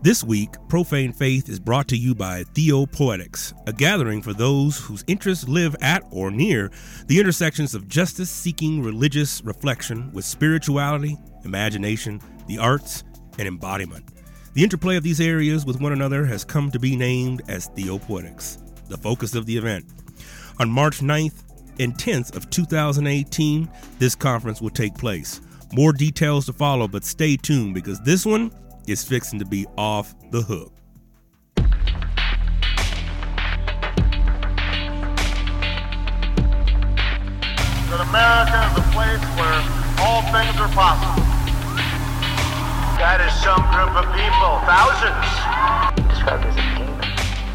This 0.00 0.22
week, 0.22 0.50
Profane 0.68 1.12
Faith 1.12 1.48
is 1.48 1.58
brought 1.58 1.88
to 1.88 1.96
you 1.96 2.14
by 2.14 2.44
Theopoetics, 2.54 3.52
a 3.66 3.72
gathering 3.72 4.22
for 4.22 4.32
those 4.32 4.78
whose 4.78 5.02
interests 5.08 5.48
live 5.48 5.74
at 5.80 6.04
or 6.12 6.30
near 6.30 6.70
the 7.08 7.18
intersections 7.18 7.74
of 7.74 7.88
justice 7.88 8.30
seeking 8.30 8.80
religious 8.80 9.42
reflection 9.42 10.12
with 10.12 10.24
spirituality, 10.24 11.16
imagination, 11.44 12.20
the 12.46 12.58
arts, 12.58 13.02
and 13.40 13.48
embodiment. 13.48 14.04
The 14.54 14.62
interplay 14.62 14.96
of 14.96 15.02
these 15.02 15.20
areas 15.20 15.66
with 15.66 15.80
one 15.80 15.92
another 15.92 16.24
has 16.26 16.44
come 16.44 16.70
to 16.70 16.78
be 16.78 16.94
named 16.94 17.42
as 17.48 17.66
Theopoetics, 17.66 18.58
the 18.88 18.96
focus 18.96 19.34
of 19.34 19.46
the 19.46 19.56
event. 19.56 19.84
On 20.60 20.70
March 20.70 21.00
9th 21.00 21.42
and 21.80 21.92
10th 21.94 22.36
of 22.36 22.48
2018, 22.50 23.68
this 23.98 24.14
conference 24.14 24.62
will 24.62 24.70
take 24.70 24.94
place. 24.94 25.40
More 25.72 25.92
details 25.92 26.46
to 26.46 26.52
follow, 26.52 26.86
but 26.86 27.04
stay 27.04 27.36
tuned 27.36 27.74
because 27.74 28.00
this 28.02 28.24
one 28.24 28.52
is 28.88 29.04
fixing 29.04 29.38
to 29.38 29.44
be 29.44 29.66
off 29.76 30.14
the 30.30 30.40
hook. 30.40 30.72
That 37.88 38.00
America 38.00 38.58
is 38.68 38.74
a 38.78 38.86
place 38.92 39.24
where 39.36 39.60
all 40.00 40.22
things 40.32 40.56
are 40.60 40.72
possible. 40.72 41.24
That 42.96 43.20
is 43.20 43.32
some 43.44 43.60
group 43.72 43.92
of 43.92 44.06
people, 44.16 44.58
thousands. 44.64 45.28
described 46.08 46.44
as 46.46 46.56
a 46.56 46.64
demon. 46.76 47.00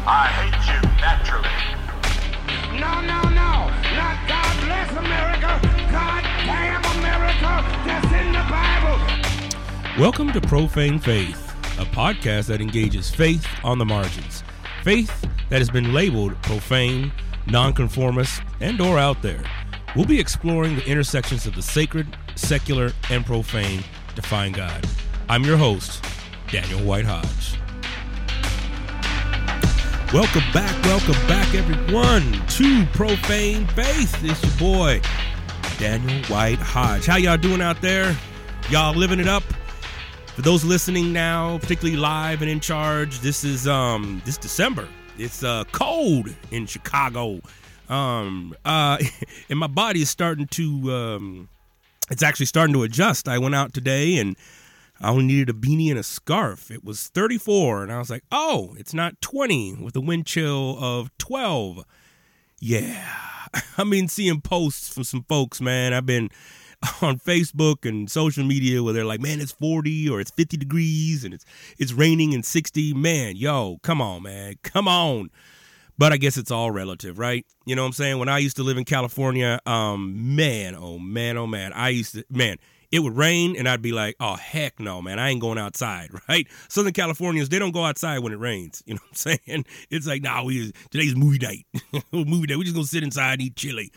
I 0.06 0.30
hate 0.38 0.60
you 0.70 0.80
naturally. 1.02 1.50
No, 2.78 3.00
no, 3.02 3.20
no. 3.30 3.70
Not 3.98 4.16
God 4.26 4.52
bless 4.64 4.90
America. 4.96 5.50
God 5.90 6.22
damn 6.46 6.84
America. 6.98 7.64
That's 7.86 8.12
in 8.12 8.32
the 8.32 8.38
Bible. 8.38 8.53
Welcome 9.96 10.32
to 10.32 10.40
Profane 10.40 10.98
Faith, 10.98 11.50
a 11.78 11.84
podcast 11.84 12.48
that 12.48 12.60
engages 12.60 13.14
faith 13.14 13.46
on 13.62 13.78
the 13.78 13.84
margins. 13.84 14.42
Faith 14.82 15.24
that 15.50 15.58
has 15.58 15.70
been 15.70 15.94
labeled 15.94 16.34
profane, 16.42 17.12
nonconformist, 17.46 18.42
and 18.60 18.80
or 18.80 18.98
out 18.98 19.22
there. 19.22 19.44
We'll 19.94 20.04
be 20.04 20.18
exploring 20.18 20.74
the 20.74 20.84
intersections 20.84 21.46
of 21.46 21.54
the 21.54 21.62
sacred, 21.62 22.08
secular, 22.34 22.90
and 23.08 23.24
profane 23.24 23.84
to 24.16 24.22
find 24.22 24.52
God. 24.52 24.84
I'm 25.28 25.44
your 25.44 25.56
host, 25.56 26.04
Daniel 26.50 26.80
White 26.80 27.04
Hodge. 27.06 27.56
Welcome 30.12 30.42
back, 30.52 30.84
welcome 30.86 31.28
back, 31.28 31.54
everyone, 31.54 32.32
to 32.48 32.84
Profane 32.86 33.68
Faith. 33.68 34.24
It's 34.24 34.42
your 34.42 34.58
boy, 34.58 35.00
Daniel 35.78 36.20
White 36.24 36.58
Hodge. 36.58 37.06
How 37.06 37.16
y'all 37.16 37.36
doing 37.36 37.60
out 37.60 37.80
there? 37.80 38.16
Y'all 38.70 38.92
living 38.92 39.20
it 39.20 39.28
up? 39.28 39.44
For 40.34 40.42
those 40.42 40.64
listening 40.64 41.12
now, 41.12 41.58
particularly 41.58 41.96
live 41.96 42.42
and 42.42 42.50
in 42.50 42.58
charge, 42.58 43.20
this 43.20 43.44
is 43.44 43.68
um 43.68 44.20
this 44.24 44.36
December. 44.36 44.88
It's 45.16 45.44
uh 45.44 45.62
cold 45.70 46.28
in 46.50 46.66
Chicago. 46.66 47.40
Um 47.88 48.56
uh 48.64 48.98
and 49.48 49.60
my 49.60 49.68
body 49.68 50.02
is 50.02 50.10
starting 50.10 50.48
to 50.48 50.92
um 50.92 51.48
it's 52.10 52.22
actually 52.22 52.46
starting 52.46 52.74
to 52.74 52.82
adjust. 52.82 53.28
I 53.28 53.38
went 53.38 53.54
out 53.54 53.72
today 53.72 54.18
and 54.18 54.36
I 55.00 55.10
only 55.10 55.24
needed 55.24 55.50
a 55.50 55.52
beanie 55.52 55.90
and 55.90 56.00
a 56.00 56.02
scarf. 56.02 56.68
It 56.68 56.84
was 56.84 57.06
34 57.08 57.84
and 57.84 57.92
I 57.92 57.98
was 57.98 58.10
like, 58.10 58.24
"Oh, 58.32 58.74
it's 58.76 58.92
not 58.92 59.20
20 59.20 59.74
with 59.74 59.94
a 59.94 60.00
wind 60.00 60.26
chill 60.26 60.76
of 60.82 61.16
12." 61.18 61.84
Yeah. 62.58 63.08
I 63.78 63.84
mean, 63.84 64.08
seeing 64.08 64.40
posts 64.40 64.88
from 64.92 65.04
some 65.04 65.24
folks, 65.28 65.60
man. 65.60 65.92
I've 65.92 66.06
been 66.06 66.28
on 67.02 67.18
Facebook 67.18 67.88
and 67.88 68.10
social 68.10 68.44
media 68.44 68.82
where 68.82 68.92
they're 68.92 69.04
like, 69.04 69.20
"Man, 69.20 69.40
it's 69.40 69.52
40 69.52 70.08
or 70.08 70.20
it's 70.20 70.30
50 70.30 70.56
degrees 70.56 71.24
and 71.24 71.34
it's 71.34 71.44
it's 71.78 71.92
raining 71.92 72.34
and 72.34 72.44
60." 72.44 72.94
Man, 72.94 73.36
yo, 73.36 73.78
come 73.82 74.00
on, 74.00 74.22
man. 74.22 74.56
Come 74.62 74.88
on. 74.88 75.30
But 75.96 76.12
I 76.12 76.16
guess 76.16 76.36
it's 76.36 76.50
all 76.50 76.72
relative, 76.72 77.18
right? 77.20 77.46
You 77.66 77.76
know 77.76 77.82
what 77.82 77.88
I'm 77.88 77.92
saying? 77.92 78.18
When 78.18 78.28
I 78.28 78.38
used 78.38 78.56
to 78.56 78.64
live 78.64 78.78
in 78.78 78.84
California, 78.84 79.60
um 79.66 80.34
man, 80.36 80.74
oh 80.74 80.98
man, 80.98 81.36
oh 81.36 81.46
man. 81.46 81.72
I 81.72 81.90
used 81.90 82.14
to 82.14 82.24
man, 82.30 82.56
it 82.90 83.00
would 83.00 83.16
rain 83.16 83.56
and 83.56 83.68
I'd 83.68 83.82
be 83.82 83.92
like, 83.92 84.16
"Oh, 84.20 84.34
heck 84.34 84.80
no, 84.80 85.00
man. 85.00 85.18
I 85.18 85.30
ain't 85.30 85.40
going 85.40 85.58
outside." 85.58 86.10
Right? 86.28 86.46
Southern 86.68 86.92
Californians, 86.92 87.48
they 87.48 87.58
don't 87.58 87.72
go 87.72 87.84
outside 87.84 88.20
when 88.20 88.32
it 88.32 88.38
rains. 88.38 88.82
You 88.86 88.94
know 88.94 89.00
what 89.08 89.26
I'm 89.26 89.38
saying? 89.46 89.64
It's 89.90 90.06
like, 90.06 90.22
"Nah, 90.22 90.42
we 90.42 90.72
today's 90.90 91.16
movie 91.16 91.38
night. 91.38 91.66
movie 92.12 92.46
night. 92.46 92.58
We 92.58 92.64
just 92.64 92.76
to 92.76 92.84
sit 92.84 93.02
inside 93.02 93.34
and 93.34 93.42
eat 93.42 93.56
chili." 93.56 93.92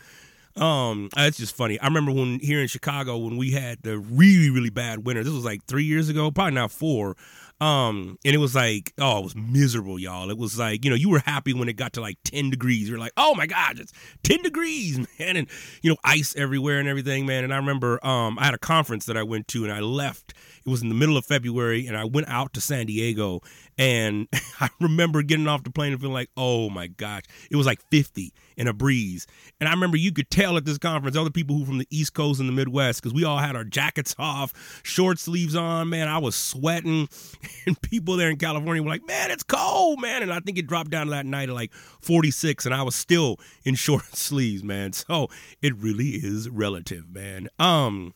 Um, 0.57 1.09
it's 1.15 1.37
just 1.37 1.55
funny. 1.55 1.79
I 1.79 1.85
remember 1.85 2.11
when 2.11 2.39
here 2.39 2.61
in 2.61 2.67
Chicago 2.67 3.17
when 3.17 3.37
we 3.37 3.51
had 3.51 3.81
the 3.83 3.99
really 3.99 4.49
really 4.49 4.69
bad 4.69 5.05
winter. 5.05 5.23
This 5.23 5.33
was 5.33 5.45
like 5.45 5.65
three 5.65 5.83
years 5.83 6.09
ago, 6.09 6.31
probably 6.31 6.55
not 6.55 6.71
four. 6.71 7.15
Um, 7.59 8.19
and 8.23 8.35
it 8.35 8.37
was 8.37 8.53
like, 8.53 8.93
oh, 8.99 9.19
it 9.19 9.23
was 9.23 9.35
miserable, 9.35 9.97
y'all. 9.97 10.29
It 10.29 10.37
was 10.37 10.59
like, 10.59 10.85
you 10.85 10.91
know, 10.91 10.95
you 10.95 11.09
were 11.09 11.23
happy 11.25 11.53
when 11.53 11.67
it 11.67 11.73
got 11.73 11.93
to 11.93 12.01
like 12.01 12.17
ten 12.23 12.49
degrees. 12.49 12.87
You're 12.87 12.99
like, 12.99 13.13
oh 13.17 13.33
my 13.33 13.47
god, 13.47 13.79
it's 13.79 13.91
ten 14.23 14.41
degrees, 14.43 14.97
man, 15.19 15.37
and 15.37 15.47
you 15.81 15.89
know, 15.89 15.97
ice 16.03 16.35
everywhere 16.35 16.79
and 16.79 16.87
everything, 16.87 17.25
man. 17.25 17.43
And 17.43 17.53
I 17.53 17.57
remember, 17.57 18.05
um, 18.05 18.37
I 18.37 18.45
had 18.45 18.53
a 18.53 18.59
conference 18.59 19.05
that 19.05 19.17
I 19.17 19.23
went 19.23 19.47
to, 19.49 19.63
and 19.63 19.73
I 19.73 19.79
left. 19.79 20.33
It 20.67 20.69
was 20.69 20.81
in 20.81 20.89
the 20.89 20.95
middle 20.95 21.15
of 21.15 21.25
February, 21.25 21.87
and 21.87 21.95
I 21.95 22.03
went 22.03 22.27
out 22.27 22.53
to 22.55 22.61
San 22.61 22.87
Diego, 22.87 23.39
and 23.77 24.27
I 24.59 24.67
remember 24.81 25.21
getting 25.23 25.47
off 25.47 25.63
the 25.63 25.71
plane 25.71 25.93
and 25.93 26.01
feeling 26.01 26.13
like, 26.13 26.29
oh 26.35 26.69
my 26.69 26.87
gosh, 26.87 27.21
it 27.49 27.55
was 27.55 27.65
like 27.65 27.79
50 27.89 28.33
in 28.57 28.67
a 28.67 28.73
breeze. 28.73 29.27
And 29.61 29.69
I 29.69 29.71
remember 29.71 29.95
you 29.95 30.11
could 30.11 30.29
tell 30.29 30.57
at 30.57 30.65
this 30.65 30.77
conference, 30.77 31.15
other 31.15 31.29
people 31.29 31.55
who 31.55 31.63
from 31.63 31.77
the 31.77 31.87
East 31.89 32.13
Coast 32.13 32.41
and 32.41 32.49
the 32.49 32.53
Midwest, 32.53 33.01
because 33.01 33.13
we 33.13 33.23
all 33.23 33.37
had 33.37 33.55
our 33.55 33.63
jackets 33.63 34.13
off, 34.19 34.81
short 34.83 35.19
sleeves 35.19 35.55
on, 35.55 35.87
man. 35.87 36.09
I 36.09 36.17
was 36.17 36.35
sweating. 36.35 37.07
And 37.65 37.81
people 37.81 38.15
there 38.15 38.29
in 38.29 38.37
California 38.37 38.81
were 38.81 38.89
like, 38.89 39.05
man, 39.05 39.29
it's 39.29 39.43
cold, 39.43 40.01
man. 40.01 40.23
And 40.23 40.31
I 40.31 40.39
think 40.39 40.57
it 40.57 40.67
dropped 40.67 40.89
down 40.89 41.09
that 41.09 41.25
night 41.25 41.49
at 41.49 41.55
like 41.55 41.73
46, 41.73 42.65
and 42.65 42.73
I 42.73 42.81
was 42.83 42.95
still 42.95 43.39
in 43.65 43.75
short 43.87 44.15
sleeves, 44.15 44.63
man. 44.63 44.93
So 44.93 45.27
it 45.61 45.75
really 45.75 46.11
is 46.11 46.49
relative, 46.49 47.09
man. 47.09 47.49
Um, 47.59 48.13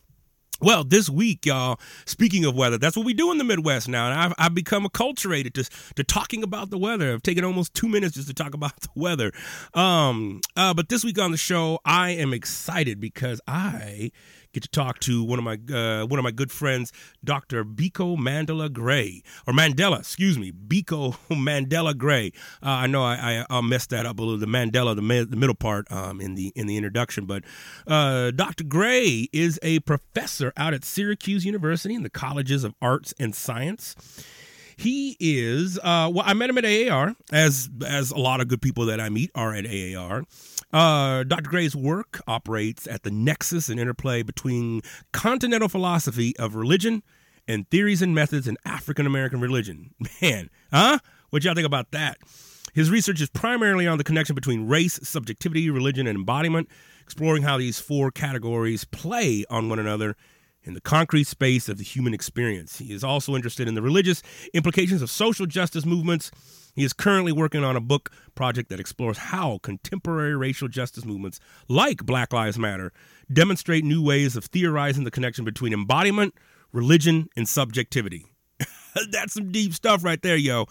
well, 0.62 0.84
this 0.84 1.10
week, 1.10 1.44
y'all, 1.46 1.80
speaking 2.06 2.44
of 2.44 2.54
weather, 2.54 2.78
that's 2.78 2.96
what 2.96 3.04
we 3.04 3.14
do 3.14 3.30
in 3.32 3.38
the 3.38 3.44
Midwest 3.44 3.88
now. 3.88 4.10
And 4.10 4.18
I've, 4.18 4.34
I've 4.38 4.54
become 4.54 4.84
acculturated 4.84 5.54
to, 5.54 5.68
to 5.96 6.04
talking 6.04 6.42
about 6.42 6.70
the 6.70 6.78
weather. 6.78 7.12
I've 7.12 7.22
taken 7.22 7.44
almost 7.44 7.74
two 7.74 7.88
minutes 7.88 8.14
just 8.14 8.28
to 8.28 8.34
talk 8.34 8.54
about 8.54 8.80
the 8.80 8.88
weather. 8.94 9.32
Um, 9.74 10.40
uh, 10.56 10.72
but 10.72 10.88
this 10.88 11.04
week 11.04 11.18
on 11.18 11.32
the 11.32 11.36
show, 11.36 11.80
I 11.84 12.10
am 12.10 12.32
excited 12.32 13.00
because 13.00 13.40
I 13.46 14.12
get 14.52 14.62
to 14.62 14.68
talk 14.68 14.98
to 15.00 15.24
one 15.24 15.38
of 15.38 15.44
my 15.44 15.58
uh, 15.74 16.06
one 16.06 16.18
of 16.18 16.22
my 16.22 16.30
good 16.30 16.50
friends, 16.50 16.92
Dr. 17.24 17.64
Biko 17.64 18.16
Mandela 18.16 18.72
Gray, 18.72 19.22
or 19.46 19.52
Mandela, 19.52 20.00
excuse 20.00 20.38
me, 20.38 20.52
Biko 20.52 21.16
Mandela 21.30 21.96
Gray. 21.96 22.32
Uh, 22.62 22.68
I 22.68 22.86
know 22.86 23.02
I, 23.02 23.44
I, 23.50 23.58
I 23.58 23.60
messed 23.60 23.90
that 23.90 24.06
up 24.06 24.18
a 24.18 24.22
little. 24.22 24.38
The 24.38 24.46
Mandela, 24.46 24.94
the, 24.94 25.24
the 25.24 25.36
middle 25.36 25.54
part 25.54 25.90
um, 25.90 26.20
in 26.20 26.34
the 26.34 26.52
in 26.54 26.66
the 26.66 26.76
introduction, 26.76 27.26
but 27.26 27.44
uh, 27.86 28.30
Dr. 28.30 28.64
Gray 28.64 29.28
is 29.32 29.58
a 29.62 29.80
professor 29.80 30.52
out 30.56 30.74
at 30.74 30.84
Syracuse 30.84 31.44
University 31.44 31.94
in 31.94 32.02
the 32.02 32.10
colleges 32.10 32.64
of 32.64 32.74
arts 32.80 33.14
and 33.18 33.34
science. 33.34 33.96
He 34.76 35.16
is 35.20 35.78
uh, 35.78 36.10
well. 36.12 36.24
I 36.26 36.34
met 36.34 36.50
him 36.50 36.58
at 36.58 36.64
AAR, 36.64 37.14
as 37.30 37.68
as 37.86 38.10
a 38.10 38.18
lot 38.18 38.40
of 38.40 38.48
good 38.48 38.62
people 38.62 38.86
that 38.86 39.00
I 39.00 39.08
meet 39.08 39.30
are 39.34 39.54
at 39.54 39.66
AAR. 39.66 40.24
Uh, 40.72 41.22
Dr. 41.24 41.50
Gray's 41.50 41.76
work 41.76 42.20
operates 42.26 42.86
at 42.86 43.02
the 43.02 43.10
nexus 43.10 43.68
and 43.68 43.78
interplay 43.78 44.22
between 44.22 44.80
continental 45.12 45.68
philosophy 45.68 46.34
of 46.38 46.54
religion 46.54 47.02
and 47.46 47.68
theories 47.70 48.02
and 48.02 48.14
methods 48.14 48.48
in 48.48 48.56
African 48.64 49.06
American 49.06 49.40
religion. 49.40 49.94
Man, 50.22 50.48
huh? 50.72 50.98
What 51.30 51.44
y'all 51.44 51.54
think 51.54 51.66
about 51.66 51.90
that? 51.90 52.18
His 52.72 52.90
research 52.90 53.20
is 53.20 53.28
primarily 53.28 53.86
on 53.86 53.98
the 53.98 54.04
connection 54.04 54.34
between 54.34 54.66
race, 54.66 54.98
subjectivity, 55.02 55.68
religion, 55.68 56.06
and 56.06 56.16
embodiment, 56.16 56.68
exploring 57.04 57.42
how 57.42 57.58
these 57.58 57.78
four 57.78 58.10
categories 58.10 58.84
play 58.84 59.44
on 59.50 59.68
one 59.68 59.78
another 59.78 60.16
in 60.64 60.74
the 60.74 60.80
concrete 60.80 61.26
space 61.26 61.68
of 61.68 61.78
the 61.78 61.84
human 61.84 62.14
experience. 62.14 62.78
He 62.78 62.92
is 62.92 63.02
also 63.02 63.34
interested 63.34 63.68
in 63.68 63.74
the 63.74 63.82
religious 63.82 64.22
implications 64.54 65.02
of 65.02 65.10
social 65.10 65.46
justice 65.46 65.84
movements. 65.84 66.30
He 66.74 66.84
is 66.84 66.92
currently 66.92 67.32
working 67.32 67.64
on 67.64 67.76
a 67.76 67.80
book 67.80 68.10
project 68.34 68.68
that 68.70 68.80
explores 68.80 69.18
how 69.18 69.58
contemporary 69.62 70.36
racial 70.36 70.68
justice 70.68 71.04
movements, 71.04 71.40
like 71.68 72.06
Black 72.06 72.32
Lives 72.32 72.58
Matter, 72.58 72.92
demonstrate 73.32 73.84
new 73.84 74.02
ways 74.02 74.36
of 74.36 74.44
theorizing 74.46 75.04
the 75.04 75.10
connection 75.10 75.44
between 75.44 75.72
embodiment, 75.72 76.34
religion, 76.72 77.28
and 77.36 77.48
subjectivity. 77.48 78.31
That's 79.10 79.34
some 79.34 79.50
deep 79.50 79.74
stuff 79.74 80.04
right 80.04 80.20
there, 80.22 80.36
yo. 80.36 80.66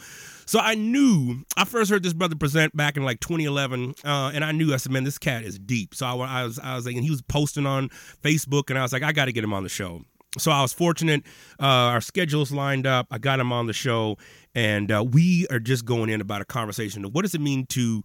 So 0.45 0.59
I 0.59 0.75
knew 0.75 1.43
I 1.55 1.65
first 1.65 1.89
heard 1.89 2.03
this 2.03 2.13
brother 2.13 2.35
present 2.35 2.75
back 2.75 2.97
in 2.97 3.03
like 3.03 3.19
2011, 3.19 3.95
uh, 4.03 4.31
and 4.33 4.43
I 4.43 4.51
knew 4.51 4.73
I 4.73 4.77
said, 4.77 4.91
"Man, 4.91 5.03
this 5.03 5.17
cat 5.17 5.43
is 5.43 5.57
deep." 5.57 5.95
So 5.95 6.05
I, 6.05 6.41
I 6.41 6.43
was, 6.43 6.59
I 6.59 6.75
was 6.75 6.85
like, 6.85 6.95
and 6.95 7.03
he 7.03 7.09
was 7.09 7.21
posting 7.21 7.65
on 7.65 7.89
Facebook, 8.21 8.69
and 8.69 8.77
I 8.77 8.81
was 8.81 8.93
like, 8.93 9.03
"I 9.03 9.11
got 9.11 9.25
to 9.25 9.31
get 9.31 9.43
him 9.43 9.53
on 9.53 9.63
the 9.63 9.69
show." 9.69 10.01
So 10.37 10.51
I 10.51 10.61
was 10.61 10.73
fortunate. 10.73 11.23
Uh, 11.59 11.65
our 11.65 12.01
schedules 12.01 12.51
lined 12.51 12.87
up. 12.87 13.07
I 13.11 13.17
got 13.17 13.39
him 13.39 13.51
on 13.51 13.67
the 13.67 13.73
show, 13.73 14.17
and 14.55 14.91
uh, 14.91 15.05
we 15.09 15.47
are 15.49 15.59
just 15.59 15.85
going 15.85 16.09
in 16.09 16.21
about 16.21 16.41
a 16.41 16.45
conversation 16.45 17.05
of 17.05 17.13
what 17.13 17.23
does 17.23 17.35
it 17.35 17.41
mean 17.41 17.65
to 17.67 18.03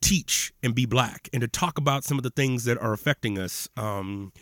teach 0.00 0.52
and 0.62 0.74
be 0.74 0.86
black, 0.86 1.28
and 1.32 1.40
to 1.42 1.48
talk 1.48 1.76
about 1.76 2.04
some 2.04 2.18
of 2.18 2.22
the 2.22 2.30
things 2.30 2.64
that 2.64 2.78
are 2.78 2.92
affecting 2.92 3.38
us. 3.38 3.68
Um, 3.76 4.32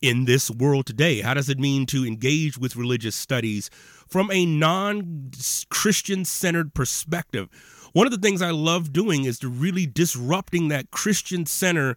in 0.00 0.26
this 0.26 0.50
world 0.50 0.86
today? 0.86 1.20
How 1.20 1.34
does 1.34 1.48
it 1.48 1.58
mean 1.58 1.86
to 1.86 2.06
engage 2.06 2.56
with 2.56 2.76
religious 2.76 3.16
studies 3.16 3.70
from 4.08 4.30
a 4.30 4.46
non 4.46 5.30
Christian 5.70 6.24
centered 6.24 6.74
perspective? 6.74 7.48
One 7.92 8.06
of 8.06 8.12
the 8.12 8.18
things 8.18 8.42
I 8.42 8.50
love 8.50 8.92
doing 8.92 9.24
is 9.24 9.38
to 9.40 9.48
really 9.48 9.86
disrupting 9.86 10.68
that 10.68 10.90
Christian 10.90 11.46
center 11.46 11.96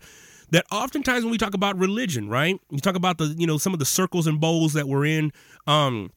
that 0.52 0.66
oftentimes 0.72 1.24
when 1.24 1.32
we 1.32 1.38
talk 1.38 1.54
about 1.54 1.78
religion, 1.78 2.30
right? 2.30 2.60
You 2.70 2.80
talk 2.80 2.96
about 2.96 3.18
the, 3.18 3.36
you 3.38 3.48
know, 3.48 3.58
some 3.58 3.74
of 3.74 3.80
the 3.80 3.86
circles 3.86 4.28
and 4.28 4.40
bowls 4.40 4.74
that 4.74 4.88
we're 4.88 5.06
in. 5.06 5.32
Um, 5.66 6.12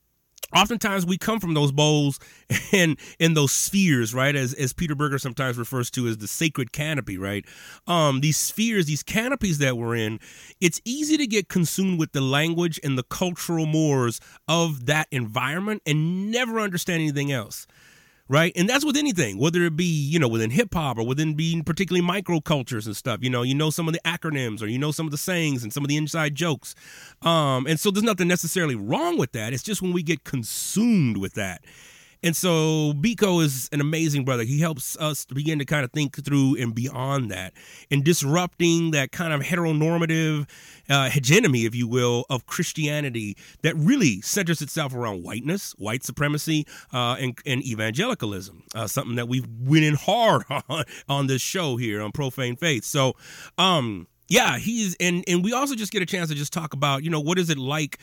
oftentimes 0.54 1.06
we 1.06 1.18
come 1.18 1.40
from 1.40 1.54
those 1.54 1.72
bowls 1.72 2.18
and 2.72 2.98
in 3.18 3.34
those 3.34 3.52
spheres 3.52 4.14
right? 4.14 4.34
As 4.34 4.54
as 4.54 4.72
peter 4.72 4.94
berger 4.94 5.18
sometimes 5.18 5.58
refers 5.58 5.90
to 5.92 6.06
as 6.06 6.18
the 6.18 6.28
sacred 6.28 6.72
canopy 6.72 7.18
right? 7.18 7.44
Um 7.86 8.20
these 8.20 8.36
spheres 8.36 8.86
these 8.86 9.02
canopies 9.02 9.58
that 9.58 9.76
we're 9.76 9.96
in 9.96 10.20
it's 10.60 10.80
easy 10.84 11.16
to 11.16 11.26
get 11.26 11.48
consumed 11.48 11.98
with 11.98 12.12
the 12.12 12.20
language 12.20 12.78
and 12.82 12.98
the 12.98 13.04
cultural 13.04 13.66
mores 13.66 14.20
of 14.48 14.86
that 14.86 15.08
environment 15.10 15.82
and 15.86 16.30
never 16.30 16.60
understand 16.60 17.02
anything 17.02 17.32
else 17.32 17.66
right? 18.28 18.52
And 18.56 18.68
that's 18.68 18.84
with 18.84 18.96
anything, 18.96 19.38
whether 19.38 19.62
it 19.62 19.76
be, 19.76 19.84
you 19.84 20.18
know, 20.18 20.28
within 20.28 20.50
hip 20.50 20.72
hop 20.74 20.98
or 20.98 21.06
within 21.06 21.34
being 21.34 21.62
particularly 21.62 22.06
microcultures 22.06 22.86
and 22.86 22.96
stuff. 22.96 23.20
You 23.22 23.30
know, 23.30 23.42
you 23.42 23.54
know 23.54 23.70
some 23.70 23.88
of 23.88 23.94
the 23.94 24.00
acronyms 24.04 24.62
or 24.62 24.66
you 24.66 24.78
know 24.78 24.90
some 24.90 25.06
of 25.06 25.10
the 25.10 25.18
sayings 25.18 25.62
and 25.62 25.72
some 25.72 25.84
of 25.84 25.88
the 25.88 25.96
inside 25.96 26.34
jokes. 26.34 26.74
Um, 27.22 27.66
and 27.66 27.78
so 27.78 27.90
there's 27.90 28.04
nothing 28.04 28.28
necessarily 28.28 28.74
wrong 28.74 29.18
with 29.18 29.32
that. 29.32 29.52
It's 29.52 29.62
just 29.62 29.82
when 29.82 29.92
we 29.92 30.02
get 30.02 30.24
consumed 30.24 31.16
with 31.16 31.34
that. 31.34 31.64
And 32.24 32.34
so 32.34 32.94
Biko 32.94 33.44
is 33.44 33.68
an 33.70 33.82
amazing 33.82 34.24
brother. 34.24 34.44
He 34.44 34.58
helps 34.58 34.96
us 34.96 35.26
to 35.26 35.34
begin 35.34 35.58
to 35.58 35.66
kind 35.66 35.84
of 35.84 35.92
think 35.92 36.24
through 36.24 36.56
and 36.58 36.74
beyond 36.74 37.30
that 37.30 37.52
and 37.90 38.02
disrupting 38.02 38.92
that 38.92 39.12
kind 39.12 39.34
of 39.34 39.42
heteronormative 39.42 40.48
uh, 40.88 41.10
hegemony, 41.10 41.66
if 41.66 41.74
you 41.74 41.86
will, 41.86 42.24
of 42.30 42.46
Christianity 42.46 43.36
that 43.60 43.76
really 43.76 44.22
centers 44.22 44.62
itself 44.62 44.94
around 44.94 45.22
whiteness, 45.22 45.72
white 45.72 46.02
supremacy, 46.02 46.66
uh, 46.94 47.16
and, 47.20 47.38
and, 47.44 47.62
evangelicalism. 47.62 48.62
Uh, 48.74 48.86
something 48.86 49.16
that 49.16 49.28
we've 49.28 49.46
went 49.60 49.84
in 49.84 49.94
hard 49.94 50.44
on, 50.70 50.84
on 51.06 51.26
this 51.26 51.42
show 51.42 51.76
here 51.76 52.00
on 52.00 52.10
Profane 52.10 52.56
Faith. 52.56 52.84
So, 52.84 53.16
um, 53.58 54.06
yeah, 54.28 54.56
he's 54.56 54.96
and 54.98 55.22
and 55.28 55.44
we 55.44 55.52
also 55.52 55.74
just 55.74 55.92
get 55.92 56.00
a 56.00 56.06
chance 56.06 56.30
to 56.30 56.34
just 56.34 56.52
talk 56.52 56.72
about 56.72 57.04
you 57.04 57.10
know 57.10 57.20
what 57.20 57.38
is 57.38 57.50
it 57.50 57.58
like 57.58 57.98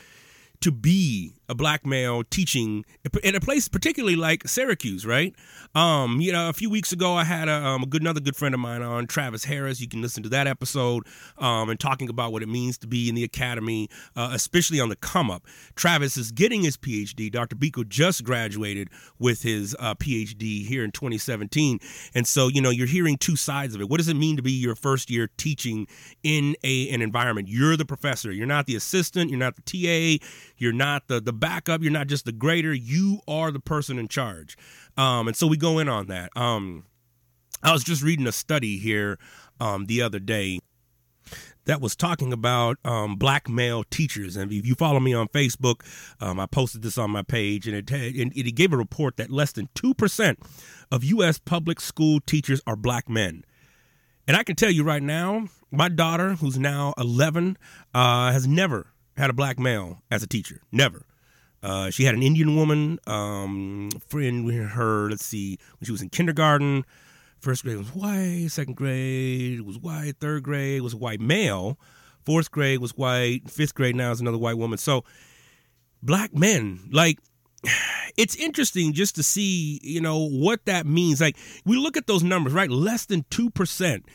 to 0.61 0.71
be 0.71 1.33
a 1.51 1.55
black 1.55 1.85
male 1.85 2.23
teaching 2.23 2.85
in 3.23 3.35
a 3.35 3.41
place 3.41 3.67
particularly 3.67 4.15
like 4.15 4.47
Syracuse, 4.47 5.05
right? 5.05 5.35
Um, 5.75 6.21
you 6.21 6.31
know, 6.31 6.47
a 6.47 6.53
few 6.53 6.69
weeks 6.69 6.93
ago 6.93 7.13
I 7.13 7.25
had 7.25 7.49
a, 7.49 7.53
um, 7.53 7.83
a 7.83 7.85
good 7.85 8.01
another 8.01 8.21
good 8.21 8.37
friend 8.37 8.55
of 8.55 8.61
mine 8.61 8.81
on 8.81 9.05
Travis 9.05 9.43
Harris. 9.43 9.81
You 9.81 9.89
can 9.89 10.01
listen 10.01 10.23
to 10.23 10.29
that 10.29 10.47
episode 10.47 11.05
um, 11.37 11.69
and 11.69 11.77
talking 11.77 12.07
about 12.07 12.31
what 12.31 12.41
it 12.41 12.47
means 12.47 12.77
to 12.79 12.87
be 12.87 13.09
in 13.09 13.15
the 13.15 13.25
academy, 13.25 13.89
uh, 14.15 14.29
especially 14.31 14.79
on 14.79 14.87
the 14.87 14.95
come 14.95 15.29
up. 15.29 15.43
Travis 15.75 16.15
is 16.15 16.31
getting 16.31 16.61
his 16.61 16.77
PhD. 16.77 17.29
Dr. 17.29 17.57
Biko 17.57 17.87
just 17.87 18.23
graduated 18.23 18.87
with 19.19 19.41
his 19.41 19.75
uh, 19.77 19.93
PhD 19.95 20.65
here 20.65 20.85
in 20.85 20.91
2017, 20.91 21.79
and 22.15 22.25
so 22.25 22.47
you 22.47 22.61
know 22.61 22.69
you're 22.69 22.87
hearing 22.87 23.17
two 23.17 23.35
sides 23.35 23.75
of 23.75 23.81
it. 23.81 23.89
What 23.89 23.97
does 23.97 24.07
it 24.07 24.15
mean 24.15 24.37
to 24.37 24.41
be 24.41 24.53
your 24.53 24.75
first 24.75 25.09
year 25.09 25.29
teaching 25.35 25.85
in 26.23 26.55
a 26.63 26.89
an 26.91 27.01
environment? 27.01 27.49
You're 27.49 27.75
the 27.75 27.85
professor. 27.85 28.31
You're 28.31 28.47
not 28.47 28.67
the 28.67 28.77
assistant. 28.77 29.29
You're 29.29 29.39
not 29.39 29.57
the 29.57 29.63
TA. 30.19 30.25
You're 30.57 30.71
not 30.71 31.09
the 31.09 31.19
the 31.19 31.33
backup. 31.41 31.81
You're 31.81 31.91
not 31.91 32.07
just 32.07 32.23
the 32.23 32.31
grader. 32.31 32.73
You 32.73 33.19
are 33.27 33.51
the 33.51 33.59
person 33.59 33.99
in 33.99 34.07
charge. 34.07 34.57
Um, 34.95 35.27
and 35.27 35.35
so 35.35 35.47
we 35.47 35.57
go 35.57 35.79
in 35.79 35.89
on 35.89 36.07
that. 36.07 36.29
Um, 36.37 36.85
I 37.61 37.73
was 37.73 37.83
just 37.83 38.01
reading 38.01 38.27
a 38.27 38.31
study 38.31 38.77
here 38.77 39.19
um, 39.59 39.87
the 39.87 40.01
other 40.01 40.19
day 40.19 40.61
that 41.65 41.81
was 41.81 41.95
talking 41.95 42.33
about 42.33 42.77
um, 42.85 43.15
black 43.15 43.47
male 43.47 43.83
teachers. 43.83 44.35
And 44.35 44.51
if 44.51 44.65
you 44.65 44.75
follow 44.75 44.99
me 44.99 45.13
on 45.13 45.27
Facebook, 45.27 45.81
um, 46.19 46.39
I 46.39 46.45
posted 46.45 46.81
this 46.81 46.97
on 46.97 47.11
my 47.11 47.21
page, 47.21 47.67
and 47.67 47.75
it, 47.75 47.91
and 47.91 48.35
it 48.35 48.55
gave 48.55 48.73
a 48.73 48.77
report 48.77 49.17
that 49.17 49.29
less 49.29 49.51
than 49.51 49.67
2% 49.75 50.37
of 50.91 51.03
U.S. 51.03 51.39
public 51.39 51.79
school 51.79 52.19
teachers 52.19 52.61
are 52.65 52.75
black 52.75 53.09
men. 53.09 53.43
And 54.27 54.37
I 54.37 54.43
can 54.43 54.55
tell 54.55 54.71
you 54.71 54.83
right 54.83 55.03
now, 55.03 55.47
my 55.71 55.89
daughter, 55.89 56.33
who's 56.33 56.57
now 56.57 56.93
11, 56.97 57.57
uh, 57.93 58.31
has 58.31 58.47
never 58.47 58.87
had 59.17 59.29
a 59.29 59.33
black 59.33 59.59
male 59.59 60.01
as 60.09 60.23
a 60.23 60.27
teacher. 60.27 60.61
Never. 60.71 61.05
Uh, 61.63 61.89
she 61.89 62.05
had 62.05 62.15
an 62.15 62.23
Indian 62.23 62.55
woman 62.55 62.99
um, 63.07 63.89
friend 64.07 64.45
with 64.45 64.69
her. 64.69 65.09
Let's 65.09 65.25
see, 65.25 65.59
when 65.79 65.85
she 65.85 65.91
was 65.91 66.01
in 66.01 66.09
kindergarten, 66.09 66.85
first 67.39 67.63
grade 67.63 67.77
was 67.77 67.89
white, 67.89 68.47
second 68.49 68.75
grade 68.75 69.61
was 69.61 69.77
white, 69.77 70.15
third 70.19 70.43
grade 70.43 70.81
was 70.81 70.95
white 70.95 71.21
male, 71.21 71.77
fourth 72.25 72.51
grade 72.51 72.79
was 72.79 72.97
white, 72.97 73.49
fifth 73.49 73.75
grade 73.75 73.95
now 73.95 74.11
is 74.11 74.21
another 74.21 74.37
white 74.37 74.57
woman. 74.57 74.77
So 74.77 75.03
black 76.01 76.33
men, 76.33 76.89
like 76.91 77.19
it's 78.17 78.35
interesting 78.35 78.93
just 78.93 79.15
to 79.15 79.23
see, 79.23 79.79
you 79.83 80.01
know, 80.01 80.27
what 80.27 80.65
that 80.65 80.85
means. 80.85 81.21
Like 81.21 81.37
we 81.65 81.77
look 81.77 81.95
at 81.95 82.07
those 82.07 82.23
numbers, 82.23 82.53
right? 82.53 82.69
Less 82.69 83.05
than 83.05 83.25
two 83.29 83.49
percent 83.51 84.05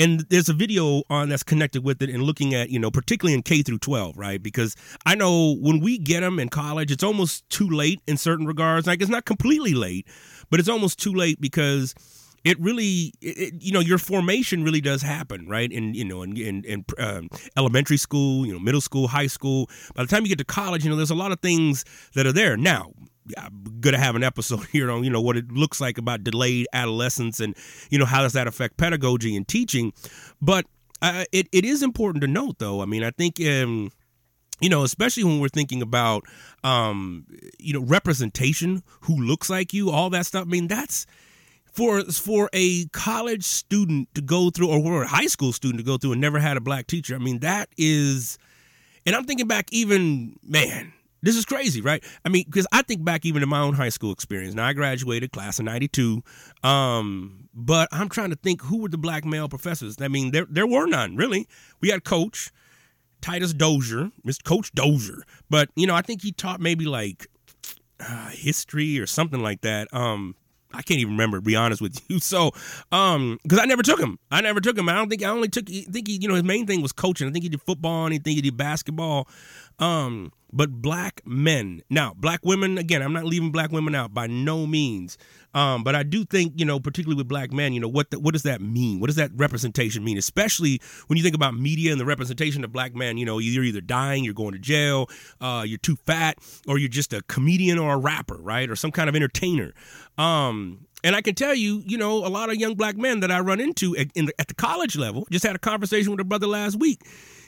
and 0.00 0.20
there's 0.30 0.48
a 0.48 0.54
video 0.54 1.02
on 1.10 1.28
that's 1.28 1.42
connected 1.42 1.84
with 1.84 2.00
it 2.00 2.08
and 2.08 2.22
looking 2.22 2.54
at 2.54 2.70
you 2.70 2.78
know 2.78 2.90
particularly 2.90 3.34
in 3.34 3.42
k 3.42 3.62
through 3.62 3.78
12 3.78 4.16
right? 4.16 4.42
Because 4.42 4.74
i 5.06 5.14
know 5.14 5.54
when 5.60 5.80
we 5.80 5.98
get 5.98 6.20
them 6.20 6.38
in 6.40 6.48
college 6.48 6.90
it's 6.90 7.04
almost 7.04 7.48
too 7.50 7.68
late 7.68 8.00
in 8.06 8.16
certain 8.16 8.46
regards. 8.46 8.86
Like 8.86 9.00
it's 9.02 9.10
not 9.10 9.26
completely 9.26 9.74
late 9.74 10.08
but 10.48 10.58
it's 10.58 10.68
almost 10.68 10.98
too 10.98 11.12
late 11.12 11.40
because 11.40 11.94
it 12.42 12.58
really 12.58 13.12
it, 13.20 13.54
you 13.62 13.72
know 13.72 13.80
your 13.80 13.98
formation 13.98 14.64
really 14.64 14.80
does 14.80 15.02
happen 15.02 15.46
right? 15.46 15.70
In 15.70 15.94
you 15.94 16.04
know 16.04 16.22
in, 16.22 16.36
in, 16.36 16.64
in 16.64 16.84
um, 16.98 17.28
elementary 17.56 17.98
school 17.98 18.46
you 18.46 18.52
know 18.52 18.58
middle 18.58 18.80
school 18.80 19.06
high 19.08 19.26
school. 19.28 19.68
By 19.94 20.02
the 20.04 20.08
time 20.08 20.22
you 20.22 20.28
get 20.30 20.38
to 20.38 20.44
college 20.44 20.82
you 20.82 20.90
know 20.90 20.96
there's 20.96 21.10
a 21.10 21.14
lot 21.14 21.30
of 21.30 21.40
things 21.40 21.84
that 22.14 22.26
are 22.26 22.32
there. 22.32 22.56
Now 22.56 22.92
I'm 23.36 23.80
to 23.82 23.98
have 23.98 24.16
an 24.16 24.22
episode 24.22 24.66
here 24.72 24.90
on 24.90 25.04
you 25.04 25.10
know 25.10 25.20
what 25.20 25.36
it 25.36 25.50
looks 25.50 25.80
like 25.80 25.98
about 25.98 26.24
delayed 26.24 26.66
adolescence 26.72 27.40
and 27.40 27.56
you 27.90 27.98
know 27.98 28.06
how 28.06 28.22
does 28.22 28.34
that 28.34 28.46
affect 28.46 28.76
pedagogy 28.76 29.36
and 29.36 29.46
teaching. 29.46 29.92
But 30.40 30.66
uh, 31.02 31.24
it, 31.32 31.48
it 31.52 31.64
is 31.64 31.82
important 31.82 32.22
to 32.22 32.28
note 32.28 32.58
though 32.58 32.82
i 32.82 32.84
mean 32.84 33.02
i 33.02 33.10
think 33.10 33.40
um, 33.40 33.90
you 34.60 34.68
know 34.68 34.82
especially 34.82 35.24
when 35.24 35.40
we're 35.40 35.48
thinking 35.48 35.82
about 35.82 36.24
um, 36.64 37.26
you 37.58 37.72
know 37.72 37.80
representation 37.80 38.82
who 39.02 39.16
looks 39.16 39.48
like 39.48 39.72
you 39.72 39.90
all 39.90 40.10
that 40.10 40.26
stuff 40.26 40.42
i 40.42 40.48
mean 40.48 40.68
that's 40.68 41.06
for 41.72 42.02
for 42.04 42.50
a 42.52 42.86
college 42.86 43.44
student 43.44 44.12
to 44.14 44.20
go 44.20 44.50
through 44.50 44.68
or 44.68 45.02
a 45.02 45.06
high 45.06 45.26
school 45.26 45.52
student 45.52 45.78
to 45.78 45.84
go 45.84 45.96
through 45.96 46.12
and 46.12 46.20
never 46.20 46.38
had 46.38 46.56
a 46.56 46.60
black 46.60 46.86
teacher 46.86 47.14
i 47.14 47.18
mean 47.18 47.38
that 47.40 47.68
is 47.76 48.38
and 49.06 49.14
i'm 49.14 49.24
thinking 49.24 49.46
back 49.46 49.66
even 49.72 50.36
man 50.42 50.92
this 51.22 51.36
is 51.36 51.44
crazy, 51.44 51.80
right? 51.80 52.02
I 52.24 52.28
mean, 52.28 52.44
because 52.46 52.66
I 52.72 52.82
think 52.82 53.04
back 53.04 53.24
even 53.24 53.40
to 53.40 53.46
my 53.46 53.60
own 53.60 53.74
high 53.74 53.88
school 53.88 54.12
experience. 54.12 54.54
Now, 54.54 54.66
I 54.66 54.72
graduated 54.72 55.32
class 55.32 55.58
of 55.58 55.64
92, 55.66 56.22
um, 56.62 57.48
but 57.54 57.88
I'm 57.92 58.08
trying 58.08 58.30
to 58.30 58.36
think 58.36 58.62
who 58.62 58.78
were 58.78 58.88
the 58.88 58.98
black 58.98 59.24
male 59.24 59.48
professors. 59.48 59.96
I 60.00 60.08
mean, 60.08 60.30
there, 60.30 60.46
there 60.48 60.66
were 60.66 60.86
none, 60.86 61.16
really. 61.16 61.46
We 61.80 61.90
had 61.90 62.04
Coach 62.04 62.50
Titus 63.20 63.52
Dozier, 63.52 64.10
Mr. 64.26 64.44
Coach 64.44 64.72
Dozier, 64.72 65.22
but, 65.48 65.68
you 65.76 65.86
know, 65.86 65.94
I 65.94 66.02
think 66.02 66.22
he 66.22 66.32
taught 66.32 66.60
maybe 66.60 66.86
like 66.86 67.26
uh, 68.00 68.30
history 68.30 68.98
or 68.98 69.06
something 69.06 69.42
like 69.42 69.60
that. 69.60 69.92
Um, 69.92 70.34
I 70.72 70.82
can't 70.82 71.00
even 71.00 71.14
remember, 71.14 71.38
to 71.38 71.42
be 71.42 71.56
honest 71.56 71.82
with 71.82 72.00
you. 72.08 72.20
So, 72.20 72.52
um, 72.92 73.38
because 73.42 73.58
I 73.58 73.64
never 73.64 73.82
took 73.82 74.00
him. 74.00 74.18
I 74.30 74.40
never 74.40 74.60
took 74.60 74.78
him. 74.78 74.88
I 74.88 74.94
don't 74.94 75.08
think 75.08 75.24
I 75.24 75.28
only 75.28 75.48
took. 75.48 75.68
I 75.68 75.84
think 75.90 76.08
he, 76.08 76.18
you 76.20 76.28
know, 76.28 76.34
his 76.34 76.44
main 76.44 76.66
thing 76.66 76.82
was 76.82 76.92
coaching. 76.92 77.28
I 77.28 77.32
think 77.32 77.42
he 77.42 77.48
did 77.48 77.62
football 77.62 78.06
and 78.06 78.14
I 78.14 78.18
think 78.18 78.36
he 78.36 78.42
did 78.42 78.56
basketball. 78.56 79.28
Um, 79.80 80.32
but 80.52 80.70
black 80.82 81.22
men. 81.24 81.82
Now, 81.90 82.14
black 82.16 82.40
women, 82.44 82.78
again, 82.78 83.02
I'm 83.02 83.12
not 83.12 83.24
leaving 83.24 83.50
black 83.50 83.70
women 83.70 83.94
out 83.94 84.12
by 84.12 84.26
no 84.26 84.66
means. 84.66 85.16
Um, 85.54 85.82
but 85.82 85.94
I 85.94 86.02
do 86.02 86.24
think, 86.24 86.54
you 86.56 86.64
know, 86.64 86.78
particularly 86.78 87.16
with 87.16 87.28
black 87.28 87.52
men, 87.52 87.72
you 87.72 87.80
know, 87.80 87.88
what 87.88 88.10
the, 88.10 88.20
what 88.20 88.32
does 88.32 88.42
that 88.44 88.60
mean? 88.60 89.00
What 89.00 89.06
does 89.06 89.16
that 89.16 89.30
representation 89.34 90.04
mean? 90.04 90.18
Especially 90.18 90.80
when 91.06 91.16
you 91.16 91.22
think 91.22 91.34
about 91.34 91.54
media 91.54 91.92
and 91.92 92.00
the 92.00 92.04
representation 92.04 92.62
of 92.64 92.72
black 92.72 92.94
men, 92.94 93.16
you 93.16 93.24
know, 93.24 93.38
you're 93.38 93.64
either 93.64 93.80
dying, 93.80 94.24
you're 94.24 94.34
going 94.34 94.52
to 94.52 94.58
jail, 94.58 95.08
uh, 95.40 95.64
you're 95.66 95.78
too 95.78 95.96
fat, 95.96 96.38
or 96.68 96.78
you're 96.78 96.88
just 96.88 97.12
a 97.12 97.22
comedian 97.22 97.78
or 97.78 97.94
a 97.94 97.98
rapper, 97.98 98.36
right? 98.36 98.68
Or 98.68 98.76
some 98.76 98.92
kind 98.92 99.08
of 99.08 99.16
entertainer. 99.16 99.72
Um, 100.18 100.86
and 101.02 101.16
I 101.16 101.22
can 101.22 101.34
tell 101.34 101.54
you, 101.54 101.82
you 101.86 101.96
know, 101.96 102.26
a 102.26 102.28
lot 102.28 102.50
of 102.50 102.56
young 102.56 102.74
black 102.74 102.96
men 102.96 103.20
that 103.20 103.30
I 103.30 103.40
run 103.40 103.60
into 103.60 103.96
at, 103.96 104.12
the, 104.14 104.32
at 104.38 104.48
the 104.48 104.54
college 104.54 104.96
level, 104.96 105.26
just 105.30 105.44
had 105.44 105.56
a 105.56 105.60
conversation 105.60 106.10
with 106.10 106.20
a 106.20 106.24
brother 106.24 106.46
last 106.46 106.78
week 106.78 107.00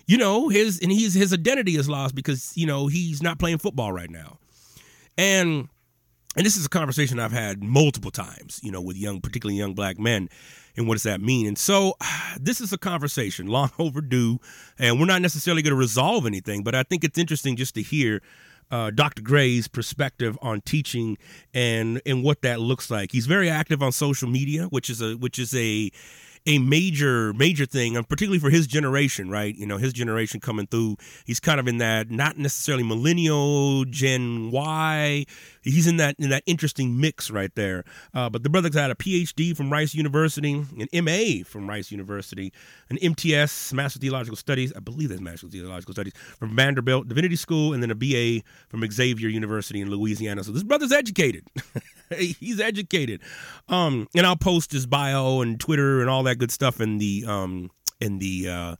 you 0.06 0.18
know, 0.18 0.48
his 0.48 0.80
and 0.80 0.90
he's 0.90 1.14
his 1.14 1.32
identity 1.32 1.76
is 1.76 1.88
lost 1.88 2.14
because, 2.14 2.52
you 2.56 2.66
know, 2.66 2.86
he's 2.86 3.22
not 3.22 3.38
playing 3.38 3.58
football 3.58 3.92
right 3.92 4.10
now. 4.10 4.38
And 5.16 5.68
and 6.36 6.46
this 6.46 6.56
is 6.56 6.64
a 6.64 6.68
conversation 6.68 7.18
I've 7.18 7.32
had 7.32 7.62
multiple 7.62 8.10
times, 8.10 8.60
you 8.62 8.72
know, 8.72 8.80
with 8.80 8.96
young, 8.96 9.20
particularly 9.20 9.58
young 9.58 9.74
black 9.74 9.98
men. 9.98 10.28
And 10.76 10.88
what 10.88 10.94
does 10.94 11.02
that 11.02 11.20
mean? 11.20 11.46
And 11.46 11.58
so 11.58 11.94
this 12.40 12.60
is 12.60 12.72
a 12.72 12.78
conversation 12.78 13.46
long 13.46 13.70
overdue, 13.78 14.38
and 14.78 14.98
we're 14.98 15.06
not 15.06 15.22
necessarily 15.22 15.62
going 15.62 15.72
to 15.72 15.78
resolve 15.78 16.26
anything, 16.26 16.62
but 16.62 16.74
I 16.74 16.82
think 16.82 17.04
it's 17.04 17.18
interesting 17.18 17.56
just 17.56 17.74
to 17.74 17.82
hear 17.82 18.22
uh, 18.70 18.90
Dr. 18.90 19.20
Gray's 19.20 19.68
perspective 19.68 20.38
on 20.40 20.62
teaching 20.62 21.18
and 21.52 22.00
and 22.06 22.24
what 22.24 22.40
that 22.40 22.58
looks 22.58 22.90
like. 22.90 23.12
He's 23.12 23.26
very 23.26 23.50
active 23.50 23.82
on 23.82 23.92
social 23.92 24.28
media, 24.28 24.64
which 24.64 24.88
is 24.88 25.02
a 25.02 25.12
which 25.12 25.38
is 25.38 25.54
a 25.54 25.90
a 26.46 26.58
major 26.58 27.32
major 27.32 27.66
thing, 27.66 27.96
and 27.96 28.08
particularly 28.08 28.38
for 28.38 28.50
his 28.50 28.66
generation, 28.66 29.30
right? 29.30 29.54
You 29.54 29.66
know, 29.66 29.76
his 29.76 29.92
generation 29.92 30.40
coming 30.40 30.66
through. 30.66 30.96
He's 31.24 31.40
kind 31.40 31.60
of 31.60 31.68
in 31.68 31.78
that 31.78 32.10
not 32.10 32.38
necessarily 32.38 32.84
millennial 32.84 33.84
Gen 33.84 34.50
Y. 34.50 35.24
He's 35.62 35.86
in 35.86 35.96
that 35.98 36.16
in 36.18 36.30
that 36.30 36.42
interesting 36.46 37.00
mix 37.00 37.30
right 37.30 37.54
there. 37.54 37.84
Uh, 38.14 38.28
but 38.28 38.42
the 38.42 38.50
brother's 38.50 38.74
had 38.74 38.90
a 38.90 38.94
PhD 38.94 39.56
from 39.56 39.72
Rice 39.72 39.94
University, 39.94 40.52
an 40.52 41.04
MA 41.04 41.44
from 41.44 41.68
Rice 41.68 41.90
University, 41.92 42.52
an 42.90 42.98
MTS 42.98 43.72
Master 43.72 43.98
Theological 43.98 44.36
Studies, 44.36 44.72
I 44.76 44.80
believe 44.80 45.10
that's 45.10 45.20
Master 45.20 45.48
Theological 45.48 45.94
Studies 45.94 46.12
from 46.38 46.56
Vanderbilt 46.56 47.08
Divinity 47.08 47.36
School, 47.36 47.72
and 47.72 47.82
then 47.82 47.90
a 47.90 47.94
BA 47.94 48.44
from 48.68 48.88
Xavier 48.90 49.28
University 49.28 49.80
in 49.80 49.90
Louisiana. 49.90 50.42
So 50.44 50.52
this 50.52 50.62
brother's 50.62 50.92
educated. 50.92 51.46
He's 52.18 52.60
educated. 52.60 53.20
Um, 53.68 54.08
and 54.14 54.26
I'll 54.26 54.36
post 54.36 54.72
his 54.72 54.86
bio 54.86 55.40
and 55.40 55.58
Twitter 55.58 56.00
and 56.00 56.10
all 56.10 56.22
that 56.24 56.31
good 56.38 56.50
stuff 56.50 56.80
in 56.80 56.98
the 56.98 57.24
um 57.26 57.70
in 58.00 58.18
the 58.18 58.48
uh 58.48 58.76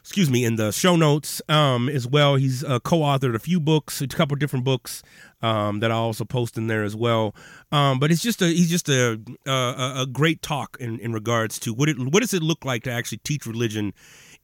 excuse 0.00 0.28
me 0.28 0.44
in 0.44 0.56
the 0.56 0.72
show 0.72 0.96
notes 0.96 1.40
um 1.48 1.88
as 1.88 2.06
well. 2.06 2.36
He's 2.36 2.64
uh, 2.64 2.80
co-authored 2.80 3.34
a 3.34 3.38
few 3.38 3.60
books 3.60 4.00
a 4.00 4.08
couple 4.08 4.36
different 4.36 4.64
books 4.64 5.02
um 5.42 5.80
that 5.80 5.90
i 5.90 5.94
also 5.94 6.24
post 6.24 6.56
in 6.56 6.66
there 6.66 6.82
as 6.82 6.96
well. 6.96 7.34
Um 7.70 7.98
but 7.98 8.10
it's 8.10 8.22
just 8.22 8.42
a 8.42 8.46
he's 8.46 8.70
just 8.70 8.88
a 8.88 9.20
a, 9.46 10.02
a 10.02 10.06
great 10.10 10.42
talk 10.42 10.76
in 10.80 10.98
in 10.98 11.12
regards 11.12 11.58
to 11.60 11.72
what 11.72 11.88
it 11.88 11.98
what 11.98 12.20
does 12.20 12.34
it 12.34 12.42
look 12.42 12.64
like 12.64 12.82
to 12.84 12.90
actually 12.90 13.18
teach 13.18 13.46
religion 13.46 13.92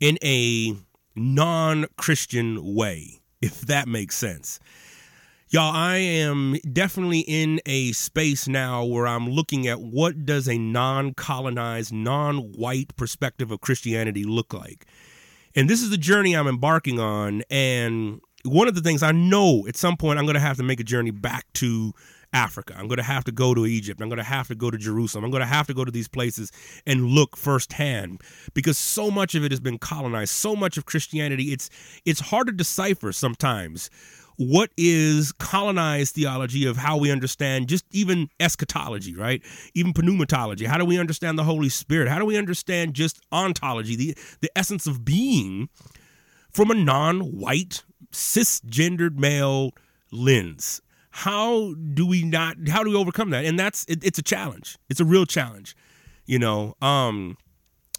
in 0.00 0.18
a 0.22 0.74
non-christian 1.16 2.74
way 2.74 3.20
if 3.40 3.62
that 3.62 3.88
makes 3.88 4.16
sense 4.16 4.60
Y'all, 5.50 5.74
I 5.74 5.96
am 5.96 6.56
definitely 6.74 7.20
in 7.20 7.58
a 7.64 7.92
space 7.92 8.46
now 8.46 8.84
where 8.84 9.06
I'm 9.06 9.30
looking 9.30 9.66
at 9.66 9.80
what 9.80 10.26
does 10.26 10.46
a 10.46 10.58
non-colonized, 10.58 11.90
non-white 11.90 12.94
perspective 12.96 13.50
of 13.50 13.62
Christianity 13.62 14.24
look 14.24 14.52
like. 14.52 14.84
And 15.56 15.70
this 15.70 15.80
is 15.80 15.88
the 15.88 15.96
journey 15.96 16.36
I'm 16.36 16.48
embarking 16.48 17.00
on 17.00 17.44
and 17.48 18.20
one 18.44 18.68
of 18.68 18.74
the 18.74 18.82
things 18.82 19.02
I 19.02 19.12
know 19.12 19.66
at 19.66 19.74
some 19.74 19.96
point 19.96 20.18
I'm 20.18 20.26
going 20.26 20.34
to 20.34 20.40
have 20.40 20.58
to 20.58 20.62
make 20.62 20.80
a 20.80 20.84
journey 20.84 21.12
back 21.12 21.46
to 21.54 21.94
Africa. 22.34 22.74
I'm 22.76 22.86
going 22.86 22.98
to 22.98 23.02
have 23.02 23.24
to 23.24 23.32
go 23.32 23.54
to 23.54 23.64
Egypt. 23.64 24.02
I'm 24.02 24.10
going 24.10 24.18
to 24.18 24.24
have 24.24 24.48
to 24.48 24.54
go 24.54 24.70
to 24.70 24.76
Jerusalem. 24.76 25.24
I'm 25.24 25.30
going 25.30 25.40
to 25.40 25.46
have 25.46 25.66
to 25.68 25.74
go 25.74 25.82
to 25.82 25.90
these 25.90 26.08
places 26.08 26.52
and 26.86 27.06
look 27.06 27.38
firsthand 27.38 28.20
because 28.52 28.76
so 28.76 29.10
much 29.10 29.34
of 29.34 29.44
it 29.44 29.50
has 29.50 29.60
been 29.60 29.78
colonized. 29.78 30.34
So 30.34 30.54
much 30.54 30.76
of 30.76 30.84
Christianity, 30.84 31.52
it's 31.54 31.70
it's 32.04 32.20
hard 32.20 32.48
to 32.48 32.52
decipher 32.52 33.12
sometimes 33.12 33.88
what 34.38 34.70
is 34.76 35.32
colonized 35.32 36.14
theology 36.14 36.64
of 36.64 36.76
how 36.76 36.96
we 36.96 37.10
understand 37.10 37.68
just 37.68 37.84
even 37.90 38.30
eschatology, 38.38 39.14
right? 39.14 39.42
Even 39.74 39.92
pneumatology. 39.92 40.64
How 40.64 40.78
do 40.78 40.84
we 40.84 40.98
understand 40.98 41.36
the 41.36 41.44
Holy 41.44 41.68
Spirit? 41.68 42.08
How 42.08 42.20
do 42.20 42.24
we 42.24 42.38
understand 42.38 42.94
just 42.94 43.20
ontology, 43.32 43.96
the, 43.96 44.16
the 44.40 44.50
essence 44.56 44.86
of 44.86 45.04
being 45.04 45.68
from 46.52 46.70
a 46.70 46.74
non 46.74 47.20
white, 47.20 47.82
cisgendered 48.12 49.18
male 49.18 49.72
lens? 50.12 50.80
How 51.10 51.74
do 51.74 52.06
we 52.06 52.22
not, 52.22 52.56
how 52.68 52.84
do 52.84 52.90
we 52.90 52.96
overcome 52.96 53.30
that? 53.30 53.44
And 53.44 53.58
that's, 53.58 53.84
it, 53.86 54.04
it's 54.04 54.20
a 54.20 54.22
challenge. 54.22 54.78
It's 54.88 55.00
a 55.00 55.04
real 55.04 55.26
challenge, 55.26 55.74
you 56.26 56.38
know. 56.38 56.76
Um, 56.80 57.36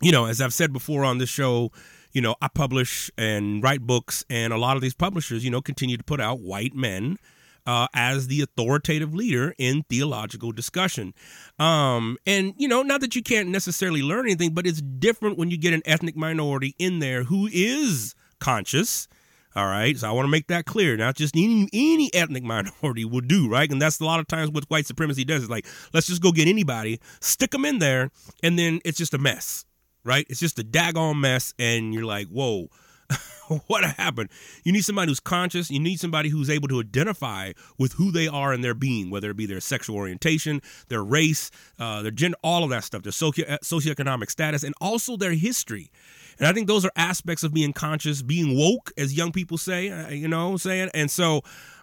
you 0.02 0.14
know, 0.14 0.24
as 0.24 0.40
I've 0.40 0.54
said 0.54 0.72
before 0.72 1.04
on 1.04 1.18
this 1.18 1.28
show, 1.28 1.74
you 2.12 2.22
know, 2.22 2.36
I 2.42 2.48
publish 2.48 3.12
and 3.18 3.64
write 3.64 3.82
books, 3.82 4.24
and 4.30 4.54
a 4.54 4.58
lot 4.58 4.76
of 4.76 4.82
these 4.82 4.94
publishers, 4.94 5.44
you 5.44 5.52
know, 5.52 5.62
continue 5.62 5.98
to 5.98 6.04
put 6.04 6.20
out 6.20 6.40
white 6.40 6.74
men 6.74 7.18
uh, 7.66 7.88
as 7.94 8.28
the 8.28 8.42
authoritative 8.42 9.14
leader 9.14 9.54
in 9.58 9.84
theological 9.84 10.52
discussion. 10.52 11.14
Um, 11.60 12.18
and, 12.26 12.54
you 12.58 12.68
know, 12.68 12.82
not 12.82 13.02
that 13.02 13.16
you 13.16 13.22
can't 13.22 13.50
necessarily 13.50 14.02
learn 14.02 14.26
anything, 14.26 14.54
but 14.54 14.66
it's 14.66 14.82
different 14.82 15.38
when 15.38 15.52
you 15.52 15.58
get 15.58 15.74
an 15.74 15.84
ethnic 15.86 16.16
minority 16.16 16.76
in 16.80 17.00
there 17.00 17.26
who 17.26 17.48
is 17.52 18.16
conscious. 18.40 19.08
All 19.56 19.66
right, 19.66 19.98
so 19.98 20.08
I 20.08 20.12
want 20.12 20.26
to 20.26 20.32
make 20.32 20.48
that 20.48 20.66
clear. 20.66 20.96
Not 20.96 21.16
just 21.16 21.36
any 21.36 21.68
any 21.74 22.14
ethnic 22.14 22.44
minority 22.84 23.04
will 23.04 23.22
do, 23.22 23.50
right? 23.50 23.70
And 23.70 23.82
that's 23.82 24.00
a 24.00 24.06
lot 24.06 24.20
of 24.20 24.28
times 24.28 24.52
what 24.52 24.64
white 24.66 24.86
supremacy 24.86 25.26
does. 25.26 25.44
Is 25.44 25.50
like, 25.50 25.66
let's 25.92 26.08
just 26.08 26.22
go 26.22 26.32
get 26.32 26.48
anybody, 26.48 27.00
stick 27.20 27.52
them 27.52 27.66
in 27.66 27.80
there, 27.80 28.12
and 28.44 28.60
then 28.60 28.80
it's 28.86 28.98
just 28.98 29.14
a 29.14 29.18
mess 29.18 29.66
right? 30.10 30.26
It's 30.28 30.40
just 30.40 30.58
a 30.58 30.64
daggone 30.64 31.20
mess, 31.20 31.54
and 31.60 31.94
you're 31.94 32.04
like, 32.04 32.28
whoa. 32.30 32.70
what 33.68 33.84
happened? 33.84 34.30
You 34.64 34.72
need 34.72 34.84
somebody 34.84 35.10
who's 35.10 35.20
conscious. 35.20 35.70
You 35.70 35.80
need 35.80 36.00
somebody 36.00 36.30
who's 36.30 36.50
able 36.50 36.68
to 36.70 36.80
identify 36.80 37.54
with 37.78 37.94
who 37.94 38.12
they 38.12 38.28
are 38.28 38.52
and 38.52 38.64
their 38.64 38.74
being, 38.74 39.12
whether 39.12 39.30
it 39.30 39.38
be 39.38 39.46
their 39.46 39.60
sexual 39.60 39.96
orientation, 39.96 40.62
their 40.88 41.04
race, 41.04 41.52
uh, 41.78 42.02
their 42.02 42.12
gender, 42.12 42.38
all 42.44 42.64
of 42.64 42.72
that 42.72 42.84
stuff, 42.84 43.04
their 43.04 43.12
socio- 43.12 43.46
socioeconomic 43.64 44.32
status, 44.32 44.64
and 44.64 44.74
also 44.82 45.16
their 45.16 45.34
history. 45.34 45.92
And 46.40 46.48
I 46.48 46.54
think 46.54 46.68
those 46.68 46.86
are 46.86 46.92
aspects 46.96 47.44
of 47.44 47.54
being 47.54 47.74
conscious, 47.74 48.24
being 48.24 48.58
woke, 48.58 48.92
as 48.98 49.16
young 49.16 49.32
people 49.32 49.58
say, 49.60 49.90
uh, 49.90 50.10
you 50.10 50.28
know, 50.28 50.48
what 50.48 50.52
I'm 50.54 50.58
saying. 50.58 50.90
And 50.96 51.12
so, 51.12 51.42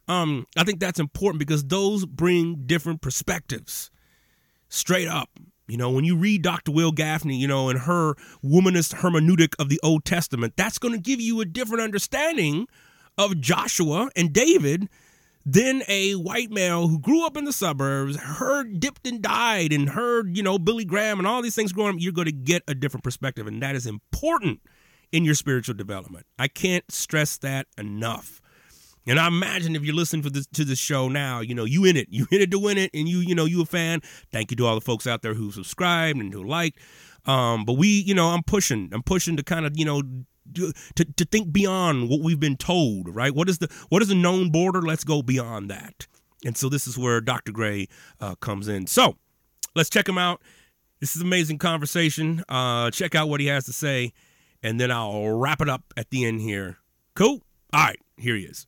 um, 0.09 0.47
I 0.56 0.64
think 0.64 0.80
that's 0.80 1.00
important 1.00 1.38
because 1.38 1.64
those 1.64 2.06
bring 2.06 2.66
different 2.66 3.02
perspectives, 3.02 3.90
straight 4.68 5.09
up. 5.09 5.30
You 5.68 5.76
know, 5.76 5.90
when 5.90 6.04
you 6.04 6.16
read 6.16 6.42
Dr. 6.42 6.70
Wil 6.70 6.92
Gafney, 6.92 7.38
you 7.38 7.49
know, 7.49 7.68
and 7.68 7.80
her 7.80 8.14
womanist 8.44 8.96
hermeneutic 8.96 9.54
of 9.58 9.68
the 9.68 9.80
Old 9.82 10.04
Testament, 10.04 10.54
that's 10.56 10.78
going 10.78 10.94
to 10.94 11.00
give 11.00 11.20
you 11.20 11.40
a 11.40 11.44
different 11.44 11.82
understanding 11.82 12.68
of 13.18 13.40
Joshua 13.40 14.11
and 14.14 14.32
David 14.32 14.88
than 15.44 15.82
a 15.88 16.14
white 16.14 16.50
male 16.50 16.88
who 16.88 16.99
grew 16.99 17.25
up 17.25 17.37
in 17.37 17.44
the 17.44 17.52
suburbs, 17.52 18.16
heard 18.16 18.80
dipped 18.80 19.06
and 19.06 19.23
died, 19.23 19.73
and 19.73 19.90
heard, 19.90 20.37
you 20.37 20.42
know, 20.42 20.58
Billy 20.58 20.85
Graham 20.85 21.18
and 21.18 21.26
all 21.26 21.40
these 21.40 21.54
things 21.54 21.73
growing 21.73 21.94
up. 21.94 22.00
You're 22.00 22.12
going 22.12 22.26
to 22.26 22.32
get 22.32 22.64
a 22.66 22.75
different 22.75 23.04
perspective, 23.04 23.46
and 23.46 23.62
that 23.62 23.76
is 23.76 23.87
important 23.87 24.61
in 25.12 25.25
your 25.25 25.35
spiritual 25.35 25.76
development. 25.76 26.26
I 26.38 26.49
can't 26.49 26.85
stress 26.90 27.38
that 27.38 27.68
enough. 27.78 28.40
And 29.06 29.20
I 29.20 29.28
imagine 29.28 29.76
if 29.76 29.84
you're 29.84 29.94
listening 29.94 30.22
for 30.22 30.30
this 30.30 30.46
to 30.48 30.64
this 30.64 30.78
show 30.78 31.08
now, 31.08 31.40
you 31.40 31.54
know, 31.54 31.64
you 31.64 31.84
in 31.84 31.96
it. 31.96 32.08
You 32.10 32.26
in 32.30 32.40
it 32.40 32.50
to 32.50 32.58
win 32.58 32.78
it, 32.78 32.90
and 32.92 33.08
you, 33.08 33.18
you 33.18 33.34
know, 33.34 33.44
you 33.44 33.62
a 33.62 33.66
fan. 33.66 34.00
Thank 34.32 34.50
you 34.50 34.56
to 34.58 34.66
all 34.66 34.75
the 34.75 34.80
folks 34.80 35.06
out 35.06 35.22
there 35.22 35.34
who 35.34 35.52
subscribed 35.52 36.18
and 36.18 36.32
who 36.32 36.44
liked. 36.44 36.80
Um, 37.25 37.64
but 37.64 37.75
we, 37.75 37.88
you 37.88 38.14
know, 38.14 38.28
I'm 38.28 38.42
pushing. 38.42 38.90
I'm 38.92 39.02
pushing 39.02 39.36
to 39.36 39.42
kind 39.42 39.66
of, 39.66 39.76
you 39.76 39.84
know, 39.84 40.02
to, 40.54 40.72
to 41.04 41.25
think 41.25 41.52
beyond 41.52 42.08
what 42.08 42.20
we've 42.20 42.40
been 42.40 42.56
told, 42.56 43.14
right? 43.14 43.34
What 43.34 43.48
is 43.48 43.58
the 43.58 43.68
what 43.88 44.02
is 44.02 44.08
the 44.08 44.14
known 44.14 44.50
border? 44.50 44.82
Let's 44.82 45.04
go 45.04 45.22
beyond 45.22 45.70
that. 45.70 46.06
And 46.44 46.56
so 46.56 46.68
this 46.68 46.86
is 46.86 46.96
where 46.96 47.20
Dr. 47.20 47.52
Gray 47.52 47.88
uh, 48.20 48.34
comes 48.36 48.68
in. 48.68 48.86
So 48.86 49.16
let's 49.75 49.90
check 49.90 50.08
him 50.08 50.18
out. 50.18 50.42
This 51.00 51.16
is 51.16 51.22
amazing 51.22 51.58
conversation. 51.58 52.42
Uh, 52.48 52.90
check 52.90 53.14
out 53.14 53.28
what 53.28 53.40
he 53.40 53.46
has 53.46 53.64
to 53.66 53.72
say, 53.72 54.12
and 54.62 54.80
then 54.80 54.90
I'll 54.90 55.30
wrap 55.30 55.60
it 55.60 55.68
up 55.68 55.82
at 55.96 56.10
the 56.10 56.25
end 56.25 56.40
here. 56.40 56.78
Cool. 57.14 57.42
All 57.72 57.84
right, 57.84 57.98
here 58.16 58.36
he 58.36 58.44
is. 58.44 58.66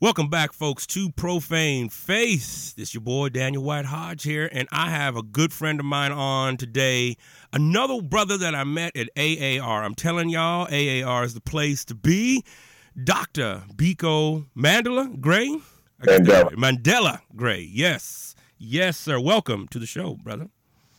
Welcome 0.00 0.28
back, 0.28 0.52
folks, 0.52 0.86
to 0.88 1.10
Profane 1.10 1.88
Faith. 1.88 2.74
This 2.74 2.94
your 2.94 3.00
boy 3.00 3.28
Daniel 3.28 3.62
White 3.62 3.84
Hodge 3.84 4.24
here, 4.24 4.48
and 4.52 4.68
I 4.72 4.90
have 4.90 5.16
a 5.16 5.22
good 5.22 5.52
friend 5.52 5.78
of 5.78 5.86
mine 5.86 6.12
on 6.12 6.56
today. 6.56 7.16
Another 7.52 8.02
brother 8.02 8.36
that 8.36 8.54
I 8.54 8.64
met 8.64 8.96
at 8.96 9.08
AAR. 9.16 9.84
I'm 9.84 9.94
telling 9.94 10.28
y'all, 10.28 10.66
AAR 10.66 11.24
is 11.24 11.34
the 11.34 11.40
place 11.40 11.84
to 11.86 11.94
be. 11.94 12.44
Dr. 13.02 13.62
Biko 13.74 14.46
Mandela 14.56 15.20
Gray. 15.20 15.58
Mandela. 16.02 16.52
Mandela 16.54 17.20
Gray. 17.34 17.62
Yes. 17.62 18.34
Yes, 18.58 18.98
sir. 18.98 19.20
Welcome 19.20 19.68
to 19.68 19.78
the 19.78 19.86
show, 19.86 20.14
brother. 20.16 20.48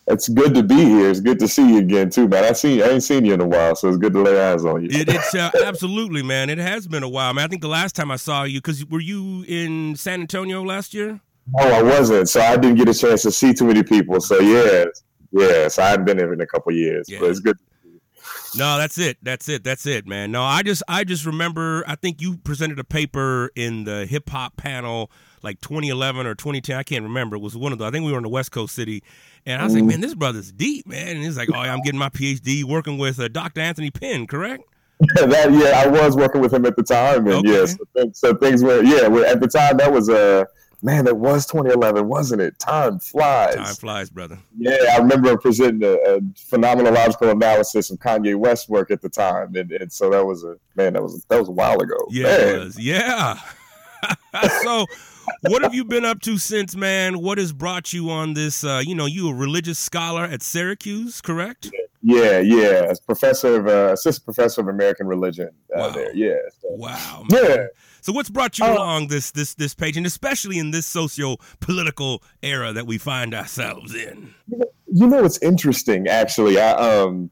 It's 0.07 0.29
good 0.29 0.53
to 0.53 0.61
be 0.61 0.75
here. 0.75 1.09
It's 1.09 1.19
good 1.19 1.39
to 1.39 1.47
see 1.47 1.67
you 1.67 1.77
again 1.79 2.11
too, 2.11 2.27
man. 2.27 2.43
I 2.43 2.53
see 2.53 2.83
I 2.83 2.89
ain't 2.89 3.03
seen 3.03 3.25
you 3.25 3.33
in 3.33 3.41
a 3.41 3.47
while, 3.47 3.75
so 3.75 3.87
it's 3.87 3.97
good 3.97 4.13
to 4.13 4.21
lay 4.21 4.39
eyes 4.39 4.63
on 4.63 4.83
you. 4.83 4.89
It, 4.91 5.09
it's 5.09 5.33
uh, 5.33 5.49
absolutely, 5.63 6.21
man. 6.21 6.49
It 6.51 6.59
has 6.59 6.87
been 6.87 7.01
a 7.01 7.09
while, 7.09 7.33
man. 7.33 7.45
I 7.45 7.47
think 7.47 7.63
the 7.63 7.67
last 7.67 7.95
time 7.95 8.11
I 8.11 8.17
saw 8.17 8.43
you, 8.43 8.59
because 8.59 8.85
were 8.85 8.99
you 8.99 9.43
in 9.47 9.95
San 9.95 10.21
Antonio 10.21 10.63
last 10.63 10.93
year? 10.93 11.21
No, 11.53 11.63
I 11.63 11.81
wasn't. 11.81 12.29
So 12.29 12.39
I 12.39 12.55
didn't 12.55 12.77
get 12.77 12.87
a 12.87 12.93
chance 12.93 13.23
to 13.23 13.31
see 13.31 13.53
too 13.53 13.65
many 13.65 13.81
people. 13.81 14.21
So 14.21 14.39
yeah, 14.39 14.85
yeah. 15.31 15.67
So 15.69 15.81
I 15.81 15.89
hadn't 15.89 16.05
been 16.05 16.17
there 16.17 16.33
in 16.33 16.41
a 16.41 16.47
couple 16.47 16.71
years, 16.71 17.07
yeah. 17.09 17.19
but 17.19 17.31
it's 17.31 17.39
good. 17.39 17.57
No, 18.57 18.77
that's 18.77 18.97
it. 18.97 19.17
That's 19.21 19.49
it. 19.49 19.63
That's 19.63 19.85
it, 19.85 20.07
man. 20.07 20.31
No, 20.31 20.43
I 20.43 20.63
just 20.63 20.83
I 20.87 21.03
just 21.03 21.25
remember 21.25 21.83
I 21.87 21.95
think 21.95 22.21
you 22.21 22.37
presented 22.37 22.79
a 22.79 22.83
paper 22.83 23.51
in 23.55 23.83
the 23.83 24.05
hip 24.05 24.29
hop 24.29 24.55
panel 24.55 25.11
like 25.45 25.61
2011 25.61 26.25
or 26.25 26.35
2010. 26.35 26.75
I 26.75 26.83
can't 26.83 27.03
remember. 27.03 27.37
It 27.37 27.41
was 27.41 27.55
one 27.55 27.71
of 27.71 27.77
the 27.77 27.85
I 27.85 27.91
think 27.91 28.03
we 28.03 28.11
were 28.11 28.17
in 28.17 28.23
the 28.23 28.29
West 28.29 28.51
Coast 28.51 28.75
city 28.75 29.01
and 29.45 29.61
I 29.61 29.65
was 29.65 29.75
like, 29.75 29.83
mm. 29.83 29.89
man, 29.89 30.01
this 30.01 30.15
brother's 30.15 30.51
deep, 30.51 30.87
man. 30.87 31.07
And 31.07 31.23
he's 31.23 31.37
like, 31.37 31.49
oh, 31.53 31.63
yeah, 31.63 31.73
I'm 31.73 31.81
getting 31.81 31.99
my 31.99 32.09
PhD 32.09 32.63
working 32.63 32.97
with 32.97 33.19
uh, 33.19 33.27
Dr. 33.27 33.61
Anthony 33.61 33.91
Pinn, 33.91 34.25
correct? 34.25 34.63
Yeah, 35.17 35.25
that, 35.27 35.51
yeah, 35.51 35.83
I 35.83 35.87
was 35.87 36.15
working 36.15 36.41
with 36.41 36.53
him 36.53 36.65
at 36.65 36.75
the 36.75 36.83
time, 36.83 37.27
and 37.27 37.35
okay. 37.35 37.51
yeah, 37.51 37.65
so, 37.65 37.77
things, 37.95 38.19
so 38.19 38.33
things 38.33 38.63
were 38.63 38.81
yeah. 38.81 39.07
At 39.29 39.41
the 39.41 39.47
time, 39.47 39.77
that 39.77 39.91
was 39.91 40.07
a 40.07 40.41
uh, 40.41 40.45
man. 40.81 41.03
That 41.03 41.17
was 41.17 41.45
2011, 41.47 42.07
wasn't 42.07 42.41
it? 42.41 42.57
Time 42.59 42.99
flies. 42.99 43.55
Time 43.55 43.75
flies, 43.75 44.09
brother. 44.09 44.39
Yeah, 44.57 44.77
I 44.93 44.97
remember 44.99 45.37
presenting 45.37 45.83
a, 45.83 45.95
a 45.95 46.21
phenomenological 46.21 47.29
analysis 47.29 47.91
of 47.91 47.99
Kanye 47.99 48.37
West 48.37 48.69
work 48.69 48.89
at 48.89 49.01
the 49.01 49.09
time, 49.09 49.53
and, 49.55 49.69
and 49.73 49.91
so 49.91 50.09
that 50.11 50.25
was 50.25 50.45
a 50.45 50.55
man. 50.75 50.93
That 50.93 51.03
was 51.03 51.25
that 51.25 51.39
was 51.39 51.49
a 51.49 51.51
while 51.51 51.81
ago. 51.81 51.97
Yeah, 52.09 52.27
it 52.27 52.59
was. 52.59 52.79
Yeah. 52.79 53.37
so 54.63 54.85
what 55.41 55.61
have 55.61 55.73
you 55.73 55.83
been 55.85 56.05
up 56.05 56.21
to 56.21 56.37
since, 56.37 56.75
man? 56.75 57.19
What 57.19 57.37
has 57.37 57.53
brought 57.53 57.93
you 57.93 58.09
on 58.09 58.33
this? 58.33 58.63
Uh, 58.63 58.81
you 58.85 58.95
know, 58.95 59.05
you 59.05 59.29
a 59.29 59.33
religious 59.33 59.79
scholar 59.79 60.23
at 60.23 60.41
Syracuse, 60.41 61.21
correct? 61.21 61.71
Yeah, 62.01 62.39
yeah, 62.39 62.85
as 62.87 62.99
professor 62.99 63.59
of 63.59 63.67
uh, 63.67 63.93
assistant 63.93 64.25
professor 64.25 64.61
of 64.61 64.67
American 64.67 65.07
religion 65.07 65.49
Wow. 65.71 65.89
there. 65.89 66.15
Yeah. 66.15 66.35
So, 66.61 66.67
Wow. 66.71 67.23
man. 67.31 67.43
yeah. 67.43 67.65
So 68.01 68.13
what's 68.13 68.29
brought 68.29 68.59
you 68.59 68.65
Uh, 68.65 68.73
along 68.75 69.07
this 69.07 69.31
this 69.31 69.55
this 69.55 69.73
page, 69.73 69.97
and 69.97 70.05
especially 70.05 70.59
in 70.59 70.69
this 70.69 70.85
socio 70.85 71.37
political 71.59 72.21
era 72.43 72.71
that 72.73 72.85
we 72.85 72.99
find 72.99 73.33
ourselves 73.33 73.95
in? 73.95 74.35
You 74.47 75.07
know, 75.07 75.25
it's 75.25 75.39
interesting 75.39 76.07
actually. 76.07 76.59
I 76.59 76.73
um, 76.73 77.31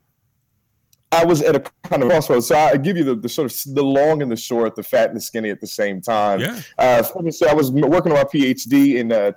I 1.22 1.26
was 1.26 1.42
at 1.42 1.56
a 1.56 1.60
kind 1.84 2.04
of 2.04 2.10
crossroads. 2.10 2.48
So 2.48 2.56
I 2.56 2.78
give 2.78 2.98
you 2.98 3.04
the, 3.04 3.16
the 3.16 3.30
sort 3.30 3.52
of 3.52 3.74
the 3.76 3.84
long 3.84 4.22
and 4.22 4.32
the 4.32 4.36
short, 4.36 4.76
the 4.76 4.84
fat 4.84 5.08
and 5.10 5.18
the 5.18 5.22
skinny 5.22 5.50
at 5.50 5.62
the 5.62 5.68
same 5.68 6.02
time. 6.02 6.40
Yeah. 6.40 6.62
Uh, 6.78 7.04
so 7.04 7.48
I 7.48 7.54
was 7.54 7.72
working 7.72 8.12
on 8.12 8.18
my 8.18 8.24
PhD 8.24 8.96
in 8.96 9.12
uh, 9.12 9.32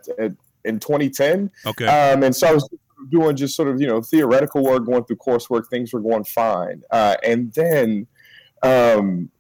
in 0.65 0.81
2010. 0.81 1.51
Okay. 1.67 1.87
Um, 1.87 2.23
and 2.23 2.35
so 2.35 2.49
I 2.49 2.53
was 2.53 2.69
doing 3.11 3.37
just 3.37 3.55
sort 3.55 3.69
of, 3.69 3.81
you 3.81 3.87
know, 3.87 4.01
theoretical 4.03 4.65
work, 4.65 4.85
going 4.87 5.05
through 5.05 5.17
coursework. 5.17 5.69
Things 5.69 5.93
were 5.93 6.01
going 6.01 6.25
fine. 6.25 6.83
Uh, 6.91 7.17
and 7.23 7.53
then 7.53 8.07
um, 8.63 9.31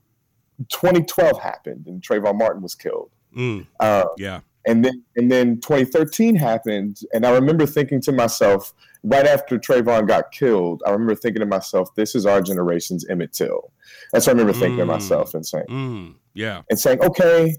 2012 0.68 1.40
happened 1.40 1.86
and 1.86 2.02
Trayvon 2.02 2.38
Martin 2.38 2.62
was 2.62 2.74
killed. 2.74 3.10
Mm, 3.36 3.66
Uh, 3.80 4.04
yeah. 4.18 4.40
and 4.66 4.84
then 4.84 5.02
and 5.16 5.30
then 5.30 5.56
2013 5.60 6.34
happened 6.34 7.00
and 7.12 7.26
i 7.26 7.30
remember 7.30 7.66
thinking 7.66 8.00
to 8.00 8.12
myself 8.12 8.72
right 9.08 9.26
after 9.26 9.58
Trayvon 9.58 10.06
got 10.08 10.32
killed 10.32 10.82
i 10.86 10.90
remember 10.90 11.14
thinking 11.14 11.40
to 11.40 11.46
myself 11.46 11.94
this 11.94 12.14
is 12.14 12.26
our 12.26 12.40
generation's 12.42 13.06
emmett 13.06 13.32
till 13.32 13.72
that's 14.12 14.26
what 14.26 14.36
i 14.36 14.38
remember 14.38 14.52
thinking 14.58 14.78
to 14.78 14.84
Mm. 14.84 14.88
myself 14.88 15.34
and 15.34 15.46
saying 15.46 15.66
Mm, 15.68 16.14
yeah. 16.34 16.62
and 16.70 16.78
saying 16.78 17.00
okay 17.02 17.54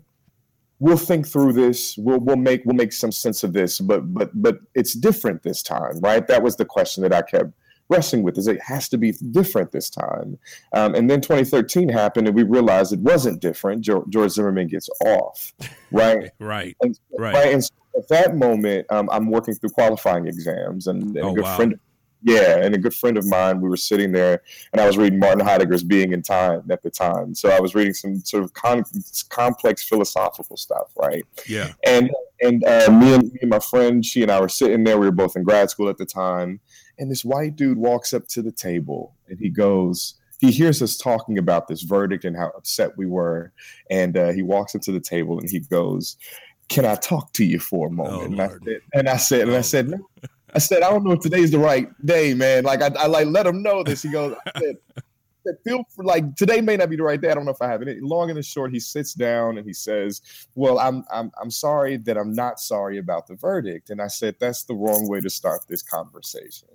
we'll 0.79 0.97
think 0.97 1.27
through 1.27 1.53
this 1.53 1.97
we'll 1.97 2.19
we'll 2.19 2.35
make 2.35 2.61
we'll 2.65 2.75
make 2.75 2.93
some 2.93 3.11
sense 3.11 3.43
of 3.43 3.53
this 3.53 3.79
but 3.79 4.01
but 4.13 4.29
but 4.41 4.59
it's 4.75 4.93
different 4.93 5.41
this 5.43 5.63
time 5.63 5.99
right 6.01 6.27
that 6.27 6.43
was 6.43 6.55
the 6.55 6.65
question 6.65 7.01
that 7.03 7.13
i 7.13 7.21
kept 7.21 7.51
wrestling 7.89 8.21
with 8.21 8.37
is 8.37 8.47
it 8.47 8.61
has 8.61 8.89
to 8.89 8.97
be 8.97 9.13
different 9.31 9.71
this 9.71 9.89
time 9.89 10.37
um, 10.73 10.93
and 10.93 11.09
then 11.09 11.21
2013 11.21 11.87
happened 11.87 12.27
and 12.27 12.35
we 12.35 12.43
realized 12.43 12.91
it 12.91 12.99
wasn't 12.99 13.39
different 13.39 13.81
george, 13.81 14.05
george 14.09 14.31
zimmerman 14.31 14.67
gets 14.67 14.89
off 15.05 15.53
right 15.91 16.29
Right. 16.39 16.75
and, 16.81 16.99
Right. 17.17 17.33
right. 17.33 17.53
And 17.53 17.63
so 17.63 17.71
at 17.97 18.07
that 18.09 18.35
moment, 18.35 18.85
um, 18.91 19.09
I'm 19.11 19.29
working 19.29 19.55
through 19.55 19.71
qualifying 19.71 20.27
exams, 20.27 20.87
and, 20.87 21.15
and 21.15 21.25
Oh, 21.25 21.31
a 21.31 21.35
good 21.35 21.43
wow. 21.43 21.55
friend, 21.55 21.79
yeah, 22.23 22.57
and 22.57 22.73
a 22.75 22.77
good 22.77 22.93
friend 22.93 23.17
of 23.17 23.25
mine, 23.25 23.61
we 23.61 23.69
were 23.69 23.77
sitting 23.77 24.11
there, 24.11 24.41
and 24.71 24.81
I 24.81 24.87
was 24.87 24.97
reading 24.97 25.19
Martin 25.19 25.45
Heidegger's 25.45 25.83
Being 25.83 26.13
in 26.13 26.21
Time 26.21 26.63
at 26.69 26.81
the 26.81 26.89
time. 26.89 27.35
So 27.35 27.49
I 27.49 27.59
was 27.59 27.75
reading 27.75 27.93
some 27.93 28.19
sort 28.21 28.43
of 28.43 28.53
con- 28.53 28.83
complex 29.29 29.87
philosophical 29.87 30.57
stuff, 30.57 30.91
right? 30.97 31.23
Yeah. 31.47 31.73
And 31.85 32.09
and 32.41 32.63
uh, 32.65 32.91
me 32.91 33.13
and 33.13 33.23
me 33.31 33.39
and 33.41 33.49
my 33.49 33.59
friend, 33.59 34.05
she 34.05 34.21
and 34.21 34.31
I 34.31 34.39
were 34.39 34.49
sitting 34.49 34.83
there. 34.83 34.97
We 34.99 35.05
were 35.07 35.11
both 35.11 35.35
in 35.35 35.43
grad 35.43 35.69
school 35.69 35.89
at 35.89 35.97
the 35.97 36.05
time, 36.05 36.59
and 36.97 37.09
this 37.09 37.23
white 37.23 37.55
dude 37.55 37.77
walks 37.77 38.13
up 38.13 38.27
to 38.29 38.41
the 38.41 38.51
table, 38.51 39.15
and 39.27 39.39
he 39.39 39.49
goes. 39.49 40.15
He 40.39 40.51
hears 40.51 40.83
us 40.83 40.97
talking 40.97 41.39
about 41.39 41.67
this 41.67 41.81
verdict 41.81 42.23
and 42.23 42.37
how 42.37 42.51
upset 42.55 42.95
we 42.95 43.07
were, 43.07 43.53
and 43.89 44.15
uh, 44.15 44.31
he 44.33 44.43
walks 44.43 44.75
up 44.75 44.81
to 44.81 44.91
the 44.91 44.99
table 44.99 45.39
and 45.39 45.49
he 45.49 45.61
goes, 45.61 46.15
"Can 46.69 46.85
I 46.85 46.95
talk 46.95 47.33
to 47.33 47.45
you 47.45 47.59
for 47.59 47.87
a 47.87 47.91
moment?" 47.91 48.39
Oh, 48.39 48.41
and, 48.41 48.41
I 48.41 48.47
said, 48.57 48.81
and 48.93 49.09
I 49.09 49.17
said, 49.17 49.41
and 49.41 49.51
Oh. 49.51 49.57
I 49.57 49.61
said, 49.61 49.89
no. 49.89 50.07
I 50.55 50.59
said, 50.59 50.81
I 50.81 50.89
don't 50.89 51.03
know 51.03 51.11
if 51.11 51.19
today's 51.19 51.51
the 51.51 51.59
right 51.59 51.89
day, 52.05 52.33
man. 52.33 52.63
Like 52.63 52.81
I, 52.81 52.87
I 52.97 53.07
like 53.07 53.27
let 53.27 53.45
him 53.45 53.61
know 53.61 53.83
this. 53.83 54.01
He 54.01 54.09
goes, 54.09 54.35
I 54.45 54.59
said, 54.59 54.77
I 55.45 55.51
feel 55.63 55.83
for, 55.95 56.03
like 56.03 56.35
today 56.35 56.61
may 56.61 56.77
not 56.77 56.89
be 56.89 56.95
the 56.95 57.03
right 57.03 57.19
day. 57.19 57.29
I 57.29 57.33
don't 57.33 57.45
know 57.45 57.51
if 57.51 57.61
I 57.61 57.67
have 57.67 57.81
it. 57.81 58.01
Long 58.01 58.29
and 58.29 58.37
the 58.37 58.43
short, 58.43 58.71
he 58.71 58.79
sits 58.79 59.13
down 59.13 59.57
and 59.57 59.65
he 59.65 59.73
says, 59.73 60.21
"Well, 60.55 60.79
I'm 60.79 61.03
I'm 61.11 61.31
I'm 61.41 61.51
sorry 61.51 61.97
that 61.97 62.17
I'm 62.17 62.33
not 62.33 62.59
sorry 62.59 62.97
about 62.97 63.27
the 63.27 63.35
verdict." 63.35 63.89
And 63.89 64.01
I 64.01 64.07
said, 64.07 64.35
"That's 64.39 64.63
the 64.63 64.73
wrong 64.73 65.07
way 65.07 65.21
to 65.21 65.29
start 65.29 65.61
this 65.67 65.81
conversation." 65.81 66.69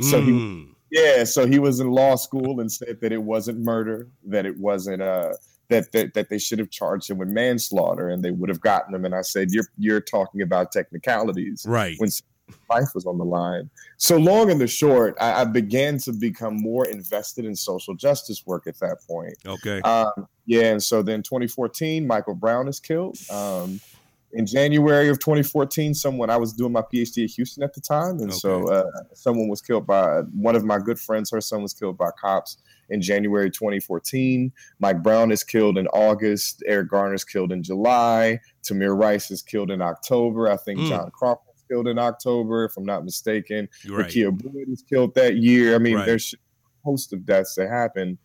So 0.00 0.20
he 0.22 0.30
Mm, 0.32 0.74
yeah, 0.90 1.24
so 1.24 1.46
he 1.46 1.58
was 1.58 1.80
in 1.80 1.90
law 1.90 2.16
school 2.16 2.60
and 2.60 2.72
said 2.72 3.00
that 3.02 3.12
it 3.12 3.22
wasn't 3.22 3.58
murder, 3.58 4.08
that 4.24 4.46
it 4.46 4.58
wasn't 4.58 5.02
uh 5.02 5.34
that 5.68 5.92
that, 5.92 6.14
that 6.14 6.28
they 6.28 6.38
should 6.38 6.58
have 6.58 6.70
charged 6.70 7.10
him 7.10 7.18
with 7.18 7.28
manslaughter 7.28 8.08
and 8.08 8.22
they 8.22 8.30
would 8.30 8.48
have 8.48 8.60
gotten 8.60 8.94
him. 8.94 9.04
And 9.04 9.14
I 9.14 9.22
said, 9.22 9.50
You're 9.50 9.66
you're 9.78 10.00
talking 10.00 10.42
about 10.42 10.72
technicalities 10.72 11.64
right. 11.66 11.96
when 11.98 12.10
life 12.70 12.88
was 12.94 13.06
on 13.06 13.18
the 13.18 13.24
line. 13.24 13.70
So 13.96 14.16
long 14.16 14.50
and 14.50 14.60
the 14.60 14.66
short, 14.66 15.16
I, 15.20 15.42
I 15.42 15.44
began 15.44 15.98
to 15.98 16.12
become 16.12 16.56
more 16.56 16.86
invested 16.86 17.44
in 17.44 17.56
social 17.56 17.94
justice 17.94 18.46
work 18.46 18.66
at 18.66 18.78
that 18.80 18.98
point. 19.06 19.34
Okay. 19.46 19.80
Um, 19.80 20.28
yeah, 20.46 20.72
and 20.72 20.82
so 20.82 21.02
then 21.02 21.22
2014, 21.22 22.06
Michael 22.06 22.34
Brown 22.34 22.68
is 22.68 22.78
killed. 22.78 23.18
Um, 23.30 23.80
in 24.32 24.46
January 24.46 25.08
of 25.08 25.18
2014, 25.18 25.94
someone 25.94 26.30
I 26.30 26.36
was 26.36 26.52
doing 26.52 26.72
my 26.72 26.82
PhD 26.82 27.24
at 27.24 27.30
Houston 27.30 27.62
at 27.62 27.74
the 27.74 27.80
time, 27.80 28.18
and 28.18 28.32
so 28.32 28.68
uh, 28.68 28.84
someone 29.14 29.48
was 29.48 29.62
killed 29.62 29.86
by 29.86 30.20
one 30.34 30.54
of 30.54 30.64
my 30.64 30.78
good 30.78 31.00
friends. 31.00 31.30
Her 31.30 31.40
son 31.40 31.62
was 31.62 31.72
killed 31.72 31.96
by 31.96 32.10
cops 32.20 32.58
in 32.90 33.00
January 33.00 33.50
2014. 33.50 34.52
Mike 34.78 35.02
Brown 35.02 35.30
is 35.32 35.42
killed 35.42 35.78
in 35.78 35.86
August. 35.88 36.62
Eric 36.66 36.90
Garner 36.90 37.14
is 37.14 37.24
killed 37.24 37.52
in 37.52 37.62
July. 37.62 38.38
Tamir 38.62 38.98
Rice 38.98 39.30
is 39.30 39.42
killed 39.42 39.70
in 39.70 39.80
October. 39.82 40.48
I 40.50 40.56
think 40.56 40.80
Mm. 40.80 40.88
John 40.88 41.10
Crawford 41.10 41.54
is 41.54 41.64
killed 41.68 41.88
in 41.88 41.98
October, 41.98 42.64
if 42.64 42.76
I'm 42.76 42.84
not 42.84 43.04
mistaken. 43.04 43.68
Right. 43.88 44.06
Rekia 44.06 44.30
Boyd 44.36 44.68
is 44.68 44.82
killed 44.88 45.14
that 45.14 45.36
year. 45.36 45.74
I 45.74 45.78
mean, 45.78 45.96
Right. 45.96 46.06
there's 46.06 46.34
a 46.34 46.38
host 46.84 47.12
of 47.12 47.24
deaths 47.26 47.54
that 47.56 47.68
happen. 47.68 48.18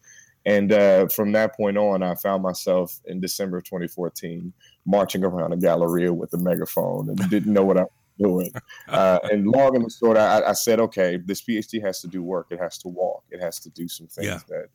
And 0.46 0.72
uh, 0.74 1.08
from 1.08 1.32
that 1.34 1.56
point 1.56 1.78
on, 1.78 2.02
I 2.02 2.16
found 2.16 2.42
myself 2.42 3.00
in 3.06 3.20
December 3.22 3.58
of 3.58 3.64
2014 3.66 4.52
marching 4.86 5.24
around 5.24 5.54
a 5.54 5.58
Galleria 5.58 6.12
with 6.12 6.34
a 6.34 6.38
megaphone 6.40 7.10
and 7.10 7.30
didn't 7.30 7.54
know 7.54 7.64
what 7.64 7.78
I 7.78 7.82
was 7.82 7.90
doing. 8.22 8.52
Uh, 8.88 9.20
and 9.32 9.48
long 9.48 9.76
and 9.76 9.92
short, 9.92 10.18
I, 10.18 10.42
I 10.44 10.54
said, 10.54 10.80
okay, 10.80 11.18
this 11.18 11.42
PhD 11.42 11.82
has 11.86 12.02
to 12.02 12.08
do 12.08 12.22
work. 12.24 12.48
It 12.52 12.60
has 12.60 12.78
to 12.80 12.88
walk. 12.88 13.24
It 13.30 13.42
has 13.42 13.60
to 13.60 13.70
do 13.70 13.88
some 13.88 14.08
things 14.08 14.28
Yeah. 14.28 14.40
that 14.50 14.66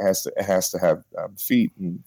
it 0.00 0.02
has 0.06 0.22
to. 0.22 0.32
It 0.36 0.44
has 0.44 0.70
to 0.70 0.78
have 0.78 1.02
um, 1.18 1.36
feet. 1.36 1.72
And 1.78 2.02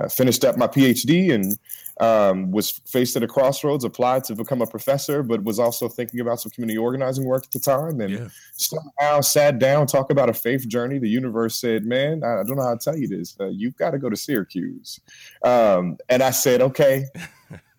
uh, 0.00 0.08
finished 0.08 0.42
up 0.42 0.56
my 0.56 0.66
PhD 0.66 1.32
and 1.34 1.58
um, 2.00 2.50
was 2.50 2.70
faced 2.86 3.14
at 3.14 3.22
a 3.22 3.26
crossroads. 3.26 3.84
Applied 3.84 4.24
to 4.24 4.34
become 4.34 4.62
a 4.62 4.66
professor, 4.66 5.22
but 5.22 5.44
was 5.44 5.58
also 5.58 5.86
thinking 5.88 6.20
about 6.20 6.40
some 6.40 6.50
community 6.50 6.78
organizing 6.78 7.26
work 7.26 7.44
at 7.44 7.50
the 7.52 7.58
time. 7.60 8.00
And 8.00 8.10
Yeah. 8.10 8.28
somehow 8.54 9.20
sat 9.20 9.58
down, 9.58 9.86
talk 9.86 10.10
about 10.10 10.30
a 10.30 10.32
faith 10.34 10.66
journey. 10.66 10.98
The 10.98 11.08
universe 11.10 11.60
said, 11.60 11.84
"Man, 11.84 12.24
I 12.24 12.42
don't 12.42 12.56
know 12.56 12.62
how 12.62 12.74
to 12.74 12.82
tell 12.82 12.96
you 12.96 13.06
this. 13.06 13.36
Uh, 13.38 13.48
you've 13.48 13.76
got 13.76 13.90
to 13.90 13.98
go 13.98 14.08
to 14.08 14.16
Syracuse." 14.16 14.98
Um, 15.44 15.98
and 16.08 16.22
I 16.22 16.30
said, 16.30 16.60
"Okay." 16.62 17.04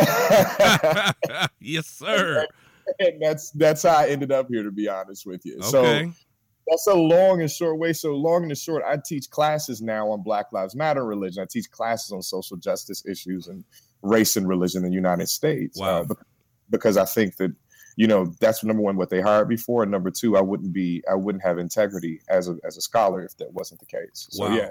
yes, 1.60 1.86
sir. 1.86 2.46
and 2.98 3.20
that's 3.20 3.50
that's 3.52 3.82
how 3.82 3.96
I 3.96 4.08
ended 4.08 4.32
up 4.32 4.48
here, 4.48 4.62
to 4.62 4.70
be 4.70 4.88
honest 4.88 5.26
with 5.26 5.44
you. 5.44 5.62
So 5.62 6.10
that's 6.66 6.86
a 6.86 6.94
long 6.94 7.40
and 7.40 7.50
short 7.50 7.78
way. 7.78 7.92
So 7.92 8.14
long 8.14 8.44
and 8.44 8.56
short, 8.56 8.82
I 8.86 8.96
teach 9.04 9.28
classes 9.30 9.82
now 9.82 10.08
on 10.10 10.22
Black 10.22 10.52
Lives 10.52 10.74
Matter 10.74 11.04
religion. 11.04 11.42
I 11.42 11.46
teach 11.50 11.70
classes 11.70 12.12
on 12.12 12.22
social 12.22 12.56
justice 12.56 13.04
issues 13.06 13.48
and 13.48 13.64
race 14.02 14.36
and 14.36 14.48
religion 14.48 14.84
in 14.84 14.90
the 14.90 14.94
United 14.94 15.28
States. 15.28 15.78
Wow. 15.78 16.02
Uh, 16.02 16.14
because 16.70 16.96
I 16.96 17.04
think 17.04 17.36
that 17.36 17.52
you 17.96 18.06
know 18.06 18.32
that's 18.40 18.62
number 18.62 18.82
one 18.82 18.96
what 18.96 19.10
they 19.10 19.20
hired 19.20 19.48
me 19.48 19.56
for, 19.56 19.82
and 19.82 19.90
number 19.90 20.10
two, 20.10 20.36
I 20.36 20.40
wouldn't 20.40 20.72
be 20.72 21.02
I 21.10 21.14
wouldn't 21.14 21.42
have 21.42 21.58
integrity 21.58 22.20
as 22.28 22.48
a 22.48 22.56
as 22.64 22.76
a 22.76 22.80
scholar 22.80 23.24
if 23.24 23.36
that 23.38 23.52
wasn't 23.52 23.80
the 23.80 23.86
case. 23.86 24.28
So 24.30 24.46
Wow. 24.46 24.54
yeah, 24.56 24.70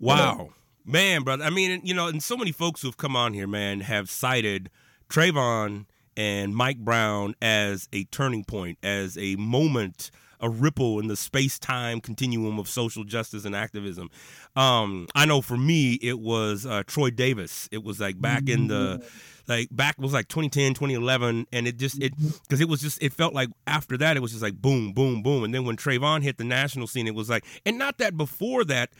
Wow. 0.00 0.50
Man, 0.84 1.22
brother. 1.22 1.44
I 1.44 1.50
mean, 1.50 1.80
you 1.82 1.94
know, 1.94 2.08
and 2.08 2.22
so 2.22 2.36
many 2.36 2.52
folks 2.52 2.82
who've 2.82 2.96
come 2.96 3.16
on 3.16 3.32
here, 3.32 3.46
man, 3.46 3.80
have 3.80 4.10
cited 4.10 4.70
Trayvon 5.08 5.86
and 6.16 6.54
Mike 6.54 6.78
Brown 6.78 7.34
as 7.40 7.88
a 7.92 8.04
turning 8.04 8.44
point, 8.44 8.78
as 8.82 9.16
a 9.16 9.36
moment, 9.36 10.10
a 10.40 10.50
ripple 10.50 11.00
in 11.00 11.06
the 11.06 11.16
space 11.16 11.58
time 11.58 12.02
continuum 12.02 12.58
of 12.58 12.68
social 12.68 13.02
justice 13.02 13.46
and 13.46 13.56
activism. 13.56 14.10
Um, 14.56 15.06
I 15.14 15.24
know 15.24 15.40
for 15.40 15.56
me, 15.56 15.94
it 16.02 16.18
was 16.18 16.66
uh, 16.66 16.82
Troy 16.86 17.10
Davis. 17.10 17.66
It 17.72 17.82
was 17.82 17.98
like 17.98 18.20
back 18.20 18.48
in 18.50 18.68
the, 18.68 19.02
like 19.48 19.68
back 19.70 19.98
was 19.98 20.12
like 20.12 20.28
2010, 20.28 20.74
2011. 20.74 21.46
And 21.50 21.66
it 21.66 21.78
just, 21.78 22.00
it, 22.02 22.12
because 22.42 22.60
it 22.60 22.68
was 22.68 22.82
just, 22.82 23.02
it 23.02 23.14
felt 23.14 23.32
like 23.32 23.48
after 23.66 23.96
that, 23.96 24.18
it 24.18 24.20
was 24.20 24.32
just 24.32 24.42
like 24.42 24.60
boom, 24.60 24.92
boom, 24.92 25.22
boom. 25.22 25.44
And 25.44 25.54
then 25.54 25.64
when 25.64 25.78
Trayvon 25.78 26.22
hit 26.22 26.36
the 26.36 26.44
national 26.44 26.88
scene, 26.88 27.06
it 27.06 27.14
was 27.14 27.30
like, 27.30 27.44
and 27.64 27.78
not 27.78 27.96
that 27.98 28.18
before 28.18 28.64
that, 28.64 28.90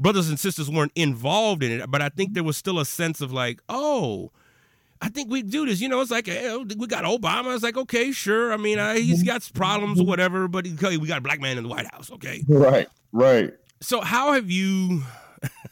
brothers 0.00 0.28
and 0.28 0.40
sisters 0.40 0.70
weren't 0.70 0.92
involved 0.96 1.62
in 1.62 1.70
it, 1.70 1.90
but 1.90 2.02
I 2.02 2.08
think 2.08 2.34
there 2.34 2.42
was 2.42 2.56
still 2.56 2.80
a 2.80 2.84
sense 2.86 3.20
of 3.20 3.32
like, 3.32 3.60
oh, 3.68 4.32
I 5.02 5.08
think 5.08 5.30
we 5.30 5.42
do 5.42 5.66
this. 5.66 5.80
You 5.80 5.88
know, 5.88 6.00
it's 6.00 6.10
like 6.10 6.28
eh, 6.28 6.56
we 6.76 6.86
got 6.86 7.04
Obama. 7.04 7.54
It's 7.54 7.62
like, 7.62 7.76
okay, 7.76 8.10
sure. 8.12 8.52
I 8.52 8.56
mean, 8.56 8.78
uh, 8.78 8.94
he's 8.94 9.22
got 9.22 9.48
problems 9.54 10.00
or 10.00 10.06
whatever, 10.06 10.48
but 10.48 10.66
he, 10.66 10.72
we 10.96 11.06
got 11.06 11.18
a 11.18 11.22
black 11.22 11.40
man 11.40 11.56
in 11.56 11.64
the 11.64 11.68
White 11.68 11.86
House. 11.86 12.10
Okay. 12.12 12.42
right, 12.48 12.88
right. 13.12 13.52
So 13.80 14.00
how 14.00 14.32
have 14.32 14.50
you? 14.50 15.02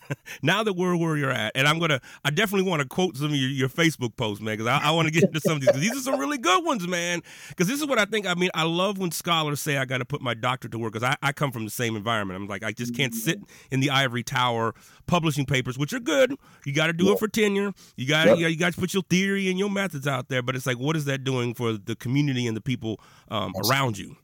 now 0.42 0.62
that 0.62 0.74
we're 0.74 0.96
where 0.96 1.16
you're 1.16 1.30
at, 1.30 1.52
and 1.54 1.66
I'm 1.66 1.78
gonna, 1.78 2.00
I 2.24 2.30
definitely 2.30 2.68
want 2.68 2.82
to 2.82 2.88
quote 2.88 3.16
some 3.16 3.26
of 3.30 3.34
your, 3.36 3.50
your 3.50 3.68
Facebook 3.68 4.16
posts, 4.16 4.42
man, 4.42 4.54
because 4.56 4.66
I, 4.66 4.78
I 4.88 4.90
want 4.92 5.06
to 5.06 5.12
get 5.12 5.24
into 5.24 5.40
some 5.40 5.54
of 5.56 5.60
these. 5.60 5.70
'cause 5.70 5.80
these 5.80 5.96
are 5.96 6.00
some 6.00 6.18
really 6.18 6.38
good 6.38 6.64
ones, 6.64 6.86
man. 6.86 7.22
Because 7.48 7.66
this 7.68 7.80
is 7.80 7.86
what 7.86 7.98
I 7.98 8.04
think. 8.04 8.26
I 8.26 8.34
mean, 8.34 8.50
I 8.54 8.62
love 8.64 8.98
when 8.98 9.10
scholars 9.10 9.60
say 9.60 9.76
I 9.76 9.84
got 9.84 9.98
to 9.98 10.04
put 10.04 10.20
my 10.20 10.34
doctorate 10.34 10.72
to 10.72 10.78
work, 10.78 10.92
because 10.92 11.08
I, 11.08 11.16
I 11.26 11.32
come 11.32 11.52
from 11.52 11.64
the 11.64 11.70
same 11.70 11.96
environment. 11.96 12.40
I'm 12.40 12.48
like, 12.48 12.62
I 12.64 12.72
just 12.72 12.94
can't 12.94 13.14
sit 13.14 13.40
in 13.70 13.80
the 13.80 13.90
ivory 13.90 14.22
tower 14.22 14.74
publishing 15.06 15.46
papers, 15.46 15.78
which 15.78 15.92
are 15.92 16.00
good. 16.00 16.34
You 16.66 16.72
got 16.74 16.88
to 16.88 16.92
do 16.92 17.12
it 17.12 17.18
for 17.18 17.28
tenure. 17.28 17.72
You 17.96 18.06
got 18.06 18.26
Yep. 18.28 18.38
you, 18.38 18.46
you 18.48 18.56
got 18.58 18.74
to 18.74 18.80
put 18.80 18.92
your 18.92 19.02
theory 19.04 19.48
and 19.48 19.58
your 19.58 19.70
methods 19.70 20.06
out 20.06 20.28
there. 20.28 20.42
But 20.42 20.54
it's 20.56 20.66
like, 20.66 20.78
what 20.78 20.96
is 20.96 21.06
that 21.06 21.24
doing 21.24 21.54
for 21.54 21.72
the 21.72 21.96
community 21.96 22.46
and 22.46 22.56
the 22.56 22.60
people 22.60 23.00
um, 23.30 23.52
around 23.64 23.96
you? 23.98 24.16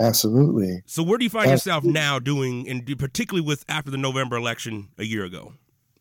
Absolutely. 0.00 0.82
So 0.86 1.02
where 1.02 1.18
do 1.18 1.24
you 1.24 1.30
find 1.30 1.50
yourself 1.50 1.84
now 1.84 2.18
doing, 2.18 2.68
and 2.68 2.86
particularly 2.98 3.46
with 3.46 3.64
after 3.68 3.90
the 3.90 3.98
November 3.98 4.36
election 4.36 4.88
a 4.98 5.04
year 5.04 5.24
ago? 5.24 5.54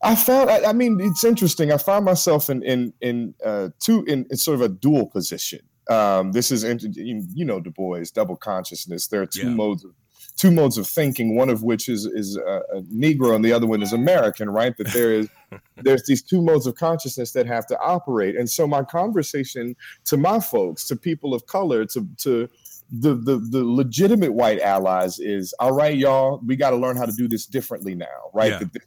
I 0.04 0.15
found. 0.15 0.49
I, 0.49 0.69
I 0.69 0.73
mean, 0.73 0.99
it's 0.99 1.23
interesting. 1.23 1.71
I 1.71 1.77
find 1.77 2.06
myself 2.06 2.49
in 2.49 2.63
in 2.63 2.93
in 3.01 3.36
uh, 3.45 3.69
two 3.80 4.04
in, 4.06 4.25
in 4.30 4.38
sort 4.38 4.56
of 4.56 4.62
a 4.62 4.69
dual 4.69 5.08
position. 5.08 5.60
Um, 5.89 6.32
this 6.32 6.51
is 6.51 6.63
you 6.63 7.45
know 7.45 7.60
Du 7.60 7.69
Bois 7.71 8.04
double 8.13 8.36
consciousness. 8.36 9.08
There 9.08 9.21
are 9.21 9.27
two 9.27 9.47
Yeah. 9.49 9.54
modes 9.56 9.84
of 9.84 9.91
two 10.38 10.49
modes 10.51 10.77
of 10.77 10.88
thinking. 10.88 11.36
One 11.36 11.49
of 11.49 11.62
which 11.62 11.88
is 11.88 12.06
is 12.06 12.38
uh, 12.38 12.62
a 12.73 12.82
Negro, 12.84 13.36
and 13.36 13.43
the 13.45 13.54
other 13.54 13.67
one 13.67 13.84
is 13.84 13.93
American. 13.93 14.49
Right? 14.49 14.75
That 14.77 14.88
there 14.93 15.13
is 15.13 15.30
there's 15.77 16.04
these 16.08 16.23
two 16.23 16.41
modes 16.41 16.65
of 16.65 16.75
consciousness 16.75 17.34
that 17.34 17.45
have 17.45 17.67
to 17.67 17.80
operate. 17.80 18.36
And 18.36 18.49
so 18.49 18.65
my 18.65 18.84
conversation 18.84 19.75
to 20.06 20.17
my 20.17 20.39
folks, 20.39 20.86
to 20.88 20.95
people 20.95 21.34
of 21.36 21.45
color, 21.45 21.86
to 21.86 22.08
to 22.19 22.49
the 22.91 23.15
the, 23.15 23.38
the 23.38 23.63
legitimate 23.63 24.34
white 24.34 24.60
allies 24.60 25.19
is 25.19 25.54
all 25.60 25.71
right, 25.71 25.95
y'all. 25.97 26.41
We 26.45 26.56
got 26.56 26.71
to 26.71 26.75
learn 26.77 26.97
how 26.97 27.06
to 27.06 27.13
do 27.13 27.27
this 27.27 27.45
differently 27.45 27.95
now, 27.95 28.08
right? 28.34 28.51
Yeah. 28.51 28.60
That, 28.60 28.73
th- 28.73 28.86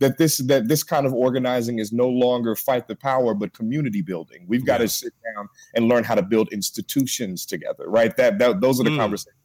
that 0.00 0.18
this 0.18 0.38
that 0.38 0.68
this 0.68 0.82
kind 0.82 1.06
of 1.06 1.12
organizing 1.14 1.78
is 1.78 1.92
no 1.92 2.08
longer 2.08 2.54
fight 2.56 2.88
the 2.88 2.96
power, 2.96 3.34
but 3.34 3.52
community 3.52 4.02
building. 4.02 4.44
We've 4.46 4.64
got 4.64 4.80
Yeah. 4.80 4.86
to 4.86 4.88
sit 4.88 5.12
down 5.34 5.48
and 5.74 5.88
learn 5.88 6.04
how 6.04 6.14
to 6.14 6.22
build 6.22 6.52
institutions 6.52 7.44
together, 7.46 7.84
right? 7.88 8.16
That, 8.16 8.38
that 8.38 8.60
those 8.60 8.80
are 8.80 8.84
the 8.84 8.90
Mm. 8.90 8.98
conversations 8.98 9.36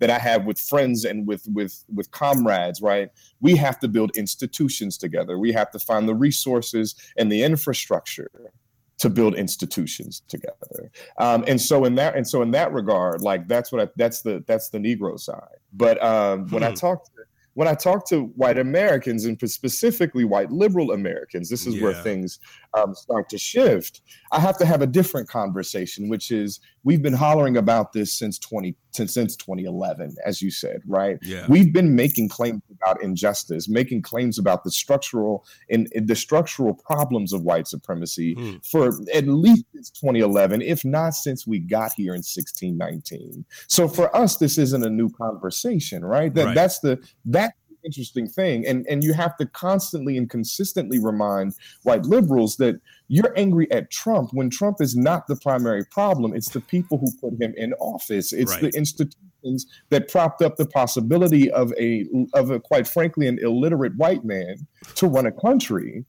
that 0.00 0.10
I 0.10 0.18
have 0.20 0.44
with 0.44 0.60
friends 0.60 1.04
and 1.04 1.26
with 1.26 1.46
with 1.52 1.84
with 1.92 2.10
comrades, 2.12 2.80
right? 2.80 3.08
We 3.40 3.56
have 3.56 3.80
to 3.80 3.88
build 3.88 4.16
institutions 4.16 4.96
together. 4.98 5.38
We 5.38 5.52
have 5.52 5.70
to 5.72 5.78
find 5.80 6.08
the 6.08 6.14
resources 6.14 6.94
and 7.16 7.30
the 7.32 7.42
infrastructure 7.42 8.30
to 8.98 9.08
build 9.10 9.34
institutions 9.36 10.22
together. 10.28 10.90
Um, 11.18 11.44
and 11.46 11.60
so 11.60 11.84
in 11.84 11.94
that 11.96 12.16
and 12.16 12.26
so 12.26 12.42
in 12.42 12.50
that 12.52 12.72
regard, 12.72 13.20
like 13.22 13.46
that's 13.48 13.70
what 13.72 13.80
I, 13.80 13.88
that's 13.96 14.22
the 14.22 14.44
that's 14.46 14.70
the 14.70 14.78
Negro 14.78 15.18
side. 15.18 15.58
But 15.72 16.02
um, 16.02 16.48
when 16.50 16.62
I 16.62 16.70
Hmm. 16.70 16.74
talk 16.74 17.04
to 17.04 17.10
when 17.54 17.66
I 17.66 17.74
talk 17.74 18.08
to 18.10 18.26
white 18.36 18.58
Americans 18.58 19.24
and 19.24 19.38
specifically 19.50 20.24
white 20.24 20.52
liberal 20.52 20.92
Americans, 20.92 21.48
this 21.50 21.66
is 21.66 21.76
where 21.76 21.94
things 21.94 22.38
um, 22.74 22.94
start 22.94 23.28
to 23.30 23.38
shift. 23.38 24.02
I 24.32 24.40
have 24.40 24.58
to 24.58 24.66
have 24.66 24.82
a 24.82 24.86
different 24.86 25.28
conversation, 25.28 26.08
which 26.08 26.30
is 26.30 26.60
we've 26.84 27.02
been 27.02 27.12
hollering 27.14 27.56
about 27.56 27.92
this 27.92 28.12
since 28.12 28.38
20 28.38 28.74
since, 28.90 29.14
since 29.14 29.36
2011, 29.36 30.16
as 30.24 30.42
you 30.42 30.50
said, 30.50 30.80
right? 30.86 31.18
Yeah. 31.22 31.46
We've 31.48 31.72
been 31.72 31.94
making 31.94 32.30
claims 32.30 32.62
about 32.70 33.00
injustice, 33.02 33.68
making 33.68 34.02
claims 34.02 34.38
about 34.38 34.64
the 34.64 34.70
structural 34.72 35.44
and 35.70 35.88
the 35.94 36.16
structural 36.16 36.74
problems 36.74 37.32
of 37.32 37.42
white 37.42 37.68
supremacy 37.68 38.34
Hmm. 38.34 38.56
for 38.70 38.88
at 39.14 39.28
least 39.28 39.64
since 39.74 39.90
2011, 39.90 40.62
if 40.62 40.84
not 40.84 41.14
since 41.14 41.46
we 41.46 41.58
got 41.60 41.92
here 41.96 42.14
in 42.14 42.22
1619. 42.22 43.44
So 43.68 43.88
for 43.88 44.14
us, 44.16 44.36
this 44.36 44.58
isn't 44.58 44.84
a 44.84 44.90
new 44.90 45.10
conversation, 45.10 46.04
right? 46.04 46.34
That 46.34 46.46
Right. 46.46 46.54
that's 46.54 46.80
the 46.80 46.98
that's 47.24 47.54
the 47.67 47.67
interesting 47.88 48.28
thing. 48.28 48.66
And 48.66 48.86
and 48.88 49.02
you 49.02 49.14
have 49.14 49.36
to 49.38 49.46
constantly 49.46 50.16
and 50.18 50.28
consistently 50.28 50.98
remind 50.98 51.54
white 51.82 52.04
liberals 52.04 52.56
that 52.56 52.80
you're 53.08 53.32
angry 53.36 53.66
at 53.72 53.90
Trump 53.90 54.30
when 54.32 54.50
Trump 54.50 54.80
is 54.80 54.94
not 54.94 55.26
the 55.26 55.36
primary 55.36 55.84
problem. 55.86 56.34
It's 56.34 56.50
the 56.50 56.60
people 56.60 56.98
who 56.98 57.08
put 57.20 57.40
him 57.40 57.54
in 57.56 57.72
office. 57.74 58.32
It's 58.32 58.52
Right. 58.52 58.62
the 58.62 58.78
institutions 58.78 59.66
that 59.88 60.08
propped 60.08 60.42
up 60.42 60.56
the 60.56 60.66
possibility 60.66 61.50
of 61.50 61.72
a 61.78 62.06
of 62.34 62.50
a 62.50 62.60
quite 62.60 62.86
frankly 62.86 63.26
an 63.26 63.38
illiterate 63.38 63.96
white 63.96 64.24
man 64.24 64.66
to 64.96 65.06
run 65.06 65.26
a 65.26 65.32
country. 65.32 66.04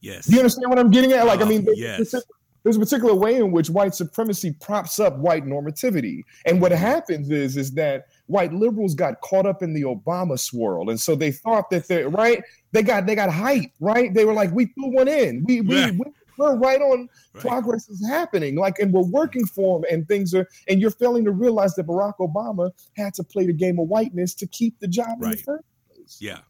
Yes. 0.00 0.26
Do 0.26 0.34
you 0.34 0.40
understand 0.40 0.68
what 0.68 0.78
I'm 0.78 0.90
getting 0.90 1.12
at? 1.12 1.26
Like, 1.26 1.40
I 1.40 1.44
Oh, 1.44 1.46
mean, 1.46 1.66
yes. 1.74 2.14
there's 2.62 2.76
a 2.76 2.80
particular 2.80 3.14
way 3.14 3.36
in 3.36 3.50
which 3.50 3.70
white 3.70 3.94
supremacy 3.94 4.52
props 4.60 5.00
up 5.00 5.16
white 5.18 5.44
normativity, 5.44 6.22
and 6.44 6.60
what 6.60 6.72
mm-hmm. 6.72 6.82
happens 6.82 7.30
is 7.30 7.56
is 7.56 7.72
that 7.72 8.06
white 8.26 8.52
liberals 8.52 8.94
got 8.94 9.20
caught 9.20 9.46
up 9.46 9.62
in 9.62 9.72
the 9.74 9.82
Obama 9.82 10.38
swirl, 10.38 10.90
and 10.90 11.00
so 11.00 11.14
they 11.14 11.30
thought 11.32 11.70
that 11.70 11.88
they 11.88 12.04
right 12.04 12.42
they 12.72 12.82
got 12.82 13.06
they 13.06 13.14
got 13.14 13.30
hype, 13.30 13.70
right? 13.80 14.12
They 14.12 14.24
were 14.24 14.32
like, 14.34 14.52
we 14.52 14.66
threw 14.66 14.92
one 14.94 15.08
in, 15.08 15.44
we 15.46 15.60
we. 15.60 15.76
Yeah. 15.76 15.90
we 15.92 16.04
we're 16.38 16.54
right 16.56 16.82
on 16.82 17.08
Right. 17.32 17.40
progress 17.40 17.88
is 17.88 18.06
happening 18.06 18.56
like 18.56 18.78
and 18.78 18.92
we're 18.92 19.08
working 19.08 19.46
for 19.46 19.80
them 19.80 19.90
and 19.90 20.06
things 20.06 20.34
are 20.34 20.46
and 20.68 20.82
you're 20.82 20.90
failing 20.90 21.24
to 21.24 21.30
realize 21.30 21.74
that 21.76 21.86
barack 21.86 22.12
obama 22.20 22.70
had 22.94 23.14
to 23.14 23.24
play 23.24 23.46
the 23.46 23.54
game 23.54 23.78
of 23.78 23.88
whiteness 23.88 24.34
to 24.34 24.46
keep 24.48 24.78
the 24.80 24.86
job 24.86 25.08
in 25.14 25.20
the 25.20 25.26
Right. 25.28 25.40
first 25.40 25.64
place 25.94 26.18
Yeah. 26.20 26.40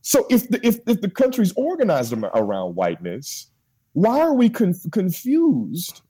so 0.00 0.26
if 0.30 0.48
the, 0.48 0.66
if 0.66 0.80
if 0.86 1.02
the 1.02 1.10
country's 1.10 1.52
organized 1.56 2.14
around 2.14 2.74
whiteness, 2.74 3.50
why 3.98 4.20
are 4.20 4.34
we 4.34 4.48
con- 4.48 4.74
confused? 4.92 6.02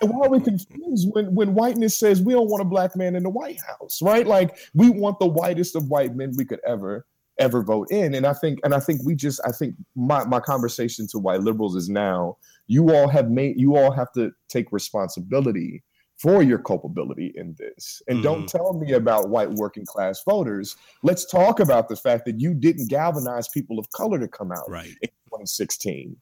And 0.00 0.10
why 0.10 0.26
are 0.26 0.30
we 0.30 0.40
confused 0.40 1.08
when 1.12 1.34
when 1.34 1.54
whiteness 1.54 1.98
says 1.98 2.20
we 2.20 2.34
don't 2.34 2.50
want 2.50 2.60
a 2.60 2.66
black 2.66 2.96
man 2.96 3.16
in 3.16 3.22
the 3.22 3.30
White 3.30 3.60
House, 3.66 4.02
right? 4.02 4.26
Like 4.26 4.58
we 4.74 4.90
want 4.90 5.18
the 5.20 5.26
whitest 5.26 5.74
of 5.74 5.88
white 5.88 6.14
men 6.14 6.32
we 6.36 6.44
could 6.44 6.60
ever 6.66 7.06
ever 7.38 7.62
vote 7.62 7.90
in. 7.90 8.14
And 8.14 8.26
I 8.26 8.32
think 8.32 8.58
and 8.64 8.74
I 8.74 8.80
think 8.80 9.00
we 9.04 9.14
just 9.14 9.40
I 9.46 9.52
think 9.52 9.74
my 9.94 10.24
my 10.24 10.40
conversation 10.40 11.06
to 11.08 11.18
white 11.18 11.40
liberals 11.40 11.76
is 11.76 11.88
now 11.88 12.36
you 12.66 12.94
all 12.94 13.08
have 13.08 13.30
made 13.30 13.58
you 13.58 13.76
all 13.76 13.90
have 13.90 14.12
to 14.12 14.32
take 14.48 14.72
responsibility 14.72 15.82
for 16.18 16.42
your 16.42 16.58
culpability 16.58 17.32
in 17.34 17.54
this. 17.58 18.02
And 18.08 18.22
don't 18.22 18.44
mm. 18.44 18.50
tell 18.50 18.72
me 18.74 18.92
about 18.92 19.28
white 19.28 19.50
working 19.52 19.86
class 19.86 20.22
voters. 20.24 20.76
Let's 21.02 21.30
talk 21.30 21.60
about 21.60 21.88
the 21.88 21.96
fact 21.96 22.24
that 22.26 22.40
you 22.40 22.54
didn't 22.54 22.88
galvanize 22.88 23.48
people 23.48 23.78
of 23.78 23.90
color 23.92 24.18
to 24.18 24.28
come 24.28 24.50
out 24.50 24.68
Right. 24.68 24.88
in 25.02 25.08
2016. 25.30 26.16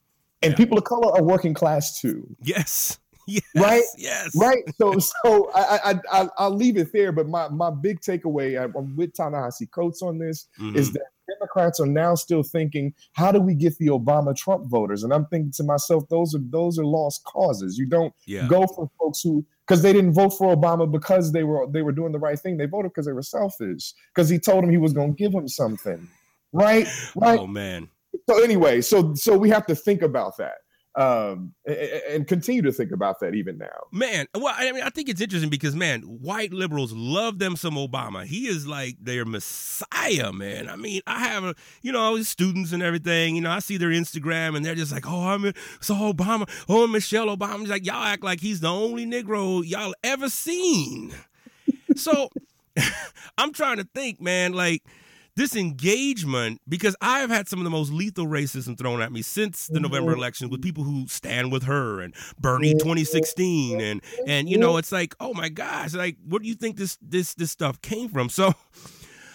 And 0.45 0.53
Yeah. 0.53 0.57
people 0.57 0.79
of 0.79 0.85
color 0.85 1.13
are 1.17 1.23
working 1.23 1.55
class 1.55 2.01
too. 2.01 2.27
Yes. 2.43 2.99
Yes. 3.27 3.43
Right? 3.57 3.83
Yes. 3.97 4.37
Right. 4.37 4.63
So 4.77 4.99
so 4.99 5.51
I 5.55 5.93
I, 5.93 5.95
I 6.13 6.29
I'll 6.37 6.55
leave 6.55 6.77
it 6.77 6.93
there. 6.93 7.11
But 7.11 7.27
my 7.27 7.49
my 7.49 7.71
big 7.71 8.01
takeaway, 8.03 8.63
I'm 8.63 8.75
I'm 8.77 8.95
with 8.97 9.15
Ta-Nehisi 9.17 9.71
Coates 9.71 10.03
on 10.03 10.19
this, 10.19 10.47
Mhm. 10.61 10.77
is 10.77 10.93
that 10.93 11.07
Democrats 11.39 11.81
are 11.81 11.87
now 11.87 12.15
still 12.17 12.43
thinking, 12.43 12.93
how 13.15 13.33
do 13.33 13.41
we 13.41 13.55
get 13.55 13.79
the 13.79 13.87
Obama 13.87 14.37
Trump 14.37 14.67
voters? 14.67 15.05
And 15.05 15.13
I'm 15.15 15.25
thinking 15.29 15.53
to 15.53 15.65
myself, 15.65 16.07
those 16.11 16.35
are 16.35 16.43
those 16.51 16.79
are 16.79 16.85
lost 16.85 17.25
causes. 17.25 17.79
You 17.79 17.87
don't 17.87 18.13
yeah. 18.27 18.47
go 18.47 18.67
for 18.67 18.91
folks 18.99 19.23
who 19.23 19.43
because 19.67 19.81
they 19.81 19.95
didn't 19.95 20.13
vote 20.13 20.37
for 20.37 20.55
Obama 20.55 20.85
because 20.91 21.33
they 21.33 21.45
were 21.45 21.67
they 21.67 21.81
were 21.81 21.93
doing 21.93 22.13
the 22.13 22.19
right 22.19 22.39
thing. 22.39 22.59
They 22.59 22.67
voted 22.67 22.91
because 22.93 23.07
they 23.07 23.13
were 23.13 23.23
selfish. 23.23 23.95
Because 24.15 24.29
he 24.29 24.39
told 24.39 24.65
them 24.65 24.71
he 24.71 24.77
was 24.77 24.93
going 24.93 25.15
to 25.15 25.17
give 25.17 25.33
them 25.33 25.49
something, 25.49 26.07
right? 26.53 26.87
Right. 27.17 27.41
Oh 27.41 27.47
man. 27.47 27.89
So 28.29 28.43
anyway, 28.43 28.81
so 28.81 29.15
so 29.15 29.37
we 29.37 29.51
have 29.51 29.67
to 29.67 29.75
think 29.75 30.03
about 30.03 30.37
that, 30.39 30.59
um, 30.97 31.53
and 31.67 32.27
continue 32.27 32.63
to 32.63 32.73
think 32.73 32.93
about 32.93 33.19
that 33.21 33.35
even 33.35 33.59
now. 33.59 33.67
Man, 33.91 34.27
well, 34.35 34.55
I 34.57 34.71
mean, 34.71 34.83
I 34.83 34.91
think 34.91 35.09
it's 35.09 35.21
interesting 35.21 35.51
because, 35.51 35.75
man, 35.75 36.03
white 36.03 36.53
liberals 36.53 36.93
love 36.93 37.39
them 37.39 37.57
some 37.57 37.75
Obama. 37.75 38.25
He 38.25 38.47
is 38.47 38.67
like 38.67 38.97
their 39.01 39.25
messiah, 39.25 40.33
man. 40.33 40.69
I 40.69 40.77
mean, 40.77 41.01
I 41.07 41.27
have, 41.27 41.45
a, 41.45 41.55
you 41.83 41.91
know, 41.91 42.23
students 42.23 42.73
and 42.73 42.83
everything. 42.83 43.35
You 43.35 43.43
know, 43.43 43.51
I 43.51 43.59
see 43.59 43.77
their 43.77 43.91
Instagram 43.91 44.57
and 44.57 44.65
they're 44.65 44.77
just 44.77 44.93
like, 44.93 45.05
oh, 45.07 45.29
I'm 45.29 45.53
so 45.81 45.95
Obama. 45.95 46.49
Oh, 46.69 46.87
Michelle 46.87 47.37
Obama. 47.37 47.67
Like, 47.67 47.85
y'all 47.85 48.05
act 48.05 48.23
like 48.23 48.41
he's 48.41 48.61
the 48.61 48.69
only 48.69 49.05
Negro 49.05 49.67
y'all 49.67 49.95
ever 50.05 50.29
seen. 50.29 51.13
So 51.97 52.29
I'm 53.39 53.53
trying 53.53 53.79
to 53.79 53.89
think, 53.95 54.21
man, 54.21 54.53
like 54.53 54.85
this 55.37 55.57
engagement, 55.57 56.61
because 56.69 56.95
I've 57.01 57.31
had 57.31 57.49
some 57.49 57.59
of 57.59 57.65
the 57.65 57.71
most 57.71 57.93
lethal 57.93 58.27
racism 58.27 58.79
thrown 58.79 59.03
at 59.03 59.13
me 59.13 59.23
since 59.23 59.67
the 59.67 59.81
November 59.81 60.13
mm-hmm. 60.13 60.21
election 60.21 60.51
with 60.51 60.63
people 60.63 60.85
who 60.85 61.07
stand 61.09 61.51
with 61.51 61.65
her 61.65 62.01
and 62.01 62.15
Bernie 62.39 62.71
mm-hmm. 62.71 62.79
2016 62.79 63.81
and 63.81 64.03
and 64.27 64.49
you 64.49 64.59
know 64.59 64.71
mm-hmm. 64.71 64.79
it's 64.79 64.93
like 64.93 65.15
oh 65.21 65.35
my 65.35 65.49
gosh 65.49 65.95
like 65.95 66.17
where 66.27 66.39
do 66.39 66.47
you 66.47 66.55
think 66.55 66.77
this 66.77 66.99
this 67.03 67.35
this 67.35 67.51
stuff 67.51 67.81
came 67.83 68.09
from? 68.09 68.29
So 68.29 68.55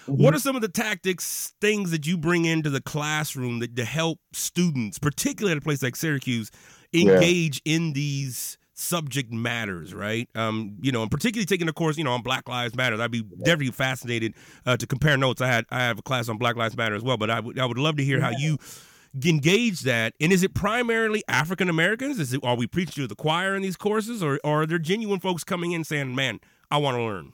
what 0.05 0.33
are 0.33 0.39
some 0.39 0.55
of 0.55 0.61
the 0.61 0.69
tactics 0.69 1.53
things 1.61 1.91
that 1.91 2.07
you 2.07 2.17
bring 2.17 2.45
into 2.45 2.69
the 2.69 2.81
classroom 2.81 3.59
that 3.59 3.75
to 3.75 3.85
help 3.85 4.19
students 4.33 4.99
particularly 4.99 5.51
at 5.51 5.57
a 5.57 5.61
place 5.61 5.83
like 5.83 5.95
Syracuse 5.95 6.49
engage 6.93 7.61
in 7.65 7.93
these 7.93 8.57
subject 8.79 9.31
matters 9.31 9.93
right? 9.93 10.29
Um 10.35 10.77
you 10.81 10.91
know 10.91 11.01
and 11.01 11.11
particularly 11.11 11.45
taking 11.45 11.67
a 11.67 11.73
course 11.73 11.97
you 11.97 12.03
know 12.03 12.13
on 12.13 12.21
black 12.21 12.47
lives 12.47 12.75
matter 12.75 13.01
i'd 13.01 13.11
be 13.11 13.21
definitely 13.21 13.71
fascinated 13.71 14.33
uh, 14.65 14.77
to 14.77 14.87
compare 14.87 15.17
notes. 15.17 15.41
I 15.41 15.47
had 15.47 15.65
i 15.69 15.79
have 15.79 15.99
a 15.99 16.01
class 16.01 16.29
on 16.29 16.37
black 16.37 16.55
lives 16.55 16.75
matter 16.77 16.95
as 16.95 17.03
well 17.03 17.17
but 17.17 17.29
i 17.29 17.39
would 17.39 17.59
i 17.59 17.65
would 17.65 17.77
love 17.77 17.97
to 17.97 18.03
hear 18.03 18.19
how 18.21 18.31
you 18.31 18.57
engage 19.25 19.81
that. 19.81 20.13
And 20.21 20.31
is 20.31 20.43
it 20.43 20.53
primarily 20.53 21.23
african 21.27 21.69
americans? 21.69 22.19
Is 22.19 22.33
it 22.33 22.41
are 22.43 22.55
we 22.55 22.67
preaching 22.67 23.03
to 23.03 23.07
the 23.07 23.15
choir 23.15 23.55
in 23.55 23.61
these 23.61 23.75
courses 23.77 24.21
or, 24.23 24.39
or 24.43 24.61
are 24.61 24.65
there 24.65 24.79
genuine 24.79 25.19
folks 25.19 25.43
coming 25.43 25.71
in 25.71 25.83
saying 25.83 26.15
man 26.15 26.39
i 26.71 26.77
want 26.77 26.95
to 26.95 27.03
learn 27.03 27.33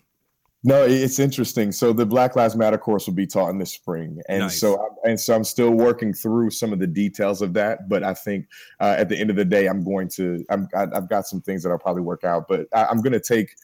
No, 0.68 0.84
it's 0.84 1.20
interesting. 1.20 1.72
So 1.72 1.94
the 1.94 2.08
Black 2.08 2.36
Lives 2.36 2.56
Matter 2.56 2.80
course 2.80 3.06
will 3.06 3.14
be 3.14 3.28
taught 3.28 3.50
in 3.50 3.60
the 3.60 3.68
spring, 3.68 4.20
and 4.28 4.40
Nice. 4.40 4.60
so 4.60 4.98
and 5.04 5.20
so 5.20 5.36
I'm 5.36 5.44
still 5.44 5.70
working 5.70 6.12
through 6.12 6.50
some 6.50 6.74
of 6.74 6.80
the 6.80 6.88
details 6.88 7.44
of 7.44 7.54
that. 7.54 7.88
But 7.88 8.04
I 8.04 8.16
think 8.16 8.48
uh, 8.80 8.96
at 8.98 9.08
the 9.08 9.16
end 9.16 9.30
of 9.30 9.36
the 9.36 9.46
day, 9.46 9.68
I'm 9.68 9.84
going 9.84 10.08
to 10.16 10.44
I'm 10.50 10.68
I- 10.76 10.88
I've 10.92 11.08
got 11.08 11.28
some 11.28 11.40
things 11.40 11.62
that 11.62 11.70
I'll 11.70 11.78
probably 11.78 12.02
work 12.02 12.24
out. 12.24 12.48
But 12.48 12.68
I, 12.74 12.86
I'm 12.86 13.02
going 13.02 13.14
to 13.14 13.20
take 13.20 13.56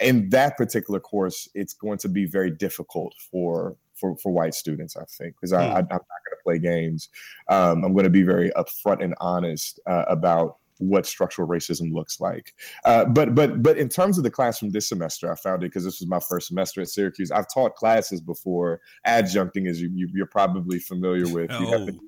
in 0.00 0.28
that 0.30 0.58
particular 0.58 1.00
course, 1.00 1.48
it's 1.54 1.72
going 1.72 1.96
to 1.98 2.08
be 2.10 2.26
very 2.26 2.50
difficult 2.50 3.14
for 3.30 3.74
for 3.94 4.16
for 4.18 4.30
white 4.30 4.52
students. 4.54 4.96
I 4.98 5.04
think 5.16 5.36
because 5.36 5.54
I, 5.54 5.64
Hmm. 5.66 5.72
I, 5.72 5.78
I'm 5.78 5.88
not 5.88 5.88
going 5.90 6.36
to 6.36 6.42
play 6.44 6.58
games. 6.58 7.08
Um, 7.48 7.84
I'm 7.84 7.94
going 7.94 8.04
to 8.04 8.10
be 8.10 8.22
very 8.22 8.50
upfront 8.50 9.02
and 9.02 9.14
honest 9.18 9.80
uh, 9.86 10.04
about 10.08 10.58
what 10.80 11.06
structural 11.06 11.46
racism 11.46 11.92
looks 11.92 12.20
like. 12.20 12.54
Uh, 12.84 13.04
but 13.04 13.34
but 13.34 13.62
but 13.62 13.78
in 13.78 13.88
terms 13.88 14.18
of 14.18 14.24
the 14.24 14.30
classroom 14.30 14.72
this 14.72 14.88
semester, 14.88 15.30
I 15.30 15.36
found 15.36 15.62
it 15.62 15.68
because 15.68 15.84
this 15.84 16.00
was 16.00 16.08
my 16.08 16.20
first 16.20 16.48
semester 16.48 16.80
at 16.80 16.88
Syracuse. 16.88 17.30
I've 17.30 17.52
taught 17.52 17.76
classes 17.76 18.20
before, 18.20 18.80
adjuncting, 19.06 19.68
as 19.68 19.80
you, 19.80 19.90
you 19.94 20.22
are 20.22 20.26
probably 20.26 20.78
familiar 20.78 21.32
with. 21.32 21.50
Oh. 21.52 21.86
To, 21.86 22.00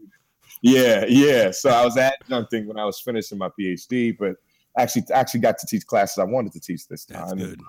yeah, 0.63 1.05
yeah. 1.09 1.51
So 1.51 1.71
I 1.71 1.85
was 1.85 1.97
adjuncting 1.97 2.67
when 2.67 2.79
I 2.79 2.85
was 2.85 3.01
finishing 3.01 3.39
my 3.39 3.51
PhD, 3.59 4.17
but 4.19 4.37
actually 4.79 5.05
actually 5.13 5.41
got 5.41 5.59
to 5.59 5.67
teach 5.67 5.87
classes 5.87 6.19
I 6.19 6.25
wanted 6.25 6.53
to 6.53 6.61
teach 6.61 6.89
this 6.89 7.05
time. 7.05 7.39
That's 7.39 7.51
good. 7.51 7.61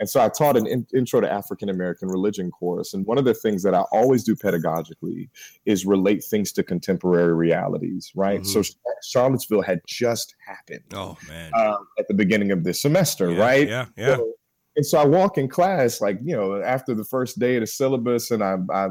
And 0.00 0.08
so 0.08 0.20
I 0.20 0.28
taught 0.28 0.56
an 0.56 0.66
in, 0.66 0.86
intro 0.94 1.20
to 1.20 1.30
African 1.30 1.68
American 1.68 2.08
religion 2.08 2.50
course. 2.50 2.94
And 2.94 3.04
one 3.06 3.18
of 3.18 3.24
the 3.24 3.34
things 3.34 3.62
that 3.64 3.74
I 3.74 3.80
always 3.92 4.22
do 4.24 4.36
pedagogically 4.36 5.28
is 5.66 5.84
relate 5.86 6.22
things 6.24 6.52
to 6.52 6.62
contemporary 6.62 7.34
realities, 7.34 8.12
right? 8.14 8.40
Mhm. 8.42 8.46
So 8.46 8.62
Charlottesville 9.02 9.62
had 9.62 9.80
just 9.86 10.34
happened 10.46 10.84
Oh 10.94 11.16
man. 11.28 11.50
um, 11.54 11.86
at 11.98 12.06
the 12.08 12.14
beginning 12.14 12.52
of 12.52 12.64
this 12.64 12.80
semester, 12.80 13.30
Yeah, 13.32 13.40
right? 13.40 13.68
Yeah, 13.68 13.86
yeah. 13.96 14.16
So- 14.16 14.32
and 14.76 14.86
so 14.86 14.96
I 15.00 15.04
walk 15.04 15.38
in 15.38 15.48
class, 15.48 16.00
like 16.00 16.20
you 16.22 16.36
know, 16.36 16.62
after 16.62 16.94
the 16.94 17.02
first 17.02 17.40
day 17.40 17.56
of 17.56 17.62
the 17.62 17.66
syllabus, 17.66 18.30
and 18.30 18.44
I 18.44 18.58
I, 18.70 18.86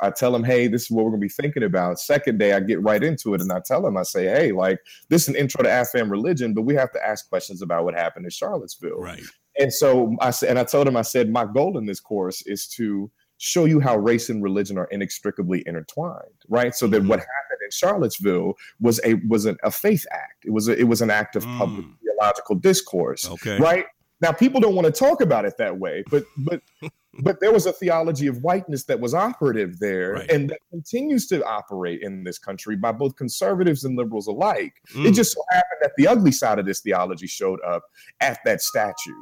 I 0.00 0.08
tell 0.10 0.32
them, 0.32 0.42
hey, 0.42 0.66
this 0.66 0.84
is 0.84 0.90
what 0.90 1.04
we're 1.04 1.10
gonna 1.10 1.20
be 1.20 1.28
thinking 1.28 1.62
about. 1.64 1.98
Second 2.00 2.38
day, 2.38 2.54
I 2.54 2.60
get 2.60 2.80
right 2.82 3.04
into 3.04 3.34
it, 3.34 3.42
and 3.42 3.52
I 3.52 3.60
tell 3.62 3.82
them, 3.82 3.98
I 3.98 4.02
say, 4.04 4.24
hey, 4.24 4.52
like 4.52 4.78
this 5.10 5.22
is 5.24 5.28
an 5.28 5.36
intro 5.36 5.62
to 5.62 5.70
Afghan 5.70 6.08
religion, 6.08 6.54
but 6.54 6.62
we 6.62 6.74
have 6.76 6.90
to 6.92 7.06
ask 7.06 7.28
questions 7.28 7.60
about 7.60 7.84
what 7.84 7.92
happened 7.92 8.24
in 8.24 8.30
Charlottesville. 8.30 8.98
Right. 8.98 9.20
And 9.58 9.72
so 9.72 10.16
I 10.20 10.30
said, 10.30 10.50
and 10.50 10.58
I 10.58 10.64
told 10.64 10.86
him, 10.88 10.96
I 10.96 11.02
said, 11.02 11.30
my 11.30 11.44
goal 11.46 11.78
in 11.78 11.86
this 11.86 12.00
course 12.00 12.42
is 12.46 12.66
to 12.76 13.10
show 13.38 13.64
you 13.66 13.80
how 13.80 13.96
race 13.96 14.28
and 14.30 14.42
religion 14.42 14.78
are 14.78 14.86
inextricably 14.90 15.62
intertwined, 15.66 16.22
right? 16.48 16.74
So 16.74 16.86
that 16.88 17.02
Mhm. 17.02 17.08
what 17.08 17.18
happened 17.18 17.60
in 17.64 17.70
Charlottesville 17.70 18.54
was 18.80 19.00
a 19.04 19.14
was 19.28 19.44
an, 19.44 19.56
a 19.62 19.70
faith 19.70 20.06
act. 20.12 20.44
It 20.44 20.50
was 20.52 20.68
a, 20.68 20.78
it 20.78 20.84
was 20.84 21.02
an 21.02 21.10
act 21.10 21.36
of 21.36 21.44
public 21.58 21.84
Mm. 21.84 21.94
theological 22.02 22.54
discourse, 22.56 23.28
Okay. 23.28 23.58
right? 23.58 23.84
Now 24.22 24.32
people 24.32 24.60
don't 24.60 24.74
want 24.74 24.86
to 24.86 24.92
talk 24.92 25.20
about 25.20 25.44
it 25.44 25.58
that 25.58 25.78
way, 25.78 26.02
but 26.10 26.24
but 26.38 26.62
but 27.22 27.40
there 27.40 27.52
was 27.52 27.66
a 27.66 27.72
theology 27.72 28.26
of 28.26 28.38
whiteness 28.42 28.84
that 28.84 29.00
was 29.00 29.14
operative 29.14 29.78
there, 29.78 30.12
Right. 30.14 30.30
and 30.30 30.50
that 30.50 30.60
continues 30.70 31.26
to 31.28 31.44
operate 31.46 32.02
in 32.02 32.24
this 32.24 32.38
country 32.38 32.76
by 32.76 32.92
both 32.92 33.16
conservatives 33.16 33.84
and 33.84 33.96
liberals 33.96 34.26
alike. 34.26 34.74
It 34.90 34.96
Mm. 35.12 35.14
just 35.14 35.32
so 35.32 35.42
happened 35.50 35.78
that 35.82 35.92
the 35.96 36.08
ugly 36.08 36.32
side 36.32 36.58
of 36.58 36.66
this 36.66 36.80
theology 36.80 37.26
showed 37.26 37.60
up 37.66 37.84
at 38.20 38.38
that 38.44 38.60
statue, 38.62 39.12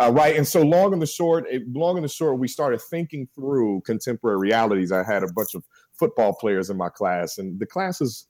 uh, 0.00 0.12
right? 0.14 0.36
And 0.36 0.46
so, 0.46 0.62
long 0.62 0.92
and 0.92 1.02
the 1.02 1.06
short, 1.06 1.46
it, 1.50 1.62
long 1.72 1.96
and 1.96 2.04
the 2.04 2.08
short, 2.08 2.38
we 2.38 2.48
started 2.48 2.80
thinking 2.80 3.28
through 3.34 3.82
contemporary 3.82 4.38
realities. 4.38 4.92
I 4.92 5.02
had 5.04 5.22
a 5.22 5.32
bunch 5.32 5.54
of 5.54 5.64
football 5.98 6.34
players 6.34 6.70
in 6.70 6.76
my 6.76 6.88
class, 6.88 7.38
and 7.38 7.58
the 7.60 7.66
class 7.66 8.00
is 8.00 8.26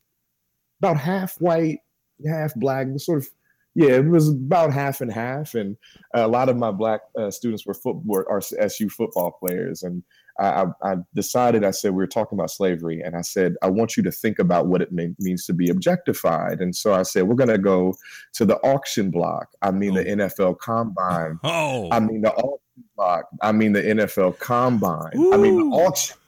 about 0.80 0.96
half 0.98 1.36
white, 1.40 1.78
half 2.26 2.54
black. 2.56 2.86
It 2.88 3.00
sort 3.00 3.18
of, 3.18 3.28
yeah, 3.74 3.96
it 3.96 4.06
was 4.06 4.28
about 4.28 4.72
half 4.72 5.00
and 5.00 5.12
half. 5.12 5.54
And 5.54 5.76
a 6.14 6.28
lot 6.28 6.48
of 6.48 6.56
my 6.56 6.70
black 6.70 7.00
uh, 7.18 7.30
students 7.30 7.66
were 7.66 7.74
foot 7.74 7.96
were 8.04 8.28
are 8.30 8.40
SU 8.40 8.88
football 8.88 9.32
players, 9.32 9.82
and 9.82 10.02
I, 10.38 10.66
I, 10.82 10.96
decided. 11.14 11.64
I 11.64 11.70
said 11.70 11.90
we 11.92 11.98
were 11.98 12.06
talking 12.06 12.38
about 12.38 12.50
slavery, 12.50 13.00
and 13.00 13.16
I 13.16 13.20
said 13.22 13.54
I 13.62 13.70
want 13.70 13.96
you 13.96 14.02
to 14.04 14.10
think 14.12 14.38
about 14.38 14.66
what 14.66 14.82
it 14.82 14.92
mean, 14.92 15.16
means 15.18 15.46
to 15.46 15.52
be 15.52 15.70
objectified. 15.70 16.60
And 16.60 16.74
so 16.74 16.92
I 16.92 17.02
said 17.02 17.24
we're 17.24 17.34
going 17.34 17.48
to 17.48 17.58
go 17.58 17.94
to 18.34 18.44
the 18.44 18.56
auction 18.58 19.10
block. 19.10 19.48
I 19.62 19.70
mean 19.70 19.94
the 19.94 20.04
NFL 20.04 20.58
Combine. 20.58 21.38
Oh. 21.44 21.88
I 21.90 22.00
mean 22.00 22.22
the 22.22 22.32
auction 22.32 22.84
block. 22.96 23.26
I 23.42 23.52
mean 23.52 23.72
the 23.72 23.82
NFL 23.82 24.38
Combine. 24.38 25.12
I 25.32 25.36
mean 25.36 25.56
the 25.56 25.76
auction. 25.76 26.16
block. 26.16 26.24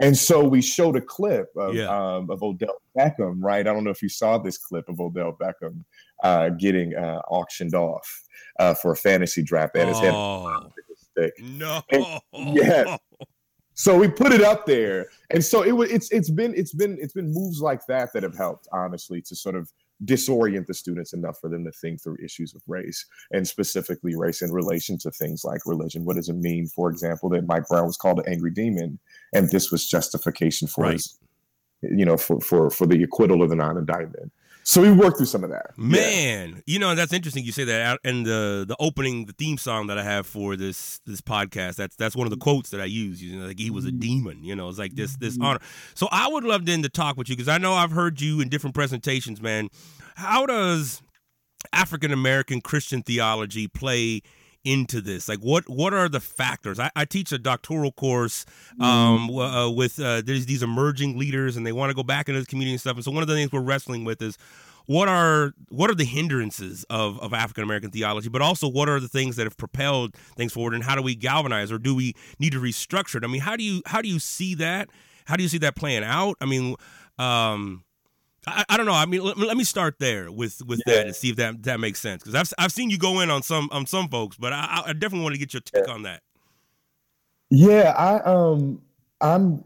And 0.00 0.16
so 0.16 0.42
we 0.42 0.62
showed 0.62 0.96
a 0.96 1.00
clip 1.00 1.48
of 1.56 1.74
Yeah. 1.74 1.86
um, 1.86 2.30
of 2.30 2.42
Odell 2.42 2.82
Beckham, 2.96 3.38
right? 3.40 3.66
I 3.66 3.72
don't 3.72 3.84
know 3.84 3.90
if 3.90 4.02
you 4.02 4.08
saw 4.08 4.38
this 4.38 4.58
clip 4.58 4.88
of 4.88 5.00
Odell 5.00 5.36
Beckham 5.40 5.84
uh, 6.22 6.50
getting 6.50 6.94
uh, 6.94 7.20
auctioned 7.28 7.74
off 7.74 8.22
uh, 8.58 8.74
for 8.74 8.92
a 8.92 8.96
fantasy 8.96 9.42
draft 9.42 9.76
at 9.76 9.88
his 9.88 9.98
head 9.98 10.12
oh. 10.14 10.68
stick. 10.94 11.32
No. 11.40 11.82
yes. 12.32 12.98
So 13.74 13.96
we 13.96 14.08
put 14.08 14.32
it 14.32 14.42
up 14.42 14.66
there, 14.66 15.06
and 15.30 15.42
so 15.42 15.62
it 15.62 15.72
was. 15.72 15.90
It's 15.90 16.12
it's 16.12 16.30
been 16.30 16.54
it's 16.54 16.74
been 16.74 16.98
it's 17.00 17.14
been 17.14 17.32
moves 17.32 17.60
like 17.60 17.86
that 17.86 18.12
that 18.12 18.22
have 18.22 18.36
helped, 18.36 18.68
honestly, 18.70 19.22
to 19.22 19.34
sort 19.34 19.56
of 19.56 19.72
disorient 20.04 20.66
the 20.66 20.74
students 20.74 21.12
enough 21.12 21.38
for 21.40 21.48
them 21.48 21.64
to 21.64 21.72
think 21.72 22.02
through 22.02 22.16
issues 22.22 22.54
of 22.54 22.62
race 22.66 23.06
and 23.30 23.46
specifically 23.46 24.14
race 24.16 24.42
in 24.42 24.52
relation 24.52 24.98
to 24.98 25.10
things 25.12 25.42
like 25.44 25.60
religion. 25.64 26.04
What 26.04 26.16
does 26.16 26.28
it 26.28 26.36
mean, 26.36 26.66
for 26.66 26.90
example, 26.90 27.30
that 27.30 27.46
Mike 27.46 27.66
Brown 27.68 27.86
was 27.86 27.96
called 27.96 28.18
an 28.18 28.28
angry 28.28 28.50
demon, 28.50 28.98
and 29.32 29.48
this 29.50 29.70
was 29.70 29.88
justification 29.88 30.68
for 30.68 30.84
Right. 30.84 30.92
his, 30.94 31.18
you 31.82 32.04
know, 32.04 32.16
for 32.16 32.40
for 32.40 32.68
for 32.70 32.86
the 32.86 33.02
acquittal 33.02 33.42
of 33.42 33.48
the 33.48 33.56
non-indictment. 33.56 34.32
So 34.64 34.80
we 34.80 34.92
worked 34.92 35.16
through 35.16 35.26
some 35.26 35.42
of 35.44 35.50
that. 35.50 35.72
Yeah. 35.76 35.84
Man, 35.84 36.62
you 36.66 36.78
know 36.78 36.94
that's 36.94 37.12
interesting. 37.12 37.44
You 37.44 37.52
say 37.52 37.64
that, 37.64 37.80
out- 37.80 38.00
and 38.04 38.24
the 38.24 38.64
the 38.66 38.76
opening, 38.78 39.26
the 39.26 39.32
theme 39.32 39.58
song 39.58 39.88
that 39.88 39.98
I 39.98 40.04
have 40.04 40.26
for 40.26 40.56
this 40.56 41.00
this 41.06 41.20
podcast. 41.20 41.76
That's 41.76 41.96
that's 41.96 42.14
one 42.14 42.26
of 42.26 42.30
the 42.30 42.36
mm-hmm. 42.36 42.42
quotes 42.42 42.70
that 42.70 42.80
I 42.80 42.84
use. 42.84 43.22
You 43.22 43.38
know, 43.38 43.46
like 43.46 43.58
he 43.58 43.70
was 43.70 43.84
a 43.84 43.88
mm-hmm. 43.88 43.98
demon. 43.98 44.44
You 44.44 44.54
know, 44.54 44.68
it's 44.68 44.78
like 44.78 44.94
this 44.94 45.16
this 45.16 45.34
mm-hmm. 45.34 45.44
honor. 45.44 45.60
So 45.94 46.08
I 46.10 46.28
would 46.28 46.44
love 46.44 46.66
then 46.66 46.82
to 46.82 46.88
talk 46.88 47.16
with 47.16 47.28
you 47.28 47.36
because 47.36 47.48
I 47.48 47.58
know 47.58 47.74
I've 47.74 47.92
heard 47.92 48.20
you 48.20 48.40
in 48.40 48.48
different 48.48 48.74
presentations, 48.74 49.40
man. 49.42 49.68
How 50.14 50.46
does 50.46 51.02
African 51.72 52.12
American 52.12 52.60
Christian 52.60 53.02
theology 53.02 53.68
play 53.68 54.22
into 54.64 55.00
this? 55.00 55.28
Like, 55.28 55.40
what 55.40 55.68
what 55.68 55.92
are 55.92 56.08
the 56.08 56.20
factors? 56.20 56.78
I, 56.78 56.90
I 56.94 57.04
teach 57.04 57.32
a 57.32 57.38
doctoral 57.38 57.92
course 57.92 58.44
um, 58.80 59.26
w- 59.26 59.40
uh, 59.40 59.70
with 59.70 59.98
uh, 59.98 60.22
there's 60.22 60.46
these 60.46 60.62
emerging 60.62 61.18
leaders, 61.18 61.56
and 61.56 61.66
they 61.66 61.72
want 61.72 61.90
to 61.90 61.94
go 61.94 62.02
back 62.02 62.28
into 62.28 62.40
the 62.40 62.46
community 62.46 62.72
and 62.72 62.80
stuff. 62.80 62.96
And 62.96 63.04
so 63.04 63.10
one 63.10 63.22
of 63.22 63.28
the 63.28 63.34
things 63.34 63.52
we're 63.52 63.60
wrestling 63.60 64.04
with 64.04 64.22
is 64.22 64.38
what 64.86 65.08
are 65.08 65.52
what 65.68 65.90
are 65.90 65.94
the 65.94 66.04
hindrances 66.04 66.84
of, 66.90 67.18
of 67.20 67.32
African 67.32 67.64
American 67.64 67.90
theology, 67.90 68.28
but 68.28 68.42
also 68.42 68.68
what 68.68 68.88
are 68.88 69.00
the 69.00 69.08
things 69.08 69.36
that 69.36 69.44
have 69.44 69.56
propelled 69.56 70.14
things 70.36 70.52
forward, 70.52 70.74
and 70.74 70.84
how 70.84 70.94
do 70.94 71.02
we 71.02 71.14
galvanize, 71.14 71.70
or 71.72 71.78
do 71.78 71.94
we 71.94 72.14
need 72.38 72.52
to 72.52 72.60
restructure 72.60 73.16
it? 73.16 73.24
I 73.24 73.28
mean, 73.28 73.40
how 73.40 73.56
do 73.56 73.64
you 73.64 73.82
how 73.86 74.02
do 74.02 74.08
you 74.08 74.18
see 74.18 74.54
that? 74.56 74.88
How 75.24 75.36
do 75.36 75.42
you 75.42 75.48
see 75.48 75.58
that 75.58 75.76
playing 75.76 76.02
out? 76.02 76.36
I 76.40 76.46
mean, 76.46 76.74
um, 77.18 77.84
I, 78.46 78.64
I 78.70 78.76
don't 78.76 78.86
know. 78.86 78.92
I 78.92 79.06
mean, 79.06 79.22
let, 79.22 79.38
let 79.38 79.56
me 79.56 79.64
start 79.64 79.98
there 79.98 80.30
with 80.32 80.62
with 80.66 80.80
that 80.86 81.06
and 81.06 81.14
see 81.14 81.30
if 81.30 81.36
that 81.36 81.62
that 81.62 81.78
makes 81.80 82.00
sense 82.00 82.22
because 82.22 82.34
I've 82.34 82.52
I've 82.64 82.72
seen 82.72 82.90
you 82.90 82.98
go 82.98 83.20
in 83.20 83.30
on 83.30 83.42
some 83.42 83.68
on 83.72 83.86
some 83.86 84.08
folks, 84.08 84.36
but 84.36 84.52
I, 84.52 84.82
I 84.86 84.92
definitely 84.92 85.22
want 85.22 85.34
to 85.34 85.38
get 85.38 85.52
your 85.54 85.60
take 85.60 85.88
on 85.88 86.02
that. 86.02 86.22
Yeah, 87.50 87.90
I 87.96 88.20
um 88.24 88.80
I'm 89.20 89.62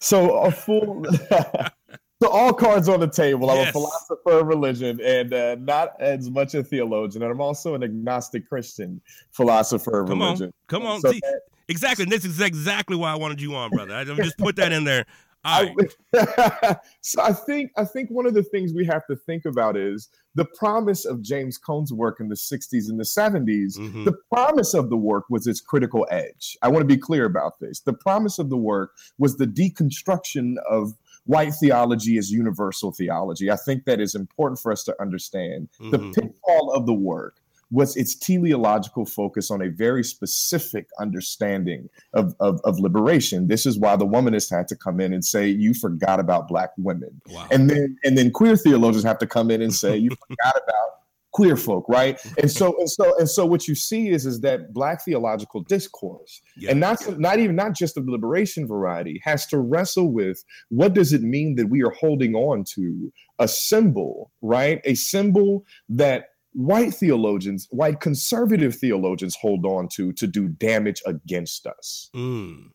so 0.00 0.38
a 0.38 0.50
full 0.50 1.04
so 2.22 2.28
all 2.28 2.52
cards 2.54 2.88
on 2.88 3.00
the 3.00 3.08
table. 3.08 3.50
I'm 3.50 3.58
Yes. 3.58 3.70
a 3.70 3.72
philosopher 3.72 4.30
of 4.40 4.46
religion 4.46 5.00
and 5.00 5.34
uh, 5.34 5.56
not 5.56 6.00
as 6.00 6.30
much 6.30 6.54
a 6.54 6.62
theologian, 6.62 7.22
and 7.22 7.30
I'm 7.32 7.40
also 7.40 7.74
an 7.74 7.82
agnostic 7.82 8.48
Christian 8.48 9.00
philosopher 9.32 10.00
of 10.00 10.08
Come 10.08 10.22
on, 10.22 10.52
come 10.68 10.86
on. 10.86 11.00
So 11.00 11.12
See, 11.12 11.20
that- 11.20 11.40
exactly. 11.68 12.04
This 12.06 12.24
is 12.24 12.40
exactly 12.40 12.96
why 12.96 13.12
I 13.12 13.16
wanted 13.16 13.40
you 13.40 13.54
on, 13.56 13.70
brother. 13.70 13.94
I 13.94 14.04
just 14.04 14.38
put 14.38 14.56
that 14.56 14.72
in 14.72 14.84
there. 14.84 15.04
Right. 15.44 15.74
I, 16.14 16.76
so 17.00 17.20
I 17.22 17.32
think 17.32 17.72
I 17.76 17.84
think 17.84 18.10
one 18.10 18.26
of 18.26 18.34
the 18.34 18.42
things 18.44 18.72
we 18.72 18.84
have 18.86 19.06
to 19.06 19.16
think 19.16 19.44
about 19.44 19.76
is 19.76 20.08
the 20.34 20.44
promise 20.44 21.04
of 21.04 21.20
James 21.20 21.58
Cone's 21.58 21.92
work 21.92 22.20
in 22.20 22.28
the 22.28 22.34
60s 22.36 22.88
and 22.88 22.98
the 22.98 23.04
70s. 23.04 23.76
Mhm. 23.76 24.04
The 24.04 24.16
promise 24.32 24.72
of 24.72 24.88
the 24.88 24.96
work 24.96 25.24
was 25.28 25.46
its 25.46 25.60
critical 25.60 26.06
edge. 26.10 26.56
I 26.62 26.68
want 26.68 26.80
to 26.82 26.86
be 26.86 26.96
clear 26.96 27.24
about 27.26 27.58
this. 27.60 27.80
The 27.80 27.92
promise 27.92 28.38
of 28.38 28.48
the 28.50 28.56
work 28.56 28.92
was 29.18 29.36
the 29.36 29.46
deconstruction 29.46 30.56
of 30.70 30.94
white 31.24 31.52
theology 31.60 32.18
as 32.18 32.30
universal 32.32 32.92
theology. 32.92 33.50
I 33.50 33.56
think 33.56 33.84
that 33.84 34.00
is 34.00 34.14
important 34.14 34.58
for 34.58 34.72
us 34.72 34.82
to 34.84 35.02
understand. 35.02 35.68
The 35.78 35.98
Mhm. 35.98 36.14
pitfall 36.14 36.72
of 36.72 36.86
the 36.86 36.94
work 36.94 37.36
was 37.72 37.96
its 37.96 38.14
teleological 38.14 39.06
focus 39.06 39.50
on 39.50 39.62
a 39.62 39.70
very 39.70 40.04
specific 40.04 40.86
understanding 41.00 41.88
of, 42.12 42.34
of, 42.38 42.60
of 42.64 42.78
liberation. 42.78 43.48
This 43.48 43.64
is 43.66 43.78
why 43.78 43.96
the 43.96 44.06
womanist 44.06 44.54
had 44.54 44.68
to 44.68 44.76
come 44.76 45.00
in 45.00 45.12
and 45.12 45.24
say, 45.24 45.48
You 45.48 45.72
forgot 45.74 46.20
about 46.20 46.46
black 46.46 46.70
women. 46.76 47.20
Wow. 47.30 47.48
And 47.50 47.68
then 47.70 47.96
and 48.04 48.16
then 48.16 48.30
queer 48.30 48.56
theologians 48.56 49.04
have 49.04 49.18
to 49.18 49.26
come 49.26 49.50
in 49.50 49.62
and 49.62 49.74
say, 49.74 49.96
You 50.04 50.10
forgot 50.28 50.54
about 50.56 50.90
queer 51.32 51.56
folk, 51.56 51.86
right? 51.88 52.20
And 52.36 52.50
so 52.50 52.78
and 52.78 52.90
so 52.90 53.18
and 53.18 53.28
so 53.28 53.46
what 53.46 53.66
you 53.66 53.74
see 53.74 54.10
is 54.10 54.26
is 54.26 54.40
that 54.42 54.74
black 54.74 55.02
theological 55.02 55.62
discourse 55.62 56.42
Yeah. 56.58 56.72
and 56.72 56.80
not 56.80 57.18
not 57.18 57.38
even 57.38 57.56
not 57.56 57.72
just 57.74 57.94
the 57.94 58.02
liberation 58.02 58.66
variety 58.66 59.18
has 59.24 59.46
to 59.46 59.58
wrestle 59.58 60.12
with 60.12 60.44
what 60.68 60.92
does 60.92 61.14
it 61.14 61.22
mean 61.22 61.54
that 61.56 61.68
we 61.70 61.82
are 61.82 61.90
holding 61.98 62.34
on 62.34 62.64
to 62.74 63.10
a 63.38 63.48
symbol 63.48 64.30
right 64.42 64.82
a 64.84 64.94
symbol 64.94 65.64
that 65.88 66.26
white 66.54 66.92
theologians 66.92 67.66
white 67.70 68.00
conservative 68.00 68.74
theologians 68.76 69.34
hold 69.40 69.64
on 69.64 69.88
to 69.88 70.12
to 70.12 70.26
do 70.26 70.48
damage 70.48 71.02
against 71.06 71.66
us 71.66 72.10
Mm. 72.14 72.70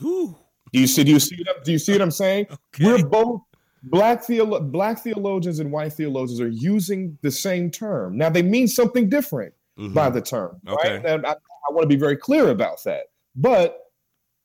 Do 0.00 0.34
you 0.72 0.86
see 0.86 1.04
do 1.04 1.12
you 1.12 1.20
see 1.20 1.36
what, 1.46 1.64
do 1.64 1.72
you 1.72 1.78
see 1.78 1.92
what 1.92 2.02
i'm 2.02 2.10
saying 2.10 2.46
Okay. 2.50 2.84
we're 2.84 3.06
both 3.06 3.42
black 3.84 4.24
theolo- 4.26 4.70
black 4.70 4.98
theologians 5.00 5.58
and 5.58 5.70
white 5.72 5.92
theologians 5.92 6.40
are 6.40 6.48
using 6.48 7.16
the 7.22 7.30
same 7.30 7.70
term 7.70 8.16
now 8.16 8.28
they 8.30 8.42
mean 8.42 8.68
something 8.68 9.08
different 9.08 9.52
Mhm. 9.78 9.94
by 9.94 10.10
the 10.10 10.20
term 10.20 10.60
Okay. 10.68 10.94
right 10.96 11.06
and 11.06 11.26
I, 11.26 11.32
I 11.32 11.72
want 11.72 11.82
to 11.82 11.88
be 11.88 11.96
very 11.96 12.16
clear 12.16 12.48
about 12.50 12.82
that 12.84 13.04
but 13.36 13.78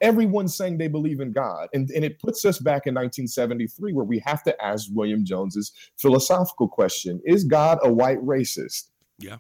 everyone's 0.02 0.56
saying 0.56 0.78
they 0.78 0.88
believe 0.88 1.20
in 1.20 1.32
God. 1.32 1.68
And, 1.74 1.90
and 1.92 2.04
it 2.04 2.20
puts 2.20 2.46
us 2.46 2.60
back 2.60 2.88
in 2.88 2.94
1973 2.94 3.94
where 3.94 4.06
we 4.06 4.20
have 4.20 4.44
to 4.44 4.64
ask 4.64 4.88
William 4.92 5.26
Jones's 5.26 5.72
philosophical 5.98 6.68
question 6.68 7.22
Is 7.26 7.44
God 7.44 7.80
a 7.84 7.92
white 7.92 8.20
racist? 8.20 8.90
Yeah. 9.18 9.38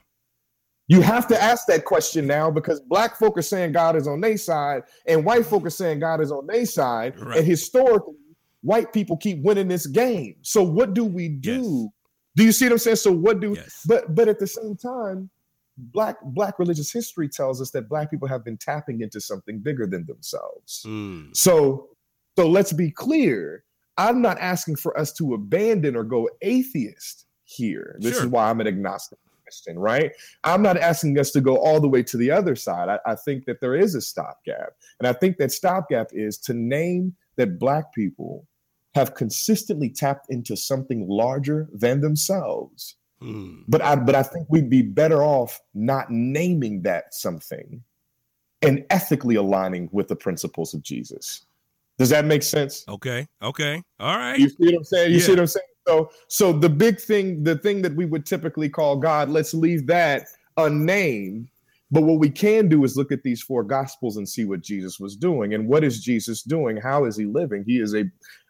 You 0.88 1.02
have 1.02 1.28
to 1.30 1.41
ask 1.41 1.65
that 1.68 1.84
question 1.84 2.28
now 2.28 2.52
because 2.52 2.80
black 2.80 3.18
folk 3.18 3.38
are 3.38 3.41
saying 3.44 3.72
God 3.72 3.96
is 3.96 4.08
on 4.08 4.22
their 4.22 4.38
side 4.38 4.84
and 5.08 5.26
white 5.26 5.46
folk 5.46 5.65
are 5.65 5.72
saying 5.72 6.00
God 6.00 6.22
is 6.22 6.32
on 6.32 6.46
their 6.46 6.65
side. 6.65 7.20
Right. 7.20 7.39
And 7.39 7.48
historically, 7.48 8.13
white 8.62 8.94
people 8.94 9.18
keep 9.18 9.41
winning 9.41 9.68
this 9.68 9.88
game. 9.88 10.36
So 10.44 10.62
what 10.62 10.94
do 10.94 11.04
we 11.04 11.28
do? 11.30 11.89
Yes. 11.91 11.91
Do 12.36 12.44
you 12.44 12.52
see 12.52 12.65
what 12.65 12.74
I'm 12.74 12.78
saying? 12.80 12.98
So 12.98 13.12
what 13.12 13.39
do 13.39 13.54
Yes. 13.56 13.82
but 13.88 14.13
but 14.13 14.28
at 14.28 14.39
the 14.39 14.48
same 14.48 14.76
time, 14.76 15.30
black 15.78 16.18
black 16.24 16.58
religious 16.60 16.92
history 16.92 17.28
tells 17.28 17.62
us 17.62 17.72
that 17.72 17.90
black 17.90 18.10
people 18.10 18.28
have 18.28 18.44
been 18.44 18.58
tapping 18.58 19.02
into 19.02 19.20
something 19.20 19.60
bigger 19.60 19.86
than 19.86 20.06
themselves. 20.06 20.84
Mm. 20.86 21.36
So 21.36 21.90
so 22.38 22.48
let's 22.48 22.74
be 22.74 22.92
clear. 22.92 23.64
I'm 23.98 24.22
not 24.22 24.38
asking 24.40 24.76
for 24.78 24.98
us 25.00 25.14
to 25.14 25.34
abandon 25.34 25.96
or 25.96 26.04
go 26.04 26.30
atheist 26.42 27.26
here. 27.46 27.96
This 28.00 28.16
Sure. 28.16 28.24
is 28.24 28.30
why 28.30 28.50
I'm 28.50 28.60
an 28.60 28.68
agnostic 28.68 29.20
Christian, 29.44 29.78
right? 29.78 30.12
I'm 30.44 30.62
not 30.62 30.78
asking 30.78 31.20
us 31.20 31.32
to 31.32 31.42
go 31.42 31.58
all 31.58 31.80
the 31.80 31.88
way 31.88 32.04
to 32.04 32.18
the 32.18 32.32
other 32.32 32.56
side. 32.56 32.90
I, 32.90 33.00
I 33.06 33.16
think 33.16 33.46
that 33.46 33.62
there 33.62 33.76
is 33.76 33.96
a 33.96 34.02
stopgap. 34.02 34.74
And 35.00 35.08
I 35.08 35.14
think 35.14 35.38
that 35.38 35.52
stopgap 35.52 36.08
is 36.12 36.38
to 36.40 36.54
name 36.54 37.16
that 37.38 37.60
black 37.60 37.94
people 37.94 38.48
have 38.96 39.14
consistently 39.14 39.90
tapped 39.90 40.28
into 40.30 40.56
something 40.58 41.08
larger 41.08 41.68
than 41.74 42.02
themselves. 42.02 42.96
Mm. 43.26 43.64
But 43.68 43.82
I 43.82 43.96
but 43.96 44.14
I 44.14 44.24
think 44.24 44.48
we'd 44.50 44.70
be 44.70 44.84
better 44.84 45.24
off 45.24 45.60
not 45.74 46.12
naming 46.12 46.84
that 46.84 47.14
something 47.14 47.84
and 48.62 48.86
ethically 48.90 49.36
aligning 49.36 49.90
with 49.92 50.08
the 50.08 50.16
principles 50.16 50.74
of 50.74 50.84
Jesus. 50.84 51.46
Does 51.98 52.10
that 52.10 52.26
make 52.26 52.44
sense? 52.44 52.86
Okay. 52.88 53.26
Okay. 53.42 53.82
All 54.00 54.18
right. 54.18 54.38
You 54.38 54.50
see 54.50 54.56
what 54.60 54.76
I'm 54.76 54.84
saying? 54.84 55.14
You 55.14 55.20
see 55.20 55.32
what 55.32 55.40
I'm 55.40 55.48
saying? 55.48 55.66
So 55.88 56.12
so 56.28 56.54
the 56.54 56.70
big 56.70 57.00
thing, 57.00 57.44
the 57.44 57.58
thing 57.58 57.82
that 57.82 57.96
we 57.96 58.06
would 58.06 58.26
typically 58.26 58.70
call 58.70 58.98
God, 58.98 59.30
let's 59.30 59.54
leave 59.54 59.88
that 59.88 60.28
unnamed. 60.58 61.50
But 61.91 62.04
what 62.04 62.19
we 62.19 62.30
can 62.30 62.67
do 62.67 62.84
is 62.84 62.98
look 62.98 63.12
at 63.12 63.21
these 63.24 63.41
four 63.41 63.63
gospels 63.63 64.17
and 64.17 64.28
see 64.28 64.43
what 64.43 64.62
Jesus 64.62 65.00
was 65.00 65.15
doing. 65.15 65.54
And 65.54 65.67
what 65.67 65.84
is 65.84 66.04
Jesus 66.04 66.41
doing? 66.41 66.78
How 66.78 67.06
is 67.06 67.15
he 67.15 67.26
living? 67.26 67.63
He 67.65 67.80
is 67.80 67.93
a, 67.93 68.06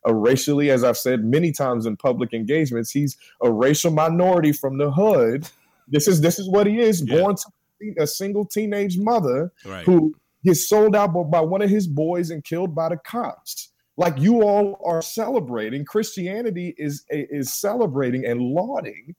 a 0.06 0.14
racially, 0.14 0.72
as 0.72 0.84
I've 0.86 0.98
said 0.98 1.24
many 1.26 1.52
times 1.52 1.86
in 1.86 1.98
public 1.98 2.34
engagements, 2.34 2.92
he's 2.92 3.18
a 3.44 3.52
racial 3.52 3.92
minority 3.92 4.54
from 4.54 4.78
the 4.78 4.90
hood. 4.90 5.50
This 5.88 6.08
is 6.08 6.22
this 6.22 6.40
is 6.40 6.50
what 6.50 6.66
he 6.66 6.80
is, 6.80 7.04
Yeah. 7.06 7.20
born 7.20 7.36
to 7.36 7.94
a 8.00 8.08
single 8.08 8.46
teenage 8.46 8.98
mother 8.98 9.52
right. 9.66 9.86
who 9.86 10.16
gets 10.46 10.68
sold 10.68 10.96
out 10.96 11.08
by, 11.30 11.42
one 11.42 11.62
of 11.62 11.70
his 11.70 11.88
boys 11.88 12.30
and 12.30 12.44
killed 12.44 12.74
by 12.74 12.90
the 12.90 12.98
cops. 12.98 13.72
Like 13.98 14.18
you 14.18 14.44
all 14.44 14.80
are 14.86 15.02
celebrating, 15.02 15.84
Christianity 15.86 16.74
is 16.78 17.06
is 17.10 17.54
celebrating 17.54 18.26
and 18.26 18.40
lauding 18.42 19.16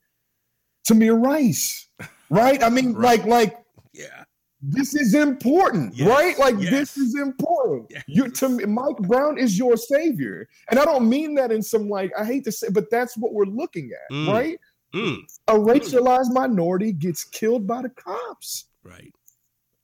Tamir 0.89 1.23
Rice, 1.23 1.89
right? 2.31 2.63
I 2.63 2.71
mean, 2.71 2.95
Right. 2.95 3.19
like 3.21 3.27
like 3.27 3.59
Yeah. 3.97 4.25
this 4.63 4.95
is 4.95 5.15
important, 5.15 5.95
Yes, 5.95 6.09
right? 6.09 6.39
Like 6.39 6.57
yes. 6.59 6.71
this 6.71 6.97
is 6.97 7.15
important. 7.19 7.87
Yes. 7.91 8.05
You 8.09 8.31
to 8.31 8.49
me, 8.49 8.65
Mike 8.65 8.97
Brown 8.99 9.39
is 9.39 9.59
your 9.59 9.77
savior, 9.77 10.49
and 10.71 10.79
I 10.79 10.85
don't 10.85 11.09
mean 11.09 11.35
that 11.37 11.51
in 11.53 11.63
some 11.63 11.89
like 11.89 12.11
I 12.19 12.25
hate 12.25 12.45
to 12.45 12.53
say, 12.53 12.69
but 12.71 12.91
that's 12.91 13.17
what 13.17 13.33
we're 13.35 13.45
looking 13.47 13.91
at, 13.93 14.15
Mm. 14.15 14.29
right? 14.33 14.59
Mm. 14.95 15.19
A 15.49 15.55
racialized 15.55 16.33
minority 16.33 16.93
gets 16.93 17.25
killed 17.25 17.67
by 17.67 17.83
the 17.83 17.91
cops. 17.91 18.67
Right. 18.83 19.13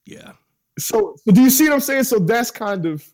Yeah. 0.06 0.32
so, 0.78 1.16
so 1.24 1.32
do 1.32 1.42
you 1.42 1.50
see 1.50 1.64
what 1.64 1.74
I'm 1.74 1.80
saying? 1.80 2.04
So 2.04 2.18
that's 2.18 2.50
kind 2.50 2.86
of 2.86 3.04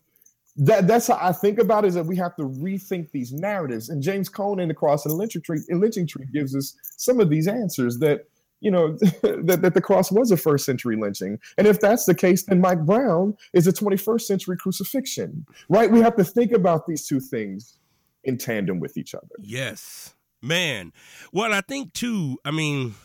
that 0.55 0.87
that's 0.87 1.07
how 1.07 1.17
I 1.21 1.31
think 1.31 1.59
about 1.59 1.83
it, 1.85 1.89
is 1.89 1.93
that 1.95 2.05
we 2.05 2.15
have 2.17 2.35
to 2.37 2.43
rethink 2.43 3.11
these 3.11 3.31
narratives. 3.33 3.89
And 3.89 4.01
James 4.01 4.29
Cone 4.29 4.59
in 4.59 4.67
the 4.67 4.73
cross 4.73 5.05
and 5.05 5.11
the 5.13 5.17
lynching 5.17 5.41
tree, 5.41 5.59
and 5.69 5.79
lynching 5.81 6.07
tree 6.07 6.25
gives 6.33 6.55
us 6.55 6.75
some 6.97 7.19
of 7.19 7.29
these 7.29 7.47
answers 7.47 7.97
that 7.99 8.25
you 8.61 8.71
know 8.71 8.93
that, 9.21 9.59
that 9.61 9.73
the 9.73 9.81
cross 9.81 10.11
was 10.11 10.31
a 10.31 10.37
first 10.37 10.65
century 10.65 10.95
lynching. 10.95 11.39
And 11.57 11.67
if 11.67 11.79
that's 11.79 12.05
the 12.05 12.15
case, 12.15 12.43
then 12.43 12.61
Mike 12.61 12.85
Brown 12.85 13.35
is 13.53 13.67
a 13.67 13.73
21st 13.73 14.21
century 14.21 14.57
crucifixion. 14.57 15.45
Right? 15.69 15.91
We 15.91 16.01
have 16.01 16.15
to 16.17 16.23
think 16.23 16.51
about 16.51 16.85
these 16.87 17.07
two 17.07 17.19
things 17.19 17.77
in 18.23 18.37
tandem 18.37 18.79
with 18.79 18.97
each 18.97 19.15
other. 19.15 19.27
Yes, 19.39 20.15
man. 20.41 20.93
Well, 21.31 21.53
I 21.53 21.61
think 21.61 21.93
too. 21.93 22.37
I 22.43 22.51
mean, 22.51 22.95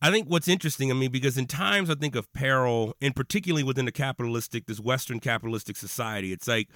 I 0.00 0.10
think 0.10 0.28
what's 0.28 0.48
interesting. 0.48 0.90
I 0.90 0.94
mean, 0.94 1.12
because 1.12 1.38
in 1.38 1.46
times 1.46 1.88
I 1.88 1.94
think 1.94 2.16
of 2.16 2.32
peril, 2.32 2.96
and 3.00 3.14
particularly 3.14 3.62
within 3.62 3.84
the 3.84 3.92
capitalistic, 3.92 4.66
this 4.66 4.80
Western 4.80 5.20
capitalistic 5.20 5.76
society, 5.76 6.32
it's 6.32 6.48
like 6.48 6.68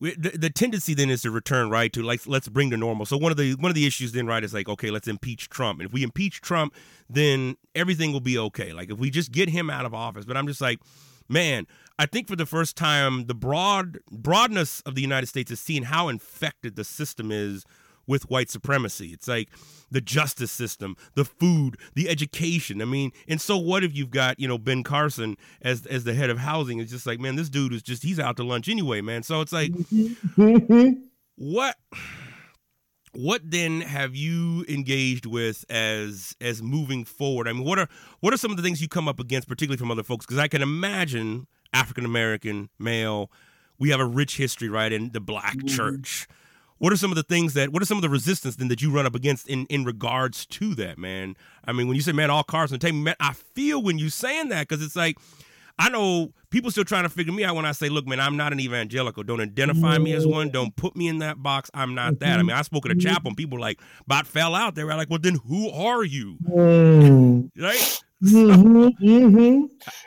the, 0.00 0.32
the 0.36 0.50
tendency 0.50 0.94
then 0.94 1.10
is 1.10 1.22
to 1.22 1.30
return 1.30 1.68
right 1.68 1.92
to 1.92 2.02
like 2.02 2.26
let's 2.26 2.48
bring 2.48 2.70
to 2.70 2.76
normal. 2.76 3.04
So 3.06 3.16
one 3.18 3.30
of 3.30 3.36
the 3.36 3.54
one 3.54 3.70
of 3.70 3.74
the 3.74 3.86
issues 3.86 4.12
then 4.12 4.26
right 4.26 4.42
is 4.42 4.54
like 4.54 4.68
okay, 4.68 4.90
let's 4.90 5.08
impeach 5.08 5.48
Trump, 5.48 5.80
and 5.80 5.86
if 5.86 5.92
we 5.92 6.02
impeach 6.02 6.40
Trump, 6.40 6.74
then 7.08 7.56
everything 7.74 8.12
will 8.12 8.20
be 8.20 8.38
okay. 8.38 8.72
Like 8.72 8.90
if 8.90 8.98
we 8.98 9.10
just 9.10 9.30
get 9.30 9.50
him 9.50 9.68
out 9.68 9.84
of 9.84 9.94
office. 9.94 10.24
But 10.24 10.36
I'm 10.36 10.46
just 10.46 10.60
like, 10.60 10.80
man, 11.28 11.66
I 11.98 12.06
think 12.06 12.28
for 12.28 12.36
the 12.36 12.46
first 12.46 12.76
time, 12.76 13.26
the 13.26 13.34
broad 13.34 13.98
broadness 14.10 14.80
of 14.82 14.94
the 14.94 15.02
United 15.02 15.26
States 15.26 15.50
is 15.50 15.60
seeing 15.60 15.82
how 15.84 16.08
infected 16.08 16.76
the 16.76 16.84
system 16.84 17.30
is 17.30 17.64
with 18.10 18.28
white 18.28 18.50
supremacy. 18.50 19.10
It's 19.12 19.28
like 19.28 19.48
the 19.88 20.00
justice 20.00 20.50
system, 20.50 20.96
the 21.14 21.24
food, 21.24 21.76
the 21.94 22.08
education. 22.08 22.82
I 22.82 22.84
mean, 22.84 23.12
and 23.28 23.40
so 23.40 23.56
what 23.56 23.84
if 23.84 23.94
you've 23.94 24.10
got, 24.10 24.40
you 24.40 24.48
know, 24.48 24.58
Ben 24.58 24.82
Carson 24.82 25.36
as 25.62 25.86
as 25.86 26.02
the 26.02 26.12
head 26.12 26.28
of 26.28 26.38
housing? 26.38 26.80
It's 26.80 26.90
just 26.90 27.06
like, 27.06 27.20
man, 27.20 27.36
this 27.36 27.48
dude 27.48 27.72
is 27.72 27.82
just 27.82 28.02
he's 28.02 28.18
out 28.18 28.36
to 28.38 28.44
lunch 28.44 28.68
anyway, 28.68 29.00
man. 29.00 29.22
So 29.22 29.40
it's 29.40 29.52
like 29.52 29.70
mm-hmm. 29.70 30.92
what 31.36 31.76
what 33.12 33.42
then 33.44 33.80
have 33.80 34.16
you 34.16 34.64
engaged 34.68 35.24
with 35.24 35.64
as 35.70 36.36
as 36.40 36.60
moving 36.60 37.04
forward? 37.04 37.46
I 37.46 37.52
mean, 37.52 37.64
what 37.64 37.78
are 37.78 37.88
what 38.18 38.34
are 38.34 38.38
some 38.38 38.50
of 38.50 38.56
the 38.56 38.64
things 38.64 38.82
you 38.82 38.88
come 38.88 39.06
up 39.06 39.20
against, 39.20 39.46
particularly 39.46 39.78
from 39.78 39.92
other 39.92 40.02
folks? 40.02 40.26
Because 40.26 40.38
I 40.38 40.48
can 40.48 40.62
imagine 40.62 41.46
African 41.72 42.04
American 42.04 42.70
male, 42.76 43.30
we 43.78 43.90
have 43.90 44.00
a 44.00 44.04
rich 44.04 44.36
history, 44.36 44.68
right, 44.68 44.92
in 44.92 45.12
the 45.12 45.20
black 45.20 45.56
mm-hmm. 45.56 45.68
church. 45.68 46.26
What 46.80 46.94
are 46.94 46.96
some 46.96 47.12
of 47.12 47.16
the 47.16 47.22
things 47.22 47.52
that 47.54 47.74
what 47.74 47.82
are 47.82 47.86
some 47.86 47.98
of 47.98 48.02
the 48.02 48.08
resistance 48.08 48.56
then 48.56 48.68
that 48.68 48.80
you 48.80 48.90
run 48.90 49.04
up 49.04 49.14
against 49.14 49.46
in 49.48 49.66
in 49.66 49.84
regards 49.84 50.46
to 50.46 50.74
that, 50.76 50.96
man? 50.96 51.36
I 51.62 51.72
mean, 51.72 51.88
when 51.88 51.94
you 51.94 52.00
say 52.00 52.12
man, 52.12 52.30
all 52.30 52.42
cars 52.42 52.72
on 52.72 52.78
the 52.78 52.86
table, 52.86 52.96
man, 52.96 53.16
I 53.20 53.34
feel 53.34 53.82
when 53.82 53.98
you 53.98 54.08
saying 54.08 54.48
that 54.48 54.66
because 54.66 54.82
it's 54.82 54.96
like 54.96 55.18
I 55.80 55.88
know 55.88 56.32
people 56.50 56.70
still 56.70 56.84
trying 56.84 57.04
to 57.04 57.08
figure 57.08 57.32
me 57.32 57.42
out 57.42 57.56
when 57.56 57.64
I 57.64 57.72
say, 57.72 57.88
look, 57.88 58.06
man, 58.06 58.20
I'm 58.20 58.36
not 58.36 58.52
an 58.52 58.60
evangelical. 58.60 59.22
Don't 59.22 59.40
identify 59.40 59.96
me 59.96 60.12
as 60.12 60.26
one. 60.26 60.50
Don't 60.50 60.76
put 60.76 60.94
me 60.94 61.08
in 61.08 61.18
that 61.20 61.42
box. 61.42 61.70
I'm 61.72 61.94
not 61.94 62.18
that. 62.20 62.38
I 62.38 62.42
mean, 62.42 62.54
I 62.54 62.60
spoke 62.62 62.84
at 62.84 62.92
a 62.92 62.96
chapel 62.96 63.28
and 63.28 63.36
people 63.36 63.58
like 63.58 63.80
about 64.04 64.26
fell 64.26 64.54
out. 64.54 64.74
They 64.74 64.84
were 64.84 64.94
like, 64.94 65.08
well, 65.08 65.18
then 65.20 65.36
who 65.46 65.70
are 65.70 66.04
you? 66.04 66.36
Right? 67.56 68.02
Mhm, 68.22 68.90
mhm. 69.00 69.62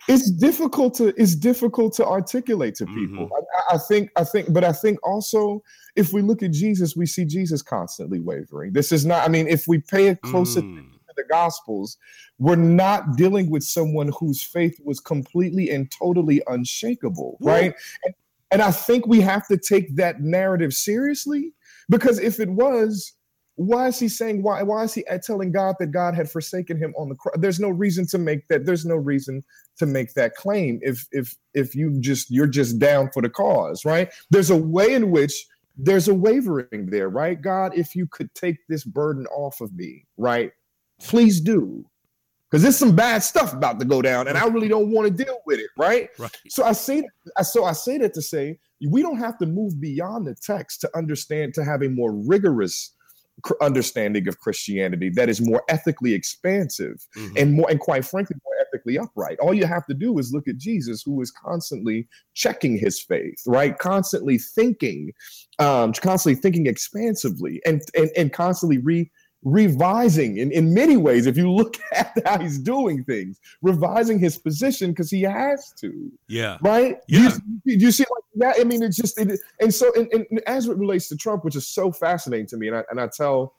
It's 0.08 0.30
difficult 0.30 0.94
to 0.96 1.08
it's 1.20 1.34
difficult 1.36 1.94
to 1.96 2.06
articulate 2.06 2.76
to 2.76 2.86
people. 2.86 3.28
I, 3.72 3.74
I 3.74 3.78
think 3.80 4.12
I 4.16 4.24
think, 4.24 4.54
but 4.54 4.64
I 4.64 4.72
think 4.72 5.00
also 5.04 5.64
if 5.96 6.14
we 6.14 6.22
look 6.22 6.44
at 6.44 6.52
Jesus, 6.52 6.96
we 6.96 7.08
see 7.08 7.26
Jesus 7.26 7.64
constantly 7.64 8.20
wavering. 8.20 8.74
This 8.74 8.92
is 8.92 9.04
not. 9.04 9.26
I 9.26 9.30
mean, 9.30 9.48
if 9.48 9.68
we 9.68 9.80
pay 9.80 10.10
a 10.10 10.16
close 10.16 10.56
attention 10.56 10.92
Mm. 10.92 11.08
to 11.08 11.14
the 11.18 11.24
Gospels, 11.30 11.98
we're 12.44 12.58
not 12.58 13.16
dealing 13.16 13.50
with 13.50 13.64
someone 13.64 14.12
whose 14.20 14.44
faith 14.44 14.78
was 14.84 15.00
completely 15.00 15.70
and 15.70 15.90
totally 15.90 16.42
unshakable, 16.48 17.38
right? 17.40 17.74
And, 18.04 18.14
and 18.52 18.62
I 18.62 18.70
think 18.70 19.08
we 19.08 19.22
have 19.22 19.48
to 19.48 19.56
take 19.56 19.96
that 19.96 20.20
narrative 20.20 20.74
seriously 20.74 21.54
because 21.90 22.20
if 22.20 22.42
it 22.42 22.50
was, 22.50 23.14
why 23.56 23.88
is 23.88 23.98
he 23.98 24.10
saying 24.10 24.42
why 24.42 24.64
why 24.64 24.84
is 24.84 24.96
he 24.96 25.06
telling 25.24 25.52
god 25.52 25.76
that 25.80 25.92
god 25.92 26.16
had 26.16 26.28
forsaken 26.28 26.76
him 26.76 26.92
on 26.98 27.08
the 27.08 27.14
cross 27.14 27.36
there's 27.38 27.60
no 27.60 27.70
reason 27.70 28.04
to 28.04 28.18
make 28.18 28.48
that 28.48 28.66
there's 28.66 28.84
no 28.84 28.96
reason 28.96 29.44
to 29.78 29.86
make 29.86 30.12
that 30.16 30.34
claim 30.34 30.80
if 30.82 31.06
if 31.12 31.36
if 31.54 31.76
you 31.76 31.96
just 32.00 32.32
you're 32.32 32.48
just 32.48 32.80
down 32.80 33.12
for 33.12 33.22
the 33.22 33.30
cause 33.30 33.86
right? 33.86 34.12
There's 34.32 34.50
a 34.50 34.58
way 34.58 34.96
in 34.96 35.12
which 35.12 35.46
there's 35.78 36.08
a 36.08 36.16
wavering 36.16 36.88
there 36.90 37.10
right? 37.10 37.40
God 37.40 37.78
if 37.78 37.96
you 37.96 38.08
could 38.08 38.34
take 38.34 38.58
this 38.70 38.84
burden 38.84 39.28
off 39.28 39.62
of 39.62 39.72
me 39.76 40.08
right? 40.18 40.52
Please 41.00 41.40
do 41.40 41.86
because 42.54 42.62
there's 42.62 42.78
some 42.78 42.96
bad 42.96 43.24
stuff 43.24 43.52
about 43.52 43.80
to 43.80 43.86
go 43.86 44.00
down 44.00 44.28
and 44.28 44.38
i 44.38 44.46
really 44.46 44.68
don't 44.68 44.92
want 44.92 45.08
to 45.08 45.24
deal 45.24 45.40
with 45.48 45.60
it 45.60 45.72
right 45.76 46.10
Right. 46.20 46.38
so 46.50 46.64
I 46.64 46.74
say 46.74 47.04
so 47.42 47.66
I 47.66 47.72
say 47.74 47.98
that 47.98 48.14
to 48.14 48.22
say 48.22 48.60
we 48.92 49.02
don't 49.02 49.18
have 49.18 49.38
to 49.40 49.48
move 49.48 49.82
beyond 49.82 50.28
the 50.28 50.36
text 50.36 50.82
to 50.82 50.90
understand 50.96 51.54
to 51.56 51.64
have 51.64 51.82
a 51.82 51.90
more 51.90 52.12
rigorous 52.14 52.94
understanding 53.62 54.28
of 54.28 54.40
Christianity 54.40 55.10
that 55.10 55.28
is 55.30 55.42
more 55.42 55.64
ethically 55.68 56.14
expansive 56.14 56.98
Mhm. 57.18 57.42
and 57.42 57.54
more 57.54 57.68
and 57.72 57.80
quite 57.80 58.06
frankly 58.06 58.36
more 58.46 58.54
ethically 58.62 58.98
upright. 59.00 59.40
All 59.40 59.54
you 59.56 59.66
have 59.66 59.86
to 59.88 59.96
do 59.96 60.20
is 60.20 60.32
look 60.32 60.48
at 60.48 60.58
Jesus 60.58 61.02
who 61.04 61.20
is 61.22 61.32
constantly 61.32 62.08
checking 62.36 62.78
his 62.78 63.02
faith, 63.02 63.42
right? 63.48 63.76
Constantly 63.80 64.38
thinking 64.38 65.12
um 65.60 65.94
constantly 65.94 66.40
thinking 66.40 66.68
expansively 66.68 67.62
and 67.66 67.82
and, 67.98 68.12
and 68.16 68.32
constantly 68.32 68.78
re 68.78 69.10
revising 69.44 70.38
in, 70.38 70.52
in 70.52 70.74
many 70.74 70.98
ways, 70.98 71.26
if 71.26 71.38
you 71.38 71.52
look 71.52 71.78
at 71.94 72.14
how 72.26 72.40
he's 72.40 72.58
doing 72.58 73.04
things, 73.04 73.40
revising 73.62 74.20
his 74.20 74.38
position 74.38 74.92
because 74.92 75.10
he 75.10 75.22
has 75.22 75.74
to. 75.80 76.12
Yeah. 76.28 76.58
Right? 76.62 76.98
Yeah. 77.08 77.32
You, 77.66 77.78
you 77.78 77.92
see, 77.92 78.06
like 78.10 78.24
that. 78.56 78.62
I 78.62 78.64
mean, 78.64 78.84
it's 78.84 78.98
just, 78.98 79.20
it, 79.20 79.40
and 79.60 79.74
so, 79.74 79.92
and, 79.96 80.12
and 80.14 80.42
as 80.48 80.68
it 80.68 80.78
relates 80.78 81.08
to 81.10 81.18
Trump, 81.18 81.46
which 81.46 81.56
is 81.56 81.68
so 81.68 81.92
fascinating 81.92 82.48
to 82.48 82.58
me, 82.58 82.68
and 82.68 82.78
I, 82.78 82.84
and 82.90 83.00
I 83.00 83.08
tell, 83.08 83.56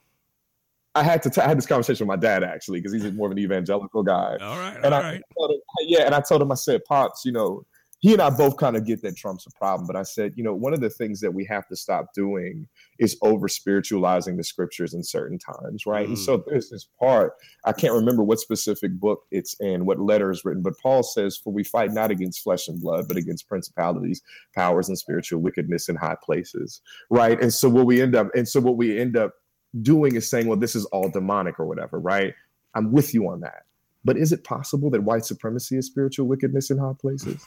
I 0.95 1.03
had 1.03 1.21
to, 1.23 1.29
t- 1.29 1.41
I 1.41 1.47
had 1.47 1.57
this 1.57 1.65
conversation 1.65 2.07
with 2.07 2.17
my 2.17 2.21
dad 2.21 2.43
actually, 2.43 2.79
because 2.79 2.93
he's 2.93 3.11
more 3.13 3.27
of 3.27 3.31
an 3.31 3.39
evangelical 3.39 4.01
guy. 4.01 4.37
All 4.41 4.57
right. 4.57 4.77
And 4.77 4.93
all 4.93 5.01
I, 5.01 5.03
right. 5.03 5.21
told 5.37 5.51
him, 5.51 5.59
yeah, 5.81 6.05
and 6.05 6.15
I 6.15 6.21
told 6.21 6.41
him, 6.41 6.51
I 6.51 6.55
said, 6.55 6.85
Pops, 6.85 7.25
you 7.25 7.31
know, 7.31 7.65
he 8.05 8.13
and 8.13 8.21
I 8.21 8.29
both 8.29 8.57
kind 8.57 8.77
of 8.77 8.85
get 8.85 9.01
that 9.01 9.17
Trump's 9.17 9.47
a 9.47 9.57
problem, 9.57 9.87
but 9.87 9.95
I 9.95 10.03
said, 10.03 10.33
you 10.35 10.43
know, 10.43 10.53
one 10.53 10.75
of 10.75 10.79
the 10.79 10.91
things 10.91 11.21
that 11.21 11.33
we 11.33 11.43
have 11.45 11.67
to 11.69 11.75
stop 11.75 12.13
doing 12.13 12.67
is 12.99 13.17
over 13.23 13.47
spiritualizing 13.47 14.37
the 14.37 14.43
scriptures 14.43 14.93
in 14.93 15.01
certain 15.01 15.39
times, 15.39 15.87
right? 15.87 16.07
And 16.07 16.15
Mm. 16.15 16.23
so 16.23 16.43
there's 16.45 16.69
this 16.69 16.87
part, 16.99 17.33
I 17.63 17.71
can't 17.71 17.95
remember 17.95 18.21
what 18.21 18.39
specific 18.39 18.91
book 18.99 19.23
it's 19.31 19.55
in, 19.59 19.87
what 19.87 19.99
letter 19.99 20.29
is 20.29 20.45
written, 20.45 20.61
but 20.61 20.77
Paul 20.77 21.01
says, 21.01 21.35
For 21.35 21.51
we 21.51 21.63
fight 21.63 21.93
not 21.93 22.11
against 22.11 22.43
flesh 22.43 22.67
and 22.67 22.79
blood, 22.79 23.07
but 23.07 23.17
against 23.17 23.49
principalities, 23.49 24.21
powers, 24.53 24.87
and 24.87 24.99
spiritual 24.99 25.41
wickedness 25.41 25.89
in 25.89 25.95
high 25.95 26.17
places, 26.23 26.81
right? 27.09 27.41
And 27.41 27.51
so 27.51 27.69
what 27.69 27.87
we 27.87 28.03
end 28.03 28.15
up, 28.15 28.27
and 28.35 28.47
so 28.47 28.59
what 28.59 28.77
we 28.77 28.99
end 28.99 29.17
up 29.17 29.33
doing 29.81 30.15
is 30.15 30.29
saying, 30.29 30.45
well, 30.45 30.59
this 30.59 30.75
is 30.75 30.85
all 30.85 31.09
demonic 31.09 31.59
or 31.59 31.65
whatever, 31.65 31.99
right? 31.99 32.35
I'm 32.75 32.91
with 32.91 33.15
you 33.15 33.27
on 33.29 33.39
that. 33.39 33.63
But 34.03 34.15
is 34.15 34.31
it 34.31 34.43
possible 34.43 34.91
that 34.91 35.01
white 35.01 35.25
supremacy 35.25 35.75
is 35.75 35.87
spiritual 35.87 36.27
wickedness 36.27 36.69
in 36.69 36.77
high 36.77 36.93
places? 37.01 37.43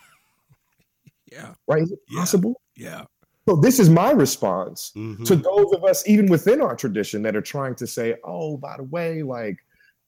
Yeah. 1.33 1.55
Right? 1.67 1.83
Is 1.83 1.93
it 1.93 1.99
Yeah. 2.11 2.19
possible? 2.21 2.61
Yeah. 2.77 3.05
So 3.49 3.57
this 3.57 3.79
is 3.81 3.89
my 3.89 4.11
response 4.11 4.93
Mhm. 4.95 5.25
to 5.27 5.37
those 5.37 5.73
of 5.73 5.83
us, 5.85 6.07
even 6.07 6.27
within 6.27 6.61
our 6.61 6.77
tradition, 6.77 7.23
that 7.23 7.35
are 7.35 7.41
trying 7.41 7.75
to 7.77 7.87
say, 7.87 8.17
"Oh, 8.25 8.59
by 8.59 8.77
the 8.77 8.83
way, 8.85 9.23
like, 9.23 9.57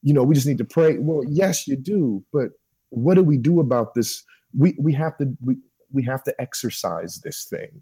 you 0.03 0.12
know, 0.12 0.23
we 0.25 0.35
just 0.35 0.47
need 0.47 0.59
to 0.59 0.64
pray." 0.64 0.99
Well, 0.99 1.23
yes, 1.27 1.66
you 1.66 1.77
do, 1.77 2.23
but 2.33 2.51
what 2.91 3.14
do 3.14 3.23
we 3.23 3.39
do 3.39 3.61
about 3.61 3.95
this? 3.95 4.25
We 4.57 4.77
we 4.79 4.93
have 4.95 5.16
to 5.18 5.35
we 5.43 5.57
we 5.93 6.03
have 6.05 6.23
to 6.25 6.41
exercise 6.41 7.21
this 7.25 7.47
thing, 7.47 7.81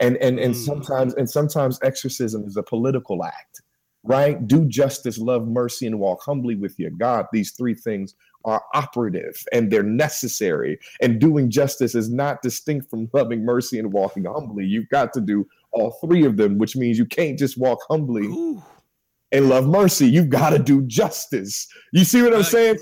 and 0.00 0.16
and 0.18 0.38
and 0.40 0.54
Mm. 0.54 0.64
sometimes 0.64 1.14
and 1.14 1.28
sometimes 1.28 1.78
exorcism 1.82 2.44
is 2.44 2.56
a 2.56 2.62
political 2.62 3.22
act, 3.22 3.60
right? 4.06 4.46
Do 4.46 4.64
justice, 4.66 5.18
love 5.18 5.46
mercy, 5.46 5.86
and 5.86 5.98
walk 5.98 6.22
humbly 6.22 6.54
with 6.54 6.78
your 6.78 6.90
God. 6.90 7.26
These 7.32 7.52
three 7.52 7.74
things 7.74 8.14
are 8.44 8.62
operative 8.74 9.44
and 9.52 9.70
they're 9.70 9.82
necessary. 9.82 10.78
And 11.02 11.20
doing 11.20 11.50
justice 11.50 11.94
is 11.94 12.08
not 12.08 12.42
distinct 12.42 12.88
from 12.88 13.10
loving 13.12 13.44
mercy 13.44 13.78
and 13.78 13.92
walking 13.92 14.24
humbly. 14.24 14.64
You've 14.64 14.88
got 14.88 15.12
to 15.14 15.20
do 15.20 15.46
all 15.72 15.98
three 16.04 16.24
of 16.24 16.36
them, 16.36 16.58
which 16.58 16.76
means 16.76 16.96
you 16.96 17.06
can't 17.06 17.38
just 17.38 17.58
walk 17.58 17.80
humbly 17.90 18.26
Ooh. 18.26 18.62
and 19.32 19.48
love 19.48 19.66
mercy. 19.66 20.06
You've 20.06 20.30
got 20.30 20.50
to 20.50 20.58
do 20.58 20.82
justice. 20.82 21.66
You 21.92 22.04
see 22.04 22.22
what 22.22 22.34
I'm 22.34 22.44
saying? 22.44 22.78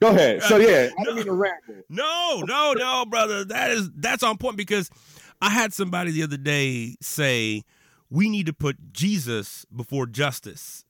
Go 0.00 0.08
ahead. 0.08 0.42
So 0.42 0.56
yeah, 0.56 0.88
I 0.98 1.04
don't 1.04 1.16
mean 1.16 1.26
to 1.26 1.32
ramble. 1.32 1.84
No, 1.88 2.42
no, 2.46 2.72
no, 2.74 3.04
brother. 3.06 3.44
That 3.44 3.70
is 3.70 3.90
that's 3.96 4.22
on 4.22 4.38
point 4.38 4.56
because 4.56 4.90
I 5.42 5.50
had 5.50 5.74
somebody 5.74 6.10
the 6.10 6.22
other 6.22 6.38
day 6.38 6.96
say 7.02 7.64
we 8.10 8.28
need 8.28 8.46
to 8.46 8.52
put 8.52 8.92
Jesus 8.92 9.64
before 9.74 10.06
justice. 10.06 10.84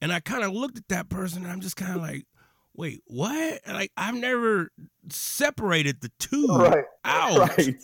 And 0.00 0.12
I 0.12 0.20
kind 0.20 0.44
of 0.44 0.52
looked 0.52 0.78
at 0.78 0.88
that 0.88 1.08
person 1.08 1.42
and 1.42 1.50
I'm 1.52 1.60
just 1.60 1.76
kind 1.76 1.94
of 1.94 2.00
like, 2.00 2.24
wait, 2.74 3.02
what? 3.06 3.60
Like 3.66 3.92
I've 3.96 4.14
never 4.14 4.70
separated 5.10 6.00
the 6.00 6.10
two 6.18 6.46
Right. 6.50 6.84
out. 7.04 7.58
Right. 7.58 7.74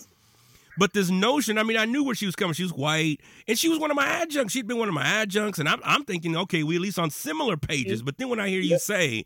But 0.79 0.93
this 0.93 1.09
notion, 1.11 1.57
I 1.57 1.63
mean, 1.63 1.79
I 1.79 1.87
knew 1.87 2.05
where 2.05 2.15
she 2.15 2.27
was 2.27 2.37
coming. 2.37 2.53
She 2.53 2.63
was 2.63 2.73
white, 2.73 3.23
and 3.49 3.59
she 3.59 3.71
was 3.71 3.79
one 3.79 3.91
of 3.91 3.97
my 3.97 4.07
adjuncts. 4.07 4.53
She'd 4.53 4.67
been 4.67 4.77
one 4.77 4.89
of 4.89 4.95
my 4.95 5.07
adjuncts, 5.07 5.59
and 5.59 5.67
I'm, 5.67 5.81
I'm 5.83 6.05
thinking, 6.05 6.37
okay, 6.37 6.63
we 6.65 6.77
at 6.77 6.83
least 6.83 6.99
on 6.99 7.09
similar 7.09 7.57
pages. 7.57 8.03
But 8.03 8.19
then 8.19 8.29
when 8.29 8.39
I 8.39 8.49
hear 8.51 8.61
you 8.61 8.79
say 8.79 9.25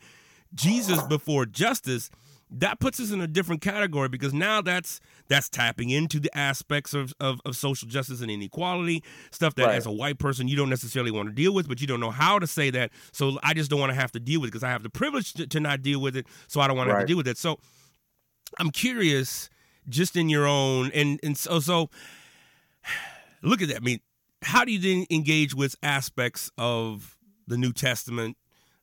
Jesus 0.54 1.02
before 1.02 1.46
justice, 1.46 2.08
that 2.52 2.80
puts 2.80 2.98
us 2.98 3.12
in 3.12 3.20
a 3.20 3.26
different 3.28 3.62
category 3.62 4.08
because 4.08 4.34
now 4.34 4.60
that's 4.60 5.00
that's 5.28 5.48
tapping 5.48 5.90
into 5.90 6.18
the 6.18 6.36
aspects 6.36 6.94
of, 6.94 7.14
of, 7.20 7.40
of 7.44 7.54
social 7.56 7.86
justice 7.88 8.20
and 8.20 8.30
inequality 8.30 9.04
stuff 9.30 9.54
that 9.54 9.66
Right. 9.66 9.76
as 9.76 9.86
a 9.86 9.92
white 9.92 10.18
person 10.18 10.48
you 10.48 10.56
don't 10.56 10.68
necessarily 10.70 11.12
want 11.12 11.28
to 11.28 11.34
deal 11.34 11.54
with 11.54 11.68
but 11.68 11.80
you 11.80 11.86
don't 11.86 12.00
know 12.00 12.10
how 12.10 12.38
to 12.40 12.46
say 12.48 12.70
that. 12.70 12.90
So 13.12 13.38
i 13.42 13.54
just 13.54 13.70
don't 13.70 13.78
want 13.78 13.90
to 13.90 13.98
have 14.00 14.10
to 14.12 14.20
deal 14.20 14.40
with 14.40 14.48
it 14.48 14.52
because 14.52 14.64
i 14.64 14.70
have 14.70 14.82
the 14.82 14.90
privilege 14.90 15.32
to, 15.34 15.46
to 15.46 15.60
not 15.60 15.82
deal 15.82 16.00
with 16.00 16.16
it 16.16 16.26
so 16.48 16.60
i 16.60 16.66
don't 16.66 16.76
want 16.76 16.88
to 16.88 16.94
have 16.94 17.02
to 17.02 17.06
deal 17.06 17.16
with 17.16 17.28
it. 17.28 17.38
So 17.38 17.60
i'm 18.58 18.70
curious 18.70 19.48
just 19.88 20.16
in 20.16 20.28
your 20.28 20.46
own 20.46 20.90
and 20.92 21.20
and 21.22 21.38
so 21.38 21.60
so 21.60 21.88
look 23.42 23.62
at 23.62 23.68
that. 23.68 23.76
I 23.76 23.80
mean 23.80 24.00
how 24.42 24.64
do 24.64 24.72
you 24.72 24.78
then 24.78 25.06
engage 25.10 25.54
with 25.54 25.76
aspects 25.82 26.50
of 26.58 27.16
the 27.46 27.56
new 27.58 27.72
testament 27.72 28.36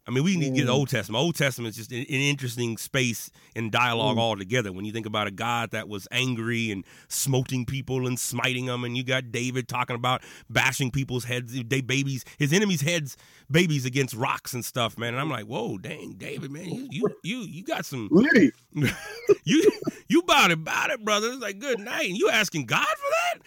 i 0.08 0.12
mean 0.12 0.24
we 0.24 0.38
need 0.38 0.56
to 0.56 0.62
get 0.62 0.70
old 0.70 0.90
testament 0.90 1.22
old 1.22 1.36
testament 1.36 1.72
is 1.72 1.78
just 1.78 1.92
an, 1.92 2.04
interesting 2.04 2.78
space 2.78 3.30
in 3.56 3.70
dialogue 3.70 4.18
altogether 4.18 4.72
when 4.72 4.86
you 4.86 4.92
think 4.92 5.06
about 5.06 5.28
a 5.28 5.32
god 5.32 5.72
that 5.72 5.88
was 5.88 6.08
angry 6.12 6.72
and 6.72 6.86
smoting 7.08 7.66
people 7.66 8.08
and 8.08 8.20
smiting 8.20 8.66
them 8.66 8.84
and 8.84 8.98
you 8.98 9.04
got 9.04 9.32
david 9.32 9.68
talking 9.68 9.96
about 9.96 10.22
bashing 10.50 10.92
people's 10.92 11.26
heads 11.26 11.54
they 11.66 11.82
babies 11.82 12.24
his 12.38 12.54
enemies 12.54 12.82
heads 12.82 13.18
babies 13.50 13.86
against 13.86 14.14
rocks 14.14 14.54
and 14.54 14.66
stuff 14.66 14.98
man 14.98 15.14
and 15.14 15.22
i'm 15.22 15.30
like 15.30 15.46
whoa 15.46 15.78
dang 15.78 16.14
david 16.14 16.52
man 16.52 16.66
you 16.66 16.88
you 16.90 17.08
you, 17.24 17.38
you 17.40 17.64
got 17.64 17.86
some 17.86 18.08
Liddy. 18.18 18.52
you 19.44 19.72
you 20.08 20.20
about 20.20 20.52
it, 20.52 20.60
about 20.60 20.92
it, 20.92 21.04
brother. 21.04 21.30
It's 21.30 21.42
like 21.42 21.60
good 21.60 21.80
night. 21.80 22.08
And 22.08 22.18
you 22.18 22.30
asking 22.30 22.66
God 22.66 22.86
for 22.86 23.10
that? 23.10 23.40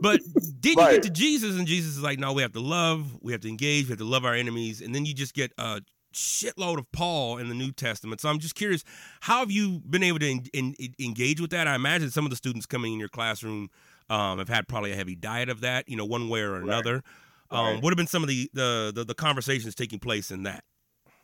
But 0.00 0.20
then 0.34 0.72
you 0.72 0.76
get 0.92 1.02
to 1.04 1.10
Jesus, 1.10 1.56
and 1.58 1.66
Jesus 1.66 1.96
is 1.96 2.02
like, 2.02 2.18
no, 2.18 2.32
we 2.32 2.42
have 2.42 2.52
to 2.52 2.60
love, 2.60 3.16
we 3.20 3.32
have 3.32 3.40
to 3.42 3.48
engage, 3.48 3.84
we 3.86 3.90
have 3.90 3.98
to 3.98 4.04
love 4.04 4.24
our 4.24 4.34
enemies, 4.34 4.80
and 4.80 4.94
then 4.94 5.04
you 5.04 5.14
just 5.14 5.34
get 5.34 5.52
a 5.58 5.80
shitload 6.14 6.78
of 6.78 6.90
Paul 6.92 7.38
in 7.38 7.48
the 7.48 7.54
New 7.54 7.72
Testament. 7.72 8.20
So 8.20 8.28
I'm 8.28 8.38
just 8.38 8.54
curious, 8.54 8.82
how 9.20 9.40
have 9.40 9.50
you 9.50 9.80
been 9.88 10.02
able 10.02 10.18
to 10.20 10.30
en- 10.30 10.46
en- 10.54 10.74
engage 10.98 11.40
with 11.40 11.50
that? 11.50 11.68
I 11.68 11.74
imagine 11.74 12.10
some 12.10 12.24
of 12.24 12.30
the 12.30 12.36
students 12.36 12.66
coming 12.66 12.92
in 12.94 12.98
your 12.98 13.08
classroom 13.08 13.68
um, 14.08 14.38
have 14.38 14.48
had 14.48 14.66
probably 14.68 14.92
a 14.92 14.96
heavy 14.96 15.14
diet 15.14 15.48
of 15.48 15.60
that, 15.60 15.88
you 15.88 15.96
know, 15.96 16.04
one 16.04 16.28
way 16.28 16.40
or 16.40 16.56
another. 16.56 17.02
Um, 17.50 17.64
Right. 17.66 17.82
What 17.82 17.90
have 17.92 17.96
been 17.96 18.06
some 18.06 18.22
of 18.22 18.28
the, 18.28 18.48
the 18.54 18.92
the 18.94 19.04
the 19.04 19.14
conversations 19.14 19.74
taking 19.74 19.98
place 19.98 20.30
in 20.30 20.44
that? 20.44 20.62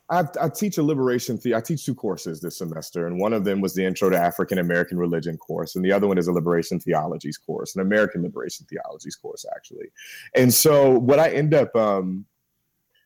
I, 0.09 0.25
I 0.41 0.49
teach 0.49 0.79
a 0.79 0.83
liberation. 0.83 1.39
The, 1.43 1.55
I 1.55 1.61
teach 1.61 1.85
two 1.85 1.95
courses 1.95 2.41
this 2.41 2.59
semester, 2.59 3.07
and 3.07 3.19
one 3.19 3.33
of 3.33 3.45
them 3.45 3.61
was 3.61 3.75
the 3.75 3.85
Intro 3.85 4.09
to 4.09 4.17
African 4.17 4.59
American 4.59 4.99
Religion 4.99 5.37
course, 5.37 5.75
and 5.75 5.85
the 5.85 5.93
other 5.93 6.07
one 6.07 6.19
is 6.19 6.29
a 6.29 6.33
Liberation 6.33 6.79
Theologies 6.79 7.37
course, 7.37 7.75
an 7.75 7.83
American 7.83 8.23
Liberation 8.23 8.67
Theologies 8.71 9.17
course, 9.17 9.45
actually. 9.55 9.87
And 10.35 10.55
so, 10.55 10.91
what 10.91 11.19
I 11.19 11.31
end 11.31 11.55
up, 11.55 11.75
um, 11.75 12.25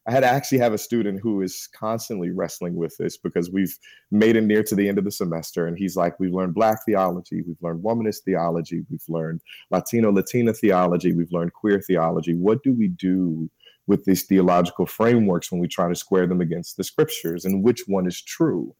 I 0.07 0.13
had 0.13 0.21
to 0.21 0.27
actually 0.27 0.59
have 0.59 0.75
a 0.75 0.79
student 0.79 1.21
who 1.21 1.41
is 1.41 1.69
constantly 1.75 2.31
wrestling 2.31 2.75
with 2.75 2.95
this 2.99 3.17
because 3.17 3.51
we've 3.51 3.79
made 4.11 4.37
it 4.37 4.45
near 4.45 4.63
to 4.65 4.75
the 4.75 4.87
end 4.87 4.99
of 4.99 5.05
the 5.05 5.11
semester, 5.11 5.67
and 5.67 5.79
he's 5.79 5.97
like, 5.97 6.21
"We've 6.21 6.35
learned 6.35 6.55
Black 6.55 6.85
theology, 6.85 7.41
we've 7.41 7.63
learned 7.63 7.83
womanist 7.83 8.25
theology, 8.25 8.85
we've 8.91 9.09
learned 9.09 9.41
Latino 9.71 10.13
Latina 10.13 10.53
theology, 10.53 11.15
we've 11.15 11.33
learned 11.33 11.55
queer 11.55 11.81
theology. 11.81 12.35
What 12.35 12.63
do 12.63 12.75
we 12.75 12.89
do?" 12.89 13.49
With 13.87 14.05
these 14.05 14.25
theological 14.25 14.87
frameworks 14.87 15.51
when 15.51 15.61
we 15.61 15.69
try 15.69 15.89
to 15.89 15.95
square 15.95 16.27
them 16.27 16.41
against 16.41 16.77
the 16.77 16.85
scriptures 16.85 17.45
and 17.45 17.65
which 17.65 17.83
one 17.87 18.07
is 18.07 18.23
true. 18.23 18.75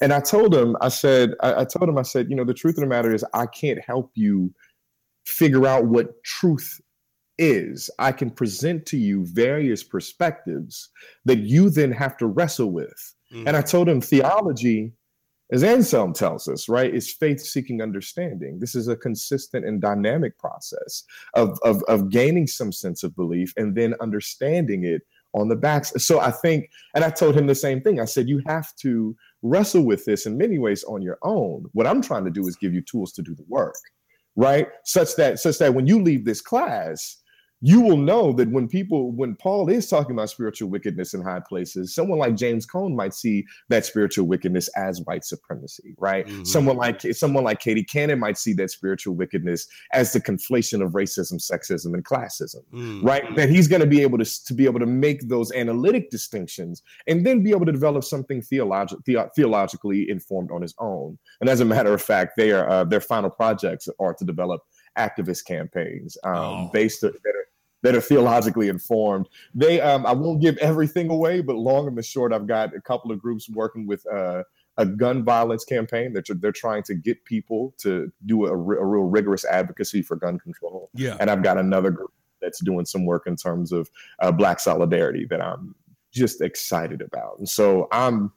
And 0.00 0.12
I 0.12 0.20
told 0.20 0.54
him, 0.54 0.76
I 0.80 0.88
said, 0.88 1.34
I, 1.42 1.60
I 1.60 1.64
told 1.64 1.88
him, 1.88 1.98
I 1.98 2.02
said, 2.02 2.30
you 2.30 2.36
know, 2.36 2.44
the 2.44 2.54
truth 2.54 2.76
of 2.76 2.80
the 2.80 2.86
matter 2.86 3.14
is 3.14 3.24
I 3.34 3.46
can't 3.46 3.80
help 3.84 4.10
you 4.14 4.52
figure 5.26 5.66
out 5.66 5.86
what 5.86 6.22
truth 6.24 6.80
is. 7.38 7.90
I 7.98 8.12
can 8.12 8.30
present 8.30 8.86
to 8.86 8.96
you 8.96 9.26
various 9.26 9.82
perspectives 9.82 10.88
that 11.24 11.38
you 11.38 11.70
then 11.70 11.92
have 11.92 12.16
to 12.18 12.26
wrestle 12.26 12.72
with. 12.72 13.14
And 13.32 13.50
I 13.50 13.60
mm-hmm. 13.60 13.68
told 13.68 13.88
him 13.88 14.00
theology, 14.00 14.92
as 15.52 15.64
Anselm 15.64 16.12
tells 16.12 16.48
us, 16.48 16.68
right, 16.68 16.94
is 16.94 17.12
faith 17.12 17.40
seeking 17.40 17.82
understanding. 17.82 18.58
This 18.60 18.74
is 18.74 18.88
a 18.88 18.96
consistent 18.96 19.64
and 19.64 19.80
dynamic 19.80 20.38
process 20.38 21.04
of, 21.34 21.58
of, 21.64 21.82
of 21.84 22.10
gaining 22.10 22.46
some 22.46 22.72
sense 22.72 23.02
of 23.02 23.16
belief 23.16 23.52
and 23.56 23.74
then 23.74 23.94
understanding 24.00 24.84
it 24.84 25.02
on 25.32 25.48
the 25.48 25.56
backs. 25.56 25.92
So 25.98 26.20
I 26.20 26.30
think, 26.30 26.70
and 26.94 27.04
I 27.04 27.10
told 27.10 27.36
him 27.36 27.46
the 27.46 27.54
same 27.54 27.80
thing. 27.80 28.00
I 28.00 28.04
said, 28.04 28.28
you 28.28 28.42
have 28.46 28.74
to 28.76 29.16
wrestle 29.42 29.84
with 29.84 30.04
this 30.04 30.26
in 30.26 30.36
many 30.36 30.58
ways 30.58 30.84
on 30.84 31.02
your 31.02 31.18
own. 31.22 31.66
What 31.72 31.86
I'm 31.86 32.02
trying 32.02 32.24
to 32.24 32.30
do 32.30 32.46
is 32.46 32.56
give 32.56 32.74
you 32.74 32.82
tools 32.82 33.12
to 33.12 33.22
do 33.22 33.34
the 33.34 33.44
work, 33.48 33.76
right? 34.36 34.68
Such 34.84 35.16
that, 35.16 35.38
such 35.38 35.58
that 35.58 35.74
when 35.74 35.86
you 35.86 36.02
leave 36.02 36.24
this 36.24 36.40
class, 36.40 37.16
you 37.62 37.80
will 37.80 37.96
know 37.96 38.32
that 38.32 38.50
when 38.50 38.66
people, 38.68 39.12
when 39.12 39.34
Paul 39.36 39.68
is 39.68 39.88
talking 39.88 40.12
about 40.12 40.30
spiritual 40.30 40.70
wickedness 40.70 41.12
in 41.12 41.22
high 41.22 41.40
places, 41.46 41.94
someone 41.94 42.18
like 42.18 42.34
James 42.36 42.64
Cone 42.64 42.96
might 42.96 43.12
see 43.12 43.44
that 43.68 43.84
spiritual 43.84 44.26
wickedness 44.26 44.68
as 44.76 45.02
white 45.02 45.24
supremacy, 45.24 45.94
right? 45.98 46.26
Mhm. 46.26 46.46
Someone 46.46 46.76
like 46.76 47.00
someone 47.12 47.44
like 47.44 47.60
Katie 47.60 47.84
Cannon 47.84 48.18
might 48.18 48.38
see 48.38 48.54
that 48.54 48.70
spiritual 48.70 49.14
wickedness 49.14 49.66
as 49.92 50.12
the 50.12 50.20
conflation 50.20 50.82
of 50.82 50.92
racism, 50.92 51.34
sexism, 51.34 51.92
and 51.94 52.04
classism, 52.04 52.62
Mm. 52.72 53.04
right? 53.04 53.24
That 53.36 53.50
he's 53.50 53.68
going 53.68 53.82
to 53.82 53.86
be 53.86 54.00
able 54.02 54.18
to 54.18 54.44
to 54.46 54.54
be 54.54 54.64
able 54.64 54.80
to 54.80 54.86
make 54.86 55.28
those 55.28 55.52
analytic 55.52 56.10
distinctions 56.10 56.82
and 57.06 57.26
then 57.26 57.42
be 57.42 57.50
able 57.50 57.66
to 57.66 57.72
develop 57.72 58.04
something 58.04 58.40
theologic, 58.40 58.98
the, 59.04 59.18
theologically 59.36 60.08
informed 60.08 60.50
on 60.50 60.62
his 60.62 60.74
own. 60.78 61.18
And 61.40 61.50
as 61.50 61.60
a 61.60 61.64
matter 61.64 61.92
of 61.92 62.00
fact, 62.00 62.36
their 62.36 62.68
uh, 62.70 62.84
their 62.84 63.00
final 63.02 63.28
projects 63.30 63.88
are 63.98 64.14
to 64.14 64.24
develop 64.24 64.62
activist 64.98 65.44
campaigns 65.44 66.16
um, 66.24 66.34
Oh. 66.34 66.70
based 66.72 67.00
that 67.02 67.12
are 67.14 67.44
that 67.82 67.94
are 67.94 68.00
theologically 68.00 68.68
informed. 68.68 69.28
They, 69.54 69.80
um, 69.80 70.04
I 70.06 70.12
won't 70.12 70.40
give 70.40 70.56
everything 70.58 71.10
away, 71.10 71.40
but 71.40 71.56
long 71.56 71.86
and 71.86 71.96
the 71.96 72.02
short, 72.02 72.32
I've 72.32 72.46
got 72.46 72.74
a 72.74 72.80
couple 72.80 73.10
of 73.10 73.20
groups 73.20 73.48
working 73.48 73.86
with 73.86 74.06
uh, 74.06 74.42
a 74.76 74.86
gun 74.86 75.24
violence 75.24 75.64
campaign. 75.64 76.12
They're, 76.12 76.22
they're 76.28 76.52
trying 76.52 76.82
to 76.84 76.94
get 76.94 77.24
people 77.24 77.74
to 77.78 78.12
do 78.26 78.46
a, 78.46 78.52
a 78.52 78.56
real 78.56 79.04
rigorous 79.04 79.44
advocacy 79.44 80.02
for 80.02 80.16
gun 80.16 80.38
control. 80.38 80.90
Yeah. 80.94 81.16
And 81.20 81.30
I've 81.30 81.42
got 81.42 81.58
another 81.58 81.90
group 81.90 82.12
that's 82.40 82.62
doing 82.62 82.86
some 82.86 83.04
work 83.04 83.26
in 83.26 83.36
terms 83.36 83.72
of 83.72 83.90
uh, 84.20 84.32
Black 84.32 84.60
solidarity 84.60 85.26
that 85.30 85.40
I'm 85.42 85.74
just 86.12 86.40
excited 86.40 87.02
about. 87.02 87.38
And 87.38 87.48
so 87.48 87.88
I'm, 87.92 88.32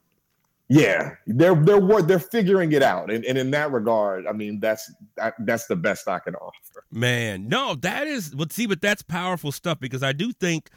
yeah, 0.69 1.15
they're 1.27 1.55
they're 1.55 2.01
they're 2.01 2.19
figuring 2.19 2.71
it 2.71 2.81
out, 2.81 3.11
and, 3.11 3.25
and 3.25 3.37
in 3.37 3.51
that 3.51 3.71
regard, 3.71 4.25
I 4.25 4.31
mean 4.31 4.59
that's 4.59 4.91
that's 5.39 5.67
the 5.67 5.75
best 5.75 6.07
I 6.07 6.19
can 6.19 6.35
offer. 6.35 6.85
Man, 6.91 7.47
no, 7.47 7.75
that 7.75 8.07
is. 8.07 8.29
But 8.29 8.53
see, 8.53 8.65
but 8.65 8.81
that's 8.81 9.01
powerful 9.01 9.51
stuff 9.51 9.79
because 9.79 10.03
I 10.03 10.13
do 10.13 10.31
think 10.31 10.69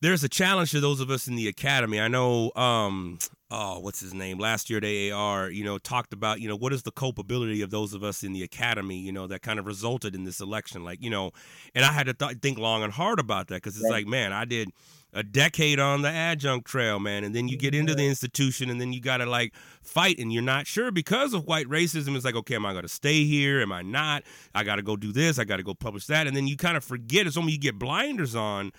there's 0.00 0.24
a 0.24 0.28
challenge 0.28 0.70
to 0.72 0.80
those 0.80 1.00
of 1.00 1.10
us 1.10 1.28
in 1.28 1.36
the 1.36 1.48
academy. 1.48 2.00
I 2.00 2.08
know, 2.08 2.52
um, 2.54 3.18
oh, 3.50 3.80
what's 3.80 4.00
his 4.00 4.14
name? 4.14 4.38
Last 4.38 4.68
year 4.68 4.78
at 4.78 4.84
AAR, 4.84 5.50
you 5.50 5.64
know, 5.64 5.78
talked 5.78 6.12
about, 6.12 6.40
you 6.40 6.48
know, 6.48 6.56
what 6.56 6.72
is 6.72 6.82
the 6.82 6.90
culpability 6.90 7.62
of 7.62 7.70
those 7.70 7.94
of 7.94 8.04
us 8.04 8.22
in 8.22 8.32
the 8.32 8.42
academy, 8.42 8.98
you 8.98 9.12
know, 9.12 9.26
that 9.26 9.42
kind 9.42 9.58
of 9.58 9.66
resulted 9.66 10.14
in 10.14 10.24
this 10.24 10.40
election. 10.40 10.84
Like, 10.84 11.02
you 11.02 11.10
know, 11.10 11.32
and 11.74 11.84
I 11.84 11.92
had 11.92 12.06
to 12.06 12.14
th- 12.14 12.38
think 12.42 12.58
long 12.58 12.82
and 12.82 12.92
hard 12.92 13.18
about 13.18 13.48
that 13.48 13.56
because 13.56 13.76
it's 13.76 13.84
right. 13.84 14.04
like, 14.04 14.06
man, 14.06 14.32
I 14.32 14.44
did 14.44 14.70
a 15.16 15.22
decade 15.22 15.80
on 15.80 16.02
the 16.02 16.08
adjunct 16.08 16.66
trail, 16.66 17.00
man, 17.00 17.24
and 17.24 17.34
then 17.34 17.48
you 17.48 17.56
get 17.56 17.74
into 17.74 17.94
the 17.94 18.06
institution 18.06 18.70
and 18.70 18.80
then 18.80 18.92
you 18.92 19.00
got 19.00 19.16
to 19.16 19.26
like 19.26 19.54
fight 19.82 20.18
and 20.18 20.32
you're 20.32 20.42
not 20.42 20.66
sure 20.66 20.90
because 20.90 21.32
of 21.32 21.46
white 21.46 21.66
racism. 21.66 22.14
It's 22.14 22.24
like, 22.24 22.36
okay, 22.36 22.54
am 22.54 22.66
I 22.66 22.72
going 22.72 22.82
to 22.82 22.88
stay 22.88 23.24
here? 23.24 23.60
Am 23.60 23.72
I 23.72 23.82
not? 23.82 24.24
I 24.54 24.62
got 24.62 24.76
to 24.76 24.82
go 24.82 24.96
do 24.96 25.12
this. 25.12 25.38
I 25.38 25.44
got 25.44 25.56
to 25.56 25.62
go 25.62 25.74
publish 25.74 26.06
that. 26.06 26.26
And 26.26 26.36
then 26.36 26.46
you 26.46 26.56
kind 26.56 26.76
of 26.76 26.84
forget. 26.84 27.26
It's 27.26 27.36
only 27.36 27.52
you 27.52 27.58
get 27.58 27.78
blinders 27.78 28.36
on 28.36 28.72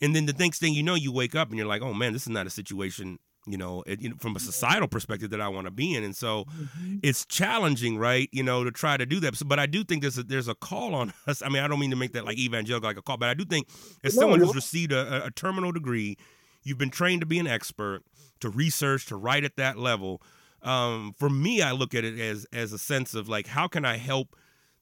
and 0.00 0.16
then 0.16 0.26
the 0.26 0.32
next 0.32 0.60
thing 0.60 0.72
you 0.72 0.82
know, 0.82 0.94
you 0.94 1.12
wake 1.12 1.34
up 1.34 1.48
and 1.48 1.58
you're 1.58 1.66
like, 1.66 1.82
oh 1.82 1.92
man, 1.92 2.12
this 2.12 2.22
is 2.22 2.28
not 2.28 2.46
a 2.46 2.50
situation, 2.50 3.18
you 3.50 3.58
know, 3.58 3.82
it, 3.86 4.00
you 4.00 4.10
know 4.10 4.16
from 4.18 4.36
a 4.36 4.40
societal 4.40 4.88
perspective 4.88 5.30
that 5.30 5.40
I 5.40 5.48
want 5.48 5.66
to 5.66 5.70
be 5.70 5.94
in. 5.94 6.04
And 6.04 6.14
so 6.14 6.44
mm-hmm. 6.44 6.98
it's 7.02 7.24
challenging, 7.26 7.98
right? 7.98 8.28
You 8.32 8.42
know, 8.42 8.64
to 8.64 8.70
try 8.70 8.96
to 8.96 9.06
do 9.06 9.20
that. 9.20 9.36
So, 9.36 9.46
but 9.46 9.58
I 9.58 9.66
do 9.66 9.84
think 9.84 10.02
there's 10.02 10.18
a, 10.18 10.22
there's 10.22 10.48
a 10.48 10.54
call 10.54 10.94
on 10.94 11.12
us. 11.26 11.42
I 11.42 11.48
mean, 11.48 11.62
I 11.62 11.68
don't 11.68 11.80
mean 11.80 11.90
to 11.90 11.96
make 11.96 12.12
that 12.12 12.24
like 12.24 12.38
evangelical, 12.38 12.88
like 12.88 12.98
a 12.98 13.02
call, 13.02 13.16
but 13.16 13.28
I 13.28 13.34
do 13.34 13.44
think 13.44 13.68
as 14.04 14.14
no, 14.16 14.22
someone 14.22 14.40
who's 14.40 14.54
received 14.54 14.92
a, 14.92 15.26
a 15.26 15.30
terminal 15.30 15.72
degree, 15.72 16.16
you've 16.62 16.78
been 16.78 16.90
trained 16.90 17.20
to 17.20 17.26
be 17.26 17.38
an 17.38 17.46
expert, 17.46 18.02
to 18.40 18.48
research, 18.48 19.06
to 19.06 19.16
write 19.16 19.44
at 19.44 19.56
that 19.56 19.78
level. 19.78 20.22
Um, 20.62 21.14
for 21.18 21.30
me, 21.30 21.62
I 21.62 21.72
look 21.72 21.94
at 21.94 22.04
it 22.04 22.18
as 22.18 22.46
as 22.52 22.72
a 22.72 22.78
sense 22.78 23.14
of 23.14 23.28
like, 23.28 23.46
how 23.46 23.66
can 23.66 23.84
I 23.84 23.96
help 23.96 24.36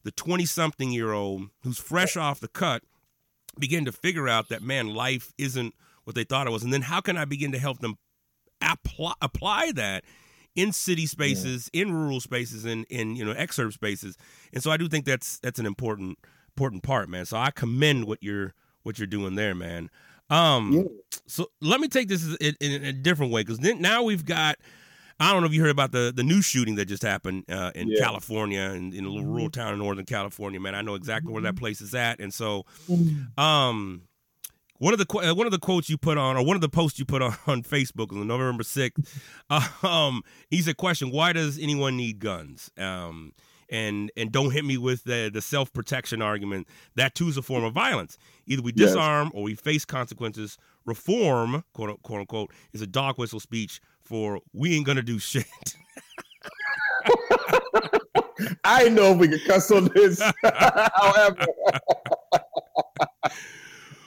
the 0.04 0.10
20 0.12 0.46
something 0.46 0.90
year 0.90 1.12
old 1.12 1.50
who's 1.62 1.78
fresh 1.78 2.16
off 2.16 2.40
the 2.40 2.48
cut 2.48 2.82
begin 3.58 3.84
to 3.84 3.92
figure 3.92 4.28
out 4.28 4.48
that 4.48 4.62
man, 4.62 4.94
life 4.94 5.32
isn't 5.38 5.74
what 6.04 6.14
they 6.14 6.24
thought 6.24 6.46
it 6.46 6.50
was, 6.50 6.62
and 6.62 6.72
then 6.72 6.82
how 6.82 7.00
can 7.00 7.16
I 7.16 7.24
begin 7.24 7.52
to 7.52 7.58
help 7.58 7.80
them 7.80 7.98
apply 8.62 9.14
apply 9.20 9.72
that 9.72 10.04
in 10.54 10.72
city 10.72 11.06
spaces, 11.06 11.70
yeah. 11.72 11.82
in 11.82 11.92
rural 11.92 12.20
spaces, 12.20 12.64
in 12.64 12.84
in 12.84 13.16
you 13.16 13.24
know 13.24 13.34
exurb 13.34 13.72
spaces, 13.72 14.16
and 14.52 14.62
so 14.62 14.70
I 14.70 14.76
do 14.76 14.88
think 14.88 15.04
that's 15.04 15.38
that's 15.38 15.58
an 15.58 15.66
important 15.66 16.18
important 16.56 16.82
part, 16.82 17.08
man. 17.08 17.24
So 17.26 17.36
I 17.36 17.50
commend 17.50 18.06
what 18.06 18.22
you're 18.22 18.54
what 18.82 18.98
you're 18.98 19.06
doing 19.06 19.34
there, 19.34 19.54
man. 19.54 19.90
Um, 20.30 20.72
yeah. 20.72 20.82
so 21.26 21.46
let 21.62 21.80
me 21.80 21.88
take 21.88 22.08
this 22.08 22.24
in, 22.36 22.54
in 22.60 22.84
a 22.84 22.92
different 22.92 23.32
way 23.32 23.42
because 23.42 23.60
now 23.60 24.02
we've 24.02 24.26
got 24.26 24.56
I 25.20 25.32
don't 25.32 25.42
know 25.42 25.46
if 25.46 25.54
you 25.54 25.62
heard 25.62 25.70
about 25.70 25.92
the 25.92 26.12
the 26.14 26.22
new 26.22 26.42
shooting 26.42 26.76
that 26.76 26.86
just 26.86 27.02
happened 27.02 27.44
uh, 27.48 27.72
in 27.74 27.88
yeah. 27.88 28.00
California 28.00 28.60
in, 28.60 28.92
in 28.92 29.04
a 29.04 29.08
little 29.08 29.24
rural 29.24 29.46
mm-hmm. 29.46 29.60
town 29.60 29.72
in 29.72 29.78
Northern 29.78 30.04
California. 30.04 30.60
Man, 30.60 30.74
I 30.74 30.82
know 30.82 30.94
exactly 30.94 31.32
where 31.32 31.42
that 31.42 31.54
mm-hmm. 31.54 31.58
place 31.58 31.80
is 31.80 31.94
at, 31.94 32.20
and 32.20 32.32
so, 32.32 32.66
mm-hmm. 32.88 33.40
um, 33.40 34.02
one 34.78 34.92
of 34.92 34.98
the 34.98 35.18
uh, 35.18 35.34
one 35.34 35.46
of 35.46 35.52
the 35.52 35.58
quotes 35.58 35.90
you 35.90 35.98
put 35.98 36.18
on, 36.18 36.36
or 36.36 36.44
one 36.44 36.56
of 36.56 36.60
the 36.60 36.68
posts 36.68 36.98
you 36.98 37.04
put 37.04 37.22
on, 37.22 37.36
on 37.46 37.62
Facebook 37.62 38.12
on 38.12 38.26
November 38.26 38.62
sixth, 38.62 39.20
um, 39.84 40.22
he 40.50 40.62
said, 40.62 40.76
"Question: 40.76 41.10
Why 41.10 41.32
does 41.32 41.58
anyone 41.58 41.96
need 41.96 42.18
guns?" 42.18 42.70
Um, 42.78 43.32
and 43.70 44.10
and 44.16 44.32
don't 44.32 44.50
hit 44.52 44.64
me 44.64 44.78
with 44.78 45.04
the 45.04 45.30
the 45.32 45.42
self 45.42 45.72
protection 45.72 46.22
argument. 46.22 46.68
That 46.96 47.14
too 47.14 47.28
is 47.28 47.36
a 47.36 47.42
form 47.42 47.64
of 47.64 47.74
violence. 47.74 48.18
Either 48.46 48.62
we 48.62 48.72
disarm 48.72 49.26
yes. 49.26 49.32
or 49.34 49.42
we 49.42 49.54
face 49.54 49.84
consequences. 49.84 50.58
Reform, 50.86 51.64
quote, 51.74 52.02
quote 52.02 52.20
unquote, 52.20 52.50
is 52.72 52.80
a 52.80 52.86
dog 52.86 53.18
whistle 53.18 53.40
speech 53.40 53.80
for 54.00 54.40
we 54.54 54.74
ain't 54.74 54.86
gonna 54.86 55.02
do 55.02 55.18
shit. 55.18 55.44
I 58.64 58.88
know 58.88 59.12
if 59.12 59.18
we 59.18 59.28
can 59.28 59.40
cuss 59.46 59.70
on 59.70 59.90
this. 59.94 60.22
However, 60.94 61.46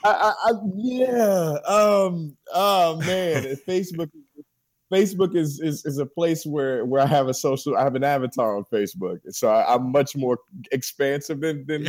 I, 0.04 0.34
I, 0.44 0.52
yeah. 0.76 1.56
Um. 1.66 2.36
Oh 2.52 2.96
man, 2.98 3.56
Facebook. 3.68 4.10
Facebook 4.92 5.34
is, 5.34 5.58
is 5.58 5.86
is 5.86 5.96
a 5.96 6.04
place 6.04 6.44
where 6.44 6.84
where 6.84 7.00
I 7.00 7.06
have 7.06 7.26
a 7.28 7.32
social. 7.32 7.76
I 7.76 7.82
have 7.82 7.94
an 7.94 8.04
avatar 8.04 8.54
on 8.54 8.64
Facebook, 8.64 9.20
so 9.30 9.48
I, 9.48 9.74
am 9.74 9.90
much 9.90 10.14
more 10.14 10.38
expansive 10.70 11.40
than 11.40 11.64
than 11.66 11.88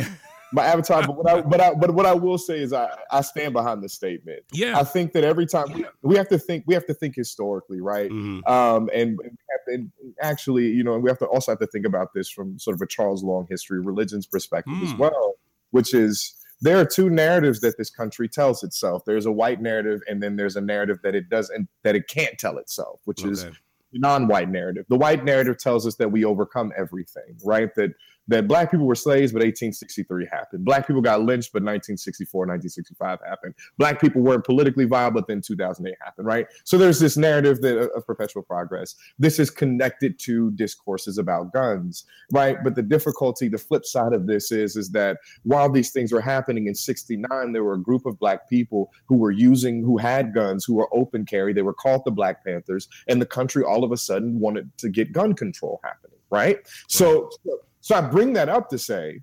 my 0.54 0.64
avatar. 0.64 1.06
But 1.06 1.16
what 1.16 1.28
I 1.28 1.40
but 1.42 1.60
I 1.60 1.74
but 1.74 1.90
what 1.92 2.06
I 2.06 2.14
will 2.14 2.38
say 2.38 2.60
is 2.60 2.72
I 2.72 2.88
I 3.10 3.20
stand 3.20 3.52
behind 3.52 3.82
the 3.82 3.88
statement. 3.90 4.42
Yeah, 4.52 4.78
I 4.78 4.84
think 4.84 5.12
that 5.12 5.22
every 5.22 5.44
time 5.44 5.72
we, 5.72 5.84
we 6.02 6.16
have 6.16 6.28
to 6.28 6.38
think 6.38 6.64
we 6.66 6.74
have 6.74 6.86
to 6.86 6.94
think 6.94 7.14
historically, 7.14 7.80
right? 7.80 8.10
Mm-hmm. 8.10 8.50
Um, 8.50 8.88
and, 8.94 9.18
and, 9.66 9.90
actually, 10.22 10.68
you 10.68 10.84
know, 10.84 10.98
we 10.98 11.10
have 11.10 11.18
to 11.18 11.26
also 11.26 11.52
have 11.52 11.58
to 11.58 11.66
think 11.66 11.86
about 11.86 12.14
this 12.14 12.30
from 12.30 12.58
sort 12.58 12.74
of 12.74 12.80
a 12.80 12.86
Charles 12.86 13.22
Long 13.22 13.46
history, 13.50 13.80
religions 13.80 14.26
perspective 14.26 14.74
mm. 14.74 14.84
as 14.84 14.94
well, 14.94 15.34
which 15.70 15.92
is 15.92 16.34
there 16.60 16.78
are 16.78 16.84
two 16.84 17.10
narratives 17.10 17.60
that 17.60 17.76
this 17.78 17.90
country 17.90 18.28
tells 18.28 18.62
itself. 18.62 19.04
There's 19.04 19.26
a 19.26 19.32
white 19.32 19.60
narrative, 19.60 20.00
and 20.08 20.22
then 20.22 20.36
there's 20.36 20.56
a 20.56 20.60
narrative 20.60 20.98
that 21.02 21.14
it 21.14 21.28
doesn't 21.28 21.68
that 21.82 21.94
it 21.94 22.08
can't 22.08 22.38
tell 22.38 22.58
itself, 22.58 23.00
which 23.04 23.22
okay. 23.22 23.30
is 23.30 23.46
non-white 23.92 24.50
narrative. 24.50 24.86
The 24.88 24.96
white 24.96 25.24
narrative 25.24 25.58
tells 25.58 25.86
us 25.86 25.96
that 25.96 26.10
we 26.10 26.24
overcome 26.24 26.72
everything, 26.76 27.38
right? 27.44 27.74
That 27.76 27.90
that 28.28 28.48
black 28.48 28.70
people 28.70 28.86
were 28.86 28.94
slaves, 28.94 29.32
but 29.32 29.38
1863 29.38 30.26
happened. 30.30 30.64
Black 30.64 30.86
people 30.86 31.02
got 31.02 31.20
lynched, 31.20 31.52
but 31.52 31.62
1964, 31.62 32.40
1965 32.40 33.18
happened. 33.26 33.54
Black 33.78 34.00
people 34.00 34.22
weren't 34.22 34.44
politically 34.44 34.84
viable, 34.84 35.20
but 35.20 35.28
then 35.28 35.40
2008 35.40 35.94
happened, 36.02 36.26
right? 36.26 36.46
So 36.64 36.78
there's 36.78 36.98
this 36.98 37.16
narrative 37.16 37.60
that, 37.62 37.90
of 37.92 38.06
perpetual 38.06 38.42
progress. 38.42 38.94
This 39.18 39.38
is 39.38 39.50
connected 39.50 40.18
to 40.20 40.50
discourses 40.52 41.18
about 41.18 41.52
guns, 41.52 42.04
right? 42.32 42.56
But 42.62 42.74
the 42.74 42.82
difficulty, 42.82 43.48
the 43.48 43.58
flip 43.58 43.84
side 43.84 44.12
of 44.12 44.26
this 44.26 44.50
is, 44.50 44.76
is 44.76 44.90
that 44.90 45.18
while 45.42 45.70
these 45.70 45.90
things 45.90 46.12
were 46.12 46.20
happening 46.20 46.66
in 46.66 46.74
69, 46.74 47.52
there 47.52 47.64
were 47.64 47.74
a 47.74 47.82
group 47.82 48.06
of 48.06 48.18
black 48.18 48.48
people 48.48 48.90
who 49.06 49.16
were 49.16 49.30
using, 49.30 49.82
who 49.82 49.98
had 49.98 50.34
guns, 50.34 50.64
who 50.64 50.74
were 50.74 50.88
open 50.94 51.24
carry. 51.24 51.52
They 51.52 51.62
were 51.62 51.74
called 51.74 52.02
the 52.04 52.10
Black 52.10 52.44
Panthers, 52.44 52.88
and 53.08 53.20
the 53.20 53.26
country 53.26 53.62
all 53.62 53.84
of 53.84 53.92
a 53.92 53.96
sudden 53.96 54.40
wanted 54.40 54.76
to 54.78 54.88
get 54.88 55.12
gun 55.12 55.34
control 55.34 55.80
happening, 55.84 56.18
right? 56.30 56.56
right. 56.56 56.68
So, 56.88 57.30
so 57.44 57.60
so 57.84 57.94
I 57.94 58.00
bring 58.00 58.32
that 58.32 58.48
up 58.48 58.70
to 58.70 58.78
say 58.78 59.20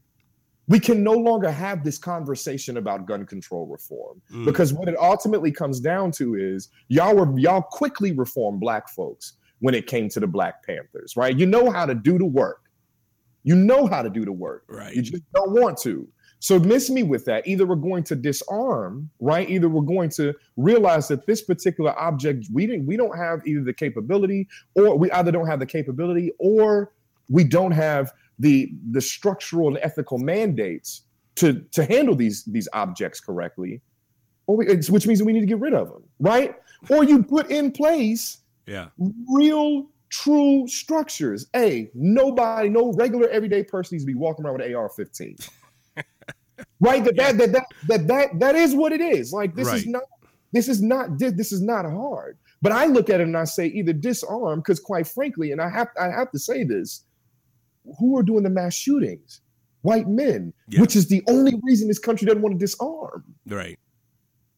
we 0.68 0.80
can 0.80 1.04
no 1.04 1.14
longer 1.14 1.50
have 1.50 1.84
this 1.84 1.98
conversation 1.98 2.78
about 2.78 3.08
gun 3.08 3.26
control 3.26 3.66
reform 3.66 4.22
mm. 4.32 4.46
because 4.46 4.72
what 4.72 4.88
it 4.88 4.96
ultimately 5.00 5.52
comes 5.52 5.80
down 5.80 6.12
to 6.12 6.36
is 6.36 6.70
y'all 6.88 7.16
were 7.16 7.40
y'all 7.40 7.64
quickly 7.64 8.12
reformed 8.12 8.60
black 8.60 8.88
folks 8.88 9.34
when 9.62 9.74
it 9.74 9.88
came 9.88 10.10
to 10.10 10.20
the 10.20 10.28
Black 10.28 10.64
Panthers, 10.64 11.18
right? 11.18 11.36
You 11.36 11.48
know 11.48 11.72
how 11.72 11.88
to 11.88 11.96
do 11.96 12.20
the 12.20 12.26
work. 12.26 12.62
You 13.42 13.56
know 13.56 13.88
how 13.88 14.04
to 14.04 14.12
do 14.12 14.26
the 14.26 14.32
work. 14.32 14.66
Right. 14.70 14.94
You 14.94 15.02
just 15.02 15.24
don't 15.34 15.54
want 15.60 15.80
to. 15.80 16.08
So 16.38 16.60
miss 16.60 16.92
me 16.92 17.02
with 17.02 17.26
that. 17.26 17.48
Either 17.48 17.66
we're 17.66 17.76
going 17.76 18.04
to 18.04 18.16
disarm, 18.16 19.10
right? 19.20 19.50
Either 19.50 19.70
we're 19.70 19.82
going 19.82 20.12
to 20.12 20.36
realize 20.56 21.08
that 21.08 21.26
this 21.26 21.42
particular 21.42 22.00
object 22.00 22.46
we 22.54 22.68
didn't 22.68 22.86
we 22.86 22.96
don't 22.96 23.18
have 23.18 23.42
either 23.48 23.64
the 23.64 23.74
capability 23.74 24.48
or 24.76 24.96
we 24.96 25.10
either 25.14 25.32
don't 25.32 25.48
have 25.48 25.60
the 25.60 25.66
capability 25.66 26.32
or 26.38 26.92
we 27.28 27.44
don't 27.44 27.72
have 27.72 28.12
the 28.40 28.72
the 28.92 29.02
structural 29.02 29.68
and 29.68 29.78
ethical 29.82 30.18
mandates 30.18 31.04
to 31.36 31.62
to 31.72 31.86
handle 31.86 32.16
these 32.16 32.44
these 32.46 32.68
objects 32.74 33.20
correctly, 33.20 33.82
or 34.48 34.58
we, 34.58 34.66
which 34.66 35.08
means 35.08 35.24
we 35.24 35.34
need 35.34 35.42
to 35.42 35.46
get 35.46 35.60
rid 35.60 35.74
of 35.74 35.90
them, 35.90 36.04
right? 36.20 36.56
Or 36.90 37.04
you 37.04 37.24
put 37.24 37.50
in 37.52 37.72
place 37.72 38.40
yeah 38.66 38.88
real 39.30 39.88
true 40.10 40.68
structures. 40.68 41.48
A 41.56 41.90
nobody, 41.94 42.70
no 42.70 42.94
regular 42.94 43.28
everyday 43.30 43.64
person 43.64 43.96
needs 43.96 44.04
to 44.04 44.08
be 44.08 44.16
walking 44.16 44.46
around 44.46 44.58
with 44.58 44.68
an 44.68 44.76
AR-15. 44.76 45.50
right? 46.80 47.04
That, 47.04 47.16
yeah. 47.16 47.32
that, 47.32 47.38
that, 47.38 47.52
that 47.52 47.66
that 47.88 48.08
that 48.08 48.40
that 48.40 48.56
is 48.56 48.76
what 48.76 48.92
it 48.92 49.02
is. 49.02 49.34
Like 49.34 49.56
this 49.56 49.68
right. 49.68 49.78
is 49.78 49.88
not 49.88 50.04
this 50.52 50.68
is 50.68 50.82
not 50.82 51.18
this 51.18 51.52
is 51.52 51.62
not 51.62 51.86
hard. 51.86 52.38
But 52.62 52.72
I 52.72 52.86
look 52.86 53.10
at 53.10 53.20
it 53.20 53.24
and 53.24 53.38
I 53.38 53.46
say 53.46 53.68
either 53.68 53.94
disarm, 53.94 54.60
because 54.60 54.80
quite 54.80 55.08
frankly, 55.08 55.52
and 55.52 55.60
I 55.60 55.70
have 55.70 55.88
I 56.00 56.10
have 56.10 56.30
to 56.32 56.40
say 56.40 56.64
this, 56.64 57.06
who 58.00 58.18
are 58.18 58.24
doing 58.24 58.44
the 58.44 58.50
mass 58.50 58.74
shootings? 58.74 59.42
White 59.82 60.08
men, 60.08 60.54
yeah. 60.68 60.80
which 60.82 60.96
is 60.96 61.08
the 61.08 61.24
only 61.28 61.60
reason 61.64 61.88
this 61.88 61.98
country 62.00 62.28
doesn't 62.28 62.42
want 62.42 62.54
to 62.54 62.60
disarm. 62.60 63.24
Right. 63.48 63.80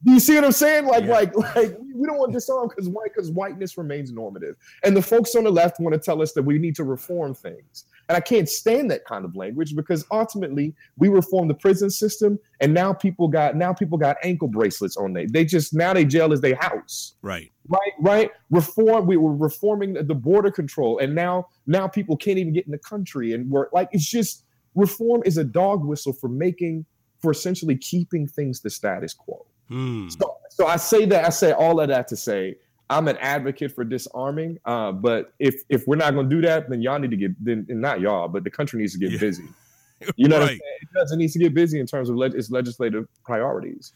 Do 0.04 0.12
you 0.12 0.20
see 0.20 0.36
what 0.36 0.44
I'm 0.44 0.52
saying? 0.52 0.86
Like, 0.86 1.06
Yeah. 1.06 1.12
like, 1.12 1.36
like 1.56 1.78
we 1.96 2.06
don't 2.06 2.18
want 2.18 2.32
to 2.34 2.38
disarm 2.38 2.68
because 2.68 2.90
why? 2.90 3.06
Because 3.06 3.32
whiteness 3.32 3.78
remains 3.78 4.12
normative, 4.12 4.58
and 4.84 4.98
the 4.98 5.02
folks 5.02 5.34
on 5.36 5.46
the 5.46 5.52
left 5.52 5.80
want 5.80 5.94
to 5.94 6.00
tell 6.00 6.22
us 6.22 6.34
that 6.34 6.44
we 6.44 6.60
need 6.60 6.76
to 6.76 6.84
reform 6.84 7.34
things. 7.34 7.86
And 8.10 8.18
I 8.18 8.20
can't 8.20 8.50
stand 8.50 8.92
that 8.92 9.06
kind 9.06 9.24
of 9.26 9.36
language 9.36 9.76
because 9.76 10.06
ultimately 10.12 10.76
we 10.98 11.08
reformed 11.08 11.50
the 11.50 11.54
prison 11.56 11.90
system, 11.90 12.38
and 12.60 12.74
now 12.74 12.92
people 12.94 13.28
got 13.28 13.56
now 13.56 13.74
people 13.74 13.98
got 13.98 14.18
ankle 14.24 14.48
bracelets 14.48 14.98
on 14.98 15.14
they. 15.14 15.26
They 15.26 15.46
just 15.46 15.74
now 15.74 15.94
they 15.94 16.04
jail 16.06 16.34
is 16.34 16.42
their 16.42 16.56
house 16.56 17.16
Right. 17.22 17.52
right 17.70 17.94
right 18.00 18.32
reform 18.50 19.08
we 19.08 19.16
were 19.18 19.36
reforming 19.36 19.94
the 19.94 20.16
border 20.16 20.52
control 20.52 21.00
and 21.00 21.16
now 21.16 21.48
now 21.66 21.88
people 21.88 22.18
can't 22.18 22.38
even 22.38 22.54
get 22.54 22.66
in 22.66 22.72
the 22.72 22.78
country 22.78 23.34
and 23.34 23.50
we're 23.50 23.68
like 23.72 23.88
it's 23.94 24.06
just 24.10 24.44
reform 24.76 25.22
is 25.26 25.38
a 25.38 25.44
dog 25.44 25.86
whistle 25.86 26.12
for 26.14 26.28
making 26.28 26.86
for 27.22 27.32
essentially 27.32 27.78
keeping 27.78 28.28
things 28.28 28.62
the 28.62 28.70
status 28.70 29.14
quo 29.14 29.46
Hmm. 29.70 30.10
so, 30.10 30.38
so 30.50 30.68
i 30.68 30.76
say 30.76 31.06
that 31.06 31.26
i 31.26 31.30
say 31.30 31.54
all 31.54 31.80
of 31.80 31.88
that 31.88 32.08
to 32.10 32.18
say 32.18 32.56
i'm 32.90 33.08
an 33.08 33.18
advocate 33.18 33.72
for 33.72 33.84
disarming 33.84 34.58
uh, 34.66 34.92
but 34.92 35.34
if 35.40 35.56
if 35.70 35.88
we're 35.88 35.96
not 35.96 36.14
going 36.14 36.30
to 36.30 36.36
do 36.36 36.42
that 36.42 36.70
then 36.70 36.82
y'all 36.82 37.00
need 37.00 37.12
to 37.12 37.18
get 37.18 37.32
then 37.44 37.66
and 37.70 37.82
not 37.82 38.02
y'all 38.02 38.28
but 38.28 38.44
the 38.44 38.50
country 38.52 38.80
needs 38.80 38.94
to 38.94 39.00
get 39.00 39.12
Yeah. 39.12 39.20
busy 39.20 39.48
you 40.18 40.28
know 40.28 40.36
what 40.38 40.44
I'm 40.44 40.48
saying? 40.50 40.60
it 40.82 40.88
does 40.94 41.12
it 41.12 41.18
needs 41.18 41.34
to 41.34 41.40
get 41.40 41.54
busy 41.54 41.80
in 41.80 41.86
terms 41.88 42.10
of 42.10 42.16
leg- 42.16 42.36
its 42.36 42.52
legislative 42.52 43.08
priorities 43.26 43.94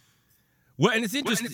Well, 0.77 0.91
and 0.93 1.03
it's 1.03 1.13
interesting, 1.15 1.49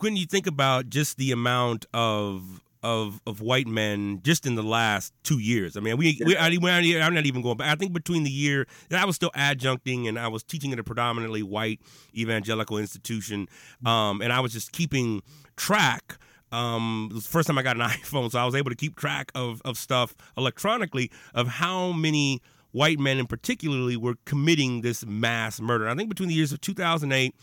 when 0.00 0.16
you 0.16 0.26
think 0.26 0.46
about 0.46 0.90
just 0.90 1.16
the 1.18 1.32
amount 1.32 1.86
of 1.94 2.60
of 2.82 3.20
of 3.26 3.40
white 3.40 3.66
men 3.66 4.20
just 4.22 4.46
in 4.46 4.54
the 4.54 4.62
last 4.62 5.12
two 5.24 5.38
years. 5.40 5.76
I 5.76 5.80
mean, 5.80 5.96
we, 5.96 6.20
we 6.24 6.36
I, 6.36 6.50
we 6.50 7.00
I'm 7.00 7.14
not 7.14 7.26
even 7.26 7.42
going 7.42 7.56
back. 7.56 7.72
I 7.72 7.74
think 7.74 7.92
between 7.92 8.22
the 8.22 8.30
year 8.30 8.66
that 8.90 9.02
I 9.02 9.04
was 9.04 9.16
still 9.16 9.30
adjuncting 9.34 10.06
and 10.08 10.18
I 10.18 10.28
was 10.28 10.44
teaching 10.44 10.72
at 10.72 10.78
a 10.78 10.84
predominantly 10.84 11.42
white 11.42 11.80
evangelical 12.14 12.78
institution, 12.78 13.48
um, 13.84 14.20
and 14.20 14.32
I 14.32 14.38
was 14.40 14.52
just 14.52 14.70
keeping 14.72 15.22
track. 15.56 16.16
Um, 16.52 17.08
it 17.10 17.14
was 17.14 17.24
the 17.24 17.30
first 17.30 17.46
time 17.48 17.58
I 17.58 17.62
got 17.62 17.76
an 17.76 17.82
iPhone, 17.88 18.30
so 18.30 18.38
I 18.38 18.44
was 18.44 18.54
able 18.54 18.70
to 18.70 18.76
keep 18.76 18.96
track 18.96 19.32
of 19.34 19.60
of 19.64 19.76
stuff 19.76 20.14
electronically 20.36 21.10
of 21.34 21.48
how 21.48 21.92
many 21.92 22.40
white 22.72 22.98
men, 22.98 23.18
in 23.18 23.26
particularly, 23.26 23.96
were 23.96 24.16
committing 24.24 24.82
this 24.82 25.04
mass 25.06 25.60
murder. 25.60 25.88
I 25.88 25.94
think 25.94 26.08
between 26.08 26.28
the 26.28 26.34
years 26.34 26.52
of 26.52 26.60
2008 26.60 27.34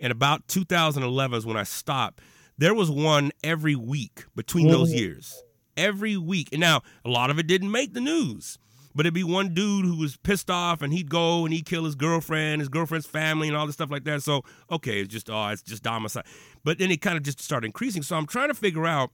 and 0.00 0.12
about 0.12 0.46
2011 0.48 1.38
is 1.38 1.46
when 1.46 1.56
I 1.56 1.64
stopped. 1.64 2.20
There 2.56 2.74
was 2.74 2.90
one 2.90 3.30
every 3.44 3.76
week 3.76 4.24
between 4.34 4.68
those 4.68 4.92
years. 4.92 5.42
Every 5.76 6.16
week. 6.16 6.48
And 6.50 6.60
now, 6.60 6.82
a 7.04 7.08
lot 7.08 7.30
of 7.30 7.38
it 7.38 7.46
didn't 7.46 7.70
make 7.70 7.94
the 7.94 8.00
news, 8.00 8.58
but 8.94 9.06
it'd 9.06 9.14
be 9.14 9.24
one 9.24 9.54
dude 9.54 9.84
who 9.84 9.96
was 9.96 10.16
pissed 10.16 10.50
off 10.50 10.82
and 10.82 10.92
he'd 10.92 11.10
go 11.10 11.44
and 11.44 11.52
he'd 11.54 11.66
kill 11.66 11.84
his 11.84 11.94
girlfriend, 11.94 12.60
his 12.60 12.68
girlfriend's 12.68 13.06
family, 13.06 13.48
and 13.48 13.56
all 13.56 13.66
this 13.66 13.74
stuff 13.76 13.90
like 13.90 14.04
that. 14.04 14.22
So, 14.22 14.42
okay, 14.70 15.00
it's 15.00 15.12
just, 15.12 15.30
oh, 15.30 15.48
it's 15.48 15.62
just 15.62 15.86
homicide. 15.86 16.24
But 16.64 16.78
then 16.78 16.90
it 16.90 17.00
kind 17.00 17.16
of 17.16 17.22
just 17.22 17.40
started 17.40 17.66
increasing. 17.66 18.02
So 18.02 18.16
I'm 18.16 18.26
trying 18.26 18.48
to 18.48 18.54
figure 18.54 18.86
out 18.86 19.10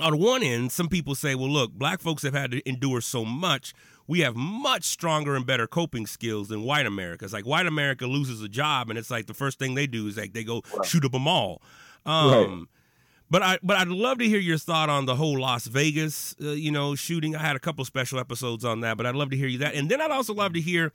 on 0.00 0.18
one 0.18 0.42
end, 0.42 0.72
some 0.72 0.88
people 0.88 1.14
say, 1.14 1.34
well, 1.34 1.48
look, 1.50 1.72
black 1.72 2.00
folks 2.00 2.22
have 2.22 2.34
had 2.34 2.50
to 2.50 2.68
endure 2.68 3.00
so 3.00 3.24
much. 3.24 3.72
We 4.06 4.20
have 4.20 4.36
much 4.36 4.84
stronger 4.84 5.34
and 5.34 5.46
better 5.46 5.66
coping 5.66 6.06
skills 6.06 6.48
than 6.48 6.62
white 6.62 6.86
America. 6.86 7.24
It's 7.24 7.32
like 7.34 7.46
white 7.46 7.66
America 7.66 8.06
loses 8.06 8.42
a 8.42 8.48
job, 8.48 8.90
and 8.90 8.98
it's 8.98 9.10
like 9.10 9.26
the 9.26 9.34
first 9.34 9.58
thing 9.58 9.74
they 9.74 9.86
do 9.86 10.06
is 10.06 10.16
like 10.16 10.32
they 10.32 10.44
go 10.44 10.62
shoot 10.84 11.04
up 11.04 11.14
a 11.14 11.18
mall. 11.18 11.62
Um, 12.04 12.30
Right. 12.30 12.66
But 13.28 13.42
I 13.42 13.58
but 13.62 13.76
I'd 13.76 13.88
love 13.88 14.18
to 14.18 14.28
hear 14.28 14.38
your 14.38 14.58
thought 14.58 14.88
on 14.88 15.06
the 15.06 15.16
whole 15.16 15.40
Las 15.40 15.66
Vegas, 15.66 16.36
uh, 16.40 16.50
you 16.50 16.70
know, 16.70 16.94
shooting. 16.94 17.34
I 17.34 17.40
had 17.40 17.56
a 17.56 17.58
couple 17.58 17.84
special 17.84 18.20
episodes 18.20 18.64
on 18.64 18.80
that, 18.80 18.96
but 18.96 19.06
I'd 19.06 19.16
love 19.16 19.30
to 19.30 19.36
hear 19.36 19.48
you 19.48 19.58
that, 19.58 19.74
and 19.74 19.90
then 19.90 20.00
I'd 20.00 20.12
also 20.12 20.32
love 20.32 20.52
to 20.52 20.60
hear 20.60 20.92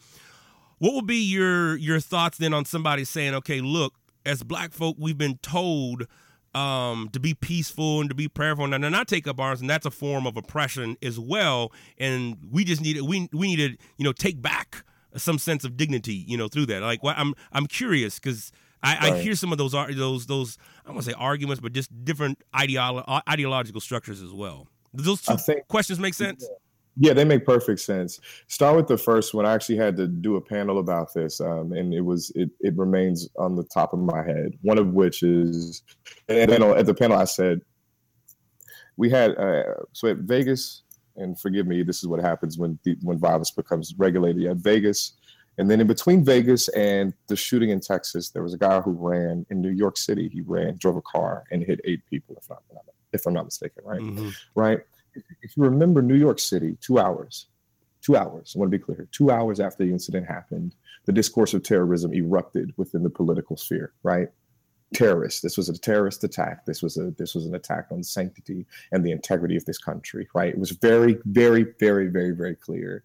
what 0.80 0.94
would 0.94 1.08
be 1.08 1.22
your 1.22 1.76
your 1.76 2.00
thoughts 2.00 2.38
then 2.38 2.54
on 2.54 2.66
somebody 2.66 3.04
saying, 3.04 3.36
okay, 3.36 3.60
look, 3.60 3.96
as 4.26 4.44
black 4.44 4.72
folk, 4.72 4.96
we've 4.98 5.18
been 5.18 5.40
told 5.40 6.08
um, 6.56 7.10
to 7.12 7.20
be 7.20 7.34
peaceful 7.34 8.02
and 8.02 8.10
to 8.10 8.16
be 8.16 8.28
prayerful 8.28 8.74
and 8.74 8.82
to 8.82 8.90
not 8.90 9.08
take 9.08 9.28
up 9.28 9.40
arms, 9.40 9.62
and 9.62 9.70
that's 9.70 9.86
a 9.86 9.92
form 9.92 10.26
of 10.26 10.38
oppression 10.38 10.98
as 11.02 11.20
well. 11.20 11.72
And 11.98 12.38
we 12.50 12.64
just 12.64 12.82
need 12.82 13.02
we 13.02 13.28
we 13.34 13.56
need 13.56 13.78
to 13.78 13.78
you 13.98 14.06
know 14.06 14.14
take 14.14 14.42
back 14.42 14.86
some 15.18 15.38
sense 15.38 15.66
of 15.66 15.76
dignity, 15.76 16.24
you 16.28 16.38
know, 16.38 16.48
through 16.48 16.68
that. 16.68 16.82
Like, 16.82 17.04
what 17.04 17.18
I'm 17.18 17.34
I'm 17.52 17.68
curious 17.68 18.20
because. 18.20 18.54
I, 18.84 19.10
I 19.10 19.20
hear 19.22 19.36
some 19.36 19.52
of 19.52 19.58
those 19.58 19.74
those 19.74 20.26
those 20.26 20.58
I 20.84 20.88
don't 20.88 20.96
want 20.96 21.06
to 21.06 21.12
say 21.12 21.18
arguments, 21.18 21.62
but 21.62 21.74
just 21.74 21.90
different 22.04 22.42
ideolo- 22.54 23.22
ideological 23.30 23.82
structures 23.82 24.22
as 24.22 24.32
well. 24.32 24.68
Do 24.96 25.04
those 25.04 25.22
two 25.22 25.38
think- 25.38 25.68
questions 25.68 26.00
make 26.00 26.14
sense? 26.14 26.48
Yeah, 26.98 27.14
they 27.14 27.24
make 27.24 27.46
perfect 27.46 27.80
sense. 27.80 28.20
Start 28.48 28.76
with 28.76 28.88
the 28.88 28.98
first 28.98 29.34
one. 29.34 29.46
I 29.46 29.54
actually 29.54 29.78
had 29.78 29.96
to 29.96 30.08
do 30.08 30.36
a 30.36 30.42
panel 30.42 30.80
about 30.80 31.14
this, 31.14 31.40
um, 31.40 31.72
and 31.72 31.94
it 31.94 32.02
was 32.02 32.32
it, 32.36 32.50
it 32.60 32.76
remains 32.76 33.30
on 33.38 33.56
the 33.56 33.64
top 33.64 33.94
of 33.94 34.00
my 34.00 34.24
head. 34.24 34.58
One 34.62 34.78
of 34.78 34.88
which 34.88 35.24
is, 35.24 35.84
and 36.28 36.52
then 36.52 36.62
at 36.62 36.86
the 36.86 36.94
panel 36.94 37.18
I 37.18 37.24
said, 37.24 37.62
we 38.98 39.10
had 39.10 39.38
uh, 39.38 39.64
so 39.94 40.10
at 40.10 40.18
Vegas, 40.18 40.84
and 41.16 41.40
forgive 41.40 41.66
me, 41.66 41.82
this 41.82 42.00
is 42.00 42.08
what 42.08 42.20
happens 42.20 42.58
when 42.58 42.78
the, 42.84 42.98
when 43.02 43.18
violence 43.18 43.52
becomes 43.52 43.94
regulated. 43.98 44.46
At 44.46 44.58
Vegas, 44.58 45.14
and 45.62 45.70
then 45.70 45.80
in 45.80 45.86
between 45.86 46.26
Vegas 46.26 46.70
and 46.70 47.14
the 47.28 47.36
shooting 47.36 47.70
in 47.70 47.80
Texas, 47.80 48.30
there 48.30 48.42
was 48.42 48.56
a 48.56 48.58
guy 48.58 48.82
who 48.82 48.94
ran 48.94 49.46
in 49.52 49.62
New 49.62 49.70
York 49.70 49.96
City. 49.96 50.28
He 50.28 50.42
ran, 50.42 50.78
drove 50.78 50.96
a 50.96 51.04
car, 51.04 51.44
and 51.52 51.62
hit 51.62 51.80
eight 51.84 52.02
people, 52.10 52.36
if 52.42 52.50
not 52.50 52.64
if 53.14 53.28
I'm 53.28 53.34
not 53.36 53.46
mistaken, 53.46 53.84
right? 53.86 54.02
Mhm. 54.02 54.34
right? 54.56 54.80
If, 55.14 55.24
if 55.44 55.56
you 55.56 55.62
remember 55.62 56.02
New 56.02 56.16
York 56.16 56.40
City, 56.40 56.80
two 56.82 56.98
hours, 56.98 57.46
two 58.02 58.16
hours, 58.16 58.54
I 58.56 58.60
want 58.60 58.72
to 58.72 58.78
be 58.80 58.84
clear, 58.84 59.08
two 59.12 59.30
hours 59.30 59.60
after 59.60 59.86
the 59.86 59.92
incident 59.92 60.26
happened, 60.26 60.74
the 61.06 61.12
discourse 61.12 61.54
of 61.54 61.62
terrorism 61.62 62.12
erupted 62.12 62.74
within 62.78 63.04
the 63.04 63.10
political 63.12 63.56
sphere, 63.56 63.92
right? 64.02 64.30
Terrorists. 64.96 65.42
This 65.42 65.58
was 65.58 65.70
a 65.70 65.78
terrorist 65.78 66.24
attack. 66.24 66.66
This 66.66 66.82
was 66.82 66.98
a 66.98 67.12
this 67.12 67.36
was 67.36 67.46
an 67.46 67.54
attack 67.54 67.86
on 67.92 68.02
sanctity 68.02 68.66
and 68.92 69.06
the 69.06 69.12
integrity 69.12 69.56
of 69.56 69.66
this 69.66 69.78
country, 69.78 70.28
right? 70.34 70.54
It 70.54 70.60
was 70.60 70.72
very, 70.72 71.20
very, 71.26 71.68
very, 71.80 72.08
very, 72.08 72.32
very 72.32 72.56
clear. 72.56 73.04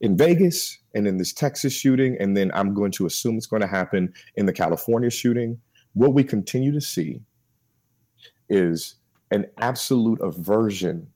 In 0.00 0.16
Vegas 0.16 0.78
and 0.94 1.06
in 1.06 1.18
this 1.18 1.32
Texas 1.32 1.72
shooting, 1.72 2.16
and 2.20 2.36
then 2.36 2.50
I'm 2.54 2.74
going 2.74 2.92
to 2.92 3.06
assume 3.06 3.36
it's 3.36 3.46
going 3.46 3.62
to 3.62 3.68
happen 3.68 4.12
in 4.36 4.46
the 4.46 4.52
California 4.52 5.10
shooting, 5.10 5.58
what 5.94 6.14
we 6.14 6.24
continue 6.24 6.72
to 6.72 6.80
see 6.80 7.20
is 8.48 8.96
an 9.30 9.46
absolute 9.58 10.20
aversion 10.20 11.06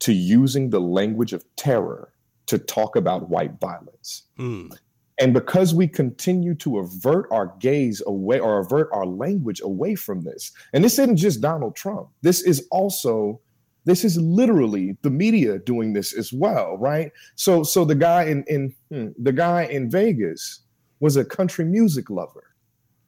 to 0.00 0.12
using 0.12 0.70
the 0.70 0.80
language 0.80 1.32
of 1.32 1.44
terror 1.56 2.12
to 2.46 2.58
talk 2.58 2.96
about 2.96 3.28
white 3.28 3.60
violence. 3.60 4.24
Hmm. 4.36 4.68
And 5.20 5.34
because 5.34 5.74
we 5.74 5.86
continue 5.86 6.54
to 6.56 6.78
avert 6.78 7.28
our 7.30 7.54
gaze 7.60 8.02
away 8.06 8.40
or 8.40 8.58
avert 8.58 8.88
our 8.92 9.04
language 9.04 9.60
away 9.60 9.94
from 9.94 10.22
this, 10.22 10.52
and 10.72 10.82
this 10.82 10.98
isn't 10.98 11.16
just 11.16 11.42
Donald 11.42 11.76
Trump, 11.76 12.08
this 12.22 12.40
is 12.42 12.66
also 12.70 13.40
this 13.84 14.04
is 14.04 14.18
literally 14.18 14.96
the 15.02 15.10
media 15.10 15.58
doing 15.58 15.92
this 15.92 16.12
as 16.16 16.32
well, 16.32 16.76
right? 16.78 17.10
So 17.36 17.62
so 17.62 17.84
the 17.84 17.94
guy 17.94 18.24
in 18.24 18.44
in 18.46 18.74
hmm, 18.90 19.08
the 19.18 19.32
guy 19.32 19.62
in 19.64 19.90
Vegas 19.90 20.62
was 21.00 21.16
a 21.16 21.24
country 21.24 21.64
music 21.64 22.10
lover. 22.10 22.44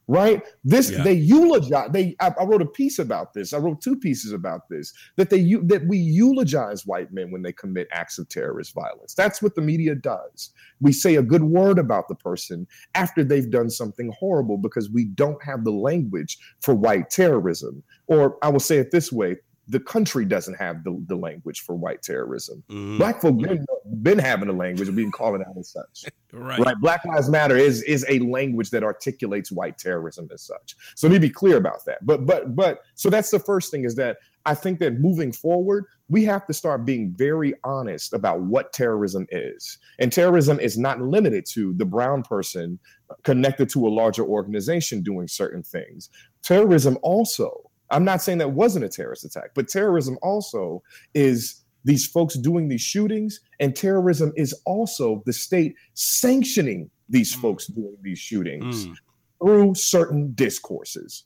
Right? 0.08 0.42
This 0.64 0.90
Yeah. 0.90 1.04
they 1.04 1.12
eulogize. 1.12 1.88
They 1.92 2.16
I, 2.20 2.34
I 2.38 2.44
wrote 2.44 2.60
a 2.60 2.66
piece 2.66 2.98
about 2.98 3.34
this. 3.34 3.52
I 3.52 3.58
wrote 3.58 3.80
two 3.80 3.96
pieces 3.96 4.32
about 4.32 4.68
this. 4.68 4.92
That 5.16 5.30
they 5.30 5.54
that 5.66 5.86
we 5.86 5.96
eulogize 5.96 6.84
white 6.84 7.12
men 7.12 7.30
when 7.30 7.42
they 7.42 7.52
commit 7.52 7.86
acts 7.92 8.18
of 8.18 8.28
terrorist 8.28 8.74
violence. 8.74 9.14
That's 9.14 9.40
what 9.40 9.54
the 9.54 9.62
media 9.62 9.94
does. 9.94 10.50
We 10.80 10.92
say 10.92 11.14
a 11.14 11.22
good 11.22 11.44
word 11.44 11.78
about 11.78 12.08
the 12.08 12.16
person 12.16 12.66
after 12.96 13.22
they've 13.22 13.48
done 13.50 13.70
something 13.70 14.12
horrible 14.18 14.58
because 14.58 14.90
we 14.90 15.04
don't 15.04 15.42
have 15.44 15.62
the 15.64 15.70
language 15.72 16.36
for 16.60 16.74
white 16.74 17.08
terrorism. 17.08 17.82
Or 18.08 18.38
I 18.42 18.48
will 18.48 18.60
say 18.60 18.78
it 18.78 18.90
this 18.90 19.12
way: 19.12 19.36
the 19.72 19.80
country 19.80 20.26
doesn't 20.26 20.54
have 20.54 20.84
the, 20.84 21.02
the 21.06 21.16
language 21.16 21.62
for 21.62 21.74
white 21.74 22.02
terrorism. 22.02 22.62
Mhm. 22.70 22.98
Black 22.98 23.22
folk 23.22 23.38
been, 23.38 23.64
been 24.02 24.18
having 24.18 24.50
a 24.50 24.52
language, 24.52 24.90
we 24.90 25.02
can 25.02 25.10
call 25.10 25.34
out 25.34 25.58
as 25.58 25.70
such. 25.70 26.04
Right. 26.34 26.58
Right. 26.60 26.74
Black 26.80 27.04
Lives 27.04 27.28
Matter 27.28 27.58
is 27.58 27.82
is 27.82 28.06
a 28.08 28.18
language 28.20 28.70
that 28.70 28.82
articulates 28.82 29.52
white 29.52 29.76
terrorism 29.76 30.30
as 30.32 30.40
such. 30.40 30.76
So 30.94 31.06
let 31.06 31.12
me 31.12 31.18
be 31.18 31.28
clear 31.28 31.58
about 31.58 31.84
that. 31.84 32.06
But 32.06 32.24
but 32.24 32.56
but 32.56 32.78
so 32.94 33.10
that's 33.10 33.30
the 33.30 33.38
first 33.38 33.70
thing 33.70 33.84
is 33.84 33.94
that 33.96 34.16
I 34.46 34.54
think 34.54 34.78
that 34.78 34.98
moving 34.98 35.30
forward, 35.30 35.84
we 36.08 36.24
have 36.24 36.46
to 36.46 36.54
start 36.54 36.86
being 36.86 37.12
very 37.14 37.52
honest 37.64 38.14
about 38.14 38.40
what 38.40 38.72
terrorism 38.72 39.26
is. 39.30 39.76
And 39.98 40.10
terrorism 40.10 40.58
is 40.58 40.78
not 40.78 41.02
limited 41.02 41.44
to 41.50 41.74
the 41.74 41.84
brown 41.84 42.22
person 42.22 42.78
connected 43.24 43.68
to 43.70 43.86
a 43.86 43.90
larger 43.90 44.24
organization 44.24 45.02
doing 45.02 45.28
certain 45.28 45.62
things. 45.62 46.08
Terrorism 46.42 46.96
also, 47.02 47.61
I'm 47.92 48.04
not 48.04 48.22
saying 48.22 48.38
that 48.38 48.52
wasn't 48.52 48.84
a 48.84 48.88
terrorist 48.88 49.24
attack, 49.24 49.50
but 49.54 49.68
terrorism 49.68 50.18
also 50.22 50.82
is 51.14 51.60
these 51.84 52.06
folks 52.06 52.34
doing 52.36 52.68
these 52.68 52.80
shootings, 52.80 53.40
and 53.60 53.74
terrorism 53.76 54.32
is 54.36 54.54
also 54.64 55.22
the 55.26 55.32
state 55.32 55.74
sanctioning 55.94 56.90
these 57.08 57.34
Mm. 57.36 57.40
folks 57.40 57.66
doing 57.66 57.96
these 58.02 58.18
shootings 58.18 58.86
Mm. 58.86 58.94
through 59.42 59.74
certain 59.74 60.32
discourses. 60.34 61.24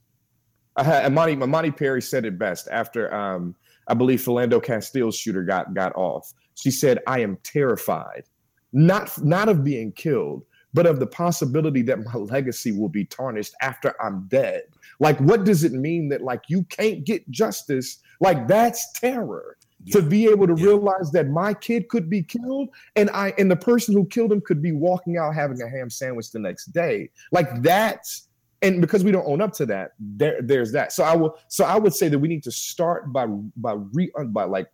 I 0.77 0.83
had 0.85 1.07
Imani, 1.11 1.33
Imani 1.35 1.71
Perry 1.71 2.03
said 2.03 2.25
it 2.25 2.39
best 2.39 2.69
after 2.71 3.13
um, 3.15 3.55
I 3.89 3.95
believe 3.95 4.21
Philando 4.21 4.61
Castile's 4.63 5.17
shooter 5.17 5.45
got 5.45 5.73
got 5.75 5.95
off. 5.95 6.33
She 6.55 6.71
said, 6.71 6.99
"I 7.07 7.21
am 7.21 7.39
terrified, 7.45 8.25
not 8.73 9.23
not 9.25 9.49
of 9.49 9.63
being 9.63 9.93
killed, 9.93 10.45
but 10.75 10.87
of 10.87 10.99
the 10.99 11.07
possibility 11.07 11.83
that 11.83 12.03
my 12.03 12.15
legacy 12.37 12.73
will 12.73 12.89
be 12.89 13.05
tarnished 13.05 13.55
after 13.63 13.95
I'm 14.03 14.27
dead." 14.29 14.63
Like, 15.01 15.19
what 15.21 15.45
does 15.45 15.65
it 15.65 15.73
mean 15.73 16.09
that 16.09 16.23
like 16.23 16.43
you 16.49 16.65
can't 16.65 17.05
get 17.05 17.29
justice? 17.31 17.99
Like 18.21 18.49
that's 18.49 18.93
terror. 18.93 19.57
To 19.93 20.03
be 20.03 20.27
able 20.27 20.47
to 20.49 20.55
Yeah. 20.57 20.67
realize 20.67 21.13
that 21.13 21.29
my 21.29 21.55
kid 21.55 21.89
could 21.89 22.11
be 22.11 22.23
killed 22.23 22.71
and 22.97 23.09
I 23.11 23.33
and 23.39 23.51
the 23.51 23.57
person 23.57 23.95
who 23.95 24.07
killed 24.07 24.33
him 24.33 24.41
could 24.41 24.61
be 24.61 24.73
walking 24.73 25.17
out 25.17 25.35
having 25.35 25.61
a 25.63 25.69
ham 25.69 25.91
sandwich 25.91 26.33
the 26.33 26.41
next 26.41 26.73
day. 26.73 27.11
Like 27.31 27.63
that's 27.63 28.27
and 28.63 28.81
because 28.81 29.05
we 29.05 29.13
don't 29.13 29.27
own 29.29 29.41
up 29.41 29.53
to 29.55 29.67
that, 29.67 29.93
there 30.01 30.41
there's 30.43 30.73
that. 30.73 30.93
So 30.93 31.05
I 31.05 31.15
will 31.15 31.39
so 31.49 31.65
I 31.65 31.77
would 31.79 31.95
say 31.95 32.09
that 32.09 32.19
we 32.19 32.27
need 32.27 32.43
to 32.45 32.51
start 32.51 33.13
by 33.13 33.27
by 33.27 33.75
re 33.93 34.11
by 34.29 34.45
like 34.45 34.67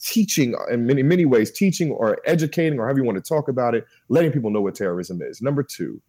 teaching 0.00 0.54
in 0.70 0.86
many 0.86 1.02
many 1.02 1.24
ways 1.26 1.50
teaching 1.50 1.90
or 1.92 2.18
educating 2.26 2.78
or 2.78 2.84
however 2.84 2.98
you 3.00 3.04
want 3.04 3.22
to 3.22 3.28
talk 3.28 3.48
about 3.48 3.74
it 3.74 3.84
letting 4.08 4.32
people 4.32 4.50
know 4.50 4.62
what 4.62 4.74
terrorism 4.74 5.20
is 5.20 5.42
number 5.42 5.62
two 5.62 6.00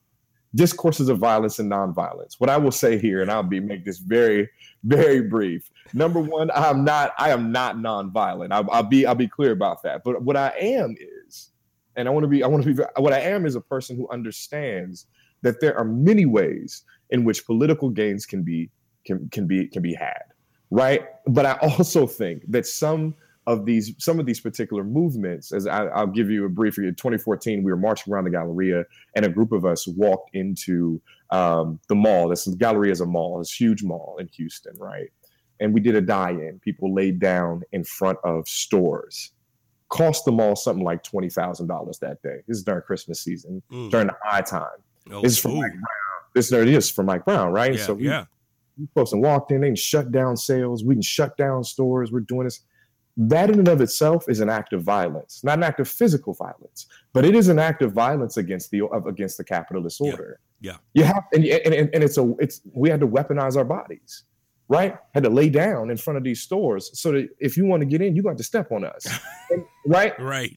discourses 0.55 1.09
of 1.09 1.17
violence 1.17 1.59
and 1.59 1.71
nonviolence. 1.71 2.35
What 2.39 2.49
i 2.49 2.57
will 2.57 2.71
say 2.71 2.97
here 2.97 3.21
and 3.21 3.31
i'll 3.31 3.43
be 3.43 3.59
make 3.59 3.85
this 3.85 3.99
very 3.99 4.49
very 4.83 5.21
brief. 5.21 5.69
Number 5.93 6.19
one 6.19 6.51
i'm 6.53 6.83
not 6.83 7.13
i 7.17 7.29
am 7.29 7.51
not 7.51 7.77
nonviolent. 7.77 8.51
I'll, 8.51 8.69
I'll 8.71 8.83
be 8.83 9.05
i'll 9.05 9.15
be 9.15 9.27
clear 9.27 9.51
about 9.51 9.83
that. 9.83 10.03
But 10.03 10.21
what 10.23 10.35
i 10.37 10.53
am 10.59 10.95
is 11.27 11.51
and 11.95 12.07
i 12.07 12.11
want 12.11 12.23
to 12.23 12.27
be 12.27 12.43
i 12.43 12.47
want 12.47 12.63
to 12.63 12.73
be 12.73 12.83
what 12.97 13.13
i 13.13 13.19
am 13.19 13.45
is 13.45 13.55
a 13.55 13.61
person 13.61 13.95
who 13.95 14.09
understands 14.09 15.07
that 15.41 15.59
there 15.61 15.77
are 15.77 15.85
many 15.85 16.25
ways 16.25 16.83
in 17.09 17.23
which 17.23 17.45
political 17.45 17.89
gains 17.89 18.25
can 18.25 18.43
be 18.43 18.69
can, 19.05 19.27
can 19.29 19.47
be 19.47 19.67
can 19.67 19.81
be 19.81 19.93
had 19.93 20.21
right? 20.71 21.03
But 21.27 21.45
i 21.45 21.53
also 21.61 22.07
think 22.07 22.43
that 22.47 22.65
some 22.65 23.13
of 23.51 23.65
these 23.65 23.93
some 23.97 24.19
of 24.19 24.25
these 24.25 24.39
particular 24.39 24.83
movements 24.83 25.51
as 25.51 25.67
I, 25.67 25.85
i'll 25.87 26.07
give 26.07 26.29
you 26.29 26.45
a 26.45 26.49
brief 26.49 26.77
in 26.77 26.85
2014 26.95 27.63
we 27.63 27.71
were 27.71 27.77
marching 27.77 28.11
around 28.11 28.25
the 28.25 28.29
galleria 28.31 28.83
and 29.15 29.25
a 29.25 29.29
group 29.29 29.51
of 29.51 29.65
us 29.65 29.87
walked 29.87 30.29
into 30.33 31.01
um, 31.29 31.79
the 31.89 31.95
mall 31.95 32.29
this 32.29 32.47
galleria 32.47 32.91
is 32.91 33.01
a 33.01 33.05
mall 33.05 33.39
this 33.39 33.51
huge 33.53 33.83
mall 33.83 34.17
in 34.19 34.27
houston 34.27 34.73
right 34.77 35.09
and 35.59 35.73
we 35.73 35.79
did 35.79 35.95
a 35.95 36.01
die-in 36.01 36.59
people 36.59 36.93
laid 36.93 37.19
down 37.19 37.61
in 37.71 37.83
front 37.83 38.17
of 38.23 38.47
stores 38.47 39.31
cost 39.89 40.23
the 40.25 40.31
mall 40.31 40.55
something 40.55 40.85
like 40.85 41.03
$20000 41.03 41.99
that 41.99 42.21
day 42.23 42.37
this 42.47 42.57
is 42.57 42.63
during 42.63 42.81
christmas 42.81 43.21
season 43.21 43.61
Mm. 43.71 43.91
during 43.91 44.07
the 44.07 44.15
high 44.23 44.41
time 44.41 44.79
Oh, 45.09 45.21
this 45.21 45.33
is 45.33 45.39
from 45.39 45.51
ooh. 45.53 45.61
Mike 45.61 45.71
Brown. 45.71 46.29
This 46.35 46.49
there 46.49 46.61
it 46.61 46.67
is 46.69 46.89
from 46.89 47.07
Mike 47.07 47.25
Brown, 47.25 47.51
right? 47.51 47.73
Yeah, 47.73 47.85
so 47.85 47.93
we, 47.95 48.05
yeah. 48.05 48.25
we 48.77 48.87
folks 48.93 49.11
and 49.13 49.21
walked 49.23 49.51
in, 49.51 49.61
they 49.61 49.67
can 49.67 49.75
shut 49.75 50.11
down 50.11 50.37
sales, 50.37 50.83
we 50.83 50.95
can 50.95 51.01
shut 51.01 51.35
down 51.37 51.63
stores, 51.63 52.11
we're 52.11 52.19
doing 52.21 52.43
this. 52.45 52.61
That 53.17 53.49
in 53.49 53.59
and 53.59 53.67
of 53.67 53.81
itself 53.81 54.25
is 54.29 54.39
an 54.39 54.49
act 54.49 54.71
of 54.73 54.83
violence, 54.83 55.43
not 55.43 55.57
an 55.57 55.63
act 55.63 55.79
of 55.79 55.87
physical 55.87 56.33
violence, 56.33 56.87
but 57.13 57.25
it 57.25 57.35
is 57.35 57.49
an 57.49 57.59
act 57.59 57.81
of 57.81 57.91
violence 57.93 58.37
against 58.37 58.71
the 58.71 58.85
against 59.05 59.37
the 59.37 59.43
capitalist 59.43 59.99
Yeah, 60.01 60.11
order. 60.11 60.39
yeah. 60.61 60.77
you 60.93 61.03
have 61.03 61.23
and, 61.33 61.43
and 61.45 61.89
and 61.93 62.03
it's 62.03 62.17
a 62.17 62.33
it's 62.39 62.61
we 62.73 62.89
had 62.89 62.99
to 63.01 63.07
weaponize 63.07 63.57
our 63.57 63.65
bodies, 63.65 64.23
right? 64.69 64.95
Had 65.13 65.23
to 65.23 65.29
lay 65.29 65.49
down 65.49 65.89
in 65.91 65.97
front 65.97 66.17
of 66.17 66.23
these 66.23 66.41
stores 66.41 66.89
so 66.99 67.11
that 67.11 67.27
if 67.39 67.57
you 67.57 67.65
want 67.65 67.81
to 67.81 67.85
get 67.85 68.01
in, 68.01 68.15
you 68.15 68.23
got 68.23 68.37
to 68.37 68.43
step 68.43 68.71
on 68.71 68.85
us, 68.85 69.05
And- 69.51 69.65
right? 69.85 70.17
Right. 70.19 70.55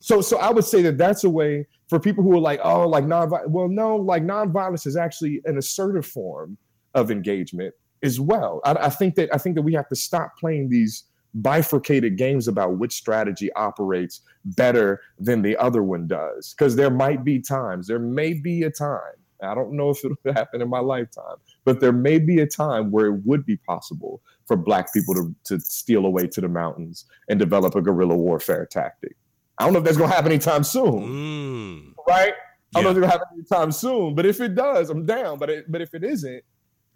So, 0.00 0.20
so 0.20 0.36
I 0.38 0.50
would 0.50 0.64
say 0.66 0.82
that 0.82 0.98
that's 0.98 1.24
a 1.24 1.30
way 1.30 1.66
for 1.88 1.98
people 1.98 2.22
who 2.24 2.32
are 2.34 2.40
like, 2.40 2.60
oh, 2.62 2.86
like 2.86 3.06
non. 3.06 3.30
Well, 3.46 3.68
no, 3.68 3.96
like 3.96 4.22
nonviolence 4.22 4.86
is 4.86 4.96
actually 4.96 5.40
an 5.46 5.56
assertive 5.56 6.04
form 6.04 6.58
of 6.92 7.10
engagement 7.10 7.72
as 8.02 8.20
well. 8.20 8.60
I, 8.66 8.72
I 8.72 8.88
think 8.90 9.14
that 9.14 9.32
I 9.32 9.38
think 9.38 9.54
that 9.54 9.62
we 9.62 9.72
have 9.74 9.88
to 9.88 9.96
stop 9.96 10.32
playing 10.38 10.68
these 10.68 11.04
bifurcated 11.40 12.16
games 12.16 12.48
about 12.48 12.78
which 12.78 12.92
strategy 12.92 13.52
operates 13.54 14.20
better 14.44 15.00
than 15.18 15.42
the 15.42 15.56
other 15.56 15.82
one 15.82 16.06
does, 16.06 16.54
because 16.56 16.76
there 16.76 16.90
might 16.90 17.24
be 17.24 17.40
times, 17.40 17.86
there 17.86 17.98
may 17.98 18.34
be 18.34 18.62
a 18.62 18.70
time. 18.70 19.00
I 19.42 19.54
don't 19.54 19.72
know 19.72 19.90
if 19.90 20.02
it'll 20.04 20.16
happen 20.34 20.62
in 20.62 20.68
my 20.70 20.78
lifetime, 20.80 21.36
but 21.64 21.80
there 21.80 21.92
may 21.92 22.18
be 22.18 22.40
a 22.40 22.46
time 22.46 22.90
where 22.90 23.06
it 23.06 23.20
would 23.24 23.44
be 23.44 23.56
possible 23.56 24.22
for 24.46 24.56
Black 24.56 24.92
people 24.92 25.14
to, 25.14 25.34
to 25.44 25.60
steal 25.60 26.06
away 26.06 26.26
to 26.28 26.40
the 26.40 26.48
mountains 26.48 27.04
and 27.28 27.38
develop 27.38 27.74
a 27.74 27.82
guerrilla 27.82 28.16
warfare 28.16 28.66
tactic. 28.66 29.16
I 29.58 29.64
don't 29.64 29.72
know 29.72 29.78
if 29.80 29.84
that's 29.84 29.96
gonna 29.96 30.12
happen 30.12 30.32
anytime 30.32 30.64
soon, 30.64 31.02
Mm. 31.04 31.94
right? 32.08 32.32
I 32.76 32.82
don't 32.82 32.84
know 32.84 32.90
if 32.90 32.96
it's 32.96 33.00
gonna 33.02 33.12
happen 33.12 33.26
anytime 33.34 33.72
soon, 33.72 34.14
but 34.14 34.26
if 34.26 34.40
it 34.40 34.54
does, 34.54 34.90
I'm 34.90 35.06
down. 35.06 35.38
But 35.38 35.50
it, 35.50 35.70
but 35.70 35.80
if 35.80 35.94
it 35.94 36.02
isn't, 36.02 36.42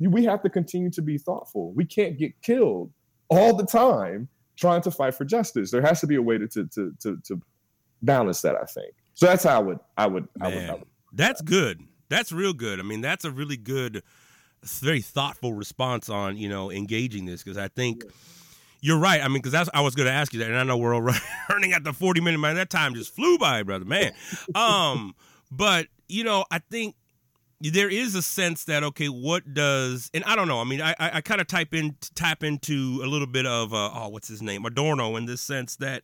we 0.00 0.24
have 0.24 0.42
to 0.42 0.50
continue 0.50 0.90
to 0.90 1.02
be 1.02 1.18
thoughtful. 1.18 1.72
We 1.72 1.84
can't 1.84 2.18
get 2.18 2.40
killed 2.42 2.90
all 3.28 3.54
the 3.54 3.66
time 3.66 4.28
trying 4.56 4.82
to 4.82 4.90
fight 4.90 5.14
for 5.14 5.24
justice. 5.24 5.70
There 5.70 5.82
has 5.82 6.00
to 6.00 6.06
be 6.06 6.16
a 6.16 6.22
way 6.22 6.38
to 6.38 6.48
to 6.48 6.66
to 6.66 6.94
to, 7.00 7.16
to 7.24 7.40
balance 8.02 8.42
that. 8.42 8.56
I 8.56 8.64
think. 8.64 8.94
So 9.14 9.26
that's 9.26 9.44
how 9.44 9.56
I 9.56 9.62
would 9.62 9.78
I 9.96 10.06
would 10.06 10.28
I 10.40 10.48
would, 10.48 10.70
I 10.70 10.72
would 10.74 10.84
that's 11.12 11.40
good. 11.40 11.80
That's 12.08 12.32
real 12.32 12.52
good. 12.52 12.80
I 12.80 12.82
mean, 12.82 13.00
that's 13.00 13.24
a 13.24 13.30
really 13.30 13.56
good, 13.56 14.02
very 14.62 15.02
thoughtful 15.02 15.52
response 15.52 16.08
on 16.08 16.36
you 16.36 16.48
know 16.48 16.70
engaging 16.70 17.26
this 17.26 17.42
because 17.42 17.58
I 17.58 17.68
think 17.68 18.04
you're 18.80 18.98
right. 18.98 19.22
I 19.22 19.28
mean, 19.28 19.38
because 19.38 19.52
that's 19.52 19.70
I 19.74 19.80
was 19.80 19.94
going 19.94 20.06
to 20.06 20.12
ask 20.12 20.32
you 20.32 20.38
that, 20.40 20.48
and 20.48 20.58
I 20.58 20.64
know 20.64 20.76
we're 20.76 20.94
all 20.94 21.02
running 21.50 21.72
at 21.72 21.84
the 21.84 21.92
40 21.92 22.20
minute 22.20 22.38
man. 22.38 22.56
That 22.56 22.70
time 22.70 22.94
just 22.94 23.14
flew 23.14 23.38
by, 23.38 23.62
brother, 23.62 23.84
man. 23.84 24.12
Um, 24.54 25.14
but 25.50 25.86
you 26.08 26.24
know, 26.24 26.44
I 26.50 26.58
think 26.58 26.94
there 27.60 27.90
is 27.90 28.14
a 28.14 28.22
sense 28.22 28.64
that 28.64 28.84
okay, 28.84 29.08
what 29.08 29.54
does 29.54 30.10
and 30.14 30.24
I 30.24 30.36
don't 30.36 30.48
know. 30.48 30.60
I 30.60 30.64
mean, 30.64 30.80
I 30.80 30.94
I, 30.98 31.10
I 31.14 31.20
kind 31.20 31.40
of 31.40 31.46
type 31.46 31.74
in 31.74 31.96
tap 32.14 32.42
into 32.42 33.00
a 33.02 33.06
little 33.06 33.26
bit 33.26 33.46
of 33.46 33.72
uh, 33.72 33.90
oh, 33.92 34.08
what's 34.08 34.28
his 34.28 34.42
name, 34.42 34.64
Adorno, 34.64 35.16
in 35.16 35.26
this 35.26 35.40
sense 35.40 35.76
that 35.76 36.02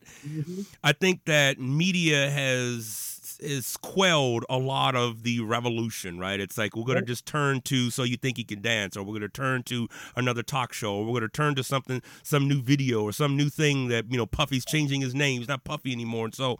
I 0.83 0.91
think 0.91 1.25
that 1.25 1.59
media 1.59 2.29
has 2.29 3.15
is 3.39 3.77
quelled 3.77 4.45
a 4.49 4.57
lot 4.57 4.95
of 4.95 5.23
the 5.23 5.39
revolution, 5.41 6.19
right? 6.19 6.39
It's 6.39 6.57
like 6.57 6.75
we're 6.75 6.83
going 6.83 6.99
to 6.99 7.05
just 7.05 7.25
turn 7.25 7.61
to 7.61 7.89
so 7.89 8.03
you 8.03 8.17
think 8.17 8.37
you 8.37 8.45
can 8.45 8.61
dance, 8.61 8.95
or 8.97 9.03
we're 9.03 9.13
going 9.17 9.21
to 9.21 9.29
turn 9.29 9.63
to 9.63 9.87
another 10.15 10.43
talk 10.43 10.73
show, 10.73 10.95
or 10.95 11.05
we're 11.05 11.19
going 11.19 11.21
to 11.23 11.29
turn 11.29 11.55
to 11.55 11.63
something, 11.63 12.01
some 12.23 12.47
new 12.47 12.61
video, 12.61 13.03
or 13.03 13.11
some 13.11 13.35
new 13.37 13.49
thing 13.49 13.87
that 13.89 14.11
you 14.11 14.17
know 14.17 14.25
Puffy's 14.25 14.65
changing 14.65 15.01
his 15.01 15.15
name. 15.15 15.39
He's 15.39 15.47
not 15.47 15.63
Puffy 15.63 15.91
anymore, 15.91 16.25
and 16.25 16.35
so 16.35 16.59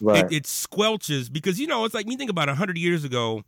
right. 0.00 0.24
it, 0.24 0.32
it 0.32 0.42
squelches 0.44 1.32
because 1.32 1.58
you 1.58 1.66
know 1.66 1.84
it's 1.84 1.94
like 1.94 2.08
you 2.08 2.16
think 2.16 2.30
about 2.30 2.48
hundred 2.48 2.78
years 2.78 3.04
ago, 3.04 3.44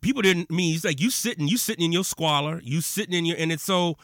people 0.00 0.22
didn't 0.22 0.48
I 0.50 0.54
mean 0.54 0.72
he's 0.72 0.84
like 0.84 1.00
you 1.00 1.10
sitting, 1.10 1.48
you 1.48 1.56
sitting 1.56 1.84
in 1.84 1.92
your 1.92 2.04
squalor, 2.04 2.60
you 2.62 2.80
sitting 2.80 3.14
in 3.14 3.24
your, 3.24 3.36
and 3.38 3.52
it's 3.52 3.62
so. 3.62 3.96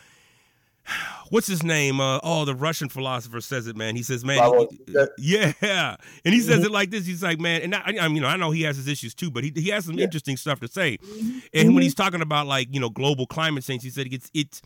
What's 1.31 1.47
his 1.47 1.63
name? 1.63 1.99
Uh, 1.99 2.21
oh, 2.23 2.45
the 2.45 2.55
Russian 2.55 2.91
philosopher 2.91 3.41
says 3.41 3.67
it, 3.67 3.75
man. 3.75 3.97
He 3.97 4.03
says, 4.03 4.23
man, 4.23 4.69
he- 4.71 5.07
yeah, 5.19 5.97
and 6.25 6.35
he 6.35 6.41
says 6.41 6.57
mm-hmm. 6.57 6.67
it 6.67 6.71
like 6.71 6.91
this. 6.91 7.07
He's 7.07 7.23
like, 7.23 7.41
man, 7.41 7.63
and 7.63 7.75
I, 7.75 7.95
I 8.03 8.09
mean, 8.09 8.17
you 8.17 8.21
know, 8.21 8.29
I 8.29 8.37
know 8.37 8.51
he 8.51 8.63
has 8.63 8.77
his 8.77 8.87
issues 8.87 9.15
too, 9.15 9.31
but 9.31 9.43
he, 9.43 9.53
he 9.57 9.71
has 9.71 9.87
some 9.87 9.99
interesting 9.99 10.37
stuff 10.37 10.61
to 10.61 10.69
say. 10.69 10.99
Mm-hmm. 10.99 11.23
And 11.23 11.41
when 11.53 11.67
mm-hmm. 11.69 11.79
he's 11.81 11.95
talking 11.95 12.21
about 12.21 12.47
like 12.47 12.69
you 12.73 12.81
know 12.81 12.91
global 12.91 13.27
climate 13.27 13.65
change, 13.65 13.83
he 13.83 13.91
said 13.91 14.09
it's 14.13 14.31
it's 14.35 14.61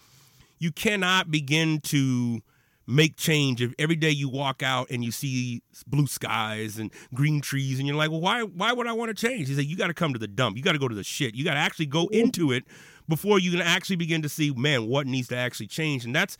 you 0.59 0.73
cannot 0.73 1.31
begin 1.31 1.81
to 1.81 2.43
make 2.89 3.17
change 3.17 3.61
if 3.61 3.75
every 3.79 3.97
day 3.97 4.11
you 4.11 4.29
walk 4.29 4.63
out 4.63 4.89
and 4.91 5.05
you 5.05 5.13
see 5.13 5.63
blue 5.87 6.07
skies 6.07 6.79
and 6.79 6.91
green 7.15 7.41
trees 7.41 7.79
and 7.79 7.87
you're 7.87 7.97
like, 7.97 8.11
well, 8.11 8.21
why 8.21 8.43
why 8.43 8.73
would 8.73 8.87
I 8.87 8.93
want 8.93 9.15
to 9.17 9.27
change? 9.27 9.49
He 9.49 9.55
said, 9.55 9.67
you 9.67 9.77
got 9.77 9.89
to 9.89 9.95
come 9.95 10.13
to 10.13 10.19
the 10.19 10.27
dump. 10.27 10.57
You 10.57 10.63
got 10.63 10.73
to 10.73 10.79
go 10.79 10.89
to 10.89 10.95
the 10.95 11.05
shit. 11.05 11.35
You 11.35 11.45
got 11.45 11.55
to 11.55 11.61
actually 11.61 11.87
go 11.87 12.07
into 12.09 12.51
it 12.51 12.65
before 13.09 13.39
you 13.39 13.51
can 13.51 13.61
actually 13.61 13.97
begin 13.97 14.23
to 14.23 14.29
see, 14.29 14.51
man, 14.53 14.87
what 14.87 15.07
needs 15.07 15.29
to 15.29 15.37
actually 15.37 15.67
change. 15.67 16.05
And 16.05 16.15
that's 16.15 16.37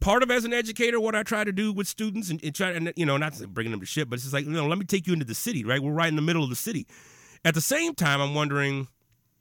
part 0.00 0.22
of 0.22 0.30
as 0.30 0.44
an 0.44 0.52
educator 0.52 1.00
what 1.00 1.14
I 1.14 1.22
try 1.24 1.42
to 1.44 1.52
do 1.52 1.72
with 1.72 1.88
students 1.88 2.30
and, 2.30 2.42
and 2.42 2.54
try 2.54 2.70
and 2.70 2.92
you 2.96 3.04
know 3.04 3.16
not 3.16 3.36
bringing 3.52 3.72
them 3.72 3.80
to 3.80 3.86
shit, 3.86 4.08
but 4.08 4.14
it's 4.14 4.22
just 4.22 4.34
like 4.34 4.44
you 4.44 4.52
know 4.52 4.66
let 4.66 4.78
me 4.78 4.84
take 4.84 5.06
you 5.06 5.12
into 5.12 5.26
the 5.26 5.34
city, 5.34 5.64
right? 5.64 5.82
We're 5.82 5.92
right 5.92 6.08
in 6.08 6.16
the 6.16 6.22
middle 6.22 6.44
of 6.44 6.50
the 6.50 6.56
city. 6.56 6.86
At 7.44 7.54
the 7.54 7.60
same 7.60 7.94
time, 7.94 8.20
I'm 8.20 8.34
wondering, 8.34 8.88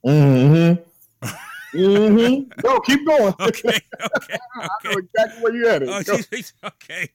Mm-hmm. 0.06 1.28
mm-hmm. 1.74 2.50
No, 2.64 2.80
keep 2.82 3.06
going. 3.06 3.34
okay, 3.40 3.80
okay, 4.16 4.38
I 4.56 4.68
know 4.84 4.92
exactly 4.92 5.42
where 5.44 5.56
you're 5.56 5.70
headed. 5.70 5.90
Oh, 5.90 6.02
Go. 6.04 6.18
she's- 6.34 6.54
okay. 6.64 7.10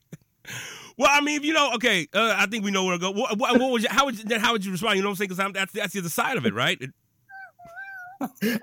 Well, 0.98 1.08
I 1.10 1.20
mean, 1.22 1.36
if 1.38 1.44
you 1.44 1.54
know, 1.54 1.72
okay, 1.76 2.06
uh, 2.12 2.34
I 2.36 2.46
think 2.46 2.64
we 2.64 2.70
know 2.70 2.84
where 2.84 2.94
to 2.94 3.00
go. 3.00 3.10
What, 3.12 3.38
what, 3.38 3.58
what 3.58 3.70
was 3.70 3.82
you, 3.84 3.88
how 3.90 4.04
would 4.04 4.18
you, 4.18 4.24
then 4.24 4.40
how 4.40 4.52
would 4.52 4.64
you 4.64 4.72
respond? 4.72 4.96
You 4.96 5.02
know 5.02 5.08
what 5.08 5.12
I'm 5.12 5.16
saying? 5.16 5.28
Because 5.30 5.52
that's 5.54 5.72
that's 5.72 5.92
the 5.94 6.00
other 6.00 6.08
side 6.10 6.36
of 6.36 6.44
it, 6.46 6.54
right? 6.54 6.78
It- 6.80 6.90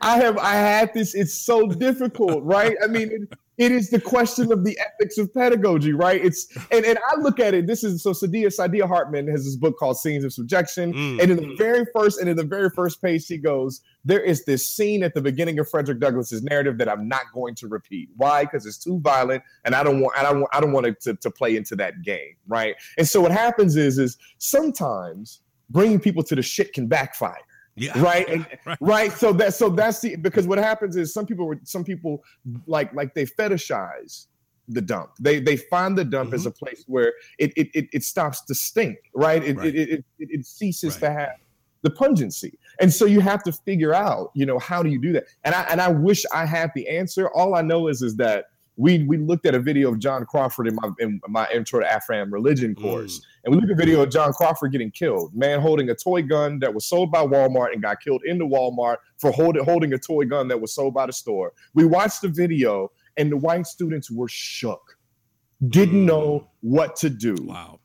I 0.02 0.18
have 0.18 0.38
I 0.38 0.54
had 0.54 0.94
this. 0.94 1.14
It's 1.16 1.34
so 1.34 1.68
difficult, 1.68 2.44
right? 2.44 2.78
I 2.84 2.88
mean, 2.88 3.12
it, 3.12 3.40
it 3.60 3.74
is 3.74 3.90
the 3.90 4.00
question 4.00 4.52
of 4.54 4.64
the 4.64 4.80
ethics 4.80 5.18
of 5.18 5.34
pedagogy, 5.34 5.92
right? 5.92 6.24
It's 6.24 6.48
and, 6.72 6.86
and 6.86 6.98
I 7.12 7.20
look 7.20 7.40
at 7.42 7.54
it. 7.54 7.68
This 7.68 7.84
is 7.84 8.02
so 8.02 8.12
Saidiya 8.12 8.48
Saidiya 8.48 8.88
Hartman 8.88 9.28
has 9.28 9.44
this 9.44 9.58
book 9.58 9.78
called 9.78 9.98
Scenes 9.98 10.24
of 10.24 10.34
Subjection, 10.34 10.94
Mm. 10.94 11.22
and 11.22 11.32
in 11.32 11.38
the 11.38 11.56
very 11.58 11.86
first 11.94 12.20
and 12.20 12.30
in 12.30 12.38
the 12.38 12.44
very 12.44 12.70
first 12.70 13.02
page, 13.02 13.26
she 13.26 13.38
goes, 13.38 13.82
"There 14.06 14.22
is 14.22 14.46
this 14.46 14.68
scene 14.68 15.04
at 15.04 15.14
the 15.14 15.22
beginning 15.22 15.60
of 15.60 15.70
Frederick 15.70 16.00
Douglass's 16.00 16.42
narrative 16.42 16.78
that 16.78 16.88
I'm 16.88 17.08
not 17.08 17.24
going 17.34 17.54
to 17.56 17.68
repeat. 17.68 18.10
Why? 18.16 18.46
Because 18.46 18.66
it's 18.66 18.78
too 18.78 19.00
violent, 19.02 19.44
and 19.66 19.76
I 19.76 19.84
don't 19.84 20.00
want 20.00 20.18
I 20.18 20.24
don't 20.24 20.40
want 20.40 20.56
I 20.56 20.62
don't 20.62 20.72
want 20.72 20.86
it 20.88 21.02
to, 21.02 21.16
to 21.16 21.30
play 21.30 21.58
into 21.58 21.76
that 21.76 22.02
game, 22.02 22.36
right? 22.48 22.76
And 22.98 23.06
so 23.08 23.20
what 23.20 23.32
happens 23.34 23.76
is 23.76 24.00
is 24.00 24.18
sometimes 24.38 25.42
bringing 25.70 26.00
people 26.00 26.24
to 26.24 26.36
the 26.36 26.42
shit 26.42 26.74
can 26.74 26.88
backfire 26.88 27.38
yeah, 27.80 28.00
right 28.02 28.28
and, 28.34 28.46
Right. 28.66 28.78
right 28.82 29.12
so 29.12 29.32
that 29.34 29.54
so 29.54 29.70
that's 29.70 30.02
the 30.02 30.16
because 30.16 30.48
what 30.48 30.58
happens 30.58 30.96
is 30.96 31.14
some 31.14 31.26
people 31.26 31.46
were 31.48 31.60
some 31.64 31.84
people 31.84 32.24
like 32.68 32.94
like 32.94 33.14
they 33.14 33.26
fetishize 33.26 34.28
the 34.68 34.82
dump 34.82 35.12
they 35.20 35.40
they 35.40 35.58
find 35.58 35.98
the 35.98 36.06
dump 36.06 36.34
as 36.34 36.42
mm-hmm. 36.42 36.50
a 36.50 36.52
place 36.52 36.84
where 36.88 37.14
it 37.40 37.52
it, 37.56 37.70
it, 37.74 37.88
it 37.94 38.04
stops 38.04 38.42
to 38.46 38.54
stink 38.54 38.98
right 39.16 39.44
it, 39.44 39.58
Right. 39.58 39.68
It, 39.76 39.90
it, 39.90 40.06
it, 40.20 40.30
it 40.32 40.46
ceases 40.46 40.96
Right. 40.96 41.08
to 41.08 41.12
have 41.14 41.36
the 41.82 41.90
pungency 41.90 42.58
And 42.80 42.94
so 42.94 43.06
you 43.06 43.22
have 43.22 43.42
to 43.44 43.52
figure 43.52 43.94
out, 43.94 44.32
you 44.34 44.46
know, 44.46 44.60
how 44.60 44.84
do 44.84 44.90
you 44.90 45.00
do 45.00 45.14
that? 45.14 45.26
And 45.46 45.56
I 45.56 45.64
and 45.64 45.80
I 45.82 45.90
wish 45.90 46.26
I 46.34 46.46
had 46.46 46.72
the 46.76 46.88
answer. 46.90 47.30
All 47.30 47.56
I 47.56 47.62
know 47.62 47.88
is 47.88 48.02
is 48.02 48.16
that 48.18 48.46
we 48.80 49.04
we 49.04 49.18
looked 49.18 49.46
at 49.46 49.54
a 49.54 49.60
video 49.60 49.92
of 49.92 50.00
John 50.00 50.26
Crawford 50.26 50.66
in 50.66 50.76
my 50.76 50.90
in 51.00 51.20
my 51.28 51.46
intro 51.54 51.82
to 51.82 51.86
Afram 51.86 52.32
religion 52.32 52.74
course, 52.74 53.20
mm. 53.20 53.24
and 53.44 53.54
we 53.54 53.60
looked 53.60 53.72
at 53.72 53.78
a 53.78 53.86
video 53.86 54.02
of 54.02 54.10
John 54.10 54.32
Crawford 54.32 54.72
getting 54.72 54.90
killed. 54.90 55.36
Man 55.36 55.60
holding 55.60 55.90
a 55.90 55.96
toy 55.96 56.22
gun 56.24 56.60
that 56.60 56.74
was 56.74 56.86
sold 56.86 57.12
by 57.12 57.26
Walmart 57.26 57.74
and 57.74 57.82
got 57.82 58.00
killed 58.02 58.22
in 58.26 58.38
the 58.38 58.46
Walmart 58.46 58.98
for 59.18 59.32
holding 59.32 59.66
holding 59.66 59.92
a 59.92 59.98
toy 59.98 60.24
gun 60.24 60.48
that 60.48 60.62
was 60.62 60.74
sold 60.74 60.94
by 60.94 61.06
the 61.06 61.12
store. 61.12 61.52
We 61.74 61.84
watched 61.84 62.22
the 62.22 62.30
video, 62.30 62.90
and 63.18 63.30
the 63.30 63.38
white 63.38 63.68
students 63.68 64.10
were 64.10 64.30
shook, 64.30 64.98
didn't 65.68 66.04
mm. 66.04 66.08
know 66.08 66.48
what 66.62 66.96
to 66.98 67.10
do. 67.10 67.36
Wow, 67.42 67.82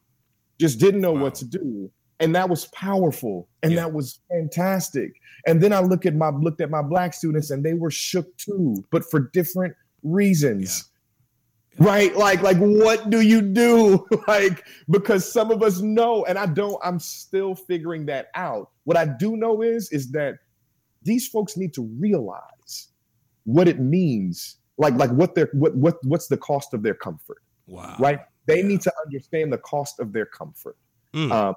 just 0.60 0.78
didn't 0.78 1.00
know 1.00 1.12
wow. 1.12 1.22
what 1.22 1.34
to 1.36 1.44
do 1.44 1.90
and 2.20 2.32
that 2.34 2.48
was 2.48 2.66
powerful 2.66 3.48
and 3.64 3.72
yeah. 3.72 3.80
that 3.80 3.92
was 3.92 4.20
fantastic 4.30 5.12
and 5.48 5.60
then 5.60 5.72
i 5.72 5.80
look 5.80 6.06
at 6.06 6.14
my 6.14 6.30
looked 6.30 6.60
at 6.60 6.70
my 6.70 6.80
black 6.80 7.12
students 7.12 7.50
and 7.50 7.64
they 7.64 7.74
were 7.74 7.90
shook 7.90 8.36
too 8.36 8.76
but 8.92 9.02
for 9.10 9.30
different 9.32 9.74
reasons. 10.04 10.90
Yeah. 11.78 11.86
Right? 11.86 12.16
Like, 12.16 12.40
like 12.42 12.58
what 12.58 13.10
do 13.10 13.20
you 13.20 13.42
do? 13.42 14.06
like, 14.28 14.64
because 14.88 15.30
some 15.30 15.50
of 15.50 15.62
us 15.62 15.80
know, 15.80 16.24
and 16.26 16.38
I 16.38 16.46
don't, 16.46 16.78
I'm 16.84 17.00
still 17.00 17.56
figuring 17.56 18.06
that 18.06 18.28
out. 18.36 18.70
What 18.84 18.96
I 18.96 19.06
do 19.06 19.36
know 19.36 19.62
is, 19.62 19.90
is 19.90 20.12
that 20.12 20.36
these 21.02 21.26
folks 21.26 21.56
need 21.56 21.74
to 21.74 21.82
realize 21.98 22.88
what 23.44 23.66
it 23.66 23.80
means, 23.80 24.58
like, 24.78 24.94
like 24.94 25.10
what 25.10 25.34
their 25.34 25.50
what 25.52 25.76
what 25.76 25.96
what's 26.04 26.28
the 26.28 26.36
cost 26.36 26.74
of 26.74 26.82
their 26.82 26.94
comfort. 26.94 27.42
Wow. 27.66 27.96
Right? 27.98 28.20
They 28.46 28.60
yeah. 28.60 28.66
need 28.66 28.80
to 28.82 28.92
understand 29.04 29.52
the 29.52 29.58
cost 29.58 30.00
of 30.00 30.12
their 30.12 30.26
comfort. 30.26 30.76
Mm. 31.12 31.30
Um, 31.30 31.54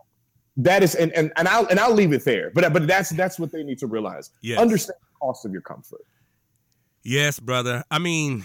that 0.58 0.84
is 0.84 0.96
and, 0.96 1.12
and 1.14 1.32
and 1.38 1.48
I'll 1.48 1.68
and 1.68 1.80
I'll 1.80 1.94
leave 1.94 2.14
it 2.14 2.26
there. 2.26 2.52
But 2.54 2.74
but 2.74 2.88
that's 2.88 3.12
that's 3.12 3.40
what 3.40 3.52
they 3.52 3.64
need 3.64 3.78
to 3.80 3.88
realize. 3.88 4.32
Yes. 4.42 4.60
Understand 4.60 4.98
the 5.02 5.26
cost 5.26 5.46
of 5.46 5.52
your 5.52 5.62
comfort. 5.62 6.02
Yes, 7.10 7.40
brother. 7.40 7.86
I 7.90 8.00
mean, 8.00 8.44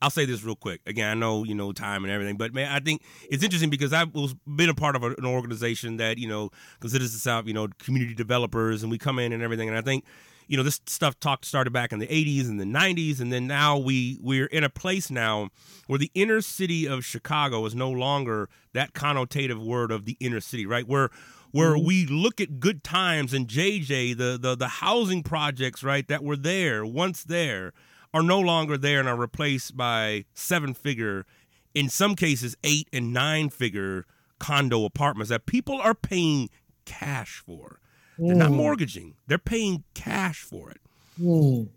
I'll 0.00 0.08
say 0.08 0.24
this 0.24 0.42
real 0.42 0.56
quick. 0.56 0.80
Again, 0.86 1.10
I 1.10 1.12
know 1.12 1.44
you 1.44 1.54
know 1.54 1.70
time 1.70 2.02
and 2.02 2.10
everything, 2.10 2.38
but 2.38 2.54
man, 2.54 2.72
I 2.72 2.80
think 2.80 3.02
it's 3.28 3.44
interesting 3.44 3.68
because 3.68 3.92
I've 3.92 4.14
was 4.14 4.34
been 4.46 4.70
a 4.70 4.74
part 4.74 4.96
of 4.96 5.02
an 5.02 5.26
organization 5.26 5.98
that 5.98 6.16
you 6.16 6.26
know 6.26 6.48
considers 6.80 7.14
itself 7.14 7.46
you 7.46 7.52
know 7.52 7.68
community 7.78 8.14
developers, 8.14 8.82
and 8.82 8.90
we 8.90 8.96
come 8.96 9.18
in 9.18 9.34
and 9.34 9.42
everything. 9.42 9.68
And 9.68 9.76
I 9.76 9.82
think 9.82 10.06
you 10.46 10.56
know 10.56 10.62
this 10.62 10.80
stuff 10.86 11.20
talk 11.20 11.44
started 11.44 11.74
back 11.74 11.92
in 11.92 11.98
the 11.98 12.06
80s 12.06 12.48
and 12.48 12.58
the 12.58 12.64
90s, 12.64 13.20
and 13.20 13.30
then 13.30 13.46
now 13.46 13.76
we 13.76 14.18
we're 14.22 14.46
in 14.46 14.64
a 14.64 14.70
place 14.70 15.10
now 15.10 15.50
where 15.86 15.98
the 15.98 16.10
inner 16.14 16.40
city 16.40 16.88
of 16.88 17.04
Chicago 17.04 17.66
is 17.66 17.74
no 17.74 17.90
longer 17.90 18.48
that 18.72 18.94
connotative 18.94 19.62
word 19.62 19.92
of 19.92 20.06
the 20.06 20.16
inner 20.20 20.40
city, 20.40 20.64
right? 20.64 20.88
Where 20.88 21.10
where 21.50 21.74
mm-hmm. 21.74 21.86
we 21.86 22.06
look 22.06 22.40
at 22.40 22.60
good 22.60 22.82
times 22.82 23.34
and 23.34 23.46
JJ, 23.46 24.16
the 24.16 24.38
the 24.40 24.56
the 24.56 24.68
housing 24.68 25.22
projects, 25.22 25.84
right, 25.84 26.08
that 26.08 26.24
were 26.24 26.36
there 26.36 26.86
once 26.86 27.24
there 27.24 27.74
are 28.12 28.22
no 28.22 28.40
longer 28.40 28.76
there 28.76 29.00
and 29.00 29.08
are 29.08 29.16
replaced 29.16 29.76
by 29.76 30.24
seven 30.34 30.74
figure, 30.74 31.26
in 31.74 31.88
some 31.88 32.16
cases, 32.16 32.56
eight 32.64 32.88
and 32.92 33.12
nine 33.12 33.48
figure 33.50 34.06
condo 34.38 34.84
apartments 34.84 35.30
that 35.30 35.46
people 35.46 35.80
are 35.80 35.94
paying 35.94 36.48
cash 36.84 37.42
for. 37.44 37.80
Mm. 38.18 38.28
They're 38.28 38.36
not 38.36 38.50
mm. 38.50 38.56
mortgaging, 38.56 39.14
they're 39.26 39.38
paying 39.38 39.84
cash 39.94 40.42
for 40.42 40.70
it. 40.70 40.80
Mm. 41.20 41.68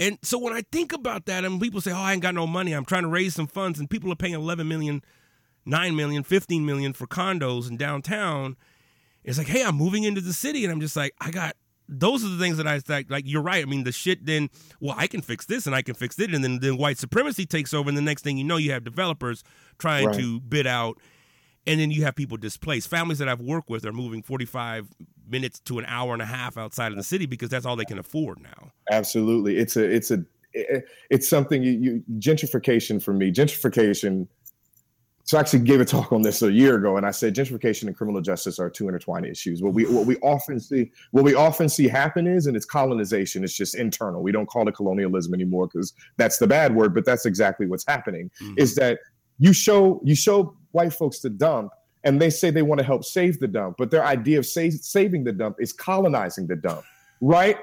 And 0.00 0.18
so 0.22 0.38
when 0.38 0.52
I 0.52 0.62
think 0.72 0.92
about 0.92 1.26
that, 1.26 1.44
and 1.44 1.60
people 1.60 1.80
say, 1.80 1.92
Oh, 1.92 1.96
I 1.96 2.12
ain't 2.12 2.22
got 2.22 2.34
no 2.34 2.46
money, 2.46 2.72
I'm 2.72 2.84
trying 2.84 3.02
to 3.02 3.08
raise 3.08 3.34
some 3.34 3.46
funds, 3.46 3.78
and 3.78 3.90
people 3.90 4.10
are 4.10 4.16
paying 4.16 4.34
11 4.34 4.66
million, 4.66 5.02
9 5.66 5.94
million, 5.94 6.22
15 6.22 6.64
million 6.64 6.92
for 6.92 7.06
condos 7.06 7.68
in 7.68 7.76
downtown. 7.76 8.56
It's 9.24 9.38
like, 9.38 9.46
hey, 9.46 9.62
I'm 9.62 9.76
moving 9.76 10.02
into 10.02 10.20
the 10.20 10.32
city, 10.32 10.64
and 10.64 10.72
I'm 10.72 10.80
just 10.80 10.96
like, 10.96 11.14
I 11.20 11.30
got 11.30 11.54
those 11.92 12.24
are 12.24 12.28
the 12.28 12.38
things 12.38 12.56
that 12.56 12.66
I 12.66 12.80
think. 12.80 13.10
Like 13.10 13.24
you're 13.26 13.42
right. 13.42 13.62
I 13.62 13.66
mean, 13.66 13.84
the 13.84 13.92
shit. 13.92 14.24
Then, 14.26 14.50
well, 14.80 14.94
I 14.96 15.06
can 15.06 15.20
fix 15.20 15.46
this 15.46 15.66
and 15.66 15.74
I 15.74 15.82
can 15.82 15.94
fix 15.94 16.18
it, 16.18 16.34
and 16.34 16.42
then 16.42 16.60
then 16.60 16.76
white 16.76 16.98
supremacy 16.98 17.46
takes 17.46 17.74
over, 17.74 17.88
and 17.88 17.96
the 17.96 18.02
next 18.02 18.22
thing 18.22 18.38
you 18.38 18.44
know, 18.44 18.56
you 18.56 18.72
have 18.72 18.84
developers 18.84 19.44
trying 19.78 20.06
right. 20.06 20.16
to 20.16 20.40
bid 20.40 20.66
out, 20.66 20.98
and 21.66 21.80
then 21.80 21.90
you 21.90 22.04
have 22.04 22.14
people 22.14 22.36
displaced. 22.36 22.88
Families 22.88 23.18
that 23.18 23.28
I've 23.28 23.40
worked 23.40 23.70
with 23.70 23.84
are 23.84 23.92
moving 23.92 24.22
45 24.22 24.88
minutes 25.28 25.60
to 25.60 25.78
an 25.78 25.84
hour 25.86 26.12
and 26.12 26.22
a 26.22 26.26
half 26.26 26.56
outside 26.56 26.92
of 26.92 26.98
the 26.98 27.04
city 27.04 27.26
because 27.26 27.48
that's 27.48 27.66
all 27.66 27.76
they 27.76 27.84
can 27.84 27.98
afford 27.98 28.40
now. 28.40 28.72
Absolutely, 28.90 29.58
it's 29.58 29.76
a 29.76 29.84
it's 29.84 30.10
a 30.10 30.24
it's 31.10 31.28
something 31.28 31.62
you, 31.62 31.72
you 31.72 32.04
gentrification 32.18 33.02
for 33.02 33.12
me. 33.12 33.32
Gentrification 33.32 34.28
so 35.24 35.38
I 35.38 35.40
actually 35.40 35.60
gave 35.60 35.80
a 35.80 35.84
talk 35.84 36.12
on 36.12 36.22
this 36.22 36.42
a 36.42 36.50
year 36.50 36.76
ago, 36.76 36.96
and 36.96 37.06
I 37.06 37.12
said 37.12 37.34
gentrification 37.34 37.84
and 37.84 37.96
criminal 37.96 38.20
justice 38.20 38.58
are 38.58 38.68
two 38.68 38.88
intertwined 38.88 39.26
issues. 39.26 39.62
What 39.62 39.72
we 39.72 39.84
what 39.84 40.04
we 40.04 40.16
often 40.16 40.58
see 40.58 40.90
what 41.12 41.24
we 41.24 41.34
often 41.34 41.68
see 41.68 41.86
happen 41.86 42.26
is, 42.26 42.46
and 42.46 42.56
it's 42.56 42.66
colonization. 42.66 43.44
It's 43.44 43.56
just 43.56 43.76
internal. 43.76 44.22
We 44.22 44.32
don't 44.32 44.46
call 44.46 44.68
it 44.68 44.74
colonialism 44.74 45.32
anymore 45.32 45.68
because 45.68 45.92
that's 46.16 46.38
the 46.38 46.46
bad 46.46 46.74
word, 46.74 46.92
but 46.94 47.04
that's 47.04 47.24
exactly 47.24 47.66
what's 47.66 47.86
happening. 47.86 48.30
Mm-hmm. 48.42 48.54
Is 48.58 48.74
that 48.76 48.98
you 49.38 49.52
show 49.52 50.00
you 50.04 50.16
show 50.16 50.56
white 50.72 50.92
folks 50.92 51.20
the 51.20 51.30
dump, 51.30 51.72
and 52.02 52.20
they 52.20 52.30
say 52.30 52.50
they 52.50 52.62
want 52.62 52.80
to 52.80 52.84
help 52.84 53.04
save 53.04 53.38
the 53.38 53.48
dump, 53.48 53.76
but 53.78 53.92
their 53.92 54.04
idea 54.04 54.40
of 54.40 54.46
sa- 54.46 54.70
saving 54.80 55.22
the 55.22 55.32
dump 55.32 55.56
is 55.60 55.72
colonizing 55.72 56.48
the 56.48 56.56
dump, 56.56 56.82
right? 57.20 57.58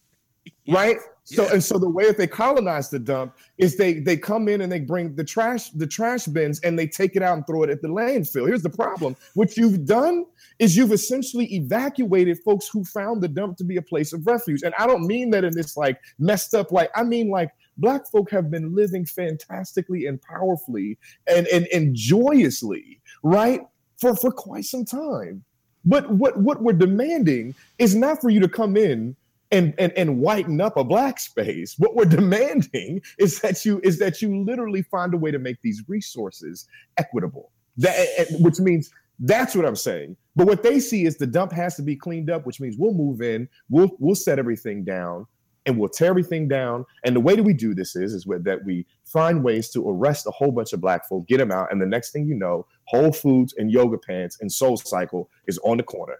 right? 0.68 0.96
So 1.30 1.44
yeah. 1.44 1.52
and 1.52 1.62
so 1.62 1.78
the 1.78 1.90
way 1.90 2.06
that 2.06 2.16
they 2.16 2.26
colonize 2.26 2.88
the 2.88 2.98
dump 2.98 3.36
is 3.58 3.76
they 3.76 4.00
they 4.00 4.16
come 4.16 4.48
in 4.48 4.62
and 4.62 4.72
they 4.72 4.80
bring 4.80 5.14
the 5.14 5.24
trash 5.24 5.68
the 5.72 5.86
trash 5.86 6.24
bins 6.24 6.58
and 6.60 6.78
they 6.78 6.86
take 6.86 7.16
it 7.16 7.22
out 7.22 7.36
and 7.36 7.46
throw 7.46 7.64
it 7.64 7.70
at 7.70 7.82
the 7.82 7.88
landfill. 7.88 8.46
Here's 8.46 8.62
the 8.62 8.70
problem: 8.70 9.14
what 9.34 9.54
you've 9.54 9.84
done 9.84 10.24
is 10.58 10.74
you've 10.74 10.90
essentially 10.90 11.44
evacuated 11.54 12.38
folks 12.38 12.66
who 12.66 12.82
found 12.82 13.22
the 13.22 13.28
dump 13.28 13.58
to 13.58 13.64
be 13.64 13.76
a 13.76 13.82
place 13.82 14.14
of 14.14 14.26
refuge. 14.26 14.62
And 14.62 14.72
I 14.78 14.86
don't 14.86 15.06
mean 15.06 15.28
that 15.32 15.44
in 15.44 15.54
this 15.54 15.76
like 15.76 16.00
messed 16.18 16.54
up 16.54 16.72
like 16.72 16.90
I 16.94 17.04
mean 17.04 17.28
like 17.28 17.50
black 17.76 18.08
folk 18.10 18.30
have 18.30 18.50
been 18.50 18.74
living 18.74 19.04
fantastically 19.04 20.06
and 20.06 20.22
powerfully 20.22 20.96
and 21.26 21.46
and, 21.48 21.68
and 21.74 21.94
joyously 21.94 23.02
right 23.22 23.60
for 24.00 24.16
for 24.16 24.32
quite 24.32 24.64
some 24.64 24.86
time. 24.86 25.44
But 25.84 26.10
what 26.10 26.38
what 26.38 26.62
we're 26.62 26.72
demanding 26.72 27.54
is 27.78 27.94
not 27.94 28.22
for 28.22 28.30
you 28.30 28.40
to 28.40 28.48
come 28.48 28.78
in 28.78 29.14
and, 29.50 29.74
and 29.78 29.92
and 29.92 30.18
whiten 30.18 30.60
up 30.60 30.76
a 30.76 30.84
black 30.84 31.18
space. 31.18 31.74
What 31.78 31.94
we're 31.94 32.04
demanding 32.04 33.00
is 33.18 33.40
that 33.40 33.64
you 33.64 33.80
is 33.82 33.98
that 33.98 34.20
you 34.20 34.44
literally 34.44 34.82
find 34.82 35.14
a 35.14 35.16
way 35.16 35.30
to 35.30 35.38
make 35.38 35.60
these 35.62 35.82
resources 35.88 36.66
equitable. 36.96 37.50
That 37.78 38.26
which 38.40 38.58
means 38.58 38.90
that's 39.20 39.54
what 39.54 39.64
I'm 39.64 39.76
saying. 39.76 40.16
But 40.36 40.46
what 40.46 40.62
they 40.62 40.78
see 40.80 41.04
is 41.04 41.16
the 41.16 41.26
dump 41.26 41.52
has 41.52 41.76
to 41.76 41.82
be 41.82 41.96
cleaned 41.96 42.30
up, 42.30 42.46
which 42.46 42.60
means 42.60 42.76
we'll 42.78 42.92
move 42.92 43.22
in, 43.22 43.48
we'll 43.68 43.90
we'll 43.98 44.14
set 44.14 44.38
everything 44.38 44.84
down, 44.84 45.26
and 45.66 45.78
we'll 45.78 45.88
tear 45.88 46.10
everything 46.10 46.48
down. 46.48 46.84
And 47.04 47.16
the 47.16 47.20
way 47.20 47.34
that 47.34 47.42
we 47.42 47.54
do 47.54 47.74
this 47.74 47.96
is 47.96 48.12
is 48.12 48.24
that 48.24 48.64
we 48.64 48.86
find 49.04 49.42
ways 49.42 49.70
to 49.70 49.88
arrest 49.88 50.26
a 50.26 50.30
whole 50.30 50.52
bunch 50.52 50.72
of 50.72 50.80
black 50.80 51.08
folk, 51.08 51.26
get 51.26 51.38
them 51.38 51.50
out, 51.50 51.72
and 51.72 51.80
the 51.80 51.86
next 51.86 52.12
thing 52.12 52.26
you 52.26 52.34
know, 52.34 52.66
Whole 52.84 53.12
Foods 53.12 53.54
and 53.56 53.70
Yoga 53.70 53.98
Pants 53.98 54.38
and 54.40 54.50
Soul 54.52 54.76
Cycle 54.76 55.28
is 55.46 55.58
on 55.58 55.78
the 55.78 55.82
corner. 55.82 56.16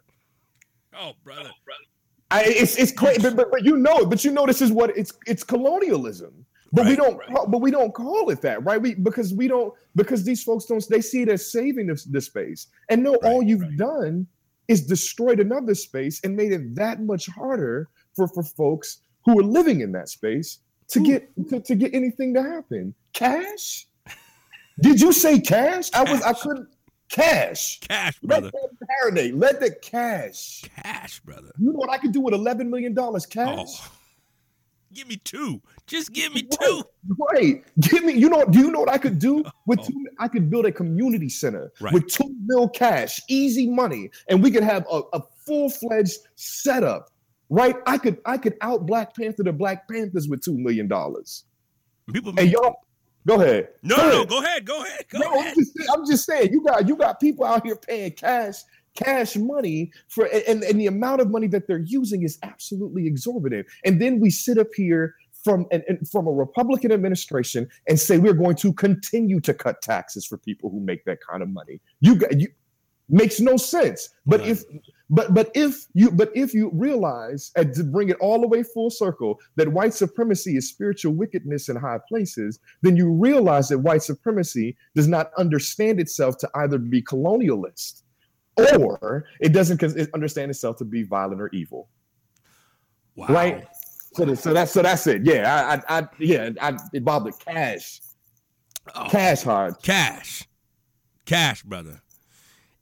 Oh, 0.95 1.13
brother. 1.23 1.51
Brother. 1.65 1.85
I, 2.31 2.45
it's 2.45 2.77
it's 2.77 2.93
crazy, 2.93 3.23
but, 3.23 3.37
but, 3.37 3.51
but 3.51 3.65
you 3.65 3.77
know, 3.77 3.99
it. 4.01 4.11
but 4.11 4.25
you 4.25 4.33
know, 4.33 4.47
this 4.47 4.61
is 4.61 4.71
what 4.71 4.97
it's 4.97 5.13
it's 5.27 5.43
colonialism. 5.43 6.45
But 6.73 6.83
right, 6.83 6.91
we 6.91 6.97
don't, 6.97 7.17
right. 7.17 7.47
but 7.49 7.61
we 7.63 7.71
don't 7.71 7.95
call 7.95 8.29
it 8.29 8.43
that, 8.43 8.63
right? 8.65 8.81
We 8.81 8.95
because 8.95 9.33
we 9.33 9.49
don't 9.49 9.73
because 9.97 10.25
these 10.25 10.43
folks 10.43 10.67
don't. 10.67 10.87
They 10.89 11.01
see 11.01 11.23
it 11.23 11.29
as 11.31 11.51
saving 11.51 11.87
this, 11.87 12.05
this 12.05 12.27
space, 12.27 12.67
and 12.91 13.03
no, 13.03 13.13
right, 13.13 13.25
all 13.25 13.43
you've 13.43 13.77
done 13.79 14.27
is 14.69 14.87
destroyed 14.87 15.41
another 15.41 15.75
space 15.75 16.21
and 16.25 16.37
made 16.37 16.53
it 16.53 16.75
that 16.75 17.01
much 17.01 17.27
harder 17.29 17.89
for 18.15 18.29
for 18.29 18.43
folks 18.43 18.99
who 19.25 19.41
are 19.41 19.45
living 19.45 19.81
in 19.81 19.93
that 19.93 20.11
space 20.11 20.59
to 20.89 21.01
Ooh. 21.01 21.05
get 21.05 21.49
to, 21.49 21.61
to 21.61 21.75
get 21.75 21.95
anything 21.95 22.35
to 22.35 22.43
happen. 22.43 22.95
Cash? 23.15 23.87
Did 24.81 25.01
you 25.01 25.13
say 25.13 25.41
cash? 25.41 25.91
cash. 25.91 26.07
I 26.07 26.13
was 26.13 26.23
I 26.23 26.35
couldn't. 26.35 26.69
Cash. 27.09 27.81
Cash, 27.81 28.19
brother. 28.21 28.51
Let 28.53 28.71
that 28.81 29.15
marinate. 29.15 29.41
Let 29.41 29.61
the 29.61 29.71
cash. 29.71 30.63
Cash, 30.77 31.21
brother. 31.21 31.51
You 31.59 31.73
know 31.73 31.79
what 31.79 31.91
I 31.91 31.99
could 31.99 32.13
do 32.13 32.21
with 32.21 32.35
$11 32.35 32.69
million 32.69 32.95
cash? 32.95 33.31
Oh. 33.37 33.93
Give 34.93 35.07
me 35.07 35.17
two. 35.17 35.61
Just 35.87 36.13
give 36.13 36.33
me 36.33 36.43
two. 36.43 36.83
Right. 37.33 37.63
Give 37.79 38.05
me, 38.05 38.15
you 38.15 38.31
know, 38.31 38.45
do 38.47 38.59
you 38.59 38.71
know 38.71 38.81
what 38.81 38.91
I 38.91 38.97
could 38.97 39.19
do 39.19 39.45
with 39.67 39.81
oh. 39.81 39.87
two? 39.87 40.07
I 40.19 40.29
could 40.29 40.51
build 40.51 40.65
a 40.65 40.73
community 40.73 41.29
center 41.29 41.71
right. 41.81 41.93
with 41.93 42.07
two 42.07 42.35
mil 42.47 42.69
cash, 42.71 43.21
easy 43.29 43.69
money, 43.69 44.11
and 44.29 44.43
we 44.43 44.51
could 44.51 44.63
have 44.63 44.87
a, 44.91 45.03
a 45.13 45.23
full-fledged 45.47 46.19
setup. 46.37 47.11
Right? 47.51 47.77
I 47.87 47.99
could 47.99 48.19
I 48.25 48.39
could 48.39 48.57
out 48.61 48.87
Black 48.87 49.15
Panther 49.15 49.43
the 49.43 49.53
Black 49.53 49.89
Panthers 49.89 50.27
with 50.29 50.43
two 50.43 50.57
million 50.57 50.89
dollars. 50.89 51.45
People 52.13 52.33
and 52.39 52.51
y'all 52.51 52.77
Go 53.29 53.43
ahead. 53.43 53.69
No, 53.83 53.97
go 53.97 54.03
no, 54.03 54.09
ahead. 54.09 54.29
go 54.29 54.39
ahead. 54.41 54.65
Go 54.65 54.83
ahead. 54.83 55.05
Go 55.11 55.19
no, 55.19 55.35
ahead. 55.35 55.49
I'm 55.49 55.55
just, 55.55 55.91
I'm 55.95 56.07
just 56.07 56.25
saying, 56.25 56.51
you 56.51 56.63
got 56.63 56.89
you 56.89 56.97
got 56.97 57.21
people 57.21 57.45
out 57.45 57.65
here 57.65 57.77
paying 57.77 58.13
cash 58.13 58.57
cash 58.95 59.37
money 59.37 59.93
for 60.09 60.25
and, 60.25 60.63
and 60.65 60.81
the 60.81 60.87
amount 60.87 61.21
of 61.21 61.31
money 61.31 61.47
that 61.47 61.67
they're 61.69 61.85
using 61.85 62.23
is 62.23 62.39
absolutely 62.43 63.07
exorbitant. 63.07 63.67
And 63.85 64.01
then 64.01 64.19
we 64.19 64.31
sit 64.31 64.57
up 64.57 64.69
here 64.75 65.15
from 65.45 65.67
an, 65.71 65.83
from 66.11 66.27
a 66.27 66.33
Republican 66.33 66.91
administration 66.91 67.69
and 67.87 68.01
say 68.01 68.19
we're 68.19 68.33
going 68.33 68.57
to 68.57 68.73
continue 68.73 69.41
to 69.41 69.53
cut 69.53 69.83
taxes 69.83 70.27
for 70.27 70.39
people 70.39 70.71
who 70.71 70.81
make 70.81 71.05
that 71.05 71.19
kind 71.21 71.43
of 71.43 71.51
money. 71.51 71.81
You 72.01 72.17
got 72.17 72.41
you 72.41 72.49
makes 73.09 73.41
no 73.41 73.57
sense. 73.57 74.09
But 74.27 74.41
right. 74.41 74.51
if 74.51 74.65
But 75.11 75.33
but 75.33 75.51
if 75.55 75.87
you 75.95 76.11
but 76.11 76.31
if 76.35 76.53
you 76.53 76.71
realize 76.75 77.51
and 77.57 77.73
to 77.75 77.83
bring 77.85 78.11
it 78.11 78.19
all 78.21 78.41
the 78.41 78.47
way 78.47 78.63
full 78.63 78.91
circle 78.91 79.39
that 79.57 79.69
white 79.73 79.95
supremacy 79.95 80.57
is 80.57 80.69
spiritual 80.69 81.15
wickedness 81.15 81.69
in 81.71 81.77
high 81.77 81.99
places, 82.09 82.59
then 82.83 82.97
you 82.97 83.11
realize 83.11 83.69
that 83.71 83.79
white 83.79 84.03
supremacy 84.03 84.77
does 84.95 85.09
not 85.09 85.31
understand 85.39 85.99
itself 85.99 86.37
to 86.39 86.51
either 86.57 86.77
be 86.79 87.01
colonialist 87.03 88.03
or 88.79 89.25
it 89.41 89.51
doesn't 89.55 89.83
understand 90.13 90.51
itself 90.51 90.77
to 90.77 90.85
be 90.85 91.05
violent 91.05 91.41
or 91.41 91.49
evil. 91.55 91.89
Wow. 93.17 93.27
Right? 93.29 93.67
So, 94.15 94.35
so 94.35 94.53
that's 94.53 94.73
so 94.73 94.83
that's 94.83 95.07
it. 95.07 95.25
Yeah, 95.25 95.81
I, 95.89 95.97
I, 95.97 96.01
I 96.01 96.09
yeah, 96.19 96.51
I 96.61 96.77
involved 96.93 97.27
the 97.27 97.33
cash, 97.33 98.01
Oh, 98.95 99.07
cash 99.09 99.43
hard. 99.43 99.81
cash, 99.83 100.45
cash, 101.25 101.63
brother. 101.63 102.03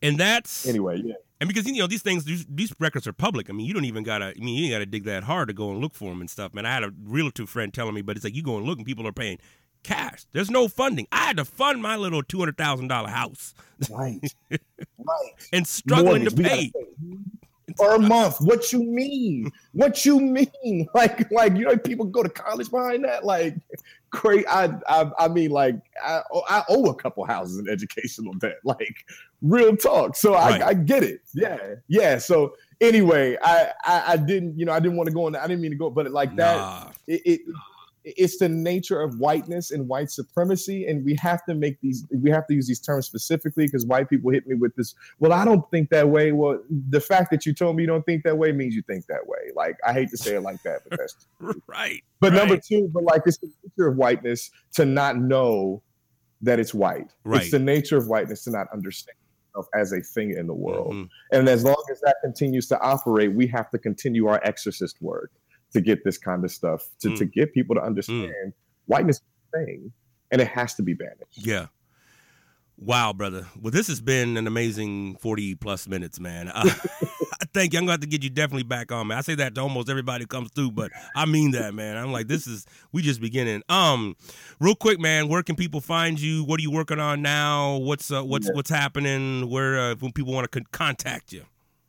And 0.02 0.18
that's 0.18 0.66
Anyway, 0.66 1.00
yeah, 1.04 1.14
And 1.40 1.48
because 1.48 1.66
you 1.66 1.78
know 1.78 1.86
these 1.86 2.02
things, 2.02 2.24
these, 2.24 2.44
these 2.48 2.72
records 2.78 3.06
are 3.06 3.12
public. 3.12 3.48
I 3.50 3.52
mean, 3.52 3.66
you 3.66 3.74
don't 3.74 3.84
even 3.84 4.04
gotta. 4.04 4.26
I 4.26 4.34
mean, 4.38 4.56
you 4.56 4.64
ain't 4.64 4.72
gotta 4.74 4.86
dig 4.86 5.04
that 5.04 5.24
hard 5.24 5.48
to 5.48 5.54
go 5.54 5.70
and 5.70 5.80
look 5.80 5.94
for 5.94 6.10
them 6.10 6.20
and 6.20 6.30
stuff. 6.30 6.54
Man, 6.54 6.66
I 6.66 6.72
had 6.72 6.84
a 6.84 6.92
realtor 7.04 7.46
friend 7.46 7.72
telling 7.72 7.94
me, 7.94 8.02
but 8.02 8.16
it's 8.16 8.24
like 8.24 8.34
you 8.34 8.42
go 8.42 8.56
and 8.58 8.66
look, 8.66 8.78
and 8.78 8.86
people 8.86 9.06
are 9.06 9.12
paying 9.12 9.38
cash. 9.82 10.24
There's 10.32 10.50
no 10.50 10.68
funding. 10.68 11.06
I 11.12 11.26
had 11.26 11.36
to 11.38 11.44
fund 11.44 11.80
my 11.80 11.96
little 11.96 12.22
two 12.22 12.38
hundred 12.38 12.56
thousand 12.58 12.88
dollar 12.88 13.08
house 13.08 13.54
right, 13.90 14.20
right. 14.50 15.32
and 15.52 15.66
struggling 15.66 16.22
Mortgage, 16.24 16.36
to 16.36 16.42
pay. 16.42 16.72
gotta 17.78 17.98
pay. 18.00 18.08
month. 18.08 18.36
What 18.40 18.72
you 18.72 18.82
mean? 18.82 19.50
What 19.72 20.04
you 20.04 20.20
mean? 20.20 20.48
Like, 20.94 21.30
like 21.30 21.56
you 21.56 21.64
know, 21.66 21.76
people 21.76 22.06
go 22.06 22.22
to 22.22 22.28
college 22.28 22.70
behind 22.70 23.04
that. 23.04 23.24
Like, 23.24 23.56
great. 24.10 24.44
I, 24.48 24.70
I, 24.88 25.10
I 25.18 25.28
mean, 25.28 25.50
like, 25.50 25.76
I, 26.02 26.22
I 26.48 26.62
owe 26.68 26.86
a 26.86 26.94
couple 26.94 27.24
houses 27.24 27.58
in 27.58 27.68
educational 27.68 28.34
debt. 28.34 28.56
Like, 28.64 29.04
real 29.42 29.76
talk. 29.76 30.16
So 30.16 30.32
Right. 30.34 30.62
I, 30.62 30.68
I 30.68 30.74
get 30.74 31.02
it. 31.02 31.20
Yeah, 31.34 31.58
yeah. 31.88 32.18
So 32.18 32.54
anyway, 32.80 33.36
I, 33.42 33.72
I, 33.84 34.02
I 34.12 34.16
didn't, 34.16 34.58
you 34.58 34.64
know, 34.64 34.72
I 34.72 34.80
didn't 34.80 34.96
want 34.96 35.08
to 35.08 35.14
go 35.14 35.26
on. 35.26 35.36
I 35.36 35.46
didn't 35.46 35.60
mean 35.62 35.70
to 35.72 35.76
go, 35.76 35.90
but 35.90 36.10
like 36.10 36.34
that. 36.36 36.56
Nah. 36.56 36.90
it, 37.06 37.22
it 37.24 37.40
it's 38.08 38.38
the 38.38 38.48
nature 38.48 39.00
of 39.02 39.18
whiteness 39.18 39.72
and 39.72 39.88
white 39.88 40.12
supremacy 40.12 40.86
and 40.86 41.04
we 41.04 41.16
have 41.16 41.44
to 41.44 41.54
make 41.56 41.80
these 41.80 42.06
we 42.22 42.30
have 42.30 42.46
to 42.46 42.54
use 42.54 42.68
these 42.68 42.78
terms 42.78 43.04
specifically 43.04 43.66
because 43.66 43.84
white 43.84 44.08
people 44.08 44.30
hit 44.30 44.46
me 44.46 44.54
with 44.54 44.72
this 44.76 44.94
well 45.18 45.32
i 45.32 45.44
don't 45.44 45.68
think 45.72 45.90
that 45.90 46.08
way 46.08 46.30
well 46.30 46.56
the 46.90 47.00
fact 47.00 47.32
that 47.32 47.44
you 47.44 47.52
told 47.52 47.74
me 47.74 47.82
you 47.82 47.86
don't 47.88 48.06
think 48.06 48.22
that 48.22 48.38
way 48.38 48.52
means 48.52 48.76
you 48.76 48.82
think 48.82 49.04
that 49.06 49.26
way 49.26 49.50
like 49.56 49.76
i 49.84 49.92
hate 49.92 50.08
to 50.08 50.16
say 50.16 50.36
it 50.36 50.40
like 50.42 50.62
that 50.62 50.82
but 50.88 50.96
that's 51.00 51.26
Right. 51.66 52.00
but 52.20 52.32
number 52.32 52.56
two 52.58 52.88
but 52.94 53.02
like 53.02 53.22
it's 53.26 53.38
the 53.38 53.50
nature 53.64 53.88
of 53.88 53.96
whiteness 53.96 54.52
to 54.74 54.84
not 54.84 55.16
know 55.16 55.82
that 56.42 56.60
it's 56.60 56.72
white 56.72 57.10
Right. 57.24 57.42
it's 57.42 57.50
the 57.50 57.58
nature 57.58 57.96
of 57.96 58.06
whiteness 58.06 58.44
to 58.44 58.52
not 58.52 58.68
understand 58.72 59.16
itself 59.56 59.68
as 59.74 59.92
a 59.92 60.00
thing 60.00 60.30
in 60.36 60.46
the 60.46 60.54
world 60.54 60.92
Mhm. 60.94 61.08
and 61.32 61.48
as 61.48 61.64
long 61.64 61.82
as 61.90 62.00
that 62.00 62.16
continues 62.22 62.68
to 62.68 62.78
operate, 62.80 63.34
we 63.34 63.46
have 63.48 63.70
to 63.70 63.78
continue 63.78 64.26
our 64.26 64.40
exorcist 64.44 65.00
work 65.00 65.30
to 65.72 65.80
get 65.80 66.04
this 66.04 66.18
kind 66.18 66.44
of 66.44 66.50
stuff 66.50 66.88
to, 67.00 67.08
Mm. 67.08 67.18
to 67.18 67.24
get 67.24 67.52
people 67.52 67.74
to 67.74 67.82
understand 67.82 68.52
whiteness 68.86 69.16
is 69.16 69.22
a 69.54 69.64
thing 69.64 69.92
and 70.30 70.40
it 70.40 70.48
has 70.48 70.74
to 70.74 70.82
be 70.82 70.94
banished. 70.94 71.44
Yeah. 71.46 71.66
Wow, 72.78 73.12
brother. 73.14 73.46
Well, 73.60 73.70
this 73.70 73.86
has 73.88 74.00
been 74.00 74.36
an 74.36 74.46
amazing 74.46 75.16
40 75.16 75.54
plus 75.54 75.88
minutes, 75.88 76.20
man. 76.20 76.48
Uh, 76.48 76.62
thank 77.54 77.72
you. 77.72 77.78
I'm 77.78 77.86
going 77.86 77.88
to 77.88 77.92
have 77.92 78.00
to 78.00 78.06
get 78.06 78.22
you 78.22 78.28
definitely 78.28 78.64
back 78.64 78.92
on, 78.92 79.06
man. 79.06 79.16
I 79.16 79.22
say 79.22 79.34
that 79.36 79.54
to 79.54 79.62
almost 79.62 79.88
everybody 79.88 80.24
who 80.24 80.26
comes 80.26 80.50
through, 80.52 80.72
but 80.72 80.92
I 81.14 81.24
mean 81.24 81.52
that, 81.52 81.72
man. 81.74 81.96
I'm 81.96 82.12
like, 82.12 82.28
this 82.28 82.46
is, 82.46 82.66
we 82.92 83.00
just 83.00 83.20
beginning. 83.20 83.62
Um, 83.70 84.14
real 84.60 84.74
quick, 84.74 85.00
man, 85.00 85.28
where 85.28 85.42
can 85.42 85.56
people 85.56 85.80
find 85.80 86.20
you? 86.20 86.44
What 86.44 86.60
are 86.60 86.62
you 86.62 86.70
working 86.70 87.00
on 87.00 87.22
now? 87.22 87.76
What's, 87.78 88.10
uh, 88.10 88.22
what's, 88.22 88.46
Yeah. 88.46 88.52
what's 88.54 88.70
happening? 88.70 89.48
Where, 89.48 89.78
uh, 89.78 89.94
when 89.98 90.12
people 90.12 90.34
want 90.34 90.44
to 90.44 90.48
con- 90.60 90.66
contact 90.70 91.32
you? 91.32 91.44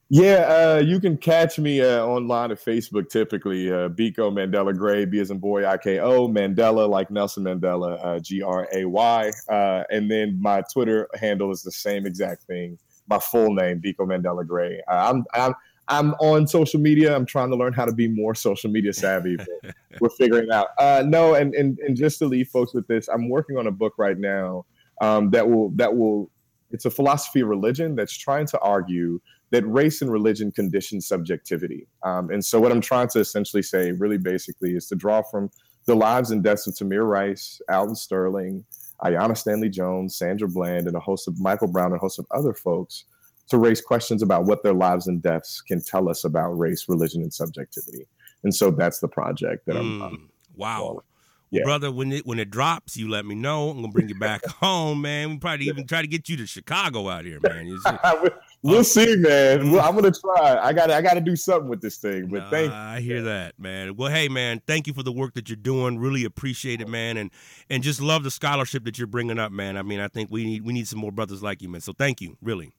Yeah, 0.10 0.78
uh, 0.78 0.82
you 0.86 1.02
can 1.02 1.18
catch 1.18 1.60
me 1.60 1.82
uh, 1.82 2.06
online 2.06 2.52
at 2.52 2.64
Facebook 2.64 3.10
typically. 3.10 3.70
Uh, 3.70 3.90
Biko 3.90 4.32
Mandela 4.32 4.76
Gray, 4.76 5.04
B 5.04 5.20
as 5.20 5.32
in 5.32 5.38
boy, 5.38 5.68
I 5.68 5.78
K 5.78 6.00
O, 6.00 6.30
Mandela 6.30 6.88
like 6.88 7.12
Nelson 7.12 7.44
Mandela, 7.44 8.00
uh, 8.04 8.20
G 8.20 8.42
R 8.42 8.70
A 8.74 8.86
Y. 8.86 9.32
Uh, 9.50 9.84
and 9.90 10.10
then 10.10 10.42
my 10.42 10.64
Twitter 10.72 11.10
handle 11.20 11.52
is 11.52 11.62
the 11.62 11.72
same 11.72 12.06
exact 12.06 12.44
thing. 12.44 12.80
My 13.10 13.20
full 13.20 13.54
name, 13.54 13.82
Biko 13.82 14.00
Mandela 14.00 14.48
Gray. 14.48 14.82
Uh, 14.90 15.12
I'm, 15.12 15.26
I'm, 15.34 15.54
I'm 15.90 16.14
on 16.16 16.48
social 16.48 16.80
media. 16.80 17.14
I'm 17.14 17.26
trying 17.26 17.50
to 17.50 17.58
learn 17.58 17.74
how 17.74 17.86
to 17.86 17.94
be 17.94 18.08
more 18.08 18.36
social 18.36 18.70
media 18.70 18.94
savvy. 18.94 19.36
But 19.36 19.76
we're 20.00 20.10
figuring 20.10 20.46
it 20.46 20.52
out. 20.52 20.68
Uh, 20.78 21.04
no, 21.06 21.36
and, 21.36 21.54
and 21.56 21.80
and 21.80 21.96
just 21.96 22.20
to 22.20 22.26
leave 22.26 22.50
folks 22.50 22.74
with 22.74 22.88
this, 22.88 23.08
I'm 23.08 23.30
working 23.30 23.58
on 23.58 23.68
a 23.68 23.72
book 23.72 23.94
right 23.98 24.18
now 24.18 24.66
um, 25.02 25.32
that 25.32 25.50
will 25.50 25.70
that 25.72 25.96
will. 25.96 26.30
It's 26.72 26.84
a 26.84 26.92
philosophy 26.92 27.40
of 27.40 27.48
religion 27.48 27.96
that's 27.96 28.18
trying 28.18 28.46
to 28.48 28.60
argue 28.60 29.22
that 29.52 29.66
race 29.68 30.02
and 30.02 30.12
religion 30.12 30.52
condition 30.52 31.00
subjectivity. 31.02 31.88
Um, 32.04 32.30
and 32.32 32.44
so, 32.44 32.60
what 32.60 32.72
I'm 32.72 32.82
trying 32.82 33.08
to 33.10 33.20
essentially 33.20 33.64
say, 33.64 33.92
really 33.92 34.18
basically, 34.18 34.76
is 34.76 34.88
to 34.88 34.96
draw 34.96 35.22
from 35.22 35.50
the 35.86 35.96
lives 35.96 36.32
and 36.32 36.44
deaths 36.44 36.68
of 36.68 36.74
Tamir 36.74 37.08
Rice, 37.10 37.62
Alton 37.70 37.96
Sterling, 37.96 38.66
Aiyana 39.04 39.38
Stanley 39.38 39.70
Jones, 39.70 40.18
Sandra 40.18 40.48
Bland, 40.48 40.88
and 40.88 40.96
a 40.98 41.00
host 41.00 41.28
of 41.28 41.40
Michael 41.40 41.68
Brown 41.68 41.88
and 41.88 41.96
a 41.96 42.00
host 42.00 42.20
of 42.20 42.26
other 42.32 42.54
folks 42.54 43.06
to 43.50 43.58
raise 43.58 43.80
questions 43.80 44.22
about 44.22 44.46
what 44.46 44.64
their 44.64 44.74
lives 44.74 45.08
and 45.08 45.22
deaths 45.22 45.62
can 45.62 45.82
tell 45.82 46.10
us 46.10 46.26
about 46.26 46.52
race, 46.52 46.90
religion, 46.90 47.22
and 47.22 47.34
subjectivity. 47.34 48.06
And 48.44 48.54
so 48.54 48.72
that's 48.72 49.00
the 49.00 49.08
project 49.08 49.66
that 49.68 49.78
I'm, 49.78 50.02
I'm 50.02 50.12
Mm, 50.12 50.28
wow. 50.56 50.82
Well, 50.84 50.94
Well, 50.96 51.04
yeah. 51.52 51.64
brother, 51.64 51.92
when 51.92 52.12
it 52.12 52.26
when 52.26 52.40
it 52.40 52.50
drops, 52.50 52.98
you 52.98 53.10
let 53.10 53.26
me 53.26 53.36
know. 53.36 53.70
I'm 53.70 53.78
gonna 53.78 53.88
bring 53.88 54.10
you 54.10 54.20
back 54.20 54.46
home, 54.60 55.02
man. 55.02 55.30
We 55.30 55.38
probably 55.38 55.68
even 55.68 55.88
try 55.88 56.02
to 56.02 56.08
get 56.08 56.28
you 56.28 56.36
to 56.38 56.46
Chicago 56.46 57.08
out 57.08 57.24
here, 57.24 57.40
man. 57.42 57.68
we'll 58.62 58.80
uh, 58.80 58.84
see, 58.84 59.16
man. 59.16 59.72
Well, 59.72 59.88
I'm 59.88 59.96
gonna 59.96 60.12
try. 60.12 60.60
I 60.62 60.74
got. 60.74 60.92
I 60.92 61.02
got 61.02 61.14
to 61.14 61.22
do 61.22 61.36
something 61.36 61.70
with 61.70 61.82
this 61.82 61.98
thing. 61.98 62.28
But 62.28 62.44
Nah, 62.44 62.50
thank. 62.50 62.72
I 62.72 63.00
hear 63.00 63.22
that, 63.24 63.60
man. 63.60 63.96
Well, 63.96 64.12
hey, 64.12 64.28
man, 64.28 64.62
thank 64.68 64.88
you 64.88 64.94
for 64.94 65.04
the 65.04 65.12
work 65.12 65.34
that 65.36 65.50
you're 65.50 65.56
doing. 65.56 65.98
Really 66.00 66.26
appreciate 66.26 66.82
it, 66.82 66.88
man, 66.88 67.18
and 67.18 67.32
and 67.70 67.84
just 67.84 68.02
love 68.02 68.24
the 68.24 68.32
scholarship 68.32 68.84
that 68.86 68.98
you're 68.98 69.08
bringing 69.08 69.40
up, 69.40 69.52
man. 69.52 69.78
I 69.78 69.82
mean, 69.82 70.00
I 70.00 70.08
think 70.08 70.30
we 70.32 70.46
need 70.46 70.64
we 70.64 70.74
need 70.74 70.88
some 70.88 71.00
more 71.00 71.12
brothers 71.12 71.44
like 71.44 71.62
you, 71.62 71.70
man. 71.70 71.82
So 71.82 71.94
thank 71.94 72.22
you, 72.22 72.38
really. 72.42 72.72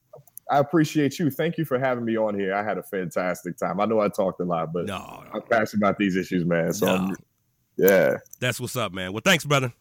I 0.49 0.57
appreciate 0.57 1.19
you. 1.19 1.29
Thank 1.29 1.57
you 1.57 1.65
for 1.65 1.77
having 1.77 2.03
me 2.03 2.17
on 2.17 2.37
here. 2.37 2.55
I 2.55 2.63
had 2.63 2.77
a 2.77 2.83
fantastic 2.83 3.57
time. 3.57 3.79
I 3.79 3.85
know 3.85 3.99
I 3.99 4.09
talked 4.09 4.39
a 4.39 4.43
lot, 4.43 4.73
but 4.73 4.87
No, 4.87 5.23
I'm 5.31 5.41
passionate 5.43 5.83
about 5.83 5.97
these 5.99 6.15
issues, 6.15 6.43
man. 6.43 6.73
So 6.73 6.85
no, 6.97 7.15
yeah. 7.77 8.17
that's 8.39 8.59
what's 8.59 8.75
up, 8.75 8.91
man. 8.91 9.13
Well, 9.13 9.21
thanks, 9.23 9.45
brother. 9.45 9.71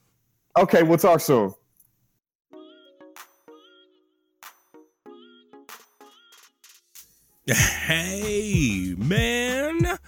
Okay, 0.59 0.83
we'll 0.83 0.99
talk 0.99 1.21
soon. 1.21 1.55
Hey, 7.55 8.95
man. 8.99 9.99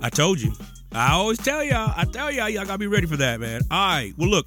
I 0.00 0.08
told 0.10 0.40
you. 0.40 0.52
I 0.92 1.12
always 1.12 1.38
tell 1.38 1.62
y'all. 1.64 1.92
I 1.96 2.04
tell 2.04 2.30
y'all, 2.30 2.48
y'all 2.48 2.64
gotta 2.64 2.78
be 2.78 2.86
ready 2.86 3.06
for 3.06 3.16
that, 3.16 3.40
man. 3.40 3.62
All 3.70 3.88
right. 3.88 4.12
Well, 4.16 4.28
look, 4.28 4.46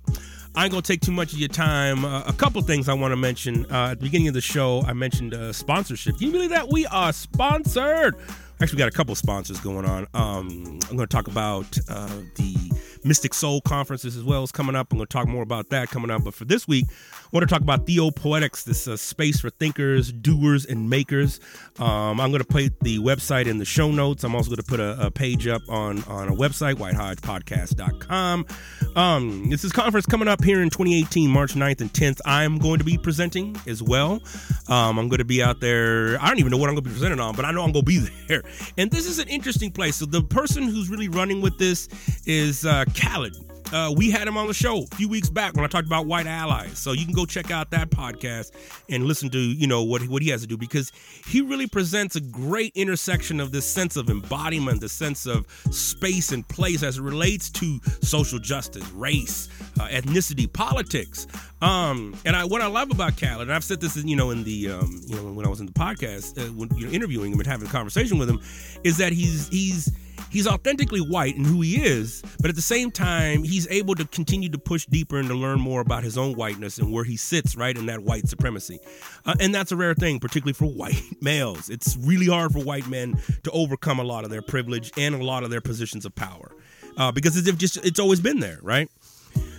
I 0.56 0.64
ain't 0.64 0.72
gonna 0.72 0.82
take 0.82 1.02
too 1.02 1.12
much 1.12 1.34
of 1.34 1.40
your 1.40 1.50
time. 1.50 2.06
Uh, 2.06 2.24
a 2.26 2.34
couple 2.34 2.62
things 2.62 2.88
I 2.88 2.94
want 2.94 3.12
to 3.12 3.18
mention. 3.18 3.66
Uh, 3.72 3.92
at 3.92 4.00
the 4.00 4.06
beginning 4.06 4.30
of 4.30 4.34
the 4.34 4.42
show, 4.42 4.82
I 4.88 4.94
mentioned 4.94 5.34
uh, 5.34 5.52
sponsorship. 5.52 6.18
Can 6.18 6.28
you 6.28 6.34
believe 6.34 6.50
that 6.52 6.70
we 6.70 6.86
are 6.88 7.12
sponsored? 7.12 8.16
Actually, 8.62 8.76
we 8.76 8.80
got 8.80 8.90
a 8.90 8.96
couple 8.96 9.16
sponsors 9.16 9.60
going 9.60 9.86
on. 9.86 10.08
Um, 10.14 10.80
I'm 10.90 10.96
gonna 10.96 11.08
talk 11.08 11.28
about 11.28 11.78
uh, 11.90 12.08
the 12.36 12.72
Mystic 13.04 13.34
Soul 13.34 13.62
conferences 13.62 14.18
as 14.18 14.24
well 14.24 14.44
as 14.44 14.52
coming 14.52 14.76
up. 14.76 14.92
I'm 14.92 15.00
to 15.00 15.06
talk 15.06 15.28
more 15.28 15.44
about 15.44 15.70
that 15.70 15.90
coming 15.90 16.12
up. 16.12 16.24
But 16.24 16.34
for 16.34 16.46
this 16.46 16.68
week, 16.68 16.86
I 17.32 17.38
want 17.38 17.48
to 17.48 17.54
talk 17.54 17.62
about 17.62 17.86
Theopoetics, 17.86 18.64
this 18.64 18.88
uh, 18.88 18.98
space 18.98 19.40
for 19.40 19.52
thinkers, 19.52 20.12
doers, 20.12 20.66
and 20.66 20.90
makers. 20.90 21.40
Um, 21.78 22.20
I'm 22.20 22.32
going 22.32 22.42
to 22.42 22.48
put 22.48 22.80
the 22.80 22.98
website 22.98 23.46
in 23.46 23.60
the 23.60 23.66
show 23.66 23.92
notes. 23.92 24.24
I'm 24.24 24.34
also 24.34 24.50
going 24.50 24.58
to 24.58 24.64
put 24.64 24.80
a, 24.80 25.00
a 25.00 25.12
page 25.12 25.46
up 25.46 25.62
on, 25.70 26.04
on 26.06 26.30
a 26.30 26.32
website, 26.32 26.74
whitehodgepodcast.com. 26.78 28.48
Um, 28.96 29.50
this 29.52 29.64
is 29.64 29.72
conference 29.72 30.08
coming 30.08 30.28
up 30.28 30.44
here 30.44 30.64
in 30.64 30.72
2018, 30.72 31.30
March 31.30 31.54
9th 31.54 31.82
and 31.82 31.94
10th. 31.94 32.20
I'm 32.26 32.58
going 32.58 32.80
to 32.80 32.84
be 32.84 32.98
presenting 32.98 33.56
as 33.68 33.84
well. 33.84 34.24
Um, 34.68 34.98
I'm 34.98 35.08
going 35.08 35.20
to 35.20 35.24
be 35.24 35.44
out 35.44 35.60
there. 35.60 36.20
I 36.20 36.30
don't 36.30 36.40
even 36.40 36.50
know 36.50 36.58
what 36.58 36.70
I'm 36.70 36.74
going 36.74 36.86
to 36.86 36.90
be 36.90 36.96
presenting 36.96 37.20
on, 37.20 37.36
but 37.36 37.46
I 37.46 37.52
know 37.52 37.62
I'm 37.62 37.72
going 37.72 37.86
to 37.86 37.92
be 37.92 38.00
there. 38.28 38.42
And 38.80 38.90
this 38.90 39.06
is 39.06 39.20
an 39.20 39.28
interesting 39.28 39.72
place. 39.72 39.98
So 39.98 40.08
the 40.08 40.24
person 40.24 40.64
who's 40.64 40.90
really 40.90 41.10
running 41.10 41.42
with 41.42 41.60
this 41.60 41.90
is 42.26 42.66
uh, 42.66 42.86
Callid. 42.96 43.49
Uh, 43.72 43.94
we 43.96 44.10
had 44.10 44.28
him 44.28 44.36
on 44.38 44.48
the 44.48 44.54
show 44.54 44.84
a 44.84 44.96
few 44.96 45.08
weeks 45.08 45.30
back 45.30 45.54
when 45.56 45.64
I 45.64 45.68
talked 45.68 45.86
about 45.86 46.08
white 46.08 46.26
allies. 46.26 46.78
So 46.80 46.92
you 46.92 47.06
can 47.06 47.14
go 47.14 47.26
check 47.26 47.52
out 47.52 47.70
that 47.72 47.92
podcast 47.92 48.52
and 48.90 49.06
listen 49.06 49.30
to 49.30 49.40
you 49.40 49.68
know 49.68 49.84
what 49.84 50.08
what 50.08 50.22
he 50.22 50.30
has 50.30 50.42
to 50.42 50.48
do 50.48 50.58
because 50.58 50.92
he 51.28 51.42
really 51.42 51.68
presents 51.68 52.16
a 52.16 52.22
great 52.22 52.72
intersection 52.76 53.40
of 53.40 53.52
this 53.52 53.66
sense 53.66 53.96
of 53.96 54.10
embodiment, 54.10 54.82
the 54.82 54.90
sense 54.90 55.26
of 55.26 55.46
space 55.72 56.32
and 56.32 56.48
place 56.48 56.82
as 56.82 56.98
it 56.98 57.02
relates 57.02 57.50
to 57.52 57.80
social 58.02 58.40
justice, 58.40 58.90
race, 58.92 59.50
uh, 59.80 59.88
ethnicity, 59.88 60.52
politics. 60.52 61.28
Um, 61.62 62.16
and 62.26 62.36
I 62.36 62.46
what 62.46 62.62
I 62.62 62.68
love 62.68 62.90
about 62.92 63.18
Callid, 63.18 63.50
and 63.50 63.54
I've 63.54 63.64
said 63.64 63.82
this 63.82 63.96
you 63.98 64.16
know 64.16 64.32
in 64.32 64.44
the 64.44 64.72
um, 64.72 65.02
you 65.06 65.16
know 65.16 65.32
when 65.32 65.46
I 65.46 65.50
was 65.50 65.60
in 65.60 65.68
the 65.68 65.74
podcast 65.74 66.40
uh, 66.40 66.52
when 66.54 66.76
you 66.76 66.88
know 66.88 66.92
interviewing 66.92 67.32
him 67.34 67.40
and 67.40 67.48
having 67.48 67.68
a 67.68 67.72
conversation 67.72 68.18
with 68.18 68.30
him, 68.30 68.40
is 68.84 68.98
that 68.98 69.14
he's 69.14 69.48
he's 69.50 69.92
he's 70.30 70.48
authentically 70.48 71.00
white 71.00 71.36
in 71.36 71.46
who 71.46 71.62
he 71.62 71.82
is, 71.82 72.24
but 72.40 72.50
at 72.50 72.56
the 72.56 72.62
same 72.62 72.92
time, 72.92 73.44
he's 73.44 73.68
able 73.70 73.96
to 73.96 74.06
continue 74.06 74.50
to 74.50 74.58
push 74.58 74.86
deeper 74.86 75.18
and 75.18 75.28
to 75.30 75.36
learn 75.36 75.60
more 75.60 75.82
about 75.82 76.04
his 76.04 76.18
own 76.18 76.36
whiteness 76.36 76.78
and 76.78 76.92
where 76.92 77.04
he 77.04 77.18
sits 77.18 77.56
right 77.56 77.78
in 77.78 77.86
that 77.88 78.04
white 78.04 78.28
supremacy. 78.28 78.80
Uh, 79.26 79.36
and 79.40 79.54
that's 79.54 79.72
a 79.72 79.76
rare 79.76 79.94
thing, 79.94 80.20
particularly 80.20 80.54
for 80.54 80.66
white 80.66 81.02
males. 81.22 81.70
It's 81.70 81.98
really 81.98 82.28
hard 82.28 82.52
for 82.54 82.60
white 82.60 82.88
men 82.88 83.22
to 83.44 83.52
overcome 83.52 84.00
a 84.00 84.04
lot 84.04 84.24
of 84.24 84.30
their 84.30 84.42
privilege 84.42 84.92
and 84.98 85.16
a 85.16 85.24
lot 85.24 85.44
of 85.44 85.50
their 85.50 85.62
positions 85.62 86.06
of 86.06 86.16
power 86.16 86.52
uh, 87.00 87.12
because 87.12 87.36
it's 87.38 87.50
just 87.58 87.78
it's 87.78 88.00
always 88.00 88.20
been 88.20 88.40
there, 88.40 88.60
right? 88.62 88.90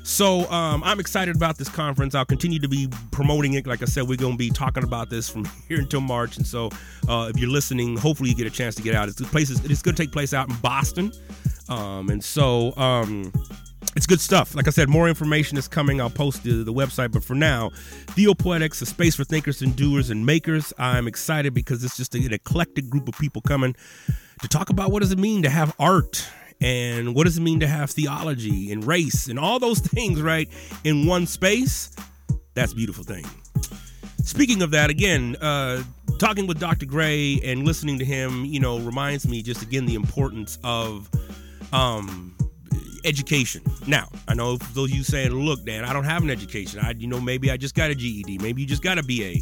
So 0.03 0.51
um, 0.51 0.83
I'm 0.85 1.01
excited 1.01 1.37
about 1.37 1.59
this 1.59 1.69
conference. 1.69 2.15
I'll 2.15 2.25
continue 2.25 2.59
to 2.59 2.69
be 2.69 2.89
promoting 3.11 3.55
it. 3.55 3.67
Like 3.67 3.83
I 3.83 3.87
said, 3.87 4.09
we're 4.09 4.17
going 4.17 4.33
to 4.33 4.39
be 4.39 4.51
talking 4.51 4.83
about 4.85 5.11
this 5.11 5.29
from 5.29 5.45
here 5.69 5.79
until 5.79 6.01
March. 6.01 6.37
And 6.37 6.47
so 6.47 6.71
uh, 7.09 7.31
if 7.33 7.41
you're 7.41 7.51
listening, 7.51 7.97
hopefully 7.97 8.31
you 8.31 8.35
get 8.35 8.47
a 8.47 8.51
chance 8.51 8.75
to 8.77 8.83
get 8.83 8.95
out. 8.95 9.09
It's 9.09 9.21
places. 9.21 9.65
It's 9.65 9.83
going 9.83 9.95
to 9.95 10.03
take 10.03 10.13
place 10.13 10.35
out 10.35 10.49
in 10.49 10.57
Boston. 10.57 11.13
Um, 11.69 12.09
and 12.11 12.23
so 12.23 12.77
um, 12.77 13.33
it's 13.97 14.07
good 14.07 14.21
stuff. 14.21 14.55
Like 14.55 14.67
I 14.67 14.71
said, 14.71 14.89
more 14.89 15.09
information 15.09 15.57
is 15.57 15.69
coming. 15.69 16.01
I'll 16.01 16.11
post 16.11 16.43
the, 16.43 16.65
the 16.65 16.73
website. 16.73 17.13
But 17.13 17.25
for 17.25 17.35
now, 17.35 17.71
Theopoetics, 18.09 18.83
a 18.83 18.87
space 18.87 19.17
for 19.17 19.25
thinkers 19.25 19.63
and 19.63 19.75
doers 19.77 20.11
and 20.11 20.25
makers. 20.25 20.73
I'm 20.79 21.07
excited 21.07 21.55
because 21.55 21.85
it's 21.85 21.97
just 21.97 22.15
an 22.15 22.33
eclectic 22.33 22.89
group 22.89 23.09
of 23.09 23.17
people 23.19 23.43
coming 23.43 23.75
to 24.43 24.49
talk 24.49 24.71
about 24.71 24.91
what 24.91 25.01
does 25.01 25.13
it 25.13 25.19
mean 25.19 25.43
to 25.43 25.51
have 25.51 25.75
art 25.79 26.27
and 26.61 27.15
what 27.15 27.25
does 27.25 27.39
it 27.39 27.41
mean 27.41 27.61
to 27.61 27.67
have 27.67 27.91
theology 27.91 28.71
and 28.73 28.85
race 28.85 29.29
and 29.29 29.39
all 29.39 29.59
those 29.59 29.79
things 29.81 30.21
right 30.21 30.49
in 30.85 31.07
one 31.07 31.27
space? 31.27 31.95
That's 32.55 32.75
beautiful 32.75 33.05
thing. 33.05 33.25
Speaking 34.25 34.63
of 34.63 34.71
that 34.73 34.91
again 34.91 35.37
uh, 35.41 35.83
talking 36.19 36.47
with 36.47 36.61
dr 36.61 36.85
gray 36.87 37.41
and 37.43 37.65
listening 37.65 37.99
to 37.99 38.05
him 38.05 38.45
you 38.45 38.61
know 38.61 38.79
reminds 38.81 39.27
me 39.27 39.43
just 39.43 39.63
again 39.63 39.87
the 39.87 39.95
importance 39.95 40.59
of 40.63 41.09
um, 41.73 42.37
education. 43.05 43.63
Now 43.87 44.09
i 44.29 44.35
know 44.35 44.57
those 44.75 44.91
of 44.91 44.97
you 44.97 45.03
saying 45.03 45.31
look 45.33 45.65
dan 45.65 45.85
i 45.85 45.93
don't 45.93 46.05
have 46.05 46.23
an 46.23 46.31
education. 46.31 46.81
I 46.81 46.93
you 46.93 47.07
know 47.07 47.21
maybe 47.21 47.51
i 47.51 47.57
just 47.57 47.75
got 47.75 47.91
a 47.91 47.95
ged 47.95 48.41
maybe 48.43 48.61
you 48.61 48.69
just 48.69 48.83
got 48.83 48.99
a 48.99 49.03
ba 49.03 49.41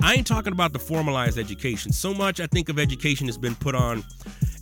i 0.00 0.14
ain't 0.14 0.26
talking 0.26 0.52
about 0.52 0.72
the 0.72 0.78
formalized 0.78 1.38
education. 1.38 1.92
So 1.92 2.14
much 2.14 2.40
i 2.40 2.46
think 2.46 2.68
of 2.68 2.78
education 2.78 3.26
has 3.26 3.36
been 3.36 3.56
put 3.56 3.74
on 3.74 4.04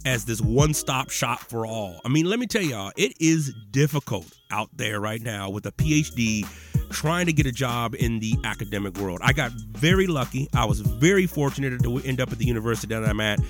as 0.05 0.25
this 0.25 0.41
one 0.41 0.75
stop 0.75 1.11
shop 1.11 1.41
for 1.41 1.67
all. 1.67 2.01
I 2.05 2.09
mean, 2.09 2.27
let 2.27 2.39
me 2.39 2.47
tell 2.47 2.63
y'all, 2.63 2.93
it 2.97 3.13
is 3.21 3.53
difficult 3.71 4.27
out 4.51 4.71
there 4.77 5.01
right 5.01 5.21
now 5.21 5.51
with 5.51 5.67
a 5.67 5.73
PhD 5.73 6.47
trying 6.91 7.27
to 7.27 7.33
get 7.33 7.47
a 7.47 7.53
job 7.53 7.95
in 7.95 8.19
the 8.19 8.35
academic 8.45 8.99
world. 8.99 9.21
I 9.23 9.33
got 9.33 9.53
very 9.53 10.07
lucky. 10.07 10.49
I 10.55 10.65
was 10.65 10.81
very 10.81 11.27
fortunate 11.27 11.83
to 11.83 11.99
end 11.99 12.21
up 12.21 12.33
at 12.33 12.39
the 12.39 12.47
university 12.47 12.95
that 12.95 13.05
I'm 13.05 13.21
at, 13.21 13.41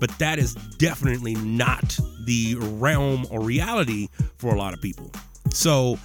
but 0.00 0.10
that 0.18 0.38
is 0.38 0.54
definitely 0.54 1.34
not 1.36 1.98
the 2.24 2.56
realm 2.58 3.26
or 3.30 3.40
reality 3.40 4.08
for 4.38 4.54
a 4.54 4.58
lot 4.58 4.74
of 4.74 4.80
people. 4.80 5.10
So, 5.50 5.98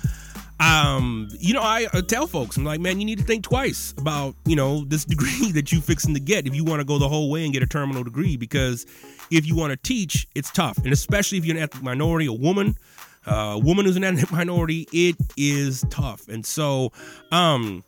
um, 0.60 1.30
you 1.39 1.54
know, 1.54 1.62
I 1.62 1.88
tell 2.08 2.28
folks, 2.28 2.58
I'm 2.58 2.64
like, 2.64 2.80
man, 2.80 2.99
you 2.99 3.06
need 3.06 3.18
to 3.18 3.24
think 3.24 3.43
twice 3.43 3.93
about, 3.97 4.36
you 4.45 4.56
know, 4.56 4.86
this 4.86 5.06
degree 5.14 5.51
that 5.51 5.72
you 5.72 5.82
fixing 5.82 6.14
to 6.14 6.20
get 6.20 6.47
if 6.47 6.56
you 6.56 6.64
want 6.64 6.80
to 6.80 6.86
go 6.86 6.97
the 6.97 7.10
whole 7.10 7.30
way 7.30 7.43
and 7.43 7.54
get 7.54 7.64
a 7.64 7.68
terminal 7.68 8.04
degree 8.04 8.38
because 8.38 8.86
if 9.32 9.45
you 9.45 9.56
want 9.56 9.72
to 9.72 9.78
teach, 9.78 10.28
it's 10.36 10.51
tough. 10.51 10.78
And 10.78 10.93
especially 10.93 11.38
if 11.38 11.45
you're 11.45 11.58
an 11.58 11.64
ethnic 11.64 11.84
minority, 11.84 12.28
a 12.28 12.34
woman, 12.34 12.78
uh, 13.26 13.54
a 13.56 13.60
woman 13.60 13.86
who's 13.86 13.97
an 13.97 14.04
ethnic 14.04 14.32
minority, 14.32 14.88
it 14.91 15.16
is 15.38 15.84
tough. 15.89 16.28
And 16.28 16.45
so 16.45 16.91
um, 17.32 17.84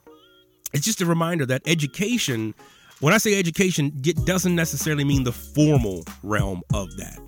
it's 0.73 0.85
just 0.85 1.01
a 1.01 1.05
reminder 1.05 1.45
that 1.45 1.61
education, 1.65 2.53
when 2.99 3.13
I 3.13 3.17
say 3.17 3.37
education, 3.37 3.93
it 4.03 4.25
doesn't 4.25 4.55
necessarily 4.55 5.03
mean 5.03 5.23
the 5.23 5.31
formal 5.31 6.03
realm 6.23 6.61
of 6.73 6.95
that. 6.97 7.19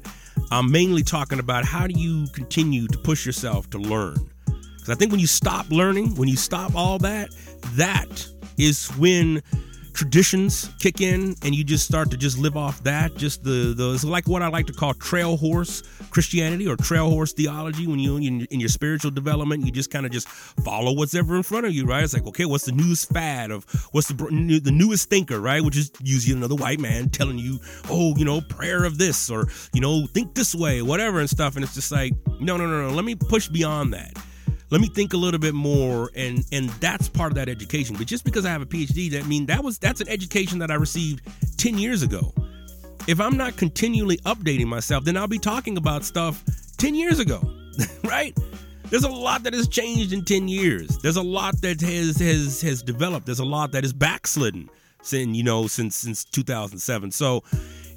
I'm 0.51 0.71
mainly 0.71 1.03
talking 1.03 1.39
about 1.39 1.65
how 1.65 1.87
do 1.87 1.99
you 1.99 2.27
continue 2.33 2.87
to 2.87 2.97
push 2.97 3.25
yourself 3.25 3.69
to 3.71 3.77
learn. 3.77 4.29
Because 4.87 4.95
I 4.95 4.99
think 4.99 5.11
when 5.11 5.19
you 5.19 5.27
stop 5.27 5.69
learning, 5.69 6.15
when 6.15 6.29
you 6.29 6.37
stop 6.37 6.73
all 6.73 6.97
that, 6.99 7.35
that 7.75 8.25
is 8.57 8.87
when 8.97 9.43
traditions 9.93 10.69
kick 10.79 11.01
in 11.01 11.35
and 11.41 11.53
you 11.53 11.61
just 11.61 11.85
start 11.85 12.09
to 12.11 12.15
just 12.15 12.37
live 12.37 12.55
off 12.55 12.81
that. 12.83 13.13
Just 13.17 13.43
the 13.43 13.73
the 13.75 14.07
like 14.07 14.29
what 14.29 14.41
i 14.41 14.47
like 14.47 14.65
to 14.67 14.73
call 14.73 14.93
trail 14.93 15.35
horse 15.35 15.81
christianity 16.09 16.69
or 16.69 16.77
trail 16.77 17.09
horse 17.09 17.33
theology. 17.33 17.85
When 17.85 17.99
you 17.99 18.15
in, 18.15 18.45
in 18.45 18.61
your 18.61 18.69
spiritual 18.69 19.11
development 19.11 19.65
you 19.65 19.73
just 19.73 19.91
kind 19.91 20.05
of 20.05 20.13
just 20.13 20.29
follow 20.29 20.93
what's 20.93 21.15
ever 21.15 21.35
in 21.35 21.43
front 21.43 21.65
of 21.65 21.73
you 21.73 21.85
right? 21.85 22.01
It's 22.01 22.13
like 22.13 22.27
okay 22.27 22.45
what's 22.45 22.63
the 22.63 22.71
newest 22.71 23.09
fad 23.09 23.51
of 23.51 23.65
what's 23.91 24.07
the 24.07 24.13
the 24.63 24.71
newest 24.71 25.09
thinker 25.09 25.41
right? 25.41 25.61
Which 25.61 25.75
is 25.75 25.91
usually 26.01 26.37
another 26.37 26.55
white 26.55 26.79
man 26.79 27.09
telling 27.09 27.39
you 27.39 27.59
oh 27.89 28.15
you 28.15 28.23
know 28.23 28.39
prayer 28.39 28.85
of 28.85 28.97
this 28.97 29.29
or 29.29 29.49
you 29.73 29.81
know 29.81 30.07
think 30.07 30.33
this 30.33 30.55
way 30.55 30.81
whatever 30.81 31.19
and 31.19 31.29
stuff. 31.29 31.55
And 31.55 31.65
it's 31.65 31.75
just 31.75 31.91
like 31.91 32.13
no 32.39 32.55
no 32.55 32.67
no 32.67 32.87
no 32.87 32.93
let 32.93 33.03
me 33.03 33.15
push 33.15 33.49
beyond 33.49 33.93
that 33.93 34.13
let 34.69 34.81
me 34.81 34.87
think 34.87 35.13
a 35.13 35.17
little 35.17 35.39
bit 35.39 35.53
more 35.53 36.11
and 36.15 36.45
and 36.51 36.69
that's 36.81 37.09
part 37.09 37.31
of 37.31 37.35
that 37.35 37.49
education. 37.49 37.95
But 37.97 38.07
just 38.07 38.23
because 38.23 38.45
i 38.45 38.49
have 38.49 38.61
a 38.61 38.65
phd 38.65 39.11
that 39.11 39.25
mean 39.27 39.45
that 39.47 39.63
was 39.63 39.77
that's 39.77 40.01
an 40.01 40.09
education 40.09 40.59
that 40.59 40.71
i 40.71 40.75
received 40.75 41.21
10 41.57 41.77
years 41.77 42.03
ago. 42.03 42.33
If 43.07 43.19
i'm 43.19 43.37
not 43.37 43.55
continually 43.57 44.17
updating 44.17 44.65
myself 44.67 45.03
then 45.03 45.17
i'll 45.17 45.27
be 45.27 45.39
talking 45.39 45.77
about 45.77 46.03
stuff 46.03 46.43
10 46.77 46.95
years 46.95 47.19
ago 47.19 47.41
right? 48.03 48.37
There's 48.89 49.03
a 49.03 49.09
lot 49.09 49.43
that 49.43 49.53
has 49.53 49.67
changed 49.67 50.13
in 50.13 50.23
10 50.23 50.47
years. 50.47 50.97
There's 50.99 51.17
a 51.17 51.21
lot 51.21 51.59
that 51.61 51.81
has 51.81 52.17
has 52.17 52.61
has 52.61 52.81
developed. 52.81 53.25
There's 53.25 53.39
a 53.39 53.45
lot 53.45 53.71
that 53.73 53.83
is 53.83 53.93
backslidden 53.93 54.69
since 55.01 55.35
you 55.35 55.43
know 55.43 55.67
since 55.67 55.95
since 55.95 56.25
2007 56.25 57.11
so 57.11 57.43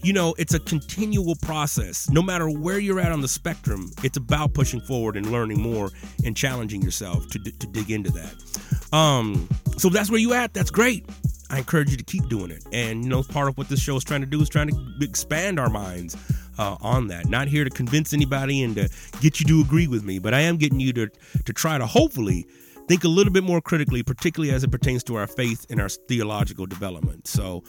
you 0.02 0.12
know, 0.12 0.34
it's 0.38 0.54
a 0.54 0.60
continual 0.60 1.36
process. 1.36 2.08
No 2.10 2.22
matter 2.22 2.48
where 2.48 2.78
you're 2.78 3.00
at 3.00 3.12
on 3.12 3.20
the 3.20 3.28
spectrum, 3.28 3.90
it's 4.02 4.16
about 4.16 4.54
pushing 4.54 4.80
forward 4.80 5.16
and 5.16 5.30
learning 5.30 5.60
more 5.60 5.90
and 6.24 6.36
challenging 6.36 6.82
yourself 6.82 7.28
to, 7.30 7.38
to 7.38 7.66
dig 7.66 7.90
into 7.90 8.10
that. 8.12 8.96
Um, 8.96 9.48
so 9.76 9.88
that's 9.88 10.10
where 10.10 10.20
you 10.20 10.32
at. 10.32 10.54
That's 10.54 10.70
great. 10.70 11.06
I 11.50 11.58
encourage 11.58 11.90
you 11.90 11.96
to 11.96 12.04
keep 12.04 12.28
doing 12.28 12.50
it. 12.50 12.64
And, 12.72 13.04
you 13.04 13.10
know, 13.10 13.22
part 13.22 13.48
of 13.48 13.58
what 13.58 13.68
this 13.68 13.80
show 13.80 13.96
is 13.96 14.04
trying 14.04 14.20
to 14.20 14.26
do 14.26 14.40
is 14.40 14.48
trying 14.48 14.68
to 14.68 14.76
expand 15.00 15.58
our 15.58 15.68
minds 15.68 16.16
uh, 16.58 16.76
on 16.80 17.08
that. 17.08 17.26
Not 17.26 17.48
here 17.48 17.64
to 17.64 17.70
convince 17.70 18.12
anybody 18.12 18.62
and 18.62 18.76
to 18.76 18.88
get 19.20 19.40
you 19.40 19.46
to 19.46 19.60
agree 19.60 19.88
with 19.88 20.04
me, 20.04 20.18
but 20.18 20.32
I 20.32 20.40
am 20.40 20.56
getting 20.56 20.80
you 20.80 20.92
to, 20.94 21.08
to 21.44 21.52
try 21.52 21.76
to 21.78 21.86
hopefully 21.86 22.46
think 22.88 23.04
a 23.04 23.08
little 23.08 23.32
bit 23.32 23.44
more 23.44 23.60
critically, 23.60 24.02
particularly 24.02 24.52
as 24.52 24.64
it 24.64 24.70
pertains 24.70 25.04
to 25.04 25.16
our 25.16 25.26
faith 25.26 25.66
and 25.70 25.80
our 25.80 25.88
theological 25.88 26.66
development. 26.66 27.26
So, 27.26 27.62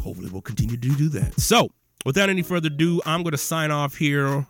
hopefully 0.00 0.28
we'll 0.30 0.42
continue 0.42 0.76
to 0.76 0.96
do 0.96 1.08
that. 1.10 1.38
So, 1.40 1.68
without 2.04 2.28
any 2.28 2.42
further 2.42 2.68
ado, 2.68 3.00
I'm 3.06 3.22
going 3.22 3.32
to 3.32 3.38
sign 3.38 3.70
off 3.70 3.96
here. 3.96 4.46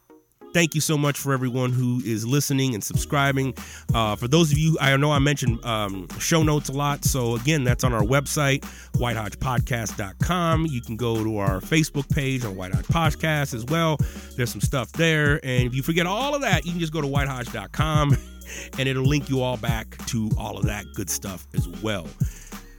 Thank 0.55 0.75
you 0.75 0.81
so 0.81 0.97
much 0.97 1.19
for 1.19 1.35
everyone 1.35 1.71
who 1.71 2.01
is 2.03 2.27
listening 2.27 2.73
and 2.73 2.83
subscribing. 2.83 3.53
Uh, 3.93 4.17
for 4.17 4.27
those 4.27 4.51
of 4.53 4.57
you, 4.57 4.79
I 4.81 4.97
know 4.97 5.13
I 5.13 5.19
mentioned 5.19 5.63
um, 5.67 6.09
show 6.19 6.43
notes 6.43 6.71
a 6.71 6.73
lot. 6.73 7.05
So, 7.05 7.37
again, 7.37 7.63
that's 7.63 7.85
on 7.85 7.93
our 7.93 8.03
website, 8.03 8.61
whitehodgepodcast.com. 8.95 10.67
You 10.67 10.81
can 10.81 10.97
go 10.97 11.23
to 11.23 11.37
our 11.37 11.61
Facebook 11.61 12.09
page 12.09 12.45
on 12.45 12.57
White 12.57 12.73
Hodge 12.73 12.87
Podcast 12.87 13.53
as 13.53 13.67
well. 13.67 13.99
There's 14.37 14.51
some 14.51 14.63
stuff 14.63 14.93
there. 14.93 15.41
And 15.45 15.67
if 15.67 15.75
you 15.75 15.83
forget 15.83 16.07
all 16.07 16.35
of 16.35 16.41
that, 16.41 16.65
you 16.65 16.71
can 16.71 16.81
just 16.81 16.93
go 16.93 17.03
to 17.03 17.09
whitehodge.com 17.09 18.17
and 18.79 18.89
it'll 18.89 19.05
link 19.05 19.29
you 19.29 19.43
all 19.43 19.59
back 19.59 19.99
to 20.07 20.31
all 20.39 20.57
of 20.57 20.65
that 20.65 20.87
good 20.95 21.11
stuff 21.11 21.47
as 21.53 21.69
well. 21.83 22.07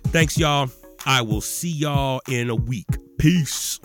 Thanks, 0.06 0.36
y'all. 0.36 0.72
I 1.06 1.22
will 1.22 1.42
see 1.42 1.72
y'all 1.72 2.22
in 2.28 2.50
a 2.50 2.56
week. 2.56 2.88
Peace. 3.18 3.80